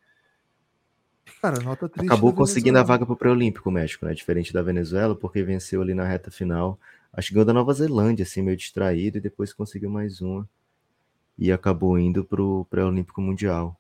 Cara, 1.42 1.60
nota 1.62 1.90
triste. 1.90 2.06
Acabou 2.06 2.32
conseguindo 2.32 2.78
a 2.78 2.84
vaga 2.84 3.08
para 3.08 3.14
o 3.14 3.18
pré-olímpico 3.18 3.70
o 3.70 3.72
México, 3.72 4.06
né? 4.06 4.14
Diferente 4.14 4.54
da 4.54 4.62
Venezuela, 4.62 5.16
porque 5.16 5.42
venceu 5.42 5.82
ali 5.82 5.96
na 5.96 6.06
reta 6.06 6.30
final. 6.30 6.80
Acho 7.12 7.30
que 7.30 7.34
ganhou 7.34 7.46
da 7.46 7.54
Nova 7.54 7.74
Zelândia, 7.74 8.22
assim, 8.22 8.44
meio 8.44 8.56
distraído, 8.56 9.18
e 9.18 9.22
depois 9.22 9.52
conseguiu 9.52 9.90
mais 9.90 10.22
uma. 10.22 10.48
E 11.40 11.52
acabou 11.52 11.98
indo 11.98 12.24
para 12.24 12.42
o 12.42 12.66
pré-olímpico 12.66 13.20
mundial. 13.20 13.76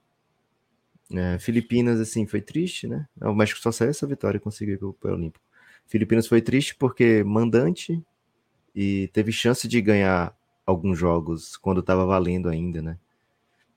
É, 1.12 1.38
Filipinas, 1.38 1.99
assim, 1.99 2.26
foi 2.26 2.41
triste, 2.41 2.88
né? 2.88 3.05
O 3.22 3.36
México 3.36 3.60
só 3.60 3.72
saiu 3.72 3.91
essa 3.91 4.08
vitória 4.08 4.38
e 4.38 4.41
conseguiu 4.41 4.76
ir 4.76 4.78
para 4.80 4.88
o 4.88 4.93
pré-olímpico. 4.93 5.45
Filipinas 5.86 6.26
foi 6.26 6.41
triste 6.41 6.76
porque 6.76 7.24
mandante 7.24 8.03
e 8.80 9.08
teve 9.08 9.32
chance 9.32 9.68
de 9.68 9.82
ganhar 9.82 10.38
alguns 10.64 11.00
jogos 11.00 11.58
quando 11.58 11.80
estava 11.80 12.06
valendo 12.06 12.48
ainda, 12.48 12.80
né? 12.80 13.00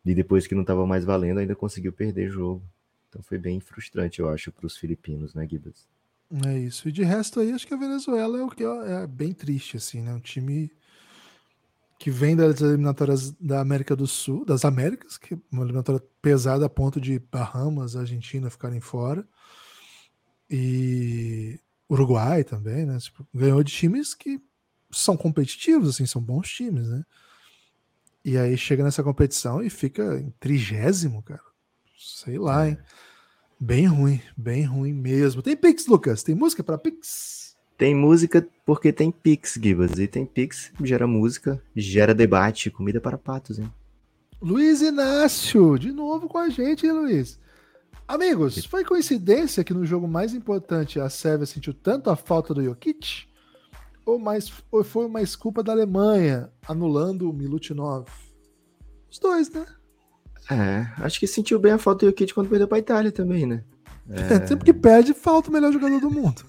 E 0.04 0.14
depois 0.14 0.46
que 0.46 0.54
não 0.54 0.60
estava 0.60 0.86
mais 0.86 1.06
valendo, 1.06 1.38
ainda 1.38 1.56
conseguiu 1.56 1.90
perder 1.90 2.28
jogo. 2.28 2.62
Então 3.08 3.22
foi 3.22 3.38
bem 3.38 3.60
frustrante, 3.60 4.20
eu 4.20 4.28
acho, 4.28 4.52
para 4.52 4.66
os 4.66 4.76
filipinos, 4.76 5.32
né, 5.32 5.48
Gibas? 5.48 5.88
É 6.44 6.58
isso. 6.58 6.86
E 6.86 6.92
de 6.92 7.02
resto 7.02 7.40
aí, 7.40 7.50
acho 7.50 7.66
que 7.66 7.72
a 7.72 7.78
Venezuela 7.78 8.38
é 8.38 8.42
o 8.42 8.50
que 8.50 8.62
é 8.62 9.06
bem 9.06 9.32
triste, 9.32 9.78
assim, 9.78 10.02
né? 10.02 10.12
Um 10.12 10.20
time 10.20 10.70
que 11.98 12.10
vem 12.10 12.36
das 12.36 12.60
eliminatórias 12.60 13.32
da 13.32 13.58
América 13.58 13.96
do 13.96 14.06
Sul, 14.06 14.44
das 14.44 14.66
Américas, 14.66 15.16
que 15.16 15.32
é 15.32 15.38
uma 15.50 15.62
eliminatória 15.62 16.02
pesada 16.20 16.66
a 16.66 16.68
ponto 16.68 17.00
de 17.00 17.18
Bahamas, 17.18 17.96
Argentina 17.96 18.50
ficarem 18.50 18.82
fora. 18.82 19.26
E 20.50 21.58
Uruguai 21.88 22.44
também, 22.44 22.84
né? 22.84 22.98
Tipo, 22.98 23.26
ganhou 23.34 23.62
de 23.62 23.72
times 23.72 24.12
que 24.12 24.38
são 24.90 25.16
competitivos, 25.16 25.90
assim, 25.90 26.06
são 26.06 26.20
bons 26.20 26.48
times, 26.48 26.88
né? 26.88 27.04
E 28.24 28.36
aí 28.36 28.56
chega 28.56 28.84
nessa 28.84 29.02
competição 29.02 29.62
e 29.62 29.70
fica 29.70 30.18
em 30.18 30.30
trigésimo, 30.38 31.22
cara. 31.22 31.40
Sei 31.98 32.38
lá, 32.38 32.68
hein? 32.68 32.78
Bem 33.58 33.86
ruim, 33.86 34.20
bem 34.36 34.64
ruim 34.64 34.92
mesmo. 34.92 35.42
Tem 35.42 35.56
Pix, 35.56 35.86
Lucas? 35.86 36.22
Tem 36.22 36.34
música 36.34 36.62
para 36.62 36.78
Pix? 36.78 37.56
Tem 37.76 37.94
música 37.94 38.46
porque 38.66 38.92
tem 38.92 39.10
Pix, 39.10 39.58
Gibas. 39.62 39.98
E 39.98 40.06
tem 40.06 40.26
Pix, 40.26 40.70
gera 40.82 41.06
música, 41.06 41.62
gera 41.74 42.14
debate, 42.14 42.70
comida 42.70 43.00
para 43.00 43.16
patos, 43.16 43.58
hein? 43.58 43.72
Luiz 44.40 44.80
Inácio, 44.80 45.78
de 45.78 45.92
novo 45.92 46.28
com 46.28 46.38
a 46.38 46.48
gente, 46.48 46.86
hein, 46.86 46.92
Luiz? 46.92 47.38
Amigos, 48.08 48.64
foi 48.64 48.84
coincidência 48.84 49.62
que 49.62 49.72
no 49.72 49.86
jogo 49.86 50.08
mais 50.08 50.34
importante 50.34 50.98
a 50.98 51.08
Sérvia 51.08 51.46
sentiu 51.46 51.72
tanto 51.72 52.10
a 52.10 52.16
falta 52.16 52.52
do 52.52 52.62
Jokic? 52.64 53.29
Ou, 54.04 54.18
mais, 54.18 54.52
ou 54.70 54.82
foi 54.82 55.06
uma 55.06 55.20
desculpa 55.20 55.62
da 55.62 55.72
Alemanha 55.72 56.50
anulando 56.66 57.30
o 57.30 57.32
Milutinov? 57.32 58.06
Os 59.10 59.18
dois, 59.18 59.50
né? 59.50 59.66
É, 60.50 60.86
acho 61.04 61.20
que 61.20 61.26
sentiu 61.26 61.58
bem 61.58 61.72
a 61.72 61.78
falta 61.78 62.06
do 62.06 62.10
Jokic 62.10 62.34
quando 62.34 62.48
perdeu 62.48 62.66
para 62.66 62.78
a 62.78 62.80
Itália 62.80 63.12
também, 63.12 63.46
né? 63.46 63.62
É... 64.08 64.46
Sempre 64.46 64.64
que 64.64 64.72
perde, 64.72 65.14
falta 65.14 65.48
o 65.48 65.52
melhor 65.52 65.72
jogador 65.72 66.00
do 66.00 66.10
mundo. 66.10 66.42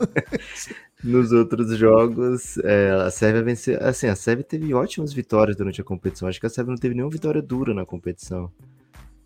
Nos 1.04 1.32
outros 1.32 1.76
jogos, 1.78 2.58
é, 2.60 2.92
a 2.92 3.10
Sérvia 3.10 3.44
venceu. 3.44 3.78
Assim, 3.82 4.08
a 4.08 4.16
Sérvia 4.16 4.44
teve 4.44 4.74
ótimas 4.74 5.12
vitórias 5.12 5.58
durante 5.58 5.82
a 5.82 5.84
competição. 5.84 6.28
Acho 6.28 6.40
que 6.40 6.46
a 6.46 6.50
Sérvia 6.50 6.72
não 6.72 6.80
teve 6.80 6.94
nenhuma 6.94 7.12
vitória 7.12 7.42
dura 7.42 7.74
na 7.74 7.86
competição. 7.86 8.52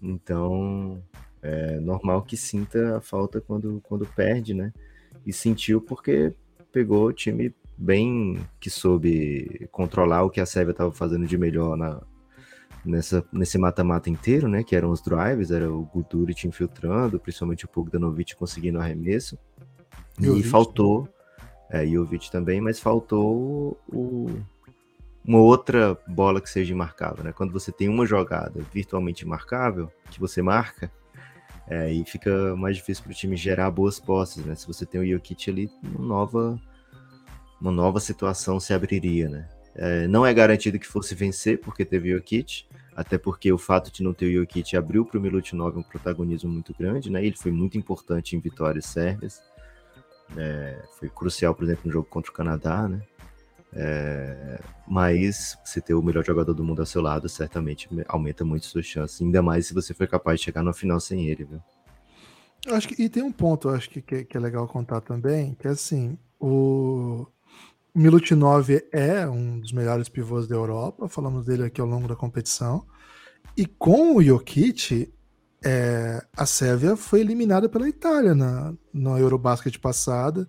Então, 0.02 1.02
é 1.42 1.80
normal 1.80 2.22
que 2.24 2.38
sinta 2.38 2.98
a 2.98 3.02
falta 3.02 3.42
quando, 3.42 3.82
quando 3.84 4.06
perde, 4.06 4.54
né? 4.54 4.72
E 5.26 5.34
sentiu 5.34 5.82
porque 5.82 6.34
pegou 6.72 7.08
o 7.08 7.14
time 7.14 7.54
bem 7.78 8.40
que 8.60 8.70
soube 8.70 9.68
controlar 9.72 10.24
o 10.24 10.30
que 10.30 10.40
a 10.40 10.46
Sérvia 10.46 10.72
estava 10.72 10.92
fazendo 10.92 11.26
de 11.26 11.38
melhor 11.38 11.78
na, 11.78 12.02
nessa, 12.86 13.26
nesse 13.32 13.58
mata-mata 13.58 14.10
inteiro, 14.10 14.48
né? 14.48 14.64
Que 14.64 14.76
eram 14.76 14.92
os 14.92 15.02
drives, 15.02 15.52
era 15.52 15.72
o 15.72 15.84
Guduric 15.86 16.48
infiltrando, 16.48 17.20
principalmente 17.20 17.66
o 17.66 17.70
Bogdanovic 17.74 18.36
conseguindo 18.36 18.80
arremesso. 18.80 19.38
E, 20.22 20.44
faltou, 20.44 21.10
é, 21.70 21.86
Jovic 21.86 22.32
também, 22.32 22.62
mas 22.62 22.80
faltou 22.80 23.78
o, 23.88 24.30
uma 25.26 25.40
outra 25.40 25.98
bola 26.08 26.40
que 26.40 26.50
seja 26.50 26.74
marcável, 26.76 27.24
né? 27.24 27.34
Quando 27.34 27.52
você 27.52 27.72
tem 27.72 27.90
uma 27.90 28.06
jogada 28.06 28.62
virtualmente 28.74 29.26
marcável, 29.28 29.92
que 30.10 30.20
você 30.20 30.42
marca, 30.42 30.90
é, 31.68 31.80
aí 31.80 32.06
fica 32.06 32.56
mais 32.56 32.78
difícil 32.78 33.04
para 33.04 33.12
o 33.12 33.16
time 33.16 33.36
gerar 33.36 33.72
boas 33.72 34.00
posses, 34.00 34.46
né? 34.46 34.56
Se 34.56 34.68
você 34.68 34.86
tem 34.86 35.02
o 35.02 35.06
Jokic 35.06 35.50
ali, 35.50 35.70
nova, 36.00 36.60
uma 37.60 37.72
nova 37.72 38.00
situação 38.00 38.60
se 38.60 38.74
abriria, 38.74 39.30
né? 39.30 39.50
É, 39.76 40.08
não 40.08 40.26
é 40.26 40.34
garantido 40.34 40.80
que 40.80 40.88
fosse 40.88 41.14
vencer, 41.14 41.60
porque 41.60 41.84
teve 41.84 42.14
o 42.14 42.18
Jokic, 42.18 42.66
até 42.96 43.18
porque 43.18 43.52
o 43.52 43.58
fato 43.58 43.92
de 43.92 44.02
não 44.04 44.14
ter 44.14 44.28
o 44.28 44.42
Jokic 44.42 44.76
abriu 44.78 45.06
para 45.06 45.18
o 45.18 45.22
Milutinov 45.22 45.78
um 45.78 45.84
protagonismo 45.84 46.50
muito 46.50 46.74
grande, 46.78 47.12
né? 47.12 47.26
Ele 47.26 47.36
foi 47.36 47.52
muito 47.52 47.78
importante 47.78 48.36
em 48.36 48.40
vitórias 48.40 48.86
sérvias. 48.86 49.44
É, 50.38 50.82
foi 50.98 51.10
crucial, 51.10 51.54
por 51.54 51.66
exemplo, 51.66 51.84
no 51.86 51.92
jogo 51.92 52.08
contra 52.10 52.32
o 52.32 52.34
Canadá, 52.34 52.88
né? 52.88 53.02
É, 53.78 54.62
mas 54.88 55.58
você 55.66 55.82
ter 55.82 55.94
o 55.94 56.02
melhor 56.02 56.24
jogador 56.24 56.54
do 56.54 56.64
mundo 56.64 56.80
ao 56.80 56.86
seu 56.86 57.02
lado 57.02 57.28
certamente 57.28 57.90
aumenta 58.08 58.46
muito 58.46 58.66
suas 58.66 58.86
chances, 58.86 59.22
ainda 59.22 59.42
mais 59.42 59.68
se 59.68 59.74
você 59.74 59.94
for 59.94 60.08
capaz 60.08 60.40
de 60.40 60.46
chegar 60.46 60.64
na 60.64 60.72
final 60.72 60.98
sem 60.98 61.28
ele, 61.28 61.44
viu? 61.44 61.62
Acho 62.68 62.88
que, 62.88 63.02
e 63.02 63.10
tem 63.10 63.22
um 63.22 63.34
ponto, 63.34 63.68
acho 63.68 63.90
que, 63.90 64.02
que, 64.02 64.24
que 64.24 64.38
é 64.38 64.40
legal 64.40 64.66
contar 64.68 65.02
também, 65.02 65.54
que 65.56 65.68
é 65.68 65.72
assim, 65.72 66.18
o, 66.40 67.28
Milutinov 67.96 68.70
é 68.92 69.26
um 69.26 69.58
dos 69.62 69.72
melhores 69.72 70.10
pivôs 70.10 70.48
da 70.48 70.56
Europa, 70.56 71.08
falamos 71.08 71.46
dele 71.46 71.64
aqui 71.64 71.80
ao 71.80 71.88
longo 71.88 72.10
da 72.10 72.16
competição. 72.16 72.86
E 73.56 73.66
com 73.66 74.18
o 74.18 74.22
Jokic, 74.22 75.14
é, 75.64 76.22
a 76.36 76.46
Sérvia 76.46 76.98
foi 76.98 77.22
eliminada 77.22 77.70
pela 77.70 77.88
Itália 77.88 78.36
na, 78.36 78.74
na 78.94 79.18
Eurobasket 79.18 79.80
passada. 79.80 80.46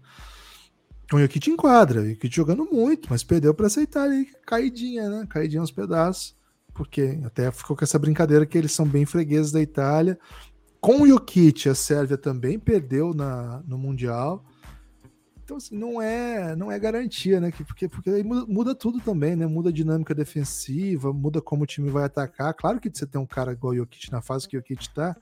Com 1.08 1.18
o 1.18 1.20
Jokic 1.20 1.48
em 1.48 1.56
quadra, 1.56 2.00
o 2.00 2.08
Jokic 2.08 2.34
jogando 2.34 2.64
muito, 2.64 3.06
mas 3.08 3.22
perdeu 3.22 3.54
para 3.54 3.66
essa 3.66 3.80
Itália 3.80 4.26
caidinha, 4.44 5.08
né? 5.08 5.26
Caidinha 5.30 5.60
aos 5.60 5.70
pedaços. 5.70 6.34
Porque 6.74 7.20
até 7.24 7.50
ficou 7.52 7.76
com 7.76 7.84
essa 7.84 7.98
brincadeira 7.98 8.44
que 8.44 8.58
eles 8.58 8.72
são 8.72 8.84
bem 8.84 9.06
fregueses 9.06 9.52
da 9.52 9.62
Itália. 9.62 10.18
Com 10.80 11.02
o 11.02 11.06
Jokic, 11.06 11.68
a 11.68 11.76
Sérvia 11.76 12.18
também 12.18 12.58
perdeu 12.58 13.14
na, 13.14 13.62
no 13.64 13.78
Mundial. 13.78 14.44
Então, 15.46 15.58
assim, 15.58 15.78
não 15.78 16.02
é, 16.02 16.56
não 16.56 16.72
é 16.72 16.76
garantia, 16.76 17.40
né? 17.40 17.52
Porque, 17.52 17.88
porque 17.88 18.10
aí 18.10 18.24
muda, 18.24 18.74
tudo 18.74 19.00
também, 19.00 19.36
né? 19.36 19.46
Muda 19.46 19.68
a 19.68 19.72
dinâmica 19.72 20.12
defensiva, 20.12 21.12
muda 21.12 21.40
como 21.40 21.62
o 21.62 21.66
time 21.66 21.88
vai 21.88 22.02
atacar. 22.02 22.52
Claro 22.52 22.80
que 22.80 22.90
você 22.92 23.06
tem 23.06 23.20
um 23.20 23.26
cara 23.26 23.52
igual 23.52 23.72
o 23.72 23.76
Jokic 23.76 24.10
na 24.10 24.20
fase 24.20 24.48
que 24.48 24.56
o 24.56 24.58
Jokic 24.58 24.92
tá, 24.92 25.16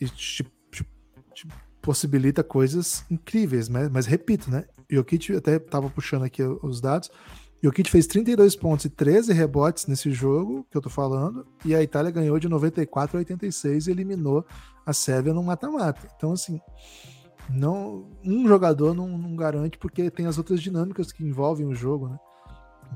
e 0.00 0.06
te, 0.06 0.44
te, 0.72 0.84
te 1.32 1.46
possibilita 1.80 2.42
coisas 2.42 3.04
incríveis, 3.08 3.68
né? 3.68 3.88
Mas 3.88 4.04
repito, 4.04 4.50
né? 4.50 4.64
Jokic 4.90 5.36
até 5.36 5.60
tava 5.60 5.88
puxando 5.88 6.24
aqui 6.24 6.42
os 6.42 6.80
dados. 6.80 7.08
Jokic 7.62 7.88
fez 7.88 8.08
32 8.08 8.56
pontos 8.56 8.86
e 8.86 8.90
13 8.90 9.32
rebotes 9.32 9.86
nesse 9.86 10.10
jogo 10.10 10.66
que 10.68 10.76
eu 10.76 10.82
tô 10.82 10.90
falando, 10.90 11.46
e 11.64 11.72
a 11.72 11.80
Itália 11.80 12.10
ganhou 12.10 12.36
de 12.40 12.48
94 12.48 13.16
a 13.16 13.20
86 13.20 13.86
e 13.86 13.90
eliminou 13.92 14.44
a 14.84 14.92
Sérvia 14.92 15.32
no 15.32 15.44
mata-mata. 15.44 16.08
Então, 16.16 16.32
assim, 16.32 16.60
não 17.52 18.06
um 18.24 18.46
jogador 18.46 18.94
não, 18.94 19.08
não, 19.08 19.34
garante 19.34 19.78
porque 19.78 20.10
tem 20.10 20.26
as 20.26 20.38
outras 20.38 20.60
dinâmicas 20.60 21.12
que 21.12 21.24
envolvem 21.24 21.66
o 21.66 21.74
jogo, 21.74 22.08
né? 22.08 22.18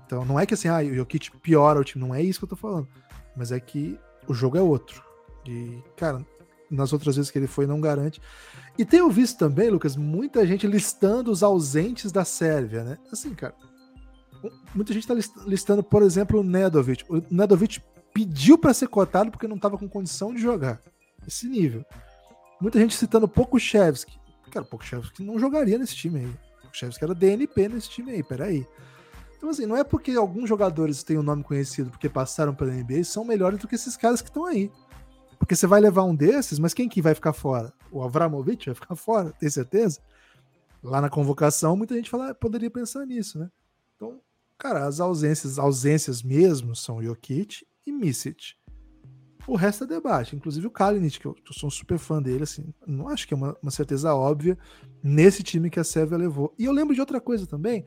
Então 0.04 0.24
não 0.24 0.38
é 0.38 0.46
que 0.46 0.54
assim, 0.54 0.68
ah, 0.68 0.78
o 0.78 0.94
Jokic 0.94 1.30
piora 1.38 1.80
o 1.80 1.84
time, 1.84 2.04
não 2.04 2.14
é 2.14 2.22
isso 2.22 2.38
que 2.40 2.44
eu 2.44 2.48
tô 2.48 2.56
falando, 2.56 2.88
mas 3.36 3.52
é 3.52 3.60
que 3.60 3.98
o 4.26 4.34
jogo 4.34 4.56
é 4.56 4.62
outro. 4.62 5.02
E, 5.46 5.82
cara, 5.96 6.24
nas 6.70 6.92
outras 6.92 7.16
vezes 7.16 7.30
que 7.30 7.38
ele 7.38 7.46
foi, 7.46 7.66
não 7.66 7.80
garante. 7.80 8.20
E 8.78 8.84
tenho 8.84 9.10
visto 9.10 9.38
também, 9.38 9.70
Lucas, 9.70 9.96
muita 9.96 10.46
gente 10.46 10.66
listando 10.66 11.30
os 11.30 11.42
ausentes 11.42 12.10
da 12.10 12.24
Sérvia, 12.24 12.82
né? 12.82 12.98
Assim, 13.12 13.34
cara, 13.34 13.54
Muita 14.74 14.92
gente 14.92 15.10
está 15.10 15.44
listando, 15.46 15.82
por 15.82 16.02
exemplo, 16.02 16.40
o 16.40 16.42
Nedovic. 16.42 17.04
O 17.08 17.22
Nedovic 17.30 17.80
pediu 18.12 18.58
para 18.58 18.74
ser 18.74 18.88
cotado 18.88 19.30
porque 19.30 19.48
não 19.48 19.56
estava 19.56 19.78
com 19.78 19.88
condição 19.88 20.34
de 20.34 20.40
jogar. 20.40 20.80
Esse 21.26 21.48
nível. 21.48 21.84
Muita 22.60 22.78
gente 22.78 22.94
citando 22.94 23.28
Pokushevski. 23.28 24.18
Cara, 24.50 24.64
o 24.64 24.68
Pokushevski 24.68 25.22
não 25.22 25.38
jogaria 25.38 25.78
nesse 25.78 25.94
time 25.94 26.20
aí. 26.20 26.26
O 26.26 26.62
Pokushevski 26.62 27.04
era 27.04 27.14
DNP 27.14 27.68
nesse 27.68 27.88
time 27.90 28.12
aí, 28.12 28.22
peraí. 28.22 28.66
Então, 29.36 29.50
assim, 29.50 29.66
não 29.66 29.76
é 29.76 29.84
porque 29.84 30.12
alguns 30.12 30.48
jogadores 30.48 31.02
têm 31.02 31.18
o 31.18 31.20
um 31.20 31.22
nome 31.22 31.44
conhecido 31.44 31.90
porque 31.90 32.08
passaram 32.08 32.54
pela 32.54 32.72
NBA 32.72 33.00
e 33.00 33.04
são 33.04 33.24
melhores 33.24 33.58
do 33.58 33.68
que 33.68 33.74
esses 33.74 33.96
caras 33.96 34.22
que 34.22 34.28
estão 34.28 34.46
aí. 34.46 34.70
Porque 35.38 35.54
você 35.54 35.66
vai 35.66 35.80
levar 35.80 36.04
um 36.04 36.14
desses, 36.14 36.58
mas 36.58 36.72
quem 36.72 36.88
que 36.88 37.02
vai 37.02 37.14
ficar 37.14 37.34
fora? 37.34 37.72
O 37.90 38.02
Avramovic 38.02 38.64
vai 38.64 38.74
ficar 38.74 38.96
fora, 38.96 39.32
tem 39.32 39.50
certeza? 39.50 40.00
Lá 40.82 41.00
na 41.00 41.10
convocação, 41.10 41.76
muita 41.76 41.94
gente 41.94 42.08
fala, 42.08 42.30
ah, 42.30 42.34
poderia 42.34 42.70
pensar 42.70 43.04
nisso, 43.04 43.38
né? 43.38 43.50
Então, 43.96 44.20
cara, 44.56 44.86
as 44.86 45.00
ausências, 45.00 45.58
ausências 45.58 46.22
mesmo 46.22 46.74
são 46.74 47.02
Jokic 47.02 47.66
e 47.86 47.92
Misic. 47.92 48.54
O 49.46 49.56
resto 49.56 49.84
é 49.84 49.86
debate, 49.86 50.34
inclusive 50.34 50.66
o 50.66 50.70
Kalinic, 50.70 51.20
que 51.20 51.26
eu, 51.26 51.36
eu, 51.46 51.52
sou 51.52 51.68
um 51.68 51.70
super 51.70 51.98
fã 51.98 52.20
dele, 52.20 52.44
assim, 52.44 52.72
não 52.86 53.08
acho 53.08 53.28
que 53.28 53.34
é 53.34 53.36
uma, 53.36 53.56
uma 53.62 53.70
certeza 53.70 54.14
óbvia 54.14 54.56
nesse 55.02 55.42
time 55.42 55.68
que 55.68 55.78
a 55.78 55.84
Sérvia 55.84 56.16
levou. 56.16 56.54
E 56.58 56.64
eu 56.64 56.72
lembro 56.72 56.94
de 56.94 57.00
outra 57.00 57.20
coisa 57.20 57.46
também, 57.46 57.84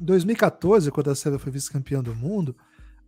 em 0.00 0.04
2014, 0.04 0.90
quando 0.90 1.10
a 1.10 1.14
Sérvia 1.14 1.38
foi 1.38 1.52
vice-campeã 1.52 2.02
do 2.02 2.14
mundo, 2.14 2.56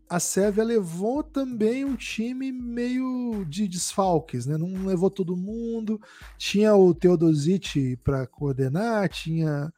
a 0.09 0.21
Sérvia 0.21 0.63
levou 0.63 1.23
também 1.23 1.85
um 1.85 1.97
time 1.97 2.53
meio 2.53 3.45
de 3.45 3.67
desfalques, 3.67 4.47
né? 4.47 4.57
Não 4.57 4.87
levou 4.87 5.11
todo 5.11 5.37
mundo. 5.37 6.01
Tinha 6.39 6.75
o 6.77 6.95
Teodosic 6.95 7.97
para 8.05 8.25
coordenar, 8.27 9.09
tinha 9.09 9.73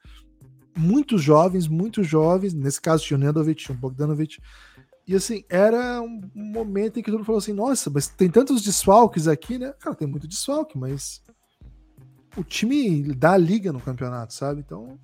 muitos 0.77 1.23
jovens, 1.23 1.66
muitos 1.66 2.07
jovens. 2.07 2.53
Nesse 2.53 2.81
caso 2.81 3.05
tinha 3.05 3.16
o 3.16 3.20
Nedovic, 3.20 3.65
tinha 3.65 3.77
o 3.77 3.81
Bogdanovic. 3.81 4.39
E 5.09 5.16
assim, 5.16 5.43
era 5.48 6.02
um 6.02 6.20
momento 6.35 6.98
em 6.98 7.02
que 7.02 7.10
todo 7.10 7.20
mundo 7.20 7.26
falou 7.26 7.39
assim: 7.39 7.55
nossa, 7.55 7.89
mas 7.89 8.09
tem 8.09 8.30
tantos 8.30 8.60
desfalques 8.60 9.26
aqui, 9.26 9.59
né? 9.59 9.72
Cara, 9.80 9.97
tem 9.97 10.06
muito 10.06 10.28
desfalque, 10.28 10.76
mas 10.76 11.22
o 12.36 12.44
time 12.44 13.14
dá 13.14 13.32
a 13.32 13.39
liga 13.39 13.72
no 13.72 13.80
campeonato, 13.80 14.35
sabe? 14.35 14.60
Então, 14.60 14.98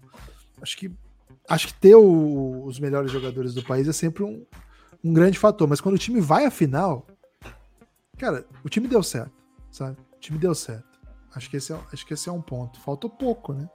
acho 0.61 0.77
que 0.77 0.93
acho 1.49 1.69
que 1.69 1.75
ter 1.75 1.95
o, 1.95 2.65
os 2.67 2.79
melhores 2.79 3.11
jogadores 3.11 3.55
do 3.55 3.65
país 3.65 3.89
é 3.89 3.95
sempre 3.95 4.23
um, 4.23 4.45
um 5.03 5.15
grande 5.15 5.39
fator. 5.39 5.67
Mas 5.67 5.81
quando 5.81 5.95
o 5.95 5.99
time 5.99 6.21
vai 6.21 6.45
à 6.45 6.51
final, 6.51 7.07
cara, 8.19 8.47
o 8.63 8.69
time 8.69 8.87
deu 8.87 9.03
certo, 9.03 9.33
sabe? 9.71 9.97
O 10.17 10.21
time 10.21 10.37
deu 10.39 10.55
certo. 10.55 11.01
Acho 11.35 11.49
que 11.49 11.57
esse 11.57 11.73
é, 11.73 11.81
acho 11.91 12.07
que 12.07 12.13
esse 12.13 12.29
é 12.29 12.33
um 12.33 12.43
ponto. 12.43 12.79
Faltou 12.81 13.09
pouco, 13.09 13.55
né? 13.55 13.67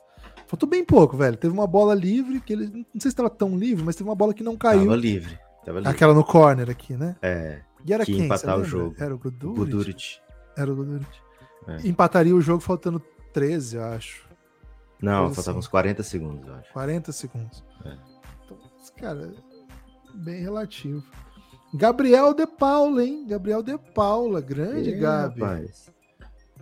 Faltou 0.46 0.70
bem 0.70 0.86
pouco, 0.86 1.18
velho. 1.18 1.38
Teve 1.38 1.54
uma 1.54 1.66
bola 1.66 1.96
livre 1.96 2.40
que 2.40 2.54
ele. 2.54 2.68
Não 2.68 3.02
sei 3.02 3.02
se 3.02 3.08
estava 3.10 3.32
tão 3.32 3.58
livre, 3.58 3.84
mas 3.84 3.96
teve 3.96 4.08
uma 4.08 4.16
bola 4.16 4.32
que 4.32 4.44
não 4.44 4.56
caiu. 4.56 4.86
Tava 4.86 4.96
livre. 4.96 5.49
Aquela 5.86 6.14
no 6.14 6.24
corner 6.24 6.70
aqui, 6.70 6.96
né? 6.96 7.16
É. 7.22 7.62
E 7.86 7.94
era 7.94 8.06
que 8.06 8.14
quem? 8.14 8.26
empatar 8.26 8.58
o 8.58 8.64
jogo. 8.64 8.96
Era 9.00 9.14
o 9.14 9.18
Guduric? 9.18 9.58
Guduric. 9.58 10.20
Era 10.58 10.72
o 10.72 10.76
Guduric. 10.76 11.20
É. 11.68 11.88
Empataria 11.88 12.36
o 12.36 12.42
jogo 12.42 12.62
faltando 12.62 13.02
13, 13.34 13.78
eu 13.78 13.84
acho. 13.86 14.28
Não, 15.02 15.34
faltavam 15.34 15.60
assim. 15.60 15.60
uns 15.60 15.68
40 15.68 16.04
segundos, 16.04 16.48
eu 16.48 16.56
acho. 16.56 16.74
40 16.74 17.12
segundos. 17.12 17.64
É. 17.86 17.98
Então, 18.44 18.58
cara, 18.98 19.34
bem 20.16 20.42
relativo. 20.42 21.04
Gabriel 21.74 22.34
De 22.34 22.48
Paula, 22.48 23.04
hein? 23.04 23.26
Gabriel 23.28 23.62
De 23.62 23.78
Paula, 23.78 24.42
grande 24.42 24.90
e, 24.90 24.98
Gabi. 24.98 25.40
Rapaz. 25.40 25.92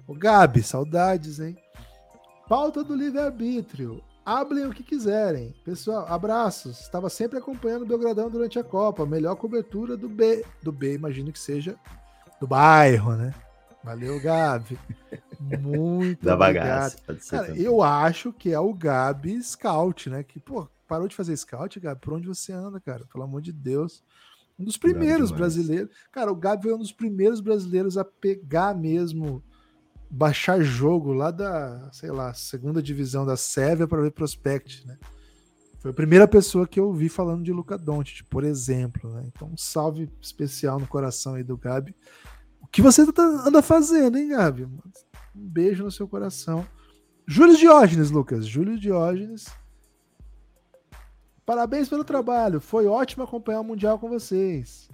O 0.06 0.14
Gabi, 0.14 0.62
saudades, 0.62 1.40
hein? 1.40 1.58
Pauta 2.48 2.84
do 2.84 2.96
livre-arbítrio. 2.96 4.02
Ablem 4.28 4.66
o 4.66 4.74
que 4.74 4.84
quiserem. 4.84 5.56
Pessoal, 5.64 6.06
abraços. 6.06 6.82
Estava 6.82 7.10
sempre 7.10 7.38
acompanhando 7.38 7.84
o 7.84 7.86
Belgradão 7.86 8.30
durante 8.30 8.60
a 8.60 8.64
Copa. 8.64 9.06
Melhor 9.06 9.38
cobertura 9.38 9.96
do 9.96 10.10
B. 10.10 10.44
Do 10.62 10.70
B, 10.70 10.96
imagino 10.96 11.32
que 11.32 11.40
seja 11.40 11.80
do 12.38 12.46
bairro, 12.46 13.16
né? 13.16 13.34
Valeu, 13.82 14.20
Gabi. 14.20 14.78
Muito 15.40 16.26
da 16.26 16.36
bagaça. 16.36 16.98
Cara, 17.30 17.58
eu 17.58 17.82
acho 17.82 18.34
que 18.34 18.52
é 18.52 18.60
o 18.60 18.74
Gabi 18.74 19.42
Scout, 19.42 20.10
né? 20.10 20.24
Que, 20.24 20.42
pô, 20.42 20.68
parou 20.86 21.08
de 21.08 21.16
fazer 21.16 21.38
scout, 21.38 21.80
Gabi. 21.80 22.02
Por 22.02 22.12
onde 22.12 22.28
você 22.28 22.52
anda, 22.52 22.82
cara? 22.82 23.06
Pelo 23.06 23.24
amor 23.24 23.42
de 23.42 23.54
Deus. 23.54 24.04
Um 24.60 24.66
dos 24.66 24.76
primeiros 24.76 25.32
brasileiros. 25.32 25.90
Cara, 26.12 26.30
o 26.30 26.36
Gabi 26.36 26.64
foi 26.64 26.74
um 26.74 26.80
dos 26.80 26.92
primeiros 26.92 27.40
brasileiros 27.40 27.98
a 27.98 28.04
pegar 28.04 28.76
mesmo, 28.76 29.42
baixar 30.10 30.62
jogo 30.62 31.14
lá 31.14 31.32
da, 31.32 31.90
sei 31.92 32.12
lá, 32.12 32.34
segunda 32.34 32.82
divisão 32.82 33.26
da 33.26 33.38
Sérvia 33.38 33.88
para 33.88 34.02
ver 34.02 34.12
Prospect, 34.12 34.88
né? 34.88 34.98
Foi 35.80 35.92
a 35.92 35.94
primeira 35.94 36.28
pessoa 36.28 36.68
que 36.68 36.80
eu 36.80 36.92
vi 36.92 37.08
falando 37.08 37.44
de 37.44 37.54
Luca 37.54 37.78
Doncic, 37.78 38.24
por 38.30 38.44
exemplo, 38.44 39.12
né? 39.14 39.24
Então, 39.28 39.50
um 39.50 39.58
salve 39.58 40.10
especial 40.22 40.80
no 40.80 40.88
coração 40.88 41.36
aí 41.36 41.44
do 41.44 41.58
Gabi. 41.58 41.96
O 42.62 42.68
que 42.68 42.82
você 42.82 43.10
tá, 43.12 43.24
anda 43.46 43.62
fazendo, 43.62 44.18
hein, 44.18 44.30
Gabi? 44.30 44.64
Um 44.66 44.80
beijo 45.34 45.84
no 45.84 45.92
seu 45.92 46.08
coração. 46.08 46.66
Júlio 47.28 47.56
Diógenes, 47.56 48.10
Lucas. 48.10 48.46
Júlio 48.46 48.80
Diógenes 48.80 49.46
Parabéns 51.48 51.88
pelo 51.88 52.04
trabalho. 52.04 52.60
Foi 52.60 52.88
ótimo 52.88 53.24
acompanhar 53.24 53.62
o 53.62 53.64
Mundial 53.64 53.98
com 53.98 54.10
vocês. 54.10 54.90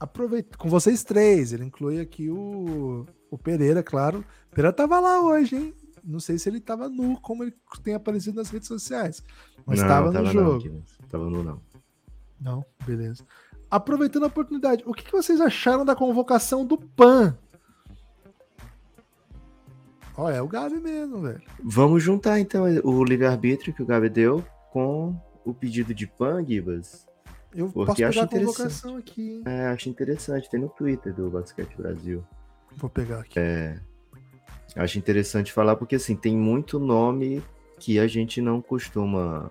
Aproveita 0.00 0.56
com 0.56 0.66
vocês 0.66 1.04
três. 1.04 1.52
Ele 1.52 1.66
inclui 1.66 2.00
aqui 2.00 2.30
o, 2.30 3.04
o 3.30 3.38
Pereira, 3.38 3.82
claro. 3.82 4.24
O 4.50 4.54
Pereira 4.54 4.72
tava 4.72 4.98
lá 4.98 5.20
hoje, 5.22 5.56
hein? 5.56 5.74
Não 6.02 6.18
sei 6.18 6.38
se 6.38 6.48
ele 6.48 6.60
tava 6.60 6.88
nu, 6.88 7.20
como 7.20 7.44
ele 7.44 7.54
tem 7.82 7.94
aparecido 7.94 8.36
nas 8.36 8.50
redes 8.50 8.68
sociais. 8.68 9.22
Mas 9.66 9.80
estava 9.80 10.10
no 10.10 10.26
jogo. 10.26 10.68
Não, 10.68 11.08
tava 11.08 11.30
nu, 11.30 11.42
não. 11.42 11.60
Não, 12.40 12.64
beleza. 12.86 13.24
Aproveitando 13.70 14.24
a 14.24 14.28
oportunidade, 14.28 14.82
o 14.86 14.92
que, 14.92 15.04
que 15.04 15.12
vocês 15.12 15.40
acharam 15.40 15.84
da 15.84 15.94
convocação 15.94 16.64
do 16.64 16.78
PAN? 16.78 17.36
Ó, 20.16 20.28
é 20.28 20.42
o 20.42 20.48
Gabi 20.48 20.80
mesmo, 20.80 21.20
velho. 21.20 21.42
Vamos 21.62 22.02
juntar 22.02 22.40
então 22.40 22.64
o 22.82 23.04
livre-arbítrio 23.04 23.72
que 23.72 23.82
o 23.82 23.86
Gabi 23.86 24.08
deu 24.08 24.44
com 24.72 25.14
o 25.44 25.54
pedido 25.54 25.94
de 25.94 26.06
PAN, 26.06 26.44
Gibas? 26.44 27.06
Eu 27.54 27.70
porque 27.70 28.02
posso 28.02 28.14
pegar 28.14 28.24
a 28.24 28.28
convocação 28.28 28.96
aqui. 28.96 29.42
É, 29.44 29.66
acho 29.66 29.88
interessante. 29.88 30.48
Tem 30.48 30.60
no 30.60 30.68
Twitter 30.68 31.14
do 31.14 31.30
Basquete 31.30 31.76
Brasil. 31.76 32.24
Vou 32.76 32.90
pegar 32.90 33.20
aqui. 33.20 33.38
É, 33.38 33.78
acho 34.76 34.98
interessante 34.98 35.52
falar 35.52 35.76
porque 35.76 35.96
assim 35.96 36.16
tem 36.16 36.36
muito 36.36 36.78
nome 36.78 37.42
que 37.78 37.98
a 37.98 38.06
gente 38.06 38.40
não 38.40 38.60
costuma 38.60 39.50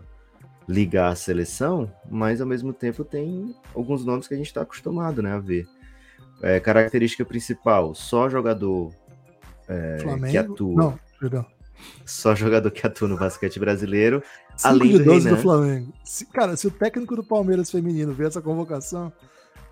ligar 0.67 1.11
à 1.11 1.15
seleção, 1.15 1.91
mas 2.09 2.39
ao 2.39 2.47
mesmo 2.47 2.71
tempo 2.71 3.03
tem 3.03 3.55
alguns 3.73 4.05
nomes 4.05 4.27
que 4.27 4.35
a 4.35 4.37
gente 4.37 4.47
está 4.47 4.61
acostumado, 4.61 5.21
né, 5.21 5.33
a 5.33 5.39
ver. 5.39 5.67
É, 6.41 6.59
característica 6.59 7.25
principal: 7.25 7.93
só 7.95 8.29
jogador 8.29 8.93
é, 9.67 9.97
que 10.29 10.37
atua. 10.37 10.75
Não, 10.75 10.99
perdão. 11.19 11.45
Só 12.05 12.35
jogador 12.35 12.69
que 12.71 12.85
atua 12.85 13.07
no 13.07 13.17
basquete 13.17 13.59
brasileiro. 13.59 14.21
além 14.63 14.97
de 14.97 15.03
12 15.03 15.29
do, 15.29 15.35
do 15.35 15.41
Flamengo. 15.41 15.93
Se, 16.03 16.25
cara, 16.25 16.55
se 16.55 16.67
o 16.67 16.71
técnico 16.71 17.15
do 17.15 17.23
Palmeiras 17.23 17.71
feminino 17.71 18.13
ver 18.13 18.27
essa 18.27 18.41
convocação, 18.41 19.11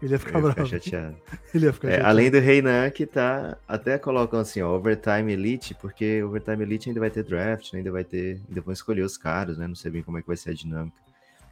ele 0.02 0.14
ia 0.14 0.20
ficar, 0.20 0.40
ia 0.40 0.50
ficar 0.50 0.66
chateado. 0.66 1.18
ele 1.54 1.66
ia 1.66 1.74
ficar 1.74 1.88
é, 1.88 1.92
chateado. 1.92 2.10
Além 2.10 2.32
do 2.32 2.40
Reinan, 2.40 2.90
que 2.90 3.06
tá. 3.06 3.58
Até 3.68 3.98
colocam 3.98 4.40
assim, 4.40 4.62
ó, 4.62 4.76
Overtime 4.76 5.34
Elite, 5.34 5.74
porque 5.76 6.22
Overtime 6.24 6.64
Elite 6.64 6.90
ainda 6.90 7.00
vai 7.00 7.10
ter 7.10 7.24
draft, 7.24 7.74
né, 7.74 7.80
ainda 7.80 7.92
vai 7.92 8.04
ter. 8.04 8.42
Ainda 8.48 8.62
vão 8.62 8.74
escolher 8.74 9.02
os 9.02 9.18
caras, 9.18 9.58
né? 9.58 9.68
Não 9.68 9.76
sei 9.76 9.92
bem 9.92 10.04
como 10.04 10.18
é 10.18 10.22
que 10.22 10.28
vai 10.28 10.38
ser 10.38 10.52
a 10.52 10.54
dinâmica. 10.54 10.98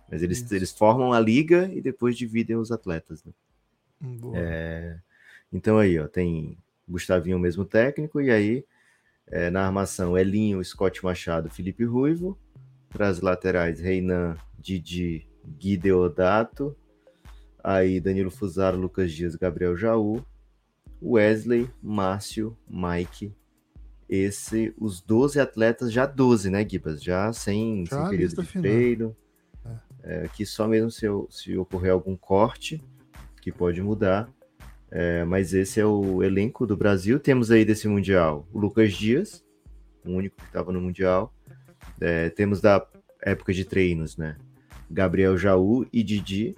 Mas 0.10 0.22
eles, 0.22 0.52
eles 0.52 0.72
formam 0.72 1.14
a 1.14 1.20
liga 1.20 1.70
e 1.74 1.82
depois 1.82 2.18
dividem 2.18 2.56
os 2.56 2.72
atletas, 2.72 3.24
né? 3.24 3.32
Hum, 4.04 4.34
é, 4.36 4.98
então 5.52 5.78
aí, 5.78 5.98
ó, 6.00 6.08
tem 6.08 6.58
Gustavinho, 6.88 7.38
o 7.38 7.40
mesmo 7.40 7.66
técnico, 7.66 8.22
e 8.22 8.30
aí 8.30 8.64
é, 9.28 9.50
na 9.50 9.66
armação, 9.66 10.18
Elinho, 10.18 10.64
Scott 10.64 11.04
Machado, 11.04 11.50
Felipe 11.50 11.84
Ruivo. 11.84 12.38
Para 12.90 13.08
as 13.08 13.20
laterais, 13.20 13.80
Reinan, 13.80 14.38
Didi, 14.58 15.28
Gui 15.58 15.76
Deodato. 15.76 16.76
Aí 17.68 18.00
Danilo 18.00 18.30
Fusaro, 18.30 18.78
Lucas 18.78 19.12
Dias, 19.12 19.36
Gabriel 19.36 19.76
Jaú. 19.76 20.24
Wesley, 21.02 21.68
Márcio, 21.82 22.56
Mike. 22.70 23.34
Esse, 24.08 24.72
os 24.78 25.02
12 25.02 25.40
atletas, 25.40 25.92
já 25.92 26.06
12, 26.06 26.52
né, 26.52 26.64
Gibas? 26.64 27.02
Já 27.02 27.34
sem, 27.34 27.84
já 27.88 28.02
sem 28.02 28.10
período 28.12 28.44
de 28.44 28.48
treino. 28.62 29.18
É. 29.66 30.26
É, 30.26 30.28
que 30.28 30.46
só 30.46 30.68
mesmo 30.68 30.92
se, 30.92 31.08
se 31.32 31.58
ocorrer 31.58 31.92
algum 31.92 32.16
corte, 32.16 32.84
que 33.42 33.52
pode 33.52 33.82
mudar, 33.82 34.30
é, 34.92 35.26
mas 35.26 35.52
esse 35.52 35.80
é 35.80 35.86
o 35.86 36.22
elenco 36.22 36.68
do 36.68 36.78
Brasil. 36.78 37.20
Temos 37.20 37.50
aí 37.50 37.66
desse 37.66 37.88
Mundial 37.88 38.48
o 38.54 38.60
Lucas 38.60 38.94
Dias, 38.94 39.44
o 40.06 40.12
único 40.12 40.36
que 40.38 40.46
estava 40.46 40.72
no 40.72 40.80
Mundial. 40.80 41.34
É, 42.00 42.30
temos 42.30 42.62
da 42.62 42.86
época 43.24 43.52
de 43.52 43.66
treinos, 43.66 44.18
né? 44.18 44.38
Gabriel 44.88 45.36
Jaú 45.36 45.84
e 45.92 46.04
Didi. 46.04 46.56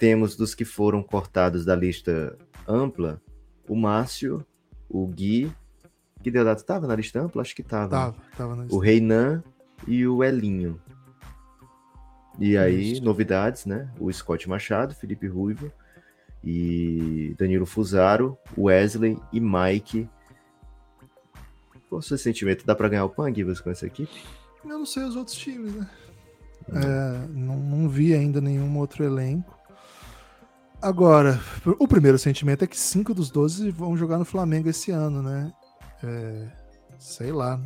Temos 0.00 0.34
dos 0.34 0.54
que 0.54 0.64
foram 0.64 1.02
cortados 1.02 1.62
da 1.62 1.76
lista 1.76 2.34
ampla, 2.66 3.20
o 3.68 3.76
Márcio, 3.76 4.46
o 4.88 5.06
Gui. 5.06 5.52
Que 6.22 6.30
deu 6.30 6.42
data? 6.42 6.62
Tava 6.64 6.86
na 6.86 6.96
lista 6.96 7.20
ampla? 7.20 7.42
Acho 7.42 7.54
que 7.54 7.62
tava. 7.62 7.90
Tava, 7.90 8.16
tava 8.34 8.56
na 8.56 8.62
lista. 8.62 8.74
O 8.74 8.80
Reinan 8.80 9.44
e 9.86 10.06
o 10.06 10.24
Elinho. 10.24 10.80
E 12.38 12.56
aí, 12.56 12.92
Isso. 12.92 13.04
novidades, 13.04 13.66
né? 13.66 13.90
O 14.00 14.10
Scott 14.10 14.48
Machado, 14.48 14.94
Felipe 14.94 15.26
Ruivo 15.26 15.70
e 16.42 17.34
Danilo 17.38 17.66
Fusaro, 17.66 18.38
Wesley 18.56 19.18
e 19.30 19.38
Mike. 19.38 20.08
Qual 21.90 21.98
o 21.98 22.02
seu 22.02 22.16
sentimento? 22.16 22.64
Dá 22.64 22.74
para 22.74 22.88
ganhar 22.88 23.04
o 23.04 23.10
Pang 23.10 23.54
com 23.62 23.70
essa 23.70 23.86
equipe? 23.86 24.24
Eu 24.64 24.78
não 24.78 24.86
sei 24.86 25.02
os 25.02 25.14
outros 25.14 25.36
times, 25.36 25.74
né? 25.74 25.90
É, 26.72 27.26
não, 27.34 27.56
não 27.58 27.86
vi 27.86 28.14
ainda 28.14 28.40
nenhum 28.40 28.78
outro 28.78 29.04
elenco. 29.04 29.59
Agora, 30.82 31.38
o 31.78 31.86
primeiro 31.86 32.18
sentimento 32.18 32.64
é 32.64 32.66
que 32.66 32.78
cinco 32.78 33.12
dos 33.12 33.30
12 33.30 33.70
vão 33.70 33.96
jogar 33.96 34.18
no 34.18 34.24
Flamengo 34.24 34.68
esse 34.68 34.90
ano, 34.90 35.22
né? 35.22 35.52
É, 36.02 36.48
sei 36.98 37.32
lá. 37.32 37.60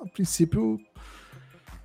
A 0.00 0.06
princípio. 0.08 0.78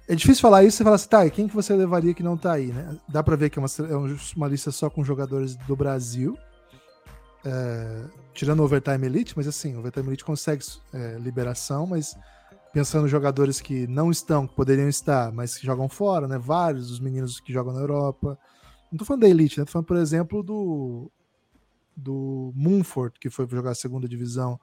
É 0.07 0.15
difícil 0.15 0.41
falar 0.41 0.63
isso 0.63 0.81
e 0.81 0.83
falar 0.83 0.95
assim, 0.95 1.07
tá, 1.07 1.23
e 1.23 1.29
quem 1.29 1.47
que 1.47 1.53
você 1.53 1.75
levaria 1.75 2.15
que 2.15 2.23
não 2.23 2.35
tá 2.35 2.53
aí, 2.53 2.73
né? 2.73 2.97
Dá 3.07 3.21
pra 3.21 3.35
ver 3.35 3.51
que 3.51 3.59
é 3.59 3.61
uma, 3.61 3.67
é 3.87 4.17
uma 4.35 4.47
lista 4.47 4.71
só 4.71 4.89
com 4.89 5.03
jogadores 5.03 5.55
do 5.55 5.75
Brasil. 5.75 6.35
É, 7.45 8.05
tirando 8.33 8.61
o 8.61 8.63
Overtime 8.63 9.05
Elite, 9.05 9.33
mas 9.37 9.47
assim, 9.47 9.75
o 9.75 9.79
Overtime 9.79 10.07
Elite 10.07 10.25
consegue 10.25 10.65
é, 10.91 11.19
liberação, 11.19 11.85
mas 11.85 12.17
pensando 12.73 13.05
em 13.05 13.09
jogadores 13.09 13.61
que 13.61 13.85
não 13.85 14.09
estão, 14.09 14.47
que 14.47 14.55
poderiam 14.55 14.89
estar, 14.89 15.31
mas 15.31 15.55
que 15.55 15.65
jogam 15.65 15.87
fora, 15.87 16.27
né? 16.27 16.39
Vários 16.39 16.87
dos 16.87 16.99
meninos 16.99 17.39
que 17.39 17.53
jogam 17.53 17.71
na 17.71 17.81
Europa. 17.81 18.35
Não 18.91 18.97
tô 18.97 19.05
falando 19.05 19.21
da 19.21 19.29
Elite, 19.29 19.59
né? 19.59 19.65
Tô 19.65 19.71
falando, 19.71 19.87
por 19.87 19.97
exemplo, 19.97 20.43
do, 20.43 21.11
do 21.95 22.51
Munford, 22.55 23.19
que 23.19 23.29
foi 23.29 23.47
jogar 23.47 23.71
a 23.71 23.75
segunda 23.75 24.07
divisão 24.07 24.59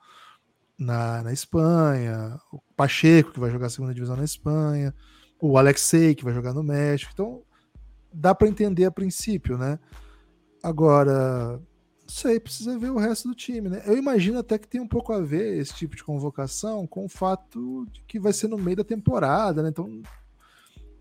na, 0.78 1.22
na 1.22 1.32
Espanha, 1.32 2.38
o 2.52 2.60
Pacheco, 2.76 3.32
que 3.32 3.40
vai 3.40 3.50
jogar 3.50 3.66
a 3.66 3.70
segunda 3.70 3.94
divisão 3.94 4.16
na 4.16 4.24
Espanha, 4.24 4.94
o 5.40 5.56
Alexei, 5.56 6.14
que 6.14 6.24
vai 6.24 6.34
jogar 6.34 6.52
no 6.52 6.62
México. 6.62 7.10
Então, 7.12 7.42
dá 8.12 8.34
para 8.34 8.48
entender 8.48 8.84
a 8.84 8.90
princípio, 8.90 9.56
né? 9.56 9.78
Agora, 10.62 11.60
não 12.06 12.08
sei, 12.08 12.40
precisa 12.40 12.78
ver 12.78 12.90
o 12.90 12.98
resto 12.98 13.28
do 13.28 13.34
time, 13.34 13.68
né? 13.68 13.82
Eu 13.86 13.96
imagino 13.96 14.38
até 14.38 14.58
que 14.58 14.68
tem 14.68 14.80
um 14.80 14.88
pouco 14.88 15.12
a 15.12 15.20
ver 15.20 15.58
esse 15.58 15.74
tipo 15.74 15.96
de 15.96 16.04
convocação 16.04 16.86
com 16.86 17.04
o 17.04 17.08
fato 17.08 17.86
de 17.92 18.02
que 18.04 18.18
vai 18.18 18.32
ser 18.32 18.48
no 18.48 18.56
meio 18.56 18.76
da 18.76 18.84
temporada, 18.84 19.62
né? 19.62 19.68
Então, 19.68 20.02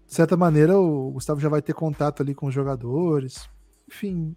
de 0.07 0.13
certa 0.13 0.37
maneira, 0.37 0.77
o 0.77 1.11
Gustavo 1.11 1.39
já 1.39 1.49
vai 1.49 1.61
ter 1.61 1.73
contato 1.73 2.21
ali 2.21 2.33
com 2.33 2.47
os 2.47 2.53
jogadores. 2.53 3.49
Enfim. 3.87 4.35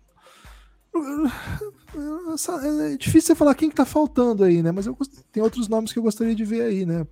É 2.74 2.96
difícil 2.96 3.28
você 3.28 3.34
falar 3.34 3.54
quem 3.54 3.68
que 3.68 3.76
tá 3.76 3.84
faltando 3.84 4.44
aí, 4.44 4.62
né? 4.62 4.72
Mas 4.72 4.86
eu 4.86 4.96
tem 5.30 5.42
outros 5.42 5.68
nomes 5.68 5.92
que 5.92 5.98
eu 5.98 6.02
gostaria 6.02 6.34
de 6.34 6.44
ver 6.44 6.62
aí, 6.62 6.86
né? 6.86 7.06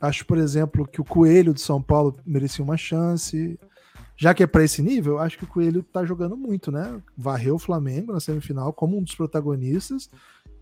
Acho, 0.00 0.26
por 0.26 0.36
exemplo, 0.36 0.86
que 0.86 1.00
o 1.00 1.04
Coelho 1.04 1.54
de 1.54 1.60
São 1.60 1.80
Paulo 1.80 2.16
merecia 2.26 2.64
uma 2.64 2.76
chance 2.76 3.58
já 4.16 4.32
que 4.32 4.42
é 4.42 4.46
para 4.46 4.62
esse 4.62 4.80
nível, 4.82 5.18
acho 5.18 5.36
que 5.36 5.42
o 5.42 5.48
Coelho 5.48 5.82
tá 5.82 6.04
jogando 6.04 6.36
muito, 6.36 6.70
né? 6.70 7.00
Varreu 7.16 7.56
o 7.56 7.58
Flamengo 7.58 8.12
na 8.12 8.20
semifinal 8.20 8.72
como 8.72 8.96
um 8.96 9.02
dos 9.02 9.16
protagonistas 9.16 10.08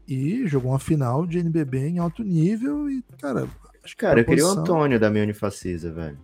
e 0.08 0.46
jogou 0.46 0.72
uma 0.72 0.78
final 0.78 1.26
de 1.26 1.38
NBB 1.40 1.88
em 1.88 1.98
alto 1.98 2.22
nível 2.22 2.88
e, 2.88 3.02
cara, 3.20 3.46
acho 3.84 3.94
que 3.94 4.00
Cara, 4.00 4.20
eu 4.20 4.24
queria 4.24 4.46
o 4.46 4.50
Antônio 4.50 4.98
da 4.98 5.10
minha 5.10 5.24
Unifacisa, 5.24 5.92
velho. 5.92 6.18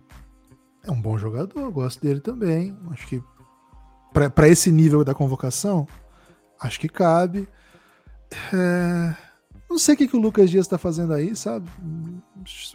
É 0.87 0.91
um 0.91 1.01
bom 1.01 1.17
jogador, 1.17 1.69
gosto 1.71 2.01
dele 2.01 2.21
também. 2.21 2.75
Acho 2.91 3.05
que 3.07 3.21
para 4.33 4.47
esse 4.47 4.71
nível 4.71 5.03
da 5.03 5.13
convocação, 5.13 5.85
acho 6.59 6.79
que 6.79 6.87
cabe. 6.87 7.47
É... 8.53 9.15
Não 9.69 9.77
sei 9.77 9.95
o 9.95 9.97
que, 9.97 10.07
que 10.07 10.15
o 10.15 10.19
Lucas 10.19 10.49
Dias 10.49 10.65
está 10.65 10.77
fazendo 10.77 11.13
aí, 11.13 11.35
sabe? 11.35 11.69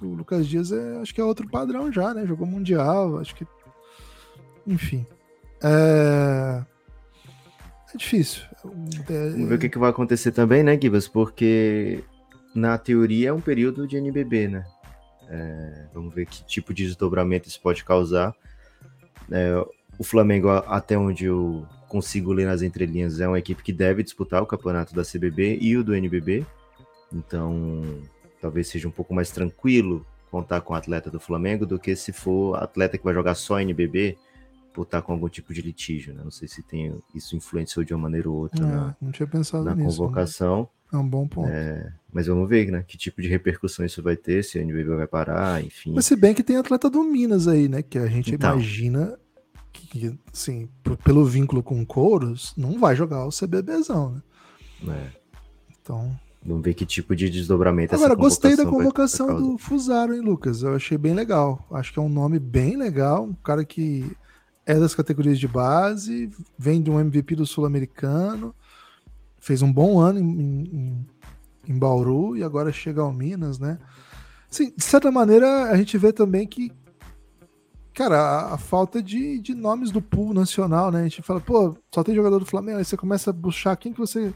O 0.02 0.06
Lucas 0.08 0.46
Dias 0.46 0.70
é, 0.70 0.98
acho 0.98 1.14
que 1.14 1.20
é 1.20 1.24
outro 1.24 1.48
padrão 1.48 1.90
já, 1.90 2.12
né? 2.12 2.26
Jogou 2.26 2.46
Mundial, 2.46 3.18
acho 3.18 3.34
que 3.34 3.46
enfim. 4.66 5.06
É, 5.62 6.62
é 7.94 7.96
difícil. 7.96 8.42
É... 9.08 9.30
Vamos 9.30 9.48
ver 9.48 9.54
o 9.54 9.58
que, 9.58 9.68
que 9.68 9.78
vai 9.78 9.90
acontecer 9.90 10.32
também, 10.32 10.62
né, 10.62 10.78
Gibas? 10.80 11.08
Porque 11.08 12.04
na 12.54 12.76
teoria 12.76 13.30
é 13.30 13.32
um 13.32 13.40
período 13.40 13.88
de 13.88 13.96
NBB, 13.96 14.48
né? 14.48 14.64
É, 15.28 15.86
vamos 15.94 16.14
ver 16.14 16.26
que 16.26 16.44
tipo 16.44 16.74
de 16.74 16.84
desdobramento 16.84 17.48
isso 17.48 17.60
pode 17.60 17.84
causar. 17.84 18.34
É, 19.30 19.54
o 19.98 20.04
Flamengo, 20.04 20.48
até 20.50 20.96
onde 20.96 21.26
eu 21.26 21.66
consigo 21.88 22.32
ler 22.32 22.46
nas 22.46 22.62
entrelinhas, 22.62 23.20
é 23.20 23.28
uma 23.28 23.38
equipe 23.38 23.62
que 23.62 23.72
deve 23.72 24.02
disputar 24.02 24.42
o 24.42 24.46
campeonato 24.46 24.94
da 24.94 25.02
CBB 25.02 25.58
e 25.60 25.76
o 25.76 25.84
do 25.84 25.94
NBB. 25.94 26.46
Então, 27.12 27.82
talvez 28.40 28.68
seja 28.68 28.88
um 28.88 28.90
pouco 28.90 29.14
mais 29.14 29.30
tranquilo 29.30 30.04
contar 30.30 30.62
com 30.62 30.72
o 30.72 30.76
atleta 30.76 31.10
do 31.10 31.20
Flamengo 31.20 31.66
do 31.66 31.78
que 31.78 31.94
se 31.94 32.10
for 32.10 32.56
atleta 32.56 32.96
que 32.96 33.04
vai 33.04 33.12
jogar 33.12 33.34
só 33.34 33.60
NBB 33.60 34.16
por 34.72 34.84
estar 34.84 35.02
com 35.02 35.12
algum 35.12 35.28
tipo 35.28 35.52
de 35.52 35.60
litígio, 35.60 36.14
né? 36.14 36.22
Não 36.24 36.30
sei 36.30 36.48
se 36.48 36.62
tem, 36.62 36.98
isso 37.14 37.36
influenciou 37.36 37.84
de 37.84 37.92
uma 37.92 38.00
maneira 38.00 38.30
ou 38.30 38.36
outra 38.36 38.64
é, 38.64 38.66
na, 38.66 38.96
não 39.00 39.12
tinha 39.12 39.26
pensado 39.26 39.64
na 39.64 39.74
nisso, 39.74 39.98
convocação. 39.98 40.62
Né? 40.62 40.66
É 40.92 40.96
um 40.96 41.08
bom 41.08 41.26
ponto. 41.26 41.48
É, 41.48 41.90
mas 42.12 42.26
vamos 42.26 42.48
ver, 42.48 42.70
né? 42.70 42.84
Que 42.86 42.98
tipo 42.98 43.22
de 43.22 43.28
repercussão 43.28 43.84
isso 43.84 44.02
vai 44.02 44.16
ter, 44.16 44.44
se 44.44 44.58
a 44.58 44.62
NBB 44.62 44.96
vai 44.96 45.06
parar, 45.06 45.64
enfim. 45.64 45.92
Mas 45.94 46.04
se 46.04 46.14
bem 46.14 46.34
que 46.34 46.42
tem 46.42 46.56
atleta 46.56 46.90
do 46.90 47.02
Minas 47.02 47.48
aí, 47.48 47.66
né? 47.68 47.82
Que 47.82 47.98
a 47.98 48.06
gente 48.06 48.34
então, 48.34 48.52
imagina 48.52 49.18
que, 49.72 50.14
assim, 50.32 50.68
pelo 51.02 51.24
vínculo 51.24 51.62
com 51.62 51.80
o 51.80 51.86
Couros, 51.86 52.52
não 52.56 52.78
vai 52.78 52.94
jogar 52.94 53.24
o 53.24 53.30
CBBzão, 53.30 54.22
né? 54.82 54.94
É. 54.94 55.22
Então... 55.80 56.14
Vamos 56.44 56.64
ver 56.64 56.74
que 56.74 56.84
tipo 56.84 57.14
de 57.14 57.30
desdobramento 57.30 57.94
Agora, 57.94 58.16
gostei 58.16 58.56
da 58.56 58.66
convocação 58.66 59.40
do 59.40 59.56
Fusaro, 59.56 60.12
hein, 60.12 60.20
Lucas? 60.20 60.62
Eu 60.62 60.74
achei 60.74 60.98
bem 60.98 61.14
legal. 61.14 61.64
Acho 61.70 61.92
que 61.92 62.00
é 62.00 62.02
um 62.02 62.08
nome 62.08 62.40
bem 62.40 62.76
legal. 62.76 63.26
Um 63.26 63.32
cara 63.32 63.64
que 63.64 64.10
é 64.66 64.74
das 64.74 64.92
categorias 64.92 65.38
de 65.38 65.46
base, 65.46 66.30
vem 66.58 66.82
de 66.82 66.90
um 66.90 66.98
MVP 66.98 67.36
do 67.36 67.46
Sul-Americano, 67.46 68.52
fez 69.42 69.60
um 69.60 69.72
bom 69.72 69.98
ano 69.98 70.20
em, 70.20 70.62
em, 70.72 71.06
em, 71.68 71.78
Bauru 71.78 72.36
e 72.36 72.44
agora 72.44 72.70
chega 72.70 73.02
ao 73.02 73.12
Minas, 73.12 73.58
né? 73.58 73.76
Sim, 74.48 74.72
de 74.76 74.84
certa 74.84 75.10
maneira, 75.10 75.64
a 75.64 75.76
gente 75.76 75.98
vê 75.98 76.12
também 76.12 76.46
que, 76.46 76.70
cara, 77.92 78.20
a, 78.20 78.54
a, 78.54 78.58
falta 78.58 79.02
de, 79.02 79.40
de 79.40 79.52
nomes 79.52 79.90
do 79.90 80.00
pool 80.00 80.32
nacional, 80.32 80.92
né? 80.92 81.00
A 81.00 81.02
gente 81.02 81.22
fala, 81.22 81.40
pô, 81.40 81.76
só 81.92 82.04
tem 82.04 82.14
jogador 82.14 82.38
do 82.38 82.46
Flamengo, 82.46 82.78
aí 82.78 82.84
você 82.84 82.96
começa 82.96 83.30
a 83.30 83.32
buscar 83.32 83.76
quem 83.76 83.92
que 83.92 83.98
você. 83.98 84.32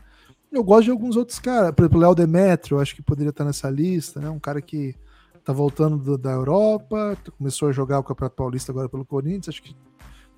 Eu 0.51 0.65
gosto 0.65 0.87
de 0.87 0.91
alguns 0.91 1.17
outros 1.17 1.39
caras, 1.39 1.71
por 1.71 1.83
exemplo, 1.83 1.99
o 1.99 2.03
Léo 2.03 2.15
Demetrio, 2.15 2.81
acho 2.81 2.97
que 2.97 3.03
poderia 3.03 3.31
estar 3.31 3.45
nessa 3.45 3.71
lista, 3.71 4.21
né? 4.21 4.29
Um 4.29 4.41
cara 4.41 4.61
que 4.61 4.93
tá 5.45 5.53
voltando 5.53 5.99
do, 5.99 6.19
da 6.19 6.33
Europa, 6.33 7.17
começou 7.39 7.69
a 7.69 7.73
jogar 7.73 8.01
o 8.01 8.03
Campeonato 8.03 8.35
Paulista 8.35 8.73
agora 8.73 8.89
pelo 8.89 9.05
Corinthians, 9.05 9.51
acho 9.51 9.63
que 9.63 9.77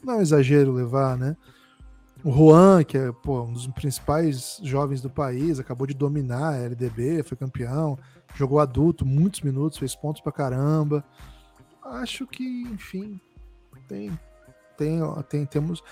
não 0.04 0.14
é 0.14 0.16
um 0.18 0.20
exagero 0.20 0.72
levar, 0.72 1.16
né? 1.16 1.34
O 2.24 2.32
Juan, 2.32 2.82
que 2.82 2.98
é 2.98 3.12
pô, 3.12 3.42
um 3.42 3.52
dos 3.52 3.66
principais 3.68 4.60
jovens 4.62 5.00
do 5.00 5.08
país, 5.08 5.60
acabou 5.60 5.86
de 5.86 5.94
dominar 5.94 6.54
a 6.54 6.56
LDB, 6.56 7.22
foi 7.22 7.36
campeão, 7.36 7.98
jogou 8.34 8.58
adulto 8.58 9.06
muitos 9.06 9.40
minutos, 9.40 9.78
fez 9.78 9.94
pontos 9.94 10.20
pra 10.20 10.32
caramba. 10.32 11.04
Acho 11.84 12.26
que, 12.26 12.44
enfim, 12.72 13.20
tem, 13.86 14.18
tem, 14.76 15.00
tem 15.28 15.46
temos 15.46 15.82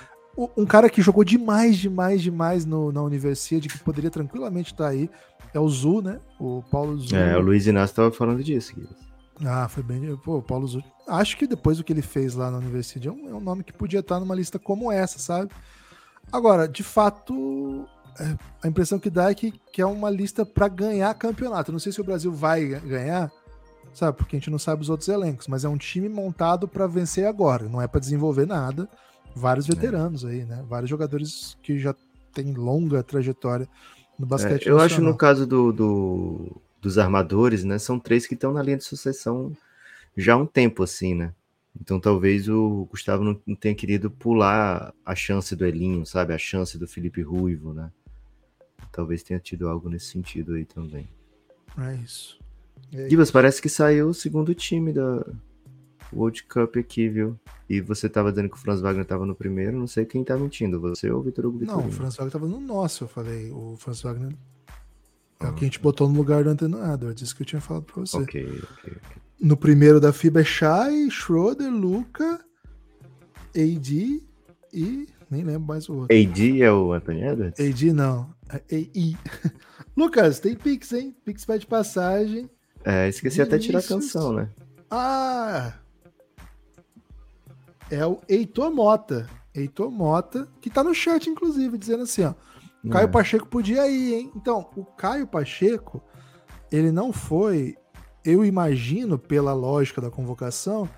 um 0.57 0.67
cara 0.67 0.91
que 0.91 1.01
jogou 1.01 1.25
demais, 1.25 1.79
demais, 1.79 2.21
demais 2.21 2.67
no, 2.67 2.93
na 2.93 3.03
universidade, 3.03 3.69
que 3.69 3.79
poderia 3.79 4.11
tranquilamente 4.11 4.73
estar 4.73 4.89
aí, 4.89 5.09
é 5.55 5.59
o 5.59 5.69
Zu, 5.69 6.03
né? 6.03 6.21
O 6.39 6.63
Paulo 6.71 6.99
Zu. 6.99 7.17
É, 7.17 7.37
o 7.37 7.41
Luiz 7.41 7.67
Inácio 7.67 7.93
estava 7.93 8.13
falando 8.13 8.45
disso. 8.45 8.75
Ah, 9.45 9.69
foi 9.69 9.83
bem. 9.83 10.15
Pô, 10.19 10.43
Paulo 10.43 10.67
Zu. 10.67 10.83
Acho 11.09 11.37
que 11.37 11.47
depois 11.47 11.79
do 11.79 11.85
que 11.85 11.93
ele 11.93 12.03
fez 12.03 12.35
lá 12.35 12.51
na 12.51 12.59
universidade 12.59 13.09
é 13.09 13.13
um, 13.13 13.29
é 13.31 13.35
um 13.35 13.41
nome 13.41 13.65
que 13.65 13.73
podia 13.73 14.01
estar 14.01 14.21
numa 14.21 14.35
lista 14.35 14.59
como 14.59 14.93
essa, 14.93 15.19
sabe? 15.19 15.51
Agora, 16.33 16.69
de 16.69 16.83
fato, 16.83 17.87
é, 18.19 18.37
a 18.63 18.69
impressão 18.69 18.99
que 18.99 19.11
dá 19.11 19.31
é 19.31 19.35
que, 19.35 19.53
que 19.73 19.81
é 19.81 19.87
uma 19.87 20.11
lista 20.11 20.45
para 20.45 20.69
ganhar 20.69 21.13
campeonato. 21.15 21.73
Não 21.73 21.79
sei 21.79 21.93
se 21.93 22.01
o 22.01 22.05
Brasil 22.05 22.33
vai 22.33 22.65
ganhar, 22.81 23.31
sabe? 23.93 24.17
Porque 24.17 24.37
a 24.37 24.39
gente 24.39 24.51
não 24.51 24.59
sabe 24.59 24.83
os 24.83 24.91
outros 24.91 25.09
elencos, 25.09 25.47
mas 25.49 25.65
é 25.65 25.69
um 25.69 25.77
time 25.77 26.09
montado 26.09 26.67
para 26.67 26.87
vencer 26.87 27.27
agora, 27.27 27.69
não 27.69 27.81
é 27.81 27.87
para 27.87 28.01
desenvolver 28.01 28.47
nada. 28.47 28.89
Vários 29.35 29.69
é. 29.69 29.75
veteranos 29.75 30.25
é. 30.25 30.29
aí, 30.29 30.45
né? 30.45 30.65
Vários 30.69 30.89
jogadores 30.89 31.57
que 31.63 31.79
já 31.79 31.95
têm 32.33 32.53
longa 32.55 33.03
trajetória 33.03 33.69
no 34.19 34.27
basquete. 34.27 34.67
É, 34.67 34.71
eu 34.71 34.81
acho 34.81 35.01
no 35.01 35.17
caso 35.17 35.47
do, 35.47 35.73
do, 35.73 36.61
dos 36.81 36.99
armadores, 36.99 37.65
né? 37.65 37.79
São 37.79 37.99
três 37.99 38.27
que 38.27 38.35
estão 38.35 38.53
na 38.53 38.63
linha 38.63 38.79
de 38.79 38.85
sucessão 38.85 39.53
já 40.17 40.35
há 40.35 40.37
um 40.37 40.47
tempo, 40.47 40.83
assim, 40.83 41.15
né? 41.15 41.33
Então 41.81 42.01
talvez 42.01 42.49
o 42.49 42.87
Gustavo 42.91 43.23
não, 43.25 43.35
tenha 43.55 43.75
querido 43.75 44.11
pular 44.11 44.95
a 45.05 45.15
chance 45.15 45.55
do 45.55 45.65
Elinho, 45.65 46.05
sabe? 46.07 46.33
A 46.33 46.39
chance 46.39 46.79
do 46.79 46.89
Felipe 46.89 47.23
Ruivo, 47.23 47.73
né? 47.73 47.91
Talvez 48.93 49.23
tenha 49.23 49.39
tido 49.39 49.69
algo 49.69 49.89
nesse 49.89 50.07
sentido 50.07 50.55
aí 50.55 50.65
também. 50.65 51.09
É 51.79 51.95
isso. 51.97 52.39
É 52.93 53.09
Gibas, 53.09 53.31
parece 53.31 53.61
que 53.61 53.69
saiu 53.69 54.09
o 54.09 54.15
segundo 54.15 54.55
time 54.55 54.93
da 54.93 55.27
World 56.13 56.45
Cup 56.45 56.77
aqui, 56.77 57.09
viu? 57.09 57.39
E 57.69 57.81
você 57.81 58.09
tava 58.09 58.31
dizendo 58.31 58.49
que 58.49 58.57
o 58.57 58.59
Franz 58.59 58.81
Wagner 58.81 59.05
tava 59.05 59.27
no 59.27 59.35
primeiro, 59.35 59.77
não 59.77 59.87
sei 59.87 60.05
quem 60.05 60.23
tá 60.23 60.37
mentindo, 60.37 60.81
você 60.81 61.11
ou 61.11 61.21
o 61.21 61.23
Vitor 61.23 61.47
Hugo 61.47 61.65
Não, 61.65 61.87
o 61.87 61.91
Franz 61.91 62.17
Wagner 62.17 62.33
tava 62.33 62.47
no 62.47 62.61
nosso, 62.61 63.05
eu 63.05 63.09
falei. 63.09 63.51
O 63.51 63.77
Franz 63.77 64.03
Wagner 64.03 64.33
é 65.41 65.49
o 65.49 65.55
que 65.55 65.65
a 65.65 65.69
gente 65.69 65.81
botou 65.81 66.09
no 66.09 66.17
lugar 66.17 66.45
do 66.45 66.51
Antônio 66.51 66.79
Edwards, 66.79 67.23
isso 67.23 67.37
que 67.37 67.43
eu 67.43 67.47
tinha 67.47 67.61
falado 67.61 67.85
pra 67.85 68.01
você. 68.01 68.17
Ok, 68.17 68.43
ok, 68.47 68.93
ok. 69.05 69.26
No 69.41 69.57
primeiro 69.57 70.01
da 70.01 70.13
FIBA 70.13 70.41
é 70.41 70.45
Shai, 70.45 71.11
Schroeder, 71.11 71.71
Luca, 71.71 72.41
AD 73.55 74.23
e 74.73 75.09
nem 75.31 75.43
lembro 75.43 75.69
mais 75.69 75.89
o 75.89 75.95
outro. 75.95 76.17
AD 76.17 76.63
é 76.63 76.73
o 76.73 76.93
Anthony 76.93 77.23
Edwards? 77.23 77.61
AD 77.61 77.93
não. 77.93 78.35
É 78.49 78.77
AI. 78.77 79.17
Lucas, 79.97 80.39
tem 80.39 80.55
Pix, 80.55 80.93
hein? 80.93 81.15
Pix 81.25 81.45
pede 81.45 81.67
passagem. 81.67 82.49
É, 82.85 83.09
esqueci 83.09 83.37
Vinícius. 83.37 83.49
até 83.49 83.59
de 83.59 83.67
tirar 83.67 83.79
a 83.81 83.83
canção, 83.83 84.33
né? 84.33 84.49
Ah! 84.91 85.75
É 87.91 88.07
o 88.07 88.21
Heitor 88.29 88.71
Mota. 88.71 89.29
Heitor 89.55 89.91
Mota, 89.91 90.49
que 90.61 90.71
tá 90.71 90.85
no 90.85 90.95
chat, 90.95 91.29
inclusive, 91.29 91.77
dizendo 91.79 92.03
assim, 92.03 92.25
ó. 92.25 92.35
Caio 92.91 93.07
é. 93.07 93.09
Pacheco 93.09 93.49
podia 93.49 93.89
ir, 93.89 94.15
hein? 94.15 94.33
Então, 94.37 94.71
o 94.77 94.85
Caio 94.85 95.27
Pacheco, 95.27 96.03
ele 96.71 96.93
não 96.93 97.13
foi, 97.13 97.77
eu 98.27 98.45
imagino, 98.45 99.19
pela 99.19 99.55
lógica 99.55 100.01
da 100.01 100.11
convocação, 100.11 100.89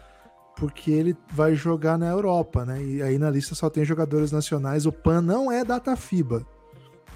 porque 0.57 0.91
ele 0.91 1.17
vai 1.31 1.55
jogar 1.55 1.97
na 1.97 2.09
Europa, 2.09 2.65
né? 2.65 2.83
E 2.83 3.03
aí 3.03 3.19
na 3.19 3.31
lista 3.31 3.55
só 3.55 3.71
tem 3.71 3.85
jogadores 3.85 4.33
nacionais. 4.33 4.87
O 4.87 4.93
PAN 4.93 5.21
não 5.21 5.53
é 5.53 5.65
data 5.65 5.95
FIBA. 5.95 6.45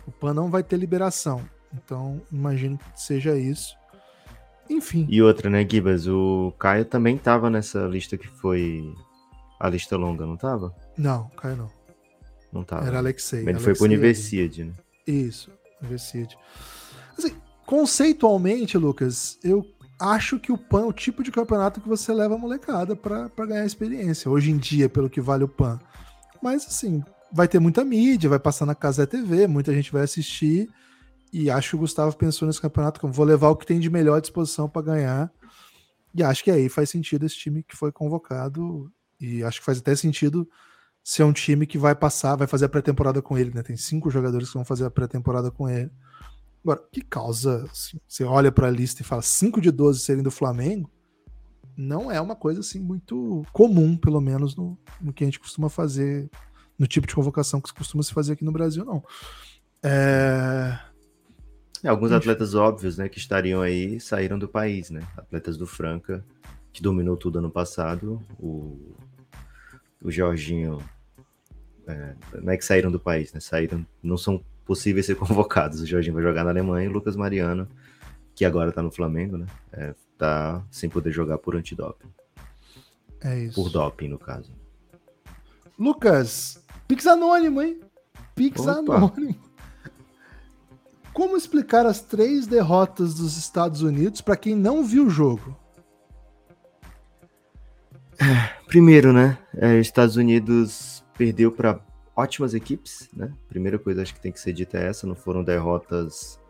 O 0.06 0.12
PAN 0.12 0.34
não 0.34 0.50
vai 0.50 0.62
ter 0.62 0.76
liberação. 0.76 1.42
Então, 1.74 2.20
imagino 2.30 2.78
que 2.78 3.00
seja 3.00 3.36
isso. 3.36 3.74
Enfim. 4.68 5.06
E 5.08 5.20
outra, 5.22 5.50
né, 5.50 5.66
Gibas? 5.68 6.06
O 6.06 6.52
Caio 6.58 6.84
também 6.84 7.18
tava 7.18 7.50
nessa 7.50 7.86
lista 7.86 8.16
que 8.16 8.28
foi 8.28 8.94
a 9.58 9.68
lista 9.68 9.96
longa, 9.96 10.24
não 10.24 10.36
tava? 10.36 10.74
Não, 10.96 11.28
Caio 11.30 11.56
não. 11.56 11.70
Não 12.52 12.62
tava. 12.62 12.86
Era 12.86 12.98
Alexei. 12.98 13.40
Ele 13.40 13.50
Alexei 13.50 13.64
foi 13.64 13.74
pro 13.74 13.84
Universiade, 13.84 14.64
né? 14.64 14.72
Isso, 15.06 15.50
Universiade. 15.80 16.38
Assim, 17.18 17.34
conceitualmente, 17.66 18.78
Lucas, 18.78 19.38
eu 19.42 19.66
acho 20.02 20.38
que 20.40 20.50
o 20.50 20.58
PAN 20.58 20.82
é 20.82 20.86
o 20.86 20.92
tipo 20.92 21.22
de 21.22 21.30
campeonato 21.30 21.80
que 21.80 21.88
você 21.88 22.12
leva 22.12 22.34
a 22.34 22.38
molecada 22.38 22.96
para 22.96 23.46
ganhar 23.46 23.64
experiência. 23.64 24.28
Hoje 24.28 24.50
em 24.50 24.56
dia, 24.56 24.88
pelo 24.88 25.08
que 25.08 25.20
vale 25.20 25.44
o 25.44 25.48
PAN. 25.48 25.78
Mas, 26.42 26.66
assim, 26.66 27.04
vai 27.32 27.46
ter 27.46 27.60
muita 27.60 27.84
mídia, 27.84 28.28
vai 28.28 28.40
passar 28.40 28.66
na 28.66 28.74
casa 28.74 29.06
TV, 29.06 29.46
muita 29.46 29.72
gente 29.72 29.92
vai 29.92 30.02
assistir. 30.02 30.68
E 31.32 31.48
acho 31.48 31.70
que 31.70 31.76
o 31.76 31.78
Gustavo 31.78 32.16
pensou 32.16 32.46
nesse 32.46 32.60
campeonato 32.60 33.00
como 33.00 33.12
vou 33.12 33.24
levar 33.24 33.48
o 33.50 33.56
que 33.56 33.64
tem 33.64 33.78
de 33.78 33.88
melhor 33.88 34.20
disposição 34.20 34.68
para 34.68 34.82
ganhar. 34.82 35.32
E 36.14 36.22
acho 36.22 36.42
que 36.42 36.50
aí 36.50 36.68
faz 36.68 36.90
sentido 36.90 37.24
esse 37.24 37.36
time 37.36 37.62
que 37.62 37.76
foi 37.76 37.92
convocado. 37.92 38.92
E 39.20 39.44
acho 39.44 39.60
que 39.60 39.64
faz 39.64 39.78
até 39.78 39.94
sentido 39.94 40.48
ser 41.02 41.22
um 41.22 41.32
time 41.32 41.66
que 41.66 41.78
vai 41.78 41.94
passar, 41.94 42.36
vai 42.36 42.46
fazer 42.46 42.64
a 42.64 42.68
pré-temporada 42.68 43.22
com 43.22 43.38
ele, 43.38 43.52
né? 43.54 43.62
Tem 43.62 43.76
cinco 43.76 44.10
jogadores 44.10 44.48
que 44.48 44.54
vão 44.54 44.64
fazer 44.64 44.84
a 44.84 44.90
pré-temporada 44.90 45.50
com 45.50 45.68
ele. 45.68 45.90
Agora, 46.64 46.80
que 46.92 47.00
causa, 47.00 47.64
assim, 47.70 47.98
você 48.06 48.24
olha 48.24 48.52
para 48.52 48.68
a 48.68 48.70
lista 48.70 49.02
e 49.02 49.04
fala 49.04 49.22
5 49.22 49.60
de 49.60 49.70
12 49.70 50.00
serem 50.00 50.22
do 50.22 50.30
Flamengo, 50.30 50.90
não 51.76 52.10
é 52.10 52.20
uma 52.20 52.36
coisa 52.36 52.60
assim 52.60 52.80
muito 52.80 53.44
comum, 53.52 53.96
pelo 53.96 54.20
menos 54.20 54.54
no, 54.54 54.78
no 55.00 55.12
que 55.12 55.24
a 55.24 55.26
gente 55.26 55.40
costuma 55.40 55.68
fazer, 55.68 56.30
no 56.78 56.86
tipo 56.86 57.06
de 57.06 57.14
convocação 57.14 57.60
que 57.60 57.72
costuma 57.72 58.02
se 58.02 58.12
fazer 58.12 58.34
aqui 58.34 58.44
no 58.44 58.52
Brasil, 58.52 58.84
não. 58.84 59.02
É... 59.82 60.78
É, 61.82 61.88
alguns 61.88 62.12
atletas 62.12 62.54
óbvios, 62.54 62.96
né, 62.96 63.08
que 63.08 63.18
estariam 63.18 63.60
aí, 63.60 63.98
saíram 63.98 64.38
do 64.38 64.46
país, 64.46 64.88
né? 64.88 65.00
Atletas 65.16 65.56
do 65.56 65.66
Franca, 65.66 66.24
que 66.72 66.80
dominou 66.80 67.16
tudo 67.16 67.40
ano 67.40 67.50
passado, 67.50 68.22
o, 68.38 68.94
o 70.00 70.08
Jorginho, 70.08 70.78
é, 71.88 72.14
não 72.40 72.52
é 72.52 72.56
que 72.56 72.64
saíram 72.64 72.92
do 72.92 73.00
país, 73.00 73.32
né? 73.32 73.40
Saíram, 73.40 73.84
não 74.00 74.16
são 74.16 74.44
possíveis 74.72 75.04
ser 75.04 75.16
convocados. 75.16 75.80
O 75.80 75.86
Jorginho 75.86 76.14
vai 76.14 76.22
jogar 76.22 76.44
na 76.44 76.50
Alemanha 76.50 76.86
e 76.86 76.88
o 76.88 76.92
Lucas 76.92 77.14
Mariano, 77.14 77.68
que 78.34 78.44
agora 78.44 78.72
tá 78.72 78.82
no 78.82 78.90
Flamengo, 78.90 79.36
né? 79.36 79.46
É, 79.70 79.94
tá 80.16 80.64
sem 80.70 80.88
poder 80.88 81.12
jogar 81.12 81.36
por 81.36 81.54
antidoping. 81.54 82.08
É 83.20 83.38
isso. 83.44 83.54
Por 83.54 83.70
doping, 83.70 84.08
no 84.08 84.18
caso. 84.18 84.50
Lucas, 85.78 86.62
Pix 86.88 87.06
anônimo, 87.06 87.60
hein? 87.60 87.80
Pix 88.34 88.60
Opa. 88.60 88.78
anônimo. 88.78 89.36
Como 91.12 91.36
explicar 91.36 91.84
as 91.84 92.00
três 92.00 92.46
derrotas 92.46 93.14
dos 93.14 93.36
Estados 93.36 93.82
Unidos 93.82 94.22
para 94.22 94.36
quem 94.36 94.56
não 94.56 94.82
viu 94.82 95.06
o 95.06 95.10
jogo? 95.10 95.54
Primeiro, 98.66 99.12
né? 99.12 99.36
É, 99.54 99.78
Estados 99.78 100.16
Unidos 100.16 101.04
perdeu 101.18 101.52
para 101.52 101.78
ótimas 102.14 102.54
equipes, 102.54 103.08
né? 103.12 103.32
Primeira 103.48 103.78
coisa 103.78 104.02
acho 104.02 104.14
que 104.14 104.20
tem 104.20 104.32
que 104.32 104.40
ser 104.40 104.52
dita 104.52 104.78
é 104.78 104.88
essa, 104.88 105.06
não 105.06 105.14
foram 105.14 105.42
derrotas 105.42 106.40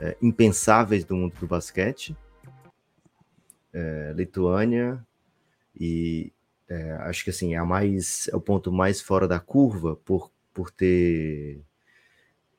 é, 0.00 0.16
impensáveis 0.20 1.04
do 1.04 1.16
mundo 1.16 1.34
do 1.38 1.46
basquete. 1.46 2.16
É, 3.72 4.12
Lituânia 4.16 5.04
e 5.78 6.32
é, 6.68 6.92
acho 7.02 7.22
que 7.24 7.30
assim 7.30 7.54
é 7.54 7.58
a 7.58 7.64
mais 7.64 8.28
é 8.28 8.36
o 8.36 8.40
ponto 8.40 8.72
mais 8.72 9.00
fora 9.00 9.28
da 9.28 9.38
curva 9.38 9.96
por, 9.96 10.30
por 10.54 10.70
ter 10.70 11.60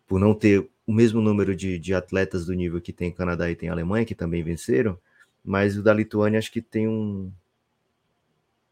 por 0.08 0.20
não 0.20 0.34
ter 0.34 0.70
o 0.86 0.94
mesmo 0.94 1.22
número 1.22 1.56
de, 1.56 1.78
de 1.78 1.94
atletas 1.94 2.46
do 2.46 2.54
nível 2.54 2.82
que 2.82 2.92
tem 2.92 3.12
Canadá 3.12 3.50
e 3.50 3.56
tem 3.56 3.70
Alemanha, 3.70 4.06
que 4.06 4.16
também 4.16 4.42
venceram, 4.42 4.98
mas 5.46 5.78
o 5.78 5.84
da 5.84 5.94
Lituânia 5.94 6.40
acho 6.40 6.52
que 6.52 6.62
tem 6.62 6.88
um, 6.88 7.32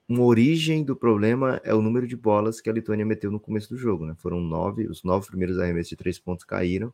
uma 0.08 0.24
origem 0.24 0.84
do 0.84 0.96
problema 0.96 1.60
é 1.64 1.74
o 1.74 1.82
número 1.82 2.08
de 2.08 2.16
bolas 2.16 2.62
que 2.62 2.70
a 2.70 2.74
Lituânia 2.74 3.06
meteu 3.06 3.30
no 3.30 3.40
começo 3.40 3.70
do 3.70 3.78
jogo, 3.78 4.06
né? 4.06 4.16
Foram 4.18 4.40
nove, 4.40 4.88
os 4.88 5.04
nove 5.04 5.28
primeiros 5.28 5.60
arremessos 5.60 5.90
de 5.90 5.96
três 5.98 6.18
pontos 6.18 6.46
caíram, 6.46 6.94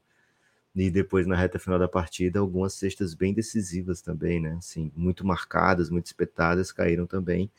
e 0.76 0.90
depois 0.90 1.27
na 1.27 1.35
reta 1.35 1.60
final 1.60 1.77
da 1.77 1.88
partida, 1.88 2.40
algumas 2.40 2.73
cestas 2.73 3.14
bem 3.14 3.34
decisivas 3.34 4.02
também, 4.02 4.40
né? 4.40 4.56
Assim, 4.57 4.91
muito 4.95 5.26
marcadas, 5.26 5.90
muito 5.90 6.07
espetadas, 6.07 6.72
caíram 6.72 7.06
também. 7.06 7.52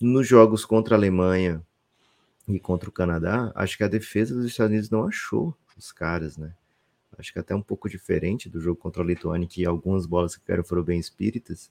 Nos 0.00 0.28
jogos 0.28 0.64
contra 0.64 0.94
a 0.94 0.98
Alemanha 0.98 1.62
e 2.46 2.60
contra 2.60 2.90
o 2.90 2.92
Canadá, 2.92 3.50
acho 3.54 3.78
que 3.78 3.84
a 3.84 3.88
defesa 3.88 4.34
dos 4.34 4.44
Estados 4.44 4.72
Unidos 4.72 4.90
não 4.90 5.06
achou 5.06 5.56
os 5.76 5.90
caras, 5.92 6.36
né? 6.36 6.52
Acho 7.18 7.32
que 7.32 7.38
até 7.38 7.54
um 7.54 7.62
pouco 7.62 7.88
diferente 7.88 8.48
do 8.50 8.60
jogo 8.60 8.80
contra 8.80 9.02
a 9.02 9.06
Lituânia, 9.06 9.48
que 9.48 9.64
algumas 9.64 10.04
bolas 10.04 10.36
que 10.36 10.44
caíram 10.44 10.64
foram 10.64 10.82
bem 10.82 10.98
espíritas. 10.98 11.70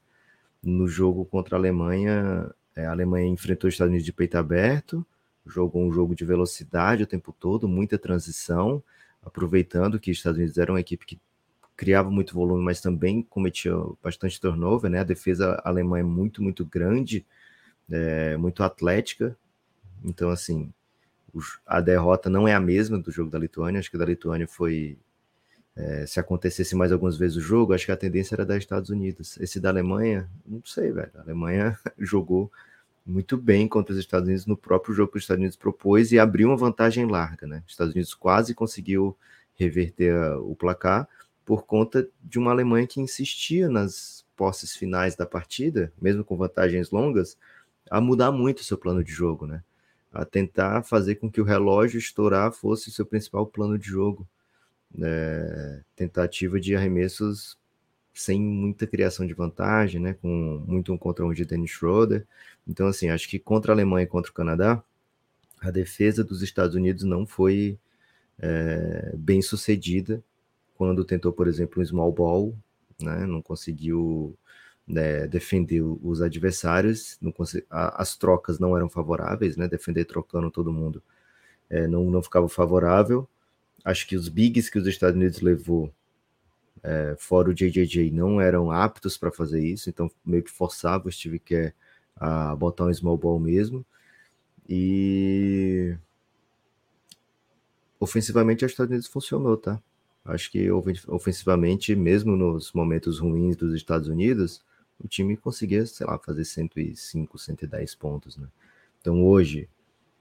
No 0.63 0.87
jogo 0.87 1.25
contra 1.25 1.55
a 1.55 1.59
Alemanha, 1.59 2.49
é, 2.75 2.85
a 2.85 2.91
Alemanha 2.91 3.27
enfrentou 3.27 3.67
os 3.67 3.73
Estados 3.73 3.89
Unidos 3.89 4.05
de 4.05 4.13
peito 4.13 4.37
aberto, 4.37 5.05
jogou 5.45 5.83
um 5.83 5.91
jogo 5.91 6.15
de 6.15 6.23
velocidade 6.23 7.03
o 7.03 7.07
tempo 7.07 7.35
todo, 7.37 7.67
muita 7.67 7.97
transição, 7.97 8.83
aproveitando 9.21 9.99
que 9.99 10.11
os 10.11 10.17
Estados 10.17 10.37
Unidos 10.37 10.57
era 10.57 10.71
uma 10.71 10.79
equipe 10.79 11.05
que 11.05 11.19
criava 11.75 12.11
muito 12.11 12.33
volume, 12.33 12.63
mas 12.63 12.79
também 12.79 13.23
cometia 13.23 13.73
bastante 14.03 14.39
turnover, 14.39 14.89
né? 14.89 14.99
A 14.99 15.03
defesa 15.03 15.59
alemã 15.63 15.99
é 15.99 16.03
muito, 16.03 16.43
muito 16.43 16.63
grande, 16.63 17.25
é, 17.89 18.37
muito 18.37 18.63
atlética. 18.63 19.35
Então, 20.03 20.29
assim, 20.29 20.71
a 21.65 21.81
derrota 21.81 22.29
não 22.29 22.47
é 22.47 22.53
a 22.53 22.59
mesma 22.59 22.99
do 22.99 23.11
jogo 23.11 23.31
da 23.31 23.39
Lituânia. 23.39 23.79
Acho 23.79 23.89
que 23.89 23.97
da 23.97 24.05
Lituânia 24.05 24.47
foi 24.47 24.97
é, 25.75 26.05
se 26.05 26.19
acontecesse 26.19 26.75
mais 26.75 26.91
algumas 26.91 27.17
vezes 27.17 27.37
o 27.37 27.41
jogo, 27.41 27.73
acho 27.73 27.85
que 27.85 27.91
a 27.91 27.97
tendência 27.97 28.35
era 28.35 28.45
dar 28.45 28.57
Estados 28.57 28.89
Unidos. 28.89 29.37
Esse 29.39 29.59
da 29.59 29.69
Alemanha, 29.69 30.29
não 30.45 30.61
sei, 30.65 30.91
velho. 30.91 31.11
A 31.15 31.21
Alemanha 31.21 31.79
jogou 31.97 32.51
muito 33.05 33.37
bem 33.37 33.67
contra 33.67 33.93
os 33.93 33.99
Estados 33.99 34.27
Unidos 34.27 34.45
no 34.45 34.57
próprio 34.57 34.93
jogo 34.93 35.11
que 35.11 35.17
os 35.17 35.23
Estados 35.23 35.39
Unidos 35.39 35.57
propôs 35.57 36.11
e 36.11 36.19
abriu 36.19 36.49
uma 36.49 36.57
vantagem 36.57 37.05
larga, 37.05 37.47
né? 37.47 37.63
Os 37.65 37.73
Estados 37.73 37.93
Unidos 37.93 38.13
quase 38.13 38.53
conseguiu 38.53 39.17
reverter 39.55 40.13
o 40.39 40.55
placar 40.55 41.07
por 41.45 41.65
conta 41.65 42.07
de 42.21 42.37
uma 42.37 42.51
Alemanha 42.51 42.87
que 42.87 43.01
insistia 43.01 43.67
nas 43.69 44.25
posses 44.35 44.75
finais 44.75 45.15
da 45.15 45.25
partida, 45.25 45.91
mesmo 46.01 46.23
com 46.23 46.37
vantagens 46.37 46.91
longas, 46.91 47.37
a 47.89 47.99
mudar 47.99 48.31
muito 48.31 48.59
o 48.59 48.63
seu 48.63 48.77
plano 48.77 49.03
de 49.03 49.11
jogo, 49.11 49.47
né? 49.47 49.63
A 50.11 50.25
tentar 50.25 50.83
fazer 50.83 51.15
com 51.15 51.31
que 51.31 51.41
o 51.41 51.45
relógio 51.45 51.97
estourar 51.97 52.51
fosse 52.51 52.89
o 52.89 52.91
seu 52.91 53.05
principal 53.05 53.45
plano 53.47 53.77
de 53.77 53.87
jogo 53.87 54.27
é, 54.99 55.81
tentativa 55.95 56.59
de 56.59 56.75
arremessos 56.75 57.57
sem 58.13 58.41
muita 58.41 58.85
criação 58.87 59.25
de 59.25 59.33
vantagem, 59.33 60.01
né? 60.01 60.13
Com 60.21 60.63
muito 60.67 60.91
um 60.93 60.97
contra 60.97 61.25
um 61.25 61.33
de 61.33 61.45
Dennis 61.45 61.71
Schroeder. 61.71 62.25
Então, 62.67 62.87
assim, 62.87 63.09
acho 63.09 63.27
que 63.29 63.39
contra 63.39 63.71
a 63.71 63.75
Alemanha 63.75 64.03
e 64.03 64.07
contra 64.07 64.31
o 64.31 64.33
Canadá, 64.33 64.83
a 65.61 65.71
defesa 65.71 66.23
dos 66.23 66.41
Estados 66.41 66.75
Unidos 66.75 67.03
não 67.03 67.25
foi 67.25 67.79
é, 68.39 69.13
bem 69.15 69.41
sucedida 69.41 70.23
quando 70.75 71.05
tentou, 71.05 71.31
por 71.31 71.47
exemplo, 71.47 71.81
um 71.81 71.85
small 71.85 72.11
ball, 72.11 72.55
né? 73.01 73.25
Não 73.25 73.41
conseguiu 73.41 74.37
né, 74.87 75.27
defender 75.27 75.81
os 75.81 76.21
adversários, 76.21 77.17
consegui, 77.35 77.65
as 77.69 78.17
trocas 78.17 78.59
não 78.59 78.75
eram 78.75 78.89
favoráveis, 78.89 79.55
né? 79.57 79.67
Defender 79.67 80.05
trocando 80.05 80.51
todo 80.51 80.73
mundo 80.73 81.01
é, 81.69 81.87
não, 81.87 82.11
não 82.11 82.21
ficava 82.21 82.49
favorável 82.49 83.27
acho 83.83 84.07
que 84.07 84.15
os 84.15 84.29
bigs 84.29 84.69
que 84.69 84.77
os 84.77 84.87
Estados 84.87 85.15
Unidos 85.15 85.41
levou, 85.41 85.93
é, 86.83 87.15
fora 87.17 87.49
o 87.49 87.53
JJJ, 87.53 88.11
não 88.11 88.41
eram 88.41 88.71
aptos 88.71 89.17
para 89.17 89.31
fazer 89.31 89.63
isso, 89.63 89.89
então 89.89 90.09
meio 90.25 90.43
que 90.43 90.51
forçava 90.51 91.07
o 91.07 91.11
Steve 91.11 91.39
Kerr 91.39 91.73
a 92.15 92.55
botar 92.55 92.85
um 92.85 92.93
small 92.93 93.17
ball 93.17 93.39
mesmo. 93.39 93.85
E 94.69 95.97
ofensivamente, 97.99 98.65
os 98.65 98.71
Estados 98.71 98.91
Unidos 98.91 99.07
funcionou, 99.07 99.57
tá? 99.57 99.81
Acho 100.23 100.51
que 100.51 100.69
ofensivamente, 100.71 101.95
mesmo 101.95 102.35
nos 102.35 102.71
momentos 102.73 103.19
ruins 103.19 103.55
dos 103.55 103.73
Estados 103.73 104.07
Unidos, 104.07 104.63
o 104.99 105.07
time 105.07 105.35
conseguia, 105.35 105.85
sei 105.85 106.05
lá, 106.05 106.17
fazer 106.19 106.45
105, 106.45 107.37
110 107.37 107.95
pontos, 107.95 108.37
né? 108.37 108.47
Então 108.99 109.25
hoje, 109.25 109.67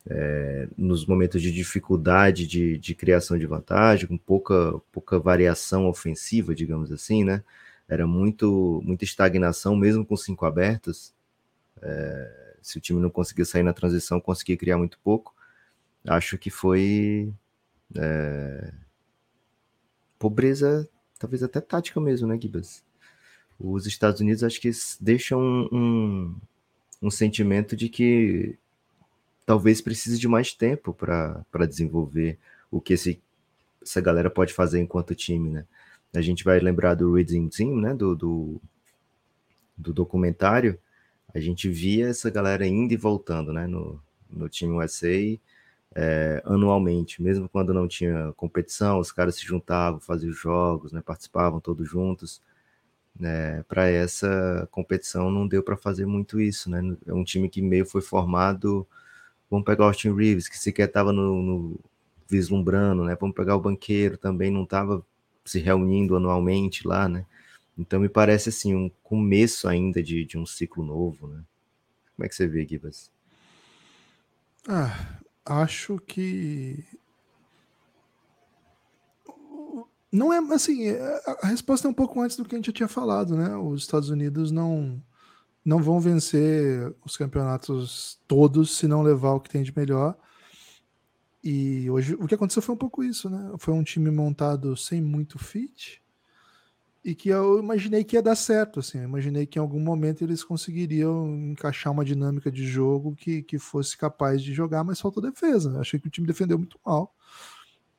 é, 0.09 0.68
nos 0.77 1.05
momentos 1.06 1.43
de 1.43 1.52
dificuldade 1.52 2.47
de, 2.47 2.78
de, 2.78 2.94
criação 2.94 3.39
de 3.39 3.47
vantagem, 3.47 4.06
com 4.06 4.16
pouca, 4.16 4.81
pouca 4.90 5.18
variação 5.18 5.86
ofensiva, 5.86 6.55
digamos 6.55 6.90
assim, 6.90 7.24
né? 7.24 7.43
Era 7.89 8.06
muito, 8.06 8.81
muita 8.85 9.05
estagnação, 9.05 9.77
mesmo 9.77 10.06
com 10.06 10.16
cinco 10.16 10.47
abertos. 10.47 11.12
É, 11.82 12.55
se 12.62 12.78
o 12.78 12.81
time 12.81 13.01
não 13.01 13.10
conseguia 13.10 13.44
sair 13.44 13.62
na 13.62 13.72
transição, 13.72 14.20
conseguia 14.20 14.56
criar 14.56 14.78
muito 14.78 14.98
pouco. 15.02 15.35
Acho 16.06 16.39
que 16.39 16.51
foi 16.51 17.32
é, 17.97 18.72
pobreza, 20.18 20.89
talvez 21.18 21.43
até 21.43 21.60
tática 21.60 22.01
mesmo, 22.01 22.28
né, 22.28 22.39
Gibas? 22.40 22.85
Os 23.59 23.86
Estados 23.86 24.20
Unidos 24.20 24.44
acho 24.44 24.60
que 24.60 24.70
deixam 25.01 25.40
um, 25.40 25.68
um, 25.72 26.36
um 27.02 27.10
sentimento 27.10 27.77
de 27.77 27.89
que 27.89 28.59
talvez 29.47 29.81
precise 29.81 30.19
de 30.19 30.29
mais 30.29 30.53
tempo 30.53 30.93
para 30.95 31.67
desenvolver 31.69 32.39
o 32.71 32.81
que 32.81 32.95
esse, 32.95 33.21
essa 33.83 34.01
galera 34.01 34.31
pode 34.31 34.53
fazer 34.53 34.81
enquanto 34.81 35.15
time, 35.15 35.51
né? 35.51 35.67
A 36.15 36.21
gente 36.21 36.43
vai 36.43 36.59
lembrar 36.59 36.95
do 36.95 37.12
Reading 37.15 37.49
Team, 37.49 37.77
né? 37.77 37.95
Do, 37.95 38.17
do, 38.17 38.61
do, 39.77 39.93
documentário. 39.93 40.79
A 41.33 41.39
gente 41.39 41.69
via 41.69 42.09
essa 42.09 42.31
galera 42.31 42.67
indo 42.67 42.93
e 42.93 42.97
voltando, 42.97 43.53
né? 43.53 43.67
No, 43.67 44.01
no 44.29 44.49
time 44.49 44.73
USA 44.73 45.39
é, 45.95 46.43
anualmente, 46.45 47.23
mesmo 47.23 47.49
quando 47.49 47.75
não 47.75 47.89
tinha 47.89 48.33
competição, 48.37 48.99
os 48.99 49.12
caras 49.12 49.37
se 49.37 49.45
juntavam, 49.45 50.01
faziam 50.01 50.33
jogos, 50.33 50.93
né? 50.93 51.01
Participavam 51.05 51.61
todos 51.61 51.89
juntos. 51.89 52.41
Né, 53.19 53.65
para 53.65 53.89
essa 53.89 54.69
competição 54.71 55.31
não 55.31 55.47
deu 55.47 55.62
para 55.62 55.77
fazer 55.77 56.07
muito 56.07 56.41
isso, 56.41 56.71
né? 56.71 56.81
É 57.07 57.12
um 57.12 57.25
time 57.25 57.49
que 57.51 57.61
meio 57.61 57.85
foi 57.85 58.01
formado 58.01 58.87
Vamos 59.51 59.64
pegar 59.64 59.85
o 59.85 59.86
Austin 59.89 60.14
Reeves, 60.14 60.48
que 60.48 60.59
sequer 60.59 60.86
estava 60.86 61.12
no, 61.12 61.43
no, 61.43 61.81
vislumbrando, 62.28 63.05
né? 63.05 63.16
Vamos 63.20 63.35
pegar 63.35 63.56
o 63.56 63.60
banqueiro, 63.60 64.16
também 64.16 64.51
não 64.51 64.62
estava 64.62 65.05
se 65.44 65.59
reunindo 65.59 66.16
anualmente 66.16 66.86
lá, 66.86 67.09
né? 67.09 67.27
Então 67.77 67.98
me 67.98 68.09
parece 68.09 68.51
assim 68.51 68.74
um 68.74 68.90
começo 69.02 69.66
ainda 69.66 70.02
de, 70.02 70.24
de 70.24 70.39
um 70.39 70.47
ciclo 70.47 70.85
novo, 70.85 71.27
né? 71.27 71.43
Como 72.16 72.27
é 72.27 72.28
que 72.28 72.35
você 72.35 72.47
vê, 72.47 72.64
Gibas? 72.66 73.10
Ah, 74.68 75.18
acho 75.44 75.98
que 75.98 76.85
não 80.12 80.32
é 80.32 80.39
assim. 80.55 80.90
A 81.43 81.47
resposta 81.47 81.86
é 81.86 81.90
um 81.90 81.94
pouco 81.94 82.20
antes 82.20 82.36
do 82.36 82.44
que 82.44 82.55
a 82.55 82.59
gente 82.59 82.66
já 82.66 82.72
tinha 82.72 82.89
falado, 82.89 83.36
né? 83.36 83.56
Os 83.56 83.82
Estados 83.82 84.10
Unidos 84.10 84.51
não 84.51 85.01
não 85.65 85.82
vão 85.82 86.01
vencer 86.01 86.95
os 87.05 87.16
campeonatos 87.16 88.19
todos 88.27 88.77
se 88.77 88.87
não 88.87 89.03
levar 89.03 89.32
o 89.32 89.41
que 89.41 89.51
tem 89.51 89.62
de 89.62 89.77
melhor. 89.77 90.16
E 91.43 91.91
hoje 91.91 92.15
o 92.15 92.27
que 92.27 92.35
aconteceu 92.35 92.62
foi 92.62 92.74
um 92.74 92.78
pouco 92.78 93.03
isso, 93.03 93.31
né? 93.31 93.53
Foi 93.59 93.73
um 93.73 93.82
time 93.82 94.11
montado 94.11 94.77
sem 94.77 95.01
muito 95.01 95.39
fit 95.39 96.03
e 97.03 97.15
que 97.15 97.31
eu 97.31 97.59
imaginei 97.59 98.05
que 98.05 98.16
ia 98.16 98.23
dar 98.23 98.37
certo, 98.37 98.81
assim. 98.81 98.99
Eu 98.99 99.05
imaginei 99.05 99.47
que 99.47 99.59
em 99.59 99.62
algum 99.62 99.81
momento 99.81 100.23
eles 100.23 100.45
conseguiriam 100.45 101.35
encaixar 101.51 101.93
uma 101.93 102.05
dinâmica 102.05 102.51
de 102.51 102.66
jogo 102.66 103.15
que, 103.16 103.43
que 103.43 103.59
fosse 103.59 103.97
capaz 103.97 104.43
de 104.43 104.53
jogar, 104.53 104.85
mas 104.85 105.01
faltou 105.01 105.23
defesa. 105.23 105.70
Eu 105.70 105.81
achei 105.81 105.99
que 105.99 106.09
o 106.09 106.11
time 106.11 106.27
defendeu 106.27 106.59
muito 106.59 106.78
mal. 106.85 107.15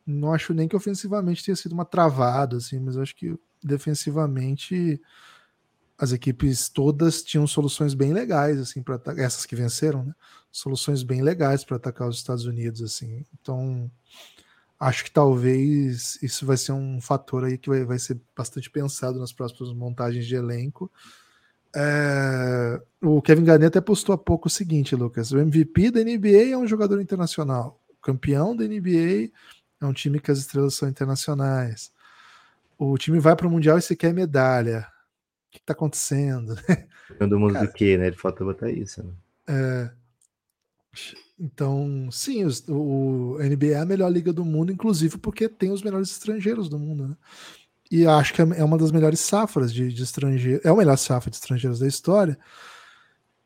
Não 0.06 0.34
acho 0.34 0.54
nem 0.54 0.68
que 0.68 0.76
ofensivamente 0.76 1.44
tenha 1.44 1.56
sido 1.56 1.72
uma 1.74 1.86
travada, 1.86 2.58
assim, 2.58 2.80
mas 2.80 2.96
acho 2.98 3.16
que 3.16 3.36
defensivamente 3.64 5.02
as 6.02 6.11
equipes 6.11 6.68
todas 6.68 7.22
tinham 7.22 7.45
soluções 7.45 7.94
bem 7.94 8.11
legais 8.11 8.60
assim 8.60 8.82
para 8.82 8.99
essas 9.18 9.45
que 9.45 9.56
venceram, 9.56 10.03
né? 10.03 10.15
Soluções 10.52 11.03
bem 11.03 11.22
legais 11.22 11.64
para 11.64 11.78
atacar 11.78 12.10
os 12.10 12.18
Estados 12.18 12.44
Unidos 12.44 12.82
assim. 12.82 13.23
Então, 13.40 13.90
acho 14.80 15.03
que 15.03 15.11
talvez 15.11 16.18
isso 16.23 16.44
vai 16.44 16.57
ser 16.57 16.72
um 16.72 16.99
fator 16.99 17.44
aí 17.44 17.56
que 17.56 17.69
vai, 17.69 17.86
vai 17.86 17.99
ser 17.99 18.19
bastante 18.36 18.68
pensado 18.68 19.19
nas 19.19 19.32
próximas 19.32 19.72
montagens 19.73 20.26
de 20.26 20.34
elenco. 20.34 20.91
É, 21.73 22.82
o 22.99 23.22
Kevin 23.22 23.44
Garnett 23.44 23.68
até 23.68 23.80
postou 23.80 24.15
há 24.15 24.18
pouco 24.18 24.48
o 24.48 24.52
seguinte, 24.52 24.95
Lucas: 24.95 25.32
o 25.32 25.38
MVP 25.38 25.91
da 25.91 26.03
NBA 26.03 26.49
é 26.52 26.57
um 26.57 26.68
jogador 26.68 26.99
internacional, 26.99 27.80
o 27.88 28.02
campeão 28.02 28.56
da 28.56 28.64
NBA 28.65 29.30
é 29.80 29.86
um 29.86 29.94
time 29.94 30.19
que 30.19 30.32
as 30.32 30.40
estrelas 30.40 30.73
são 30.73 30.90
internacionais. 30.90 31.91
O 32.76 32.98
time 32.98 33.19
vai 33.19 33.36
para 33.36 33.48
o 33.48 33.52
Mundial 33.52 33.78
e 33.78 33.84
se 33.84 33.95
quer 33.95 34.11
medalha 34.11 34.91
que 35.52 35.60
está 35.60 35.73
acontecendo? 35.73 36.56
Todo 37.19 37.40
mundo 37.40 37.53
Cara, 37.53 37.68
do 37.68 37.73
que, 37.73 37.98
né? 37.98 38.07
Ele 38.07 38.15
falta 38.15 38.44
botar 38.44 38.72
isso. 38.72 39.03
Né? 39.03 39.14
É, 39.48 39.91
então, 41.40 42.10
sim, 42.11 42.45
os, 42.45 42.64
o 42.68 43.38
NBA 43.40 43.73
é 43.73 43.80
a 43.80 43.86
melhor 43.86 44.11
liga 44.11 44.32
do 44.32 44.45
mundo, 44.45 44.72
inclusive 44.72 45.18
porque 45.18 45.49
tem 45.49 45.72
os 45.72 45.82
melhores 45.82 46.11
estrangeiros 46.11 46.69
do 46.69 46.78
mundo, 46.78 47.07
né? 47.07 47.18
E 47.90 48.06
acho 48.06 48.34
que 48.34 48.41
é, 48.41 48.45
é 48.57 48.64
uma 48.64 48.78
das 48.78 48.91
melhores 48.91 49.19
safras 49.19 49.73
de, 49.73 49.91
de 49.91 50.03
estrangeiros, 50.03 50.64
é 50.64 50.69
a 50.69 50.76
melhor 50.76 50.98
safra 50.98 51.30
de 51.30 51.36
estrangeiros 51.36 51.80
da 51.80 51.88
história. 51.88 52.38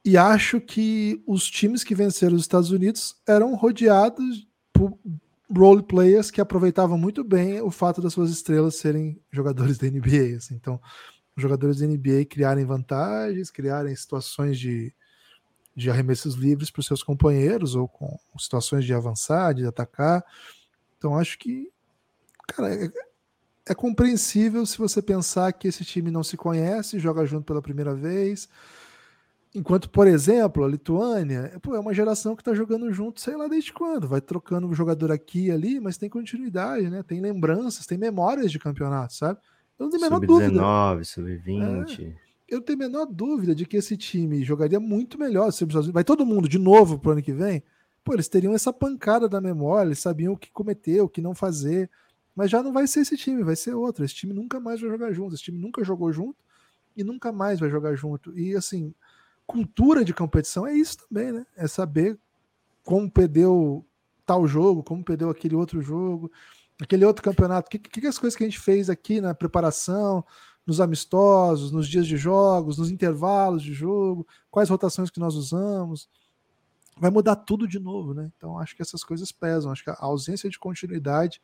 E 0.03 0.18
acho 0.18 0.61
que 0.61 1.23
os 1.26 1.49
times 1.49 1.84
que 1.84 1.95
venceram 1.95 2.36
os 2.36 2.41
Estados 2.41 2.69
Unidos 2.69 3.15
eram 3.27 3.56
rodeados 3.56 4.48
por 4.72 4.95
role 5.49 5.82
players 5.82 6.30
que 6.30 6.41
aproveitavam 6.41 6.98
muito 6.98 7.23
bem 7.23 7.61
o 7.61 7.72
fato 7.72 8.02
das 8.02 8.14
suas 8.14 8.30
estrelas 8.30 8.76
serem 8.76 9.19
jogadores 9.32 9.77
da 9.77 9.88
NBA. 9.88 10.38
Assim. 10.38 10.53
Então, 10.56 10.80
jogadores 11.36 11.80
da 11.80 11.88
NBA 11.88 12.26
criarem 12.30 12.66
vantagens, 12.66 13.52
criarem 13.52 13.95
situações 13.95 14.57
de, 14.57 14.94
de 15.76 15.90
arremessos 15.90 16.36
livres 16.36 16.72
para 16.72 16.80
os 16.80 16.86
seus 16.86 17.03
companheiros, 17.03 17.76
ou 17.76 17.88
com 17.88 18.18
situações 18.40 18.86
de 18.86 18.94
avançar, 18.94 19.53
de 19.53 19.66
atacar. 19.66 20.24
Então 20.98 21.18
acho 21.18 21.38
que, 21.38 21.70
cara, 22.48 22.74
é, 22.74 22.90
é 23.68 23.76
compreensível 23.76 24.66
se 24.66 24.78
você 24.78 25.02
pensar 25.02 25.52
que 25.53 25.68
esse 25.68 25.84
time 25.84 26.10
não 26.10 26.24
se 26.24 26.38
conhece, 26.38 26.99
joga 26.99 27.26
junto 27.26 27.45
pela 27.45 27.62
primeira 27.62 27.94
vez. 27.94 28.48
Enquanto, 29.53 29.90
por 29.90 30.06
exemplo, 30.06 30.66
a 30.66 30.68
Lituânia 30.68 31.57
pô, 31.62 31.76
é 31.76 31.80
uma 31.80 31.94
geração 31.94 32.36
que 32.36 32.41
está 32.41 32.53
jogando 32.53 32.91
junto, 32.91 33.22
sei 33.22 33.38
lá 33.38 33.48
desde 33.48 33.72
quando, 33.72 34.07
vai 34.07 34.20
trocando 34.20 34.68
um 34.68 34.74
jogador 34.74 35.12
aqui 35.12 35.45
e 35.45 35.52
ali, 35.52 35.80
mas 35.80 35.98
tem 35.98 36.10
continuidade, 36.10 36.90
né? 36.90 37.03
Tem 37.03 37.22
lembranças, 37.22 37.86
tem 37.86 37.98
memórias 37.98 38.52
de 38.52 38.60
campeonato, 38.60 39.14
sabe? 39.14 39.40
Eu 39.77 39.85
não 39.85 39.89
tenho 39.89 40.06
a 40.06 40.10
menor 40.10 40.26
dúvida. 40.26 41.03
Sub-19, 41.03 41.03
sub-20. 41.03 42.14
É, 42.14 42.15
eu 42.47 42.61
tenho 42.61 42.80
a 42.80 42.88
menor 42.88 43.06
dúvida 43.06 43.53
de 43.53 43.65
que 43.65 43.77
esse 43.77 43.97
time 43.97 44.43
jogaria 44.43 44.80
muito 44.80 45.18
melhor. 45.19 45.49
Vai 45.91 46.03
todo 46.03 46.26
mundo 46.26 46.47
de 46.47 46.57
novo 46.57 46.97
pro 46.97 47.11
ano 47.11 47.22
que 47.22 47.34
vem? 47.34 47.64
Pô, 48.03 48.14
eles 48.14 48.27
teriam 48.27 48.53
essa 48.53 48.72
pancada 48.72 49.27
da 49.27 49.41
memória, 49.41 49.88
eles 49.88 49.99
sabiam 49.99 50.34
o 50.34 50.38
que 50.38 50.52
cometer, 50.52 51.02
o 51.02 51.10
que 51.10 51.22
não 51.22 51.34
fazer. 51.34 51.89
Mas 52.35 52.52
já 52.52 52.61
não 52.61 52.72
vai 52.72 52.85
ser 52.85 53.02
esse 53.02 53.18
time, 53.18 53.43
vai 53.43 53.56
ser 53.56 53.73
outro. 53.73 54.06
Esse 54.06 54.15
time 54.15 54.34
nunca 54.34 54.60
mais 54.60 54.80
vai 54.80 54.89
jogar 54.89 55.11
junto. 55.11 55.34
Esse 55.34 55.43
time 55.43 55.57
nunca 55.57 55.84
jogou 55.84 56.11
junto 56.11 56.38
e 56.95 57.03
nunca 57.03 57.31
mais 57.31 57.60
vai 57.60 57.69
jogar 57.69 57.95
junto. 57.95 58.38
E 58.38 58.56
assim, 58.56 58.93
cultura 59.45 60.06
de 60.06 60.14
competição 60.14 60.65
é 60.68 60.73
isso 60.73 60.97
também, 61.07 61.31
né? 61.31 61.45
É 61.56 61.68
saber 61.68 62.18
como 62.84 63.10
perdeu 63.10 63.85
tal 64.26 64.47
jogo, 64.47 64.84
como 64.84 65.03
perdeu 65.03 65.30
aquele 65.30 65.56
outro 65.56 65.81
jogo 65.81 66.31
aquele 66.81 67.06
outro 67.06 67.23
campeonato, 67.23 67.68
o 67.68 67.69
que, 67.72 67.80
que, 67.80 68.02
que 68.02 68.07
as 68.07 68.18
coisas 68.18 68.35
que 68.35 68.43
a 68.43 68.47
gente 68.47 68.60
fez 68.60 68.89
aqui 68.89 69.22
na 69.22 69.34
preparação, 69.34 70.26
nos 70.65 70.81
amistosos, 70.81 71.72
nos 71.72 71.88
dias 71.88 72.07
de 72.07 72.18
jogos, 72.18 72.77
nos 72.77 72.89
intervalos 72.89 73.61
de 73.61 73.73
jogo, 73.73 74.27
quais 74.49 74.69
rotações 74.69 75.10
que 75.10 75.19
nós 75.19 75.35
usamos. 75.35 76.10
Vai 76.97 77.11
mudar 77.11 77.35
tudo 77.35 77.68
de 77.68 77.80
novo, 77.80 78.14
né? 78.14 78.31
Então 78.35 78.57
acho 78.57 78.76
que 78.76 78.81
essas 78.81 79.03
coisas 79.03 79.31
pesam. 79.31 79.72
Acho 79.72 79.84
que 79.84 79.89
a 79.89 79.97
ausência 79.99 80.49
de 80.49 80.57
continuidade, 80.57 81.41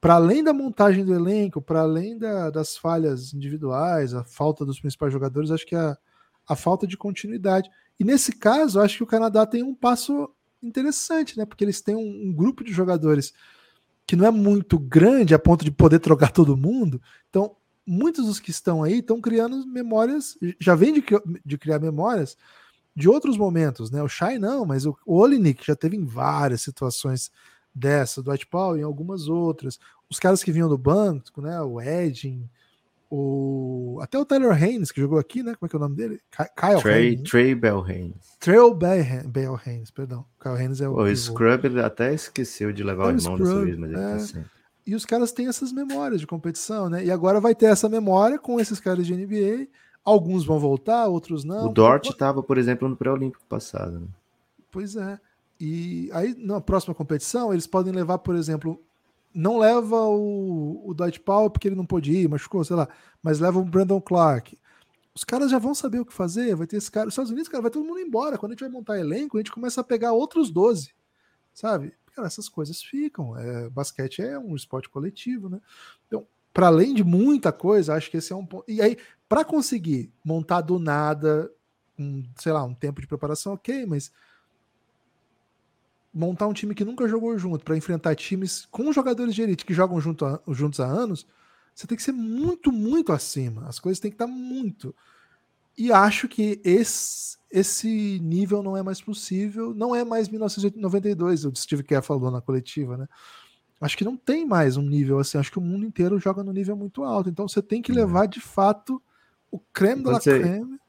para 0.00 0.14
além 0.14 0.42
da 0.42 0.54
montagem 0.54 1.04
do 1.04 1.14
elenco, 1.14 1.60
para 1.60 1.80
além 1.80 2.16
da, 2.18 2.50
das 2.50 2.76
falhas 2.76 3.34
individuais, 3.34 4.14
a 4.14 4.24
falta 4.24 4.64
dos 4.64 4.80
principais 4.80 5.12
jogadores, 5.12 5.50
acho 5.50 5.66
que 5.66 5.76
a, 5.76 5.96
a 6.48 6.56
falta 6.56 6.86
de 6.86 6.96
continuidade. 6.96 7.68
E 7.98 8.04
nesse 8.04 8.32
caso, 8.32 8.80
acho 8.80 8.98
que 8.98 9.02
o 9.02 9.08
Canadá 9.08 9.44
tem 9.44 9.62
um 9.62 9.74
passo 9.74 10.30
interessante, 10.62 11.36
né? 11.36 11.44
Porque 11.44 11.64
eles 11.64 11.80
têm 11.80 11.94
um, 11.94 12.28
um 12.28 12.32
grupo 12.32 12.64
de 12.64 12.72
jogadores 12.72 13.34
que 14.06 14.16
não 14.16 14.26
é 14.26 14.30
muito 14.30 14.78
grande 14.78 15.34
a 15.34 15.38
ponto 15.38 15.64
de 15.64 15.70
poder 15.70 15.98
trocar 15.98 16.30
todo 16.30 16.56
mundo. 16.56 17.00
Então, 17.28 17.56
muitos 17.86 18.26
dos 18.26 18.38
que 18.38 18.50
estão 18.50 18.82
aí 18.82 18.98
estão 18.98 19.20
criando 19.20 19.66
memórias, 19.66 20.38
já 20.60 20.74
vem 20.74 20.94
de, 20.94 21.04
de 21.44 21.58
criar 21.58 21.78
memórias 21.78 22.36
de 22.94 23.08
outros 23.08 23.36
momentos, 23.36 23.90
né? 23.90 24.02
O 24.02 24.08
Shai 24.08 24.38
não, 24.38 24.64
mas 24.64 24.86
o, 24.86 24.96
o 25.04 25.18
Olinik 25.18 25.64
já 25.66 25.76
teve 25.76 25.96
em 25.96 26.04
várias 26.04 26.62
situações 26.62 27.30
dessa, 27.74 28.22
do 28.22 28.32
Powell 28.48 28.78
em 28.78 28.82
algumas 28.82 29.28
outras. 29.28 29.78
Os 30.08 30.18
caras 30.18 30.42
que 30.42 30.52
vinham 30.52 30.68
do 30.68 30.78
banco, 30.78 31.42
né? 31.42 31.60
O 31.60 31.80
Edin, 31.80 32.48
o, 33.10 33.98
até 34.02 34.18
o 34.18 34.24
Tyler 34.24 34.52
Haynes, 34.52 34.90
que 34.90 35.00
jogou 35.00 35.18
aqui, 35.18 35.42
né? 35.42 35.54
Como 35.54 35.66
é 35.66 35.68
que 35.68 35.76
é 35.76 35.78
o 35.78 35.82
nome 35.82 35.96
dele? 35.96 36.20
Kyle 36.30 36.80
Trey, 36.80 37.08
Haynes. 37.08 37.30
Trey 37.30 37.54
Bell 37.54 37.84
Haynes. 37.84 38.36
Trey 38.40 38.60
Bell 39.26 39.60
Haynes, 39.64 39.90
perdão. 39.90 40.24
Kyle 40.40 40.54
Haynes 40.54 40.80
é 40.80 40.88
o. 40.88 40.96
O 40.96 41.16
Scrub 41.16 41.80
até 41.80 42.12
esqueceu 42.12 42.72
de 42.72 42.82
levar 42.82 43.04
é 43.04 43.14
o 43.14 43.18
irmão 43.18 43.38
dessa 43.38 43.64
vez, 43.64 43.78
mas 43.78 43.90
ele 43.90 44.00
tá 44.00 44.08
é... 44.08 44.12
tá 44.12 44.18
sempre. 44.18 44.56
E 44.86 44.94
os 44.94 45.04
caras 45.04 45.32
têm 45.32 45.48
essas 45.48 45.72
memórias 45.72 46.20
de 46.20 46.26
competição, 46.26 46.88
né? 46.88 47.04
E 47.04 47.10
agora 47.10 47.40
vai 47.40 47.54
ter 47.56 47.66
essa 47.66 47.88
memória 47.88 48.38
com 48.38 48.60
esses 48.60 48.78
caras 48.78 49.04
de 49.04 49.16
NBA. 49.16 49.66
Alguns 50.04 50.46
vão 50.46 50.60
voltar, 50.60 51.06
outros 51.08 51.42
não. 51.42 51.66
O 51.66 51.68
Dort 51.72 52.08
estava, 52.08 52.40
por 52.40 52.56
exemplo, 52.56 52.88
no 52.88 52.96
pré-olímpico 52.96 53.44
passado. 53.48 53.98
Né? 53.98 54.06
Pois 54.70 54.94
é. 54.94 55.18
E 55.60 56.08
aí, 56.12 56.36
na 56.38 56.60
próxima 56.60 56.94
competição, 56.94 57.52
eles 57.52 57.66
podem 57.66 57.92
levar, 57.92 58.18
por 58.18 58.36
exemplo, 58.36 58.80
não 59.36 59.58
leva 59.58 59.96
o, 60.02 60.88
o 60.88 60.94
Dwight 60.94 61.20
Powell 61.20 61.50
porque 61.50 61.68
ele 61.68 61.76
não 61.76 61.84
pôde 61.84 62.10
ir, 62.10 62.28
machucou, 62.28 62.64
sei 62.64 62.74
lá, 62.74 62.88
mas 63.22 63.38
leva 63.38 63.58
o 63.58 63.64
Brandon 63.64 64.00
Clark. 64.00 64.58
Os 65.14 65.24
caras 65.24 65.50
já 65.50 65.58
vão 65.58 65.74
saber 65.74 66.00
o 66.00 66.06
que 66.06 66.12
fazer, 66.12 66.54
vai 66.56 66.66
ter 66.66 66.76
esse 66.76 66.90
cara. 66.90 67.08
Os 67.08 67.12
Estados 67.12 67.30
Unidos, 67.30 67.48
cara, 67.48 67.62
vai 67.62 67.70
todo 67.70 67.84
mundo 67.84 68.00
embora. 68.00 68.38
Quando 68.38 68.52
a 68.52 68.54
gente 68.54 68.60
vai 68.60 68.70
montar 68.70 68.98
elenco, 68.98 69.36
a 69.36 69.40
gente 69.40 69.52
começa 69.52 69.80
a 69.80 69.84
pegar 69.84 70.12
outros 70.12 70.50
12, 70.50 70.94
sabe? 71.52 71.94
Cara, 72.14 72.26
essas 72.26 72.48
coisas 72.48 72.82
ficam. 72.82 73.36
É, 73.36 73.68
basquete 73.68 74.22
é 74.22 74.38
um 74.38 74.56
esporte 74.56 74.88
coletivo, 74.88 75.48
né? 75.48 75.60
Então, 76.06 76.26
para 76.52 76.68
além 76.68 76.94
de 76.94 77.04
muita 77.04 77.52
coisa, 77.52 77.94
acho 77.94 78.10
que 78.10 78.16
esse 78.16 78.32
é 78.32 78.36
um 78.36 78.44
ponto. 78.44 78.64
E 78.66 78.80
aí, 78.80 78.96
para 79.28 79.44
conseguir 79.44 80.10
montar 80.24 80.62
do 80.62 80.78
nada, 80.78 81.50
um, 81.98 82.22
sei 82.36 82.52
lá, 82.52 82.64
um 82.64 82.74
tempo 82.74 83.00
de 83.00 83.06
preparação, 83.06 83.52
ok, 83.52 83.84
mas 83.84 84.10
montar 86.16 86.46
um 86.46 86.52
time 86.54 86.74
que 86.74 86.84
nunca 86.84 87.06
jogou 87.06 87.36
junto 87.38 87.62
para 87.62 87.76
enfrentar 87.76 88.14
times 88.14 88.66
com 88.70 88.90
jogadores 88.90 89.34
de 89.34 89.42
elite 89.42 89.66
que 89.66 89.74
jogam 89.74 90.00
junto 90.00 90.24
a, 90.24 90.40
juntos 90.48 90.80
há 90.80 90.86
anos, 90.86 91.26
você 91.74 91.86
tem 91.86 91.94
que 91.94 92.02
ser 92.02 92.12
muito, 92.12 92.72
muito 92.72 93.12
acima. 93.12 93.68
As 93.68 93.78
coisas 93.78 94.00
têm 94.00 94.10
que 94.10 94.14
estar 94.14 94.26
muito. 94.26 94.94
E 95.76 95.92
acho 95.92 96.26
que 96.26 96.58
esse, 96.64 97.36
esse 97.50 98.18
nível 98.20 98.62
não 98.62 98.74
é 98.74 98.82
mais 98.82 98.98
possível. 98.98 99.74
Não 99.74 99.94
é 99.94 100.04
mais 100.04 100.30
1992, 100.30 101.44
o 101.44 101.54
Steve 101.54 101.82
Kerr 101.82 102.02
falou 102.02 102.30
na 102.30 102.40
coletiva, 102.40 102.96
né? 102.96 103.06
Acho 103.78 103.98
que 103.98 104.04
não 104.04 104.16
tem 104.16 104.46
mais 104.46 104.78
um 104.78 104.82
nível 104.82 105.18
assim. 105.18 105.36
Acho 105.36 105.52
que 105.52 105.58
o 105.58 105.62
mundo 105.62 105.84
inteiro 105.84 106.18
joga 106.18 106.42
no 106.42 106.50
nível 106.50 106.74
muito 106.74 107.04
alto. 107.04 107.28
Então 107.28 107.46
você 107.46 107.60
tem 107.60 107.82
que 107.82 107.92
uhum. 107.92 107.98
levar 107.98 108.26
de 108.26 108.40
fato 108.40 109.02
o 109.50 109.58
creme 109.58 110.02
da 110.02 110.18
creme. 110.18 110.80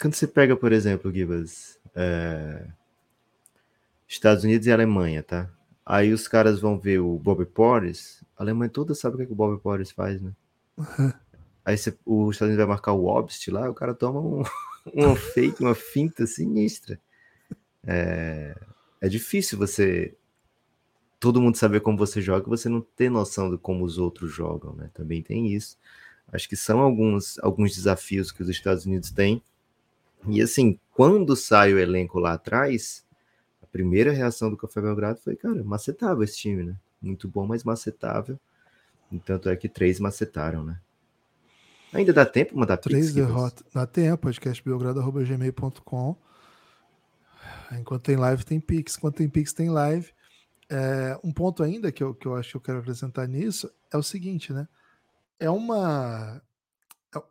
Quando 0.00 0.14
você 0.14 0.26
pega, 0.26 0.56
por 0.56 0.72
exemplo, 0.72 1.12
Gibas, 1.12 1.78
é... 1.94 2.66
Estados 4.12 4.44
Unidos 4.44 4.66
e 4.66 4.72
Alemanha, 4.72 5.22
tá? 5.22 5.50
Aí 5.84 6.12
os 6.12 6.28
caras 6.28 6.60
vão 6.60 6.78
ver 6.78 7.00
o 7.00 7.18
Bob 7.18 7.44
Porres. 7.46 8.22
A 8.36 8.42
Alemanha 8.42 8.70
toda 8.70 8.94
sabe 8.94 9.14
o 9.14 9.16
que, 9.16 9.22
é 9.24 9.26
que 9.26 9.32
o 9.32 9.36
Bob 9.36 9.58
Porres 9.60 9.90
faz, 9.90 10.20
né? 10.20 10.32
Uhum. 10.76 11.12
Aí 11.64 11.78
você, 11.78 11.96
o 12.04 12.30
Estados 12.30 12.50
Unidos 12.50 12.66
vai 12.66 12.74
marcar 12.74 12.92
o 12.92 13.06
Obst 13.06 13.46
lá, 13.48 13.70
o 13.70 13.74
cara 13.74 13.94
toma 13.94 14.20
um, 14.20 14.42
uma 14.92 15.16
fake, 15.16 15.62
uma 15.62 15.74
finta 15.74 16.26
sinistra. 16.26 17.00
É, 17.86 18.56
é 19.00 19.08
difícil 19.08 19.56
você 19.56 20.14
todo 21.20 21.40
mundo 21.40 21.56
saber 21.56 21.80
como 21.80 21.96
você 21.96 22.20
joga, 22.20 22.48
você 22.48 22.68
não 22.68 22.80
ter 22.80 23.08
noção 23.08 23.48
de 23.48 23.56
como 23.56 23.84
os 23.84 23.96
outros 23.96 24.32
jogam, 24.32 24.74
né? 24.74 24.90
Também 24.92 25.22
tem 25.22 25.52
isso. 25.54 25.78
Acho 26.32 26.48
que 26.48 26.56
são 26.56 26.80
alguns, 26.80 27.38
alguns 27.38 27.74
desafios 27.74 28.32
que 28.32 28.42
os 28.42 28.48
Estados 28.48 28.84
Unidos 28.84 29.10
têm. 29.10 29.40
E 30.28 30.42
assim, 30.42 30.78
quando 30.92 31.36
sai 31.36 31.72
o 31.72 31.78
elenco 31.78 32.18
lá 32.18 32.32
atrás, 32.32 33.04
primeira 33.72 34.12
reação 34.12 34.50
do 34.50 34.56
Café 34.56 34.80
Belgrado 34.80 35.18
foi, 35.18 35.34
cara, 35.34 35.64
macetável 35.64 36.22
esse 36.22 36.36
time, 36.36 36.62
né? 36.62 36.76
Muito 37.00 37.26
bom, 37.26 37.46
mas 37.46 37.64
macetável. 37.64 38.38
Tanto 39.24 39.48
é 39.48 39.56
que 39.56 39.68
três 39.68 39.98
macetaram, 39.98 40.64
né? 40.64 40.78
Ainda 41.92 42.12
dá 42.12 42.24
tempo 42.24 42.56
mandar 42.56 42.78
Três 42.78 43.12
derrotas. 43.12 43.64
Dá 43.72 43.86
tempo, 43.86 44.22
podcastbelgrado.gmail.com. 44.22 46.16
Enquanto 47.72 48.02
tem 48.02 48.16
live, 48.16 48.44
tem 48.44 48.60
Pix. 48.60 48.96
Enquanto 48.96 49.16
tem 49.16 49.28
Pix, 49.28 49.52
tem 49.52 49.68
live. 49.68 50.10
É, 50.70 51.18
um 51.22 51.30
ponto 51.30 51.62
ainda 51.62 51.92
que 51.92 52.02
eu, 52.02 52.14
que 52.14 52.26
eu 52.26 52.34
acho 52.34 52.52
que 52.52 52.56
eu 52.56 52.60
quero 52.60 52.78
acrescentar 52.78 53.28
nisso 53.28 53.70
é 53.92 53.96
o 53.96 54.02
seguinte, 54.02 54.52
né? 54.54 54.66
É 55.38 55.50
uma. 55.50 56.40
É, 57.14 57.22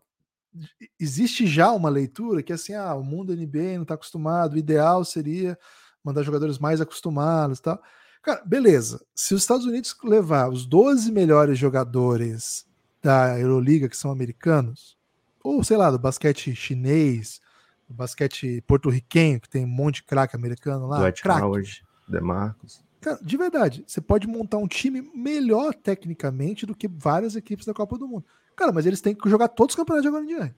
existe 0.99 1.47
já 1.47 1.72
uma 1.72 1.89
leitura 1.89 2.43
que 2.43 2.53
assim, 2.53 2.76
ah, 2.76 2.93
o 2.93 3.03
mundo 3.03 3.35
NBA 3.35 3.76
não 3.76 3.84
está 3.84 3.95
acostumado, 3.95 4.53
o 4.53 4.59
ideal 4.59 5.03
seria 5.03 5.57
mandar 6.03 6.23
jogadores 6.23 6.57
mais 6.57 6.81
acostumados 6.81 7.59
e 7.59 7.61
tal. 7.61 7.81
Cara, 8.21 8.43
beleza. 8.45 9.03
Se 9.15 9.33
os 9.33 9.41
Estados 9.41 9.65
Unidos 9.65 9.95
levar 10.03 10.49
os 10.49 10.65
12 10.65 11.11
melhores 11.11 11.57
jogadores 11.57 12.65
da 13.01 13.39
Euroliga, 13.39 13.89
que 13.89 13.97
são 13.97 14.11
americanos, 14.11 14.97
ou 15.43 15.63
sei 15.63 15.77
lá, 15.77 15.89
do 15.89 15.97
basquete 15.97 16.55
chinês, 16.55 17.41
do 17.87 17.95
basquete 17.95 18.61
porto-riquenho, 18.67 19.41
que 19.41 19.49
tem 19.49 19.65
um 19.65 19.69
monte 19.69 19.95
de 19.95 20.03
craque 20.03 20.35
americano 20.35 20.87
lá. 20.87 20.99
Dwight 20.99 21.21
crack. 21.23 21.41
Howard, 21.41 21.83
DeMarcus. 22.07 22.83
Cara, 23.01 23.19
de 23.19 23.35
verdade, 23.35 23.83
você 23.87 23.99
pode 23.99 24.27
montar 24.27 24.59
um 24.59 24.67
time 24.67 25.01
melhor 25.15 25.73
tecnicamente 25.73 26.67
do 26.67 26.75
que 26.75 26.87
várias 26.87 27.35
equipes 27.35 27.65
da 27.65 27.73
Copa 27.73 27.97
do 27.97 28.07
Mundo. 28.07 28.25
Cara, 28.55 28.71
mas 28.71 28.85
eles 28.85 29.01
têm 29.01 29.15
que 29.15 29.27
jogar 29.27 29.47
todos 29.47 29.73
os 29.73 29.75
campeonatos 29.75 30.03
de 30.03 30.07
agora 30.07 30.23
em 30.23 30.27
diante. 30.27 30.55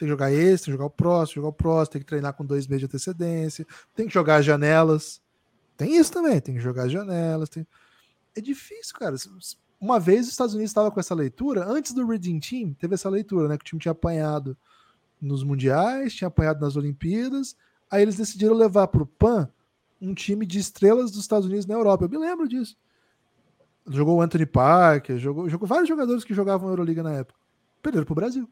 Tem 0.00 0.06
que 0.06 0.12
jogar 0.12 0.32
esse, 0.32 0.64
tem 0.64 0.72
que 0.72 0.78
jogar 0.78 0.86
o 0.86 0.90
próximo, 0.90 1.34
jogar 1.34 1.48
o 1.48 1.52
próximo, 1.52 1.92
tem 1.92 2.00
que 2.00 2.06
treinar 2.06 2.32
com 2.32 2.42
dois 2.42 2.66
meses 2.66 2.80
de 2.80 2.86
antecedência, 2.86 3.66
tem 3.94 4.06
que 4.06 4.14
jogar 4.14 4.36
as 4.36 4.46
janelas. 4.46 5.20
Tem 5.76 5.94
isso 5.94 6.10
também, 6.10 6.40
tem 6.40 6.54
que 6.54 6.60
jogar 6.60 6.84
as 6.84 6.92
janelas. 6.92 7.50
Tem... 7.50 7.66
É 8.34 8.40
difícil, 8.40 8.94
cara. 8.94 9.14
Uma 9.78 10.00
vez 10.00 10.22
os 10.22 10.32
Estados 10.32 10.54
Unidos 10.54 10.70
estava 10.70 10.90
com 10.90 10.98
essa 10.98 11.14
leitura, 11.14 11.66
antes 11.66 11.92
do 11.92 12.06
Reading 12.06 12.40
Team, 12.40 12.72
teve 12.72 12.94
essa 12.94 13.10
leitura, 13.10 13.46
né? 13.46 13.58
Que 13.58 13.62
o 13.62 13.66
time 13.66 13.78
tinha 13.78 13.92
apanhado 13.92 14.56
nos 15.20 15.44
mundiais, 15.44 16.14
tinha 16.14 16.28
apanhado 16.28 16.62
nas 16.62 16.76
Olimpíadas. 16.76 17.54
Aí 17.90 18.00
eles 18.00 18.16
decidiram 18.16 18.54
levar 18.54 18.88
para 18.88 19.02
o 19.02 19.06
PAN 19.06 19.50
um 20.00 20.14
time 20.14 20.46
de 20.46 20.58
estrelas 20.58 21.10
dos 21.10 21.20
Estados 21.20 21.46
Unidos 21.46 21.66
na 21.66 21.74
Europa. 21.74 22.06
Eu 22.06 22.08
me 22.08 22.16
lembro 22.16 22.48
disso. 22.48 22.74
Jogou 23.86 24.16
o 24.16 24.22
Anthony 24.22 24.46
Parker, 24.46 25.18
jogou, 25.18 25.46
jogou 25.46 25.68
vários 25.68 25.90
jogadores 25.90 26.24
que 26.24 26.32
jogavam 26.32 26.70
Euroliga 26.70 27.02
na 27.02 27.12
época. 27.12 27.38
Perderam 27.82 28.06
para 28.06 28.12
o 28.12 28.16
Brasil. 28.16 28.48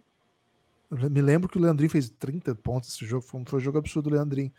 Me 0.90 1.20
lembro 1.20 1.48
que 1.48 1.58
o 1.58 1.60
Leandrinho 1.60 1.90
fez 1.90 2.08
30 2.08 2.54
pontos 2.54 2.94
esse 2.94 3.04
jogo, 3.04 3.22
foi 3.22 3.40
um, 3.40 3.44
foi 3.44 3.58
um 3.58 3.62
jogo 3.62 3.78
absurdo 3.78 4.08
do 4.08 4.14
Leandrinho. 4.14 4.52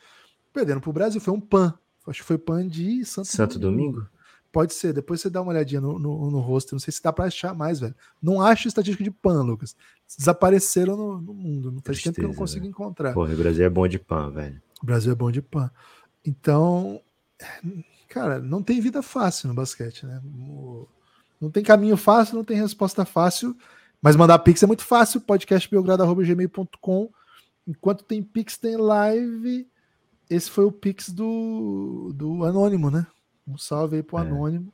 Perdendo 0.54 0.82
pro 0.82 0.94
Brasil, 0.94 1.20
foi 1.20 1.34
um 1.34 1.42
pan. 1.42 1.74
Acho 2.08 2.22
que 2.22 2.28
foi 2.28 2.38
pan 2.38 2.68
de 2.68 3.04
Santo, 3.06 3.28
Santo 3.28 3.60
Domingo. 3.60 3.94
Domingo. 3.94 4.10
Pode 4.52 4.74
ser, 4.74 4.94
depois 4.94 5.22
você 5.22 5.30
dá 5.30 5.42
uma 5.42 5.52
olhadinha 5.52 5.80
no, 5.80 6.00
no, 6.00 6.32
no 6.32 6.40
rosto. 6.40 6.74
Não 6.74 6.80
sei 6.80 6.92
se 6.92 7.02
dá 7.04 7.14
para 7.14 7.26
achar 7.26 7.54
mais, 7.54 7.80
velho. 7.80 7.96
Não 8.22 8.42
acho 8.42 8.68
estatística 8.68 9.04
de 9.04 9.12
pan, 9.12 9.44
Lucas. 9.44 9.76
Desapareceram 10.18 10.98
no, 10.98 11.22
no 11.22 11.34
mundo. 11.34 11.72
Não 11.72 11.82
faz 11.82 11.98
Tristeza, 11.98 12.16
tempo 12.16 12.16
que 12.16 12.26
eu 12.26 12.30
não 12.30 12.36
consigo 12.36 12.66
né? 12.66 12.70
encontrar. 12.70 13.14
Porra, 13.14 13.34
o 13.34 13.38
Brasil 13.38 13.64
é 13.64 13.70
bom 13.70 13.88
de 13.88 14.00
pan, 14.00 14.32
velho. 14.32 14.60
O 14.82 14.86
Brasil 14.86 15.12
é 15.12 15.16
bom 15.16 15.32
de 15.32 15.42
pan. 15.42 15.70
Então, 16.26 17.00
cara, 18.08 18.40
não 18.40 18.64
tem 18.64 18.82
vida 18.82 19.04
fácil 19.04 19.50
no 19.50 19.54
basquete, 19.54 20.06
né? 20.06 20.20
Não 21.40 21.52
tem 21.52 21.64
caminho 21.64 21.96
fácil, 21.96 22.36
não 22.36 22.44
tem 22.44 22.58
resposta 22.58 23.06
fácil. 23.06 23.56
Mas 24.02 24.16
mandar 24.16 24.40
Pix 24.40 24.64
é 24.64 24.68
muito 24.68 24.84
fácil, 24.84 25.20
podcastbelgrado.gmail.com. 25.22 27.10
Enquanto 27.68 28.04
tem 28.04 28.24
Pix, 28.24 28.58
tem 28.58 28.78
live. 28.78 29.68
Esse 30.30 30.50
foi 30.50 30.64
o 30.64 30.72
Pix 30.72 31.10
do, 31.10 32.12
do 32.16 32.46
Anônimo, 32.46 32.90
né? 32.90 33.06
Um 33.48 33.58
salve 33.58 33.98
aí 33.98 34.04
pro 34.04 34.18
é. 34.18 34.22
Anônimo. 34.22 34.72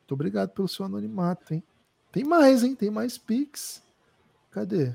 Muito 0.00 0.14
obrigado 0.14 0.50
pelo 0.50 0.68
seu 0.68 0.84
anonimato, 0.84 1.54
hein? 1.54 1.62
Tem 2.12 2.24
mais, 2.24 2.62
hein? 2.62 2.74
Tem 2.74 2.90
mais 2.90 3.16
Pix. 3.16 3.82
Cadê? 4.50 4.94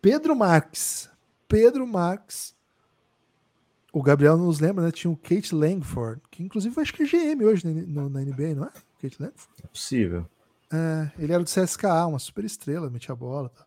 Pedro 0.00 0.36
Marques. 0.36 1.08
Pedro 1.46 1.86
Marques. 1.86 2.54
O 3.92 4.02
Gabriel 4.02 4.36
nos 4.36 4.60
lembra, 4.60 4.84
né? 4.84 4.92
Tinha 4.92 5.10
o 5.10 5.16
Kate 5.16 5.54
Langford, 5.54 6.20
que 6.30 6.42
inclusive 6.42 6.78
acho 6.80 6.92
que 6.92 7.02
é 7.02 7.06
GM 7.06 7.44
hoje 7.44 7.66
na, 7.66 8.08
na 8.08 8.20
NBA, 8.20 8.54
não 8.54 8.64
é? 8.64 8.72
Kate 9.00 9.20
Langford? 9.20 9.50
É 9.62 9.66
possível. 9.66 10.26
É, 10.72 11.10
ele 11.18 11.32
era 11.32 11.42
do 11.42 11.50
CSKA, 11.50 12.06
uma 12.06 12.18
super 12.18 12.44
estrela, 12.44 12.90
metia 12.90 13.12
a 13.12 13.16
bola. 13.16 13.48
Tá. 13.48 13.66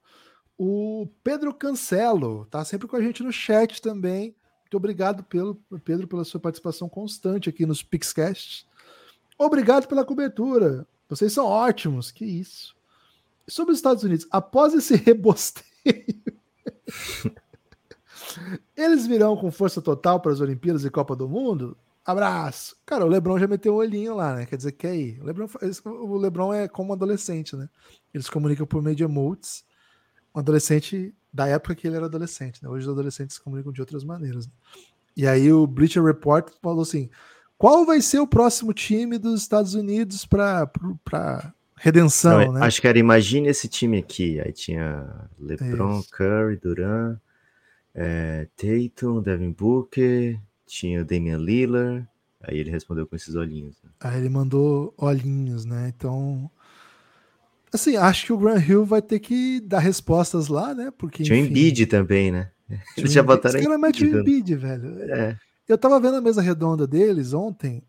O 0.58 1.08
Pedro 1.24 1.54
Cancelo 1.54 2.46
tá 2.46 2.64
sempre 2.64 2.88
com 2.88 2.96
a 2.96 3.02
gente 3.02 3.24
no 3.24 3.32
chat 3.32 3.82
também. 3.82 4.36
Muito 4.62 4.78
obrigado, 4.78 5.24
pelo, 5.24 5.56
Pedro, 5.84 6.08
pela 6.08 6.24
sua 6.24 6.40
participação 6.40 6.88
constante 6.88 7.50
aqui 7.50 7.66
nos 7.66 7.82
Pixcasts. 7.82 8.66
Obrigado 9.38 9.88
pela 9.88 10.06
cobertura. 10.06 10.88
Vocês 11.10 11.34
são 11.34 11.46
ótimos. 11.46 12.12
Que 12.12 12.26
isso. 12.26 12.76
Sobre 13.48 13.74
os 13.74 13.80
Estados 13.80 14.04
Unidos, 14.04 14.28
após 14.30 14.74
esse 14.74 14.96
rebosteio, 15.02 15.66
eles 18.78 19.08
virão 19.08 19.36
com 19.36 19.52
força 19.52 19.82
total 19.82 20.20
para 20.20 20.32
as 20.32 20.40
Olimpíadas 20.40 20.86
e 20.86 20.90
Copa 20.90 21.16
do 21.16 21.28
Mundo? 21.28 21.76
Abraço. 22.06 22.76
Cara, 22.86 23.06
o 23.06 23.08
Lebron 23.08 23.38
já 23.38 23.48
meteu 23.48 23.74
o 23.74 23.78
olhinho 23.78 24.16
lá, 24.16 24.36
né? 24.36 24.46
Quer 24.46 24.58
dizer, 24.58 24.72
quer 24.72 24.96
ir. 24.96 25.22
O 25.22 25.26
Lebron, 25.26 25.48
o 25.86 26.18
Lebron 26.18 26.54
é 26.54 26.68
como 26.68 26.90
um 26.90 26.94
adolescente, 26.94 27.56
né? 27.56 27.70
Eles 28.14 28.30
comunicam 28.30 28.66
por 28.66 28.82
meio 28.82 28.96
de 28.96 29.04
emotes. 29.04 29.64
Um 30.34 30.40
adolescente 30.40 31.14
da 31.32 31.48
época 31.48 31.76
que 31.76 31.88
ele 31.88 31.96
era 31.96 32.06
adolescente, 32.06 32.64
né? 32.64 32.70
Hoje 32.70 32.88
os 32.88 32.92
adolescentes 32.92 33.36
se 33.36 33.42
comunicam 33.42 33.72
de 33.72 33.82
outras 33.82 34.04
maneiras. 34.04 34.48
Né? 34.48 34.54
E 35.16 35.28
aí 35.28 35.52
o 35.52 35.68
Bleacher 35.68 36.04
Report 36.04 36.52
falou 36.62 36.82
assim: 36.82 37.10
qual 37.58 37.86
vai 37.86 38.02
ser 38.02 38.20
o 38.20 38.28
próximo 38.28 38.74
time 38.74 39.18
dos 39.18 39.42
Estados 39.42 39.76
Unidos 39.76 40.26
para 40.26 40.70
redenção, 41.76 42.46
Não, 42.46 42.54
né? 42.54 42.66
Acho 42.66 42.82
que 42.82 42.88
era 42.88 42.98
imagine 42.98 43.48
esse 43.48 43.68
time 43.68 44.00
aqui. 44.00 44.40
Aí 44.40 44.52
tinha 44.52 45.30
LeBron, 45.40 46.00
Isso. 46.00 46.10
Curry, 46.12 46.58
Duran, 46.58 47.18
é, 47.94 48.48
Tatum, 48.56 49.22
Devin 49.22 49.52
Booker, 49.52 50.40
tinha 50.72 51.02
o 51.02 51.06
Damian 51.06 51.38
Lillard, 51.38 52.08
aí 52.42 52.58
ele 52.58 52.72
respondeu 52.72 53.06
com 53.06 53.14
esses 53.14 53.36
olhinhos. 53.36 53.76
Né? 53.84 53.90
Aí 54.00 54.18
ele 54.18 54.30
mandou 54.30 54.94
olhinhos, 54.98 55.66
né? 55.66 55.92
Então, 55.94 56.50
assim, 57.74 57.98
acho 57.98 58.26
que 58.26 58.34
o 58.34 58.38
Grant 58.38 58.66
Hill 58.66 58.86
vai 58.86 59.02
ter 59.02 59.20
que 59.20 59.60
dar 59.60 59.80
respostas 59.80 60.48
lá, 60.48 60.74
né? 60.74 60.90
Porque, 60.98 61.24
tinha 61.24 61.44
o 61.44 61.46
Embiid 61.46 61.86
também, 61.88 62.32
né? 62.32 62.52
Eles 62.96 63.12
já 63.12 63.22
botaram 63.22 63.60
Esse 63.60 63.68
cara 63.68 63.78
mete 63.78 64.06
o 64.06 64.20
Embiid, 64.20 64.56
velho. 64.56 65.02
É. 65.12 65.38
Eu 65.68 65.78
tava 65.78 66.00
vendo 66.00 66.16
a 66.16 66.22
mesa 66.22 66.42
redonda 66.42 66.88
deles 66.88 67.34
ontem, 67.34 67.84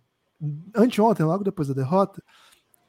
anteontem, 0.75 1.25
logo 1.25 1.45
depois 1.45 1.69
da 1.69 1.75
derrota, 1.75 2.21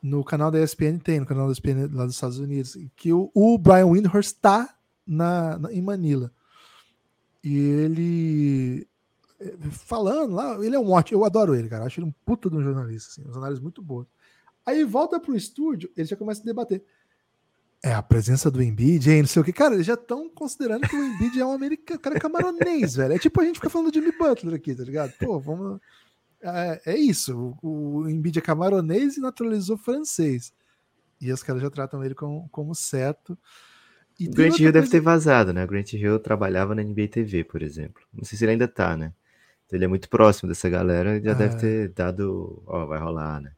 no 0.02 0.24
canal 0.24 0.49
da 0.49 0.61
ESPN 0.61 0.98
tem, 0.98 1.20
no 1.20 1.26
canal 1.28 1.45
da 1.45 1.52
ESPN 1.52 1.88
lá 1.94 2.06
dos 2.06 2.15
Estados 2.15 2.40
Unidos, 2.40 2.76
que 2.95 3.14
o, 3.14 3.30
o 3.32 3.60
Brian 3.60 3.86
Windhorst 3.86 4.34
está 4.34 4.76
na, 5.06 5.60
na, 5.60 5.72
em 5.72 5.84
Manila. 5.84 6.32
E 7.44 7.56
ele 7.56 8.88
falando 9.72 10.34
lá, 10.34 10.57
ele 10.64 10.76
é 10.76 10.80
um 10.80 10.91
ótimo, 10.91 11.20
eu 11.20 11.26
adoro 11.26 11.56
ele, 11.56 11.70
cara. 11.70 11.86
Acho 11.86 11.99
ele 11.99 12.07
um 12.07 12.14
puta 12.26 12.49
de 12.49 12.56
um 12.56 12.61
jornalista, 12.61 13.10
assim, 13.11 13.30
uns 13.30 13.38
análises 13.38 13.61
muito 13.61 13.82
boas. 13.82 14.07
Aí 14.65 14.84
volta 14.84 15.20
pro 15.20 15.36
estúdio, 15.36 15.91
ele 15.95 16.07
já 16.07 16.15
começa 16.15 16.41
a 16.41 16.45
debater. 16.45 16.84
É, 17.84 17.94
a 17.94 18.02
presença 18.02 18.49
do 18.49 18.64
Embiid, 18.64 19.11
hein, 19.11 19.22
não 19.24 19.28
sei 19.28 19.41
o 19.41 19.45
que. 19.45 19.52
Cara, 19.52 19.76
eles 19.76 19.86
já 19.86 19.95
estão 19.95 20.30
considerando 20.30 20.88
que 20.88 20.95
o 20.95 21.03
Embiid 21.03 21.40
é 21.40 21.45
um 21.45 21.52
americano, 21.52 21.99
cara 21.99 22.18
camaronês, 22.18 22.95
velho. 22.95 23.14
É 23.14 23.20
tipo 23.20 23.41
a 23.41 23.44
gente 23.44 23.56
ficar 23.56 23.70
falando 23.70 23.91
de 23.91 23.99
Jimmy 23.99 24.18
Butler 24.18 24.56
aqui, 24.56 24.74
tá 24.74 24.84
ligado? 24.84 25.11
Pô, 25.20 25.38
vamos... 25.40 25.82
É, 26.41 26.82
é 26.86 26.98
isso, 26.98 27.57
o, 27.61 27.99
o 28.02 28.10
Embiid 28.10 28.40
é 28.40 28.41
camaronês 28.41 29.18
e 29.18 29.22
naturalizou 29.22 29.78
francês. 29.78 30.53
E 31.20 31.32
os 31.32 31.44
caras 31.44 31.61
já 31.61 31.70
tratam 31.70 32.03
ele 32.03 32.15
como, 32.15 32.48
como 32.49 32.74
certo. 32.74 33.38
E 34.20 34.28
o 34.28 34.32
Grant 34.32 34.52
Hill 34.52 34.57
coisa... 34.57 34.72
deve 34.72 34.90
ter 34.90 34.99
vazado, 34.99 35.53
né? 35.53 35.64
O 35.64 35.68
Grant 35.68 35.94
Hill 35.94 36.20
trabalhava 36.20 36.76
na 36.76 36.84
NBA 36.84 37.07
TV, 37.10 37.44
por 37.44 37.61
exemplo. 37.61 38.02
Não 38.14 38.24
sei 38.24 38.38
se 38.38 38.45
ele 38.45 38.53
ainda 38.53 38.68
tá, 38.68 38.95
né? 38.95 39.14
Ele 39.75 39.85
é 39.85 39.87
muito 39.87 40.09
próximo 40.09 40.47
dessa 40.47 40.69
galera, 40.69 41.21
já 41.21 41.31
é... 41.31 41.35
deve 41.35 41.55
ter 41.57 41.89
dado, 41.89 42.61
ó, 42.65 42.85
vai 42.85 42.99
rolar, 42.99 43.41
né? 43.41 43.51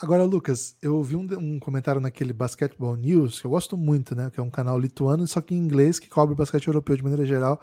Agora, 0.00 0.22
Lucas, 0.22 0.76
eu 0.80 0.94
ouvi 0.94 1.16
um, 1.16 1.26
um, 1.38 1.58
comentário 1.58 2.00
naquele 2.00 2.32
Basketball 2.32 2.94
News, 2.94 3.40
que 3.40 3.46
eu 3.46 3.50
gosto 3.50 3.76
muito, 3.76 4.14
né? 4.14 4.30
Que 4.30 4.38
é 4.38 4.42
um 4.42 4.50
canal 4.50 4.78
lituano, 4.78 5.26
só 5.26 5.40
que 5.40 5.54
em 5.54 5.58
inglês, 5.58 5.98
que 5.98 6.08
cobre 6.08 6.36
basquete 6.36 6.68
europeu 6.68 6.96
de 6.96 7.02
maneira 7.02 7.26
geral. 7.26 7.60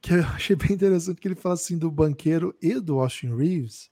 Que 0.00 0.14
eu 0.14 0.24
achei 0.34 0.56
bem 0.56 0.72
interessante 0.72 1.20
que 1.20 1.28
ele 1.28 1.34
fala 1.34 1.54
assim 1.54 1.76
do 1.76 1.90
banqueiro 1.90 2.54
e 2.62 2.80
do 2.80 2.98
Austin 2.98 3.36
Reeves, 3.36 3.90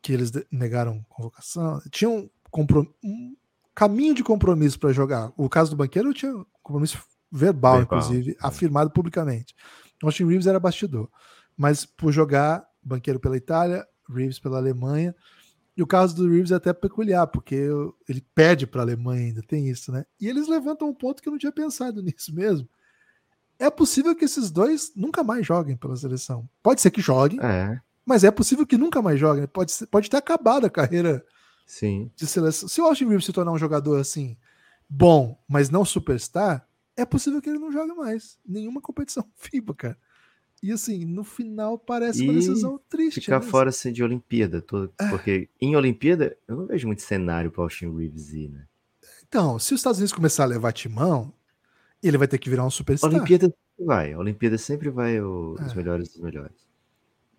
que 0.00 0.14
eles 0.14 0.32
negaram 0.50 1.04
convocação. 1.10 1.82
Tinham 1.90 2.30
um, 2.56 2.66
um 3.04 3.36
caminho 3.74 4.14
de 4.14 4.24
compromisso 4.24 4.78
para 4.78 4.90
jogar. 4.90 5.30
O 5.36 5.46
caso 5.46 5.72
do 5.72 5.76
banqueiro 5.76 6.14
tinha 6.14 6.34
um 6.34 6.46
compromisso 6.62 6.96
verbal, 7.30 7.76
verbal, 7.76 7.82
inclusive, 7.82 8.34
afirmado 8.40 8.90
publicamente. 8.90 9.54
Austin 10.02 10.24
Reeves 10.24 10.46
era 10.46 10.58
bastidor. 10.58 11.10
Mas 11.58 11.84
por 11.84 12.12
jogar 12.12 12.66
banqueiro 12.82 13.20
pela 13.20 13.36
Itália, 13.36 13.86
Reeves 14.08 14.38
pela 14.38 14.56
Alemanha 14.56 15.14
e 15.78 15.82
o 15.82 15.86
caso 15.86 16.16
do 16.16 16.28
Reeves 16.28 16.50
é 16.50 16.56
até 16.56 16.72
peculiar, 16.72 17.28
porque 17.28 17.68
ele 18.08 18.20
pede 18.34 18.66
para 18.66 18.80
a 18.80 18.84
Alemanha 18.84 19.26
ainda, 19.26 19.40
tem 19.42 19.68
isso, 19.68 19.92
né? 19.92 20.04
E 20.20 20.26
eles 20.26 20.48
levantam 20.48 20.88
um 20.88 20.92
ponto 20.92 21.22
que 21.22 21.28
eu 21.28 21.30
não 21.30 21.38
tinha 21.38 21.52
pensado 21.52 22.02
nisso 22.02 22.34
mesmo. 22.34 22.68
É 23.60 23.70
possível 23.70 24.16
que 24.16 24.24
esses 24.24 24.50
dois 24.50 24.90
nunca 24.96 25.22
mais 25.22 25.46
joguem 25.46 25.76
pela 25.76 25.94
seleção. 25.94 26.48
Pode 26.64 26.80
ser 26.80 26.90
que 26.90 27.00
joguem, 27.00 27.38
é. 27.40 27.80
mas 28.04 28.24
é 28.24 28.30
possível 28.32 28.66
que 28.66 28.76
nunca 28.76 29.00
mais 29.00 29.20
joguem. 29.20 29.46
Pode, 29.46 29.70
ser, 29.70 29.86
pode 29.86 30.10
ter 30.10 30.16
acabado 30.16 30.66
a 30.66 30.70
carreira 30.70 31.24
Sim. 31.64 32.10
de 32.16 32.26
seleção. 32.26 32.68
Se 32.68 32.80
o 32.80 32.84
Austin 32.84 33.06
Reeves 33.06 33.26
se 33.26 33.32
tornar 33.32 33.52
um 33.52 33.58
jogador 33.58 34.00
assim, 34.00 34.36
bom, 34.90 35.40
mas 35.48 35.70
não 35.70 35.84
superstar, 35.84 36.66
é 36.96 37.04
possível 37.04 37.40
que 37.40 37.48
ele 37.48 37.60
não 37.60 37.70
jogue 37.70 37.94
mais. 37.94 38.36
Nenhuma 38.44 38.80
competição 38.80 39.24
FIBA, 39.36 39.74
cara. 39.76 39.98
E 40.62 40.72
assim, 40.72 41.04
no 41.04 41.22
final 41.22 41.78
parece 41.78 42.22
uma 42.22 42.32
decisão 42.32 42.80
triste. 42.88 43.20
Ficar 43.20 43.40
né? 43.40 43.46
fora 43.46 43.68
assim, 43.70 43.92
de 43.92 44.02
Olimpíada, 44.02 44.60
todo, 44.60 44.92
é. 45.00 45.08
porque 45.08 45.48
em 45.60 45.76
Olimpíada 45.76 46.36
eu 46.48 46.56
não 46.56 46.66
vejo 46.66 46.86
muito 46.86 47.02
cenário 47.02 47.50
para 47.50 47.62
Austin 47.62 47.94
Reeves 47.96 48.32
ir, 48.32 48.48
né? 48.48 48.64
Então, 49.28 49.58
se 49.58 49.74
os 49.74 49.80
Estados 49.80 49.98
Unidos 49.98 50.12
começar 50.12 50.44
a 50.44 50.46
levar 50.46 50.72
timão, 50.72 51.32
ele 52.02 52.18
vai 52.18 52.26
ter 52.26 52.38
que 52.38 52.50
virar 52.50 52.64
um 52.64 52.70
superstar. 52.70 53.10
Olimpíada 53.10 53.52
vai, 53.78 54.12
a 54.12 54.18
Olimpíada 54.18 54.58
sempre 54.58 54.90
vai 54.90 55.20
o, 55.20 55.56
é. 55.60 55.64
os 55.64 55.74
melhores 55.74 56.08
dos 56.08 56.20
melhores. 56.20 56.68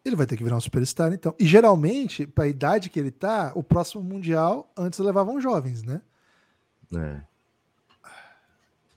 Ele 0.05 0.15
vai 0.15 0.25
ter 0.25 0.37
que 0.37 0.43
virar 0.43 0.55
um 0.55 0.61
superstar, 0.61 1.11
então. 1.11 1.35
E 1.37 1.45
geralmente, 1.45 2.25
para 2.25 2.45
a 2.45 2.47
idade 2.47 2.89
que 2.89 2.99
ele 2.99 3.11
tá, 3.11 3.51
o 3.53 3.61
próximo 3.61 4.01
mundial 4.01 4.71
antes 4.77 4.97
levavam 4.99 5.41
jovens, 5.41 5.83
né? 5.83 6.01
É. 6.95 7.21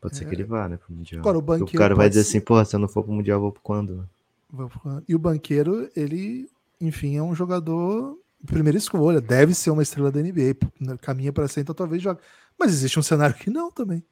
Pode 0.03 0.17
ser 0.17 0.25
que 0.25 0.35
ele 0.35 0.43
vá, 0.43 0.69
né, 0.69 0.77
pro 0.77 0.93
Mundial. 0.93 1.21
Agora, 1.21 1.39
o, 1.39 1.41
banqueiro 1.41 1.77
o 1.77 1.79
cara 1.79 1.95
vai 1.95 2.09
dizer 2.09 2.25
ser... 2.25 2.39
assim, 2.39 2.45
porra, 2.45 2.65
se 2.65 2.75
eu 2.75 2.81
não 2.81 2.89
for 2.89 3.05
pro 3.05 3.13
Mundial, 3.13 3.37
eu 3.37 3.43
vou 3.43 3.53
pro 3.53 3.63
quando? 3.63 4.09
Vou 4.51 4.69
pro 4.69 4.81
quando? 4.81 5.05
E 5.09 5.15
o 5.15 5.19
banqueiro, 5.19 5.89
ele, 5.95 6.51
enfim, 6.81 7.17
é 7.17 7.23
um 7.23 7.37
jogador 7.37 8.19
primeira 8.45 8.77
escolha, 8.77 9.21
deve 9.21 9.55
ser 9.55 9.71
uma 9.71 9.85
estrela 9.85 10.11
da 10.11 10.21
NBA, 10.21 10.57
né, 10.81 10.97
caminha 11.01 11.33
para 11.33 11.47
ser, 11.47 11.61
então 11.61 11.73
talvez 11.73 12.03
jogue. 12.03 12.21
Mas 12.59 12.73
existe 12.73 12.99
um 12.99 13.03
cenário 13.03 13.37
que 13.37 13.49
não 13.49 13.71
também. 13.71 14.05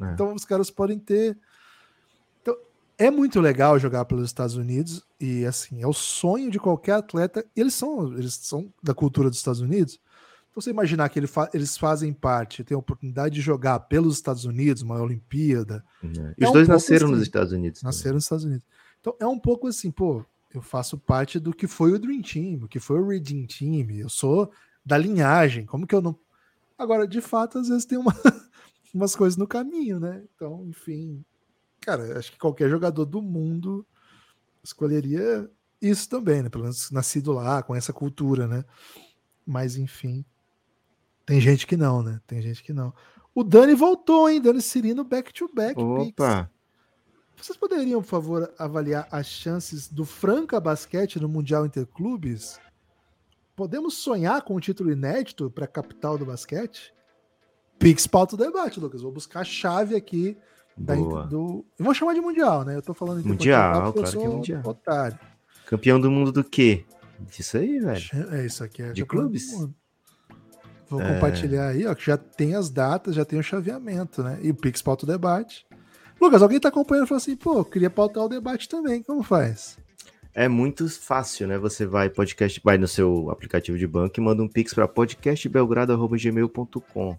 É. 0.00 0.12
Então 0.12 0.34
os 0.34 0.44
caras 0.44 0.70
podem 0.70 0.98
ter. 0.98 1.38
Então, 2.42 2.54
é 2.98 3.10
muito 3.10 3.40
legal 3.40 3.78
jogar 3.78 4.04
pelos 4.04 4.26
Estados 4.26 4.54
Unidos 4.54 5.02
e 5.18 5.46
assim, 5.46 5.82
é 5.82 5.86
o 5.86 5.94
sonho 5.94 6.50
de 6.50 6.60
qualquer 6.60 6.92
atleta. 6.92 7.42
Eles 7.56 7.72
são, 7.72 8.12
eles 8.12 8.34
são 8.34 8.70
da 8.82 8.92
cultura 8.92 9.30
dos 9.30 9.38
Estados 9.38 9.62
Unidos, 9.62 9.98
então, 10.50 10.62
você 10.62 10.70
imaginar 10.70 11.08
que 11.08 11.18
ele 11.18 11.26
fa 11.26 11.48
eles 11.54 11.76
fazem 11.76 12.12
parte, 12.12 12.64
têm 12.64 12.74
a 12.74 12.78
oportunidade 12.78 13.34
de 13.34 13.40
jogar 13.40 13.78
pelos 13.80 14.16
Estados 14.16 14.44
Unidos, 14.44 14.82
uma 14.82 15.00
Olimpíada. 15.00 15.84
É. 16.02 16.34
E 16.38 16.44
é 16.44 16.46
os 16.46 16.52
dois 16.52 16.68
um 16.68 16.72
nasceram 16.72 17.06
assim, 17.06 17.14
nos 17.14 17.22
Estados 17.22 17.52
Unidos. 17.52 17.82
Nasceram 17.82 18.02
também. 18.02 18.14
nos 18.14 18.24
Estados 18.24 18.44
Unidos. 18.44 18.66
Então, 19.00 19.16
é 19.20 19.26
um 19.26 19.38
pouco 19.38 19.68
assim, 19.68 19.90
pô, 19.90 20.24
eu 20.52 20.60
faço 20.60 20.98
parte 20.98 21.38
do 21.38 21.52
que 21.52 21.66
foi 21.66 21.92
o 21.92 21.98
Dream 21.98 22.22
Team, 22.22 22.64
o 22.64 22.68
que 22.68 22.80
foi 22.80 23.00
o 23.00 23.06
Redeem 23.06 23.46
Team, 23.46 23.90
eu 23.90 24.08
sou 24.08 24.50
da 24.84 24.96
linhagem, 24.96 25.66
como 25.66 25.86
que 25.86 25.94
eu 25.94 26.00
não. 26.00 26.18
Agora, 26.76 27.06
de 27.06 27.20
fato, 27.20 27.58
às 27.58 27.68
vezes 27.68 27.84
tem 27.84 27.98
uma, 27.98 28.12
umas 28.94 29.14
coisas 29.14 29.36
no 29.36 29.46
caminho, 29.46 30.00
né? 30.00 30.24
Então, 30.34 30.64
enfim. 30.66 31.24
Cara, 31.80 32.18
acho 32.18 32.32
que 32.32 32.38
qualquer 32.38 32.70
jogador 32.70 33.04
do 33.04 33.20
mundo 33.20 33.86
escolheria 34.62 35.48
isso 35.80 36.08
também, 36.08 36.42
né? 36.42 36.48
Pelo 36.48 36.64
menos 36.64 36.90
nascido 36.90 37.32
lá, 37.32 37.62
com 37.62 37.74
essa 37.74 37.92
cultura, 37.92 38.46
né? 38.46 38.64
Mas, 39.46 39.76
enfim. 39.76 40.24
Tem 41.28 41.42
gente 41.42 41.66
que 41.66 41.76
não, 41.76 42.02
né? 42.02 42.18
Tem 42.26 42.40
gente 42.40 42.64
que 42.64 42.72
não. 42.72 42.90
O 43.34 43.44
Dani 43.44 43.74
voltou, 43.74 44.30
hein? 44.30 44.40
Dani 44.40 44.62
Cirino 44.62 45.04
back-to-back. 45.04 45.78
-back, 45.78 46.08
Opa! 46.08 46.50
Vocês 47.36 47.54
poderiam, 47.54 48.00
por 48.00 48.08
favor, 48.08 48.54
avaliar 48.58 49.06
as 49.12 49.26
chances 49.26 49.88
do 49.88 50.06
Franca 50.06 50.58
Basquete 50.58 51.20
no 51.20 51.28
Mundial 51.28 51.66
Interclubes? 51.66 52.58
Podemos 53.54 53.98
sonhar 53.98 54.40
com 54.40 54.56
um 54.56 54.58
título 54.58 54.90
inédito 54.90 55.50
para 55.50 55.66
a 55.66 55.68
capital 55.68 56.16
do 56.16 56.24
basquete? 56.24 56.94
Pix 57.78 58.06
pauta 58.06 58.34
o 58.34 58.38
debate, 58.38 58.80
Lucas. 58.80 59.02
Vou 59.02 59.12
buscar 59.12 59.40
a 59.40 59.44
chave 59.44 59.96
aqui 59.96 60.34
da, 60.78 60.94
do. 60.94 61.62
Eu 61.78 61.84
vou 61.84 61.92
chamar 61.92 62.14
de 62.14 62.22
Mundial, 62.22 62.64
né? 62.64 62.74
Eu 62.74 62.82
tô 62.82 62.94
falando 62.94 63.20
de 63.20 63.28
Mundial, 63.28 63.92
claro 63.92 64.10
que 64.10 64.24
é 64.24 64.28
Mundial. 64.28 64.62
Otário. 64.64 65.18
Campeão 65.66 66.00
do 66.00 66.10
mundo 66.10 66.32
do 66.32 66.42
quê? 66.42 66.86
Disso 67.20 67.58
aí, 67.58 67.78
velho. 67.80 68.02
É 68.32 68.46
isso 68.46 68.64
aqui, 68.64 68.82
é 68.82 68.92
de 68.92 69.04
clubes. 69.04 69.52
Vou 70.88 71.00
é... 71.00 71.14
compartilhar 71.14 71.68
aí, 71.68 71.86
ó, 71.86 71.94
que 71.94 72.06
já 72.06 72.16
tem 72.16 72.54
as 72.54 72.70
datas, 72.70 73.14
já 73.14 73.24
tem 73.24 73.38
o 73.38 73.42
chaveamento, 73.42 74.22
né? 74.22 74.38
E 74.42 74.50
o 74.50 74.54
Pix 74.54 74.82
pauta 74.82 75.04
o 75.04 75.08
debate. 75.08 75.66
Lucas, 76.20 76.42
alguém 76.42 76.58
tá 76.58 76.68
acompanhando 76.68 77.04
e 77.04 77.08
falou 77.08 77.18
assim, 77.18 77.36
pô, 77.36 77.64
queria 77.64 77.90
pautar 77.90 78.24
o 78.24 78.28
debate 78.28 78.68
também, 78.68 79.00
como 79.02 79.22
faz? 79.22 79.78
É 80.34 80.48
muito 80.48 80.88
fácil, 80.88 81.46
né? 81.48 81.58
Você 81.58 81.86
vai 81.86 82.10
podcast, 82.10 82.60
vai 82.64 82.78
no 82.78 82.88
seu 82.88 83.30
aplicativo 83.30 83.78
de 83.78 83.86
banco 83.86 84.18
e 84.18 84.22
manda 84.22 84.42
um 84.42 84.48
pix 84.48 84.74
para 84.74 84.88
podcastbelgrado@gmail.com. 84.88 87.16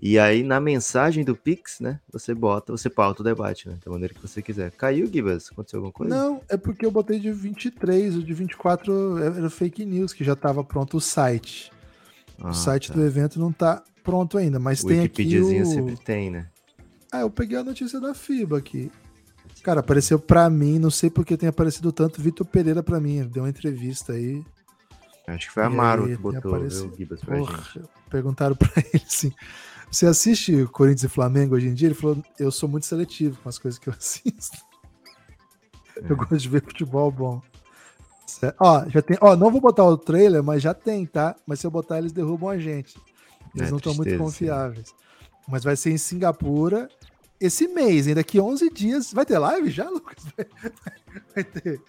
E 0.00 0.16
aí 0.18 0.42
na 0.44 0.60
mensagem 0.60 1.24
do 1.24 1.34
pix, 1.34 1.80
né, 1.80 1.98
você 2.12 2.32
bota, 2.32 2.70
você 2.70 2.88
pauta 2.88 3.20
o 3.20 3.24
debate, 3.24 3.68
né, 3.68 3.76
da 3.84 3.90
maneira 3.90 4.14
que 4.14 4.22
você 4.22 4.40
quiser. 4.40 4.70
Caiu, 4.70 5.06
Gibas? 5.06 5.50
Aconteceu 5.50 5.78
alguma 5.78 5.92
coisa? 5.92 6.14
Não, 6.14 6.40
é 6.48 6.56
porque 6.56 6.86
eu 6.86 6.90
botei 6.90 7.18
de 7.18 7.32
23, 7.32 8.16
o 8.16 8.22
de 8.22 8.32
24 8.32 9.18
era 9.18 9.50
fake 9.50 9.84
news, 9.84 10.12
que 10.12 10.22
já 10.22 10.34
estava 10.34 10.62
pronto 10.62 10.98
o 10.98 11.00
site. 11.00 11.72
Ah, 12.40 12.50
o 12.50 12.54
site 12.54 12.88
tá. 12.88 12.94
do 12.94 13.04
evento 13.04 13.38
não 13.38 13.52
tá 13.52 13.82
pronto 14.02 14.38
ainda, 14.38 14.58
mas 14.58 14.82
o 14.82 14.88
tem 14.88 15.02
aqui 15.02 15.38
o... 15.38 15.66
sempre 15.66 15.96
tem, 15.96 16.30
né? 16.30 16.46
Ah, 17.10 17.20
eu 17.20 17.30
peguei 17.30 17.58
a 17.58 17.64
notícia 17.64 18.00
da 18.00 18.14
FIBA 18.14 18.58
aqui. 18.58 18.90
Cara, 19.62 19.80
apareceu 19.80 20.18
pra 20.18 20.48
mim, 20.48 20.78
não 20.78 20.90
sei 20.90 21.10
porque 21.10 21.36
tem 21.36 21.48
aparecido 21.48 21.90
tanto, 21.92 22.22
Vitor 22.22 22.46
Pereira 22.46 22.82
pra 22.82 23.00
mim, 23.00 23.26
deu 23.26 23.42
uma 23.42 23.48
entrevista 23.48 24.12
aí. 24.12 24.44
Acho 25.26 25.48
que 25.48 25.52
foi 25.52 25.62
a 25.62 25.70
Maro 25.70 26.06
que 26.06 26.16
botou 26.16 26.54
o 26.54 26.96
Gibas 26.96 27.20
pra 27.20 27.36
Porra, 27.36 27.56
gente. 27.56 27.88
Perguntaram 28.08 28.56
pra 28.56 28.70
ele 28.92 29.04
assim, 29.06 29.32
você 29.90 30.06
assiste 30.06 30.66
Corinthians 30.72 31.04
e 31.04 31.08
Flamengo 31.08 31.54
hoje 31.54 31.68
em 31.68 31.74
dia? 31.74 31.88
Ele 31.88 31.94
falou, 31.94 32.22
eu 32.38 32.50
sou 32.50 32.68
muito 32.68 32.86
seletivo 32.86 33.38
com 33.42 33.48
as 33.48 33.58
coisas 33.58 33.78
que 33.78 33.88
eu 33.88 33.92
assisto. 33.98 34.58
É. 35.96 36.10
Eu 36.12 36.16
gosto 36.16 36.38
de 36.38 36.48
ver 36.48 36.62
futebol 36.62 37.10
bom. 37.10 37.42
Ó, 38.58 38.88
já 38.88 39.02
tem. 39.02 39.16
Ó, 39.20 39.36
não 39.36 39.50
vou 39.50 39.60
botar 39.60 39.84
o 39.84 39.96
trailer, 39.96 40.42
mas 40.42 40.62
já 40.62 40.74
tem, 40.74 41.06
tá? 41.06 41.34
Mas 41.46 41.60
se 41.60 41.66
eu 41.66 41.70
botar, 41.70 41.98
eles 41.98 42.12
derrubam 42.12 42.48
a 42.48 42.58
gente. 42.58 42.96
Eles 43.54 43.68
é, 43.68 43.70
não 43.70 43.78
estão 43.78 43.94
muito 43.94 44.16
confiáveis. 44.18 44.88
Sim. 44.88 44.94
Mas 45.48 45.64
vai 45.64 45.76
ser 45.76 45.90
em 45.90 45.98
Singapura 45.98 46.88
esse 47.40 47.68
mês, 47.68 48.06
hein? 48.06 48.14
Daqui 48.14 48.40
11 48.40 48.70
dias. 48.70 49.12
Vai 49.12 49.24
ter 49.24 49.38
live 49.38 49.70
já, 49.70 49.88
Lucas? 49.90 50.24
Vai, 50.36 50.46
vai 51.34 51.44
ter. 51.44 51.80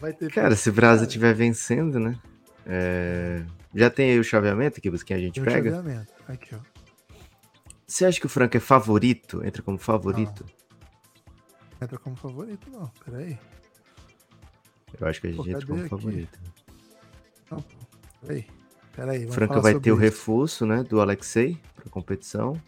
Vai 0.00 0.12
ter. 0.12 0.32
Cara, 0.32 0.56
se 0.56 0.70
o 0.70 0.72
Brasa 0.72 1.04
estiver 1.04 1.34
vencendo, 1.34 2.00
né? 2.00 2.18
É... 2.66 3.44
Já 3.74 3.90
tem 3.90 4.12
aí 4.12 4.18
o 4.18 4.24
chaveamento 4.24 4.78
aqui, 4.78 4.90
quem 5.04 5.16
a 5.16 5.20
gente 5.20 5.34
tem 5.34 5.44
pega? 5.44 5.70
O 5.70 5.74
chaveamento. 5.74 6.12
Aqui, 6.28 6.54
ó. 6.54 6.58
Você 7.86 8.06
acha 8.06 8.18
que 8.18 8.26
o 8.26 8.28
Franco 8.28 8.56
é 8.56 8.60
favorito? 8.60 9.44
Entra 9.44 9.62
como 9.62 9.78
favorito? 9.78 10.44
Não. 10.44 10.64
Entra 11.82 11.98
como 11.98 12.16
favorito, 12.16 12.70
não. 12.70 12.90
Peraí. 13.04 13.38
Eu 15.00 15.06
acho 15.06 15.20
que 15.20 15.28
a 15.28 15.32
gente 15.32 15.50
entra 15.50 15.66
como 15.66 15.88
favorito. 15.88 16.38
Não, 17.50 17.64
peraí. 18.20 18.46
Peraí, 18.94 19.26
Franca 19.26 19.60
vai 19.60 19.74
ter 19.74 19.90
isso. 19.90 19.96
o 19.96 19.98
reforço, 19.98 20.64
né, 20.64 20.84
do 20.84 21.00
Alexei 21.00 21.58
para 21.74 21.90
competição. 21.90 22.60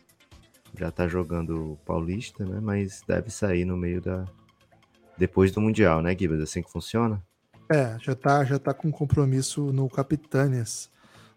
Já 0.77 0.90
tá 0.90 1.07
jogando 1.07 1.78
Paulista, 1.86 2.44
né, 2.44 2.59
mas 2.61 3.03
deve 3.07 3.31
sair 3.31 3.65
no 3.65 3.77
meio 3.77 4.01
da 4.01 4.24
depois 5.16 5.51
do 5.51 5.61
Mundial, 5.61 6.03
né, 6.03 6.15
Gibas? 6.19 6.40
Assim 6.40 6.62
que 6.62 6.70
funciona? 6.70 7.23
É, 7.70 7.97
já 8.01 8.15
tá, 8.15 8.44
já 8.44 8.59
tá 8.59 8.74
com 8.74 8.90
compromisso 8.90 9.73
no 9.73 9.89
Capitânias 9.89 10.90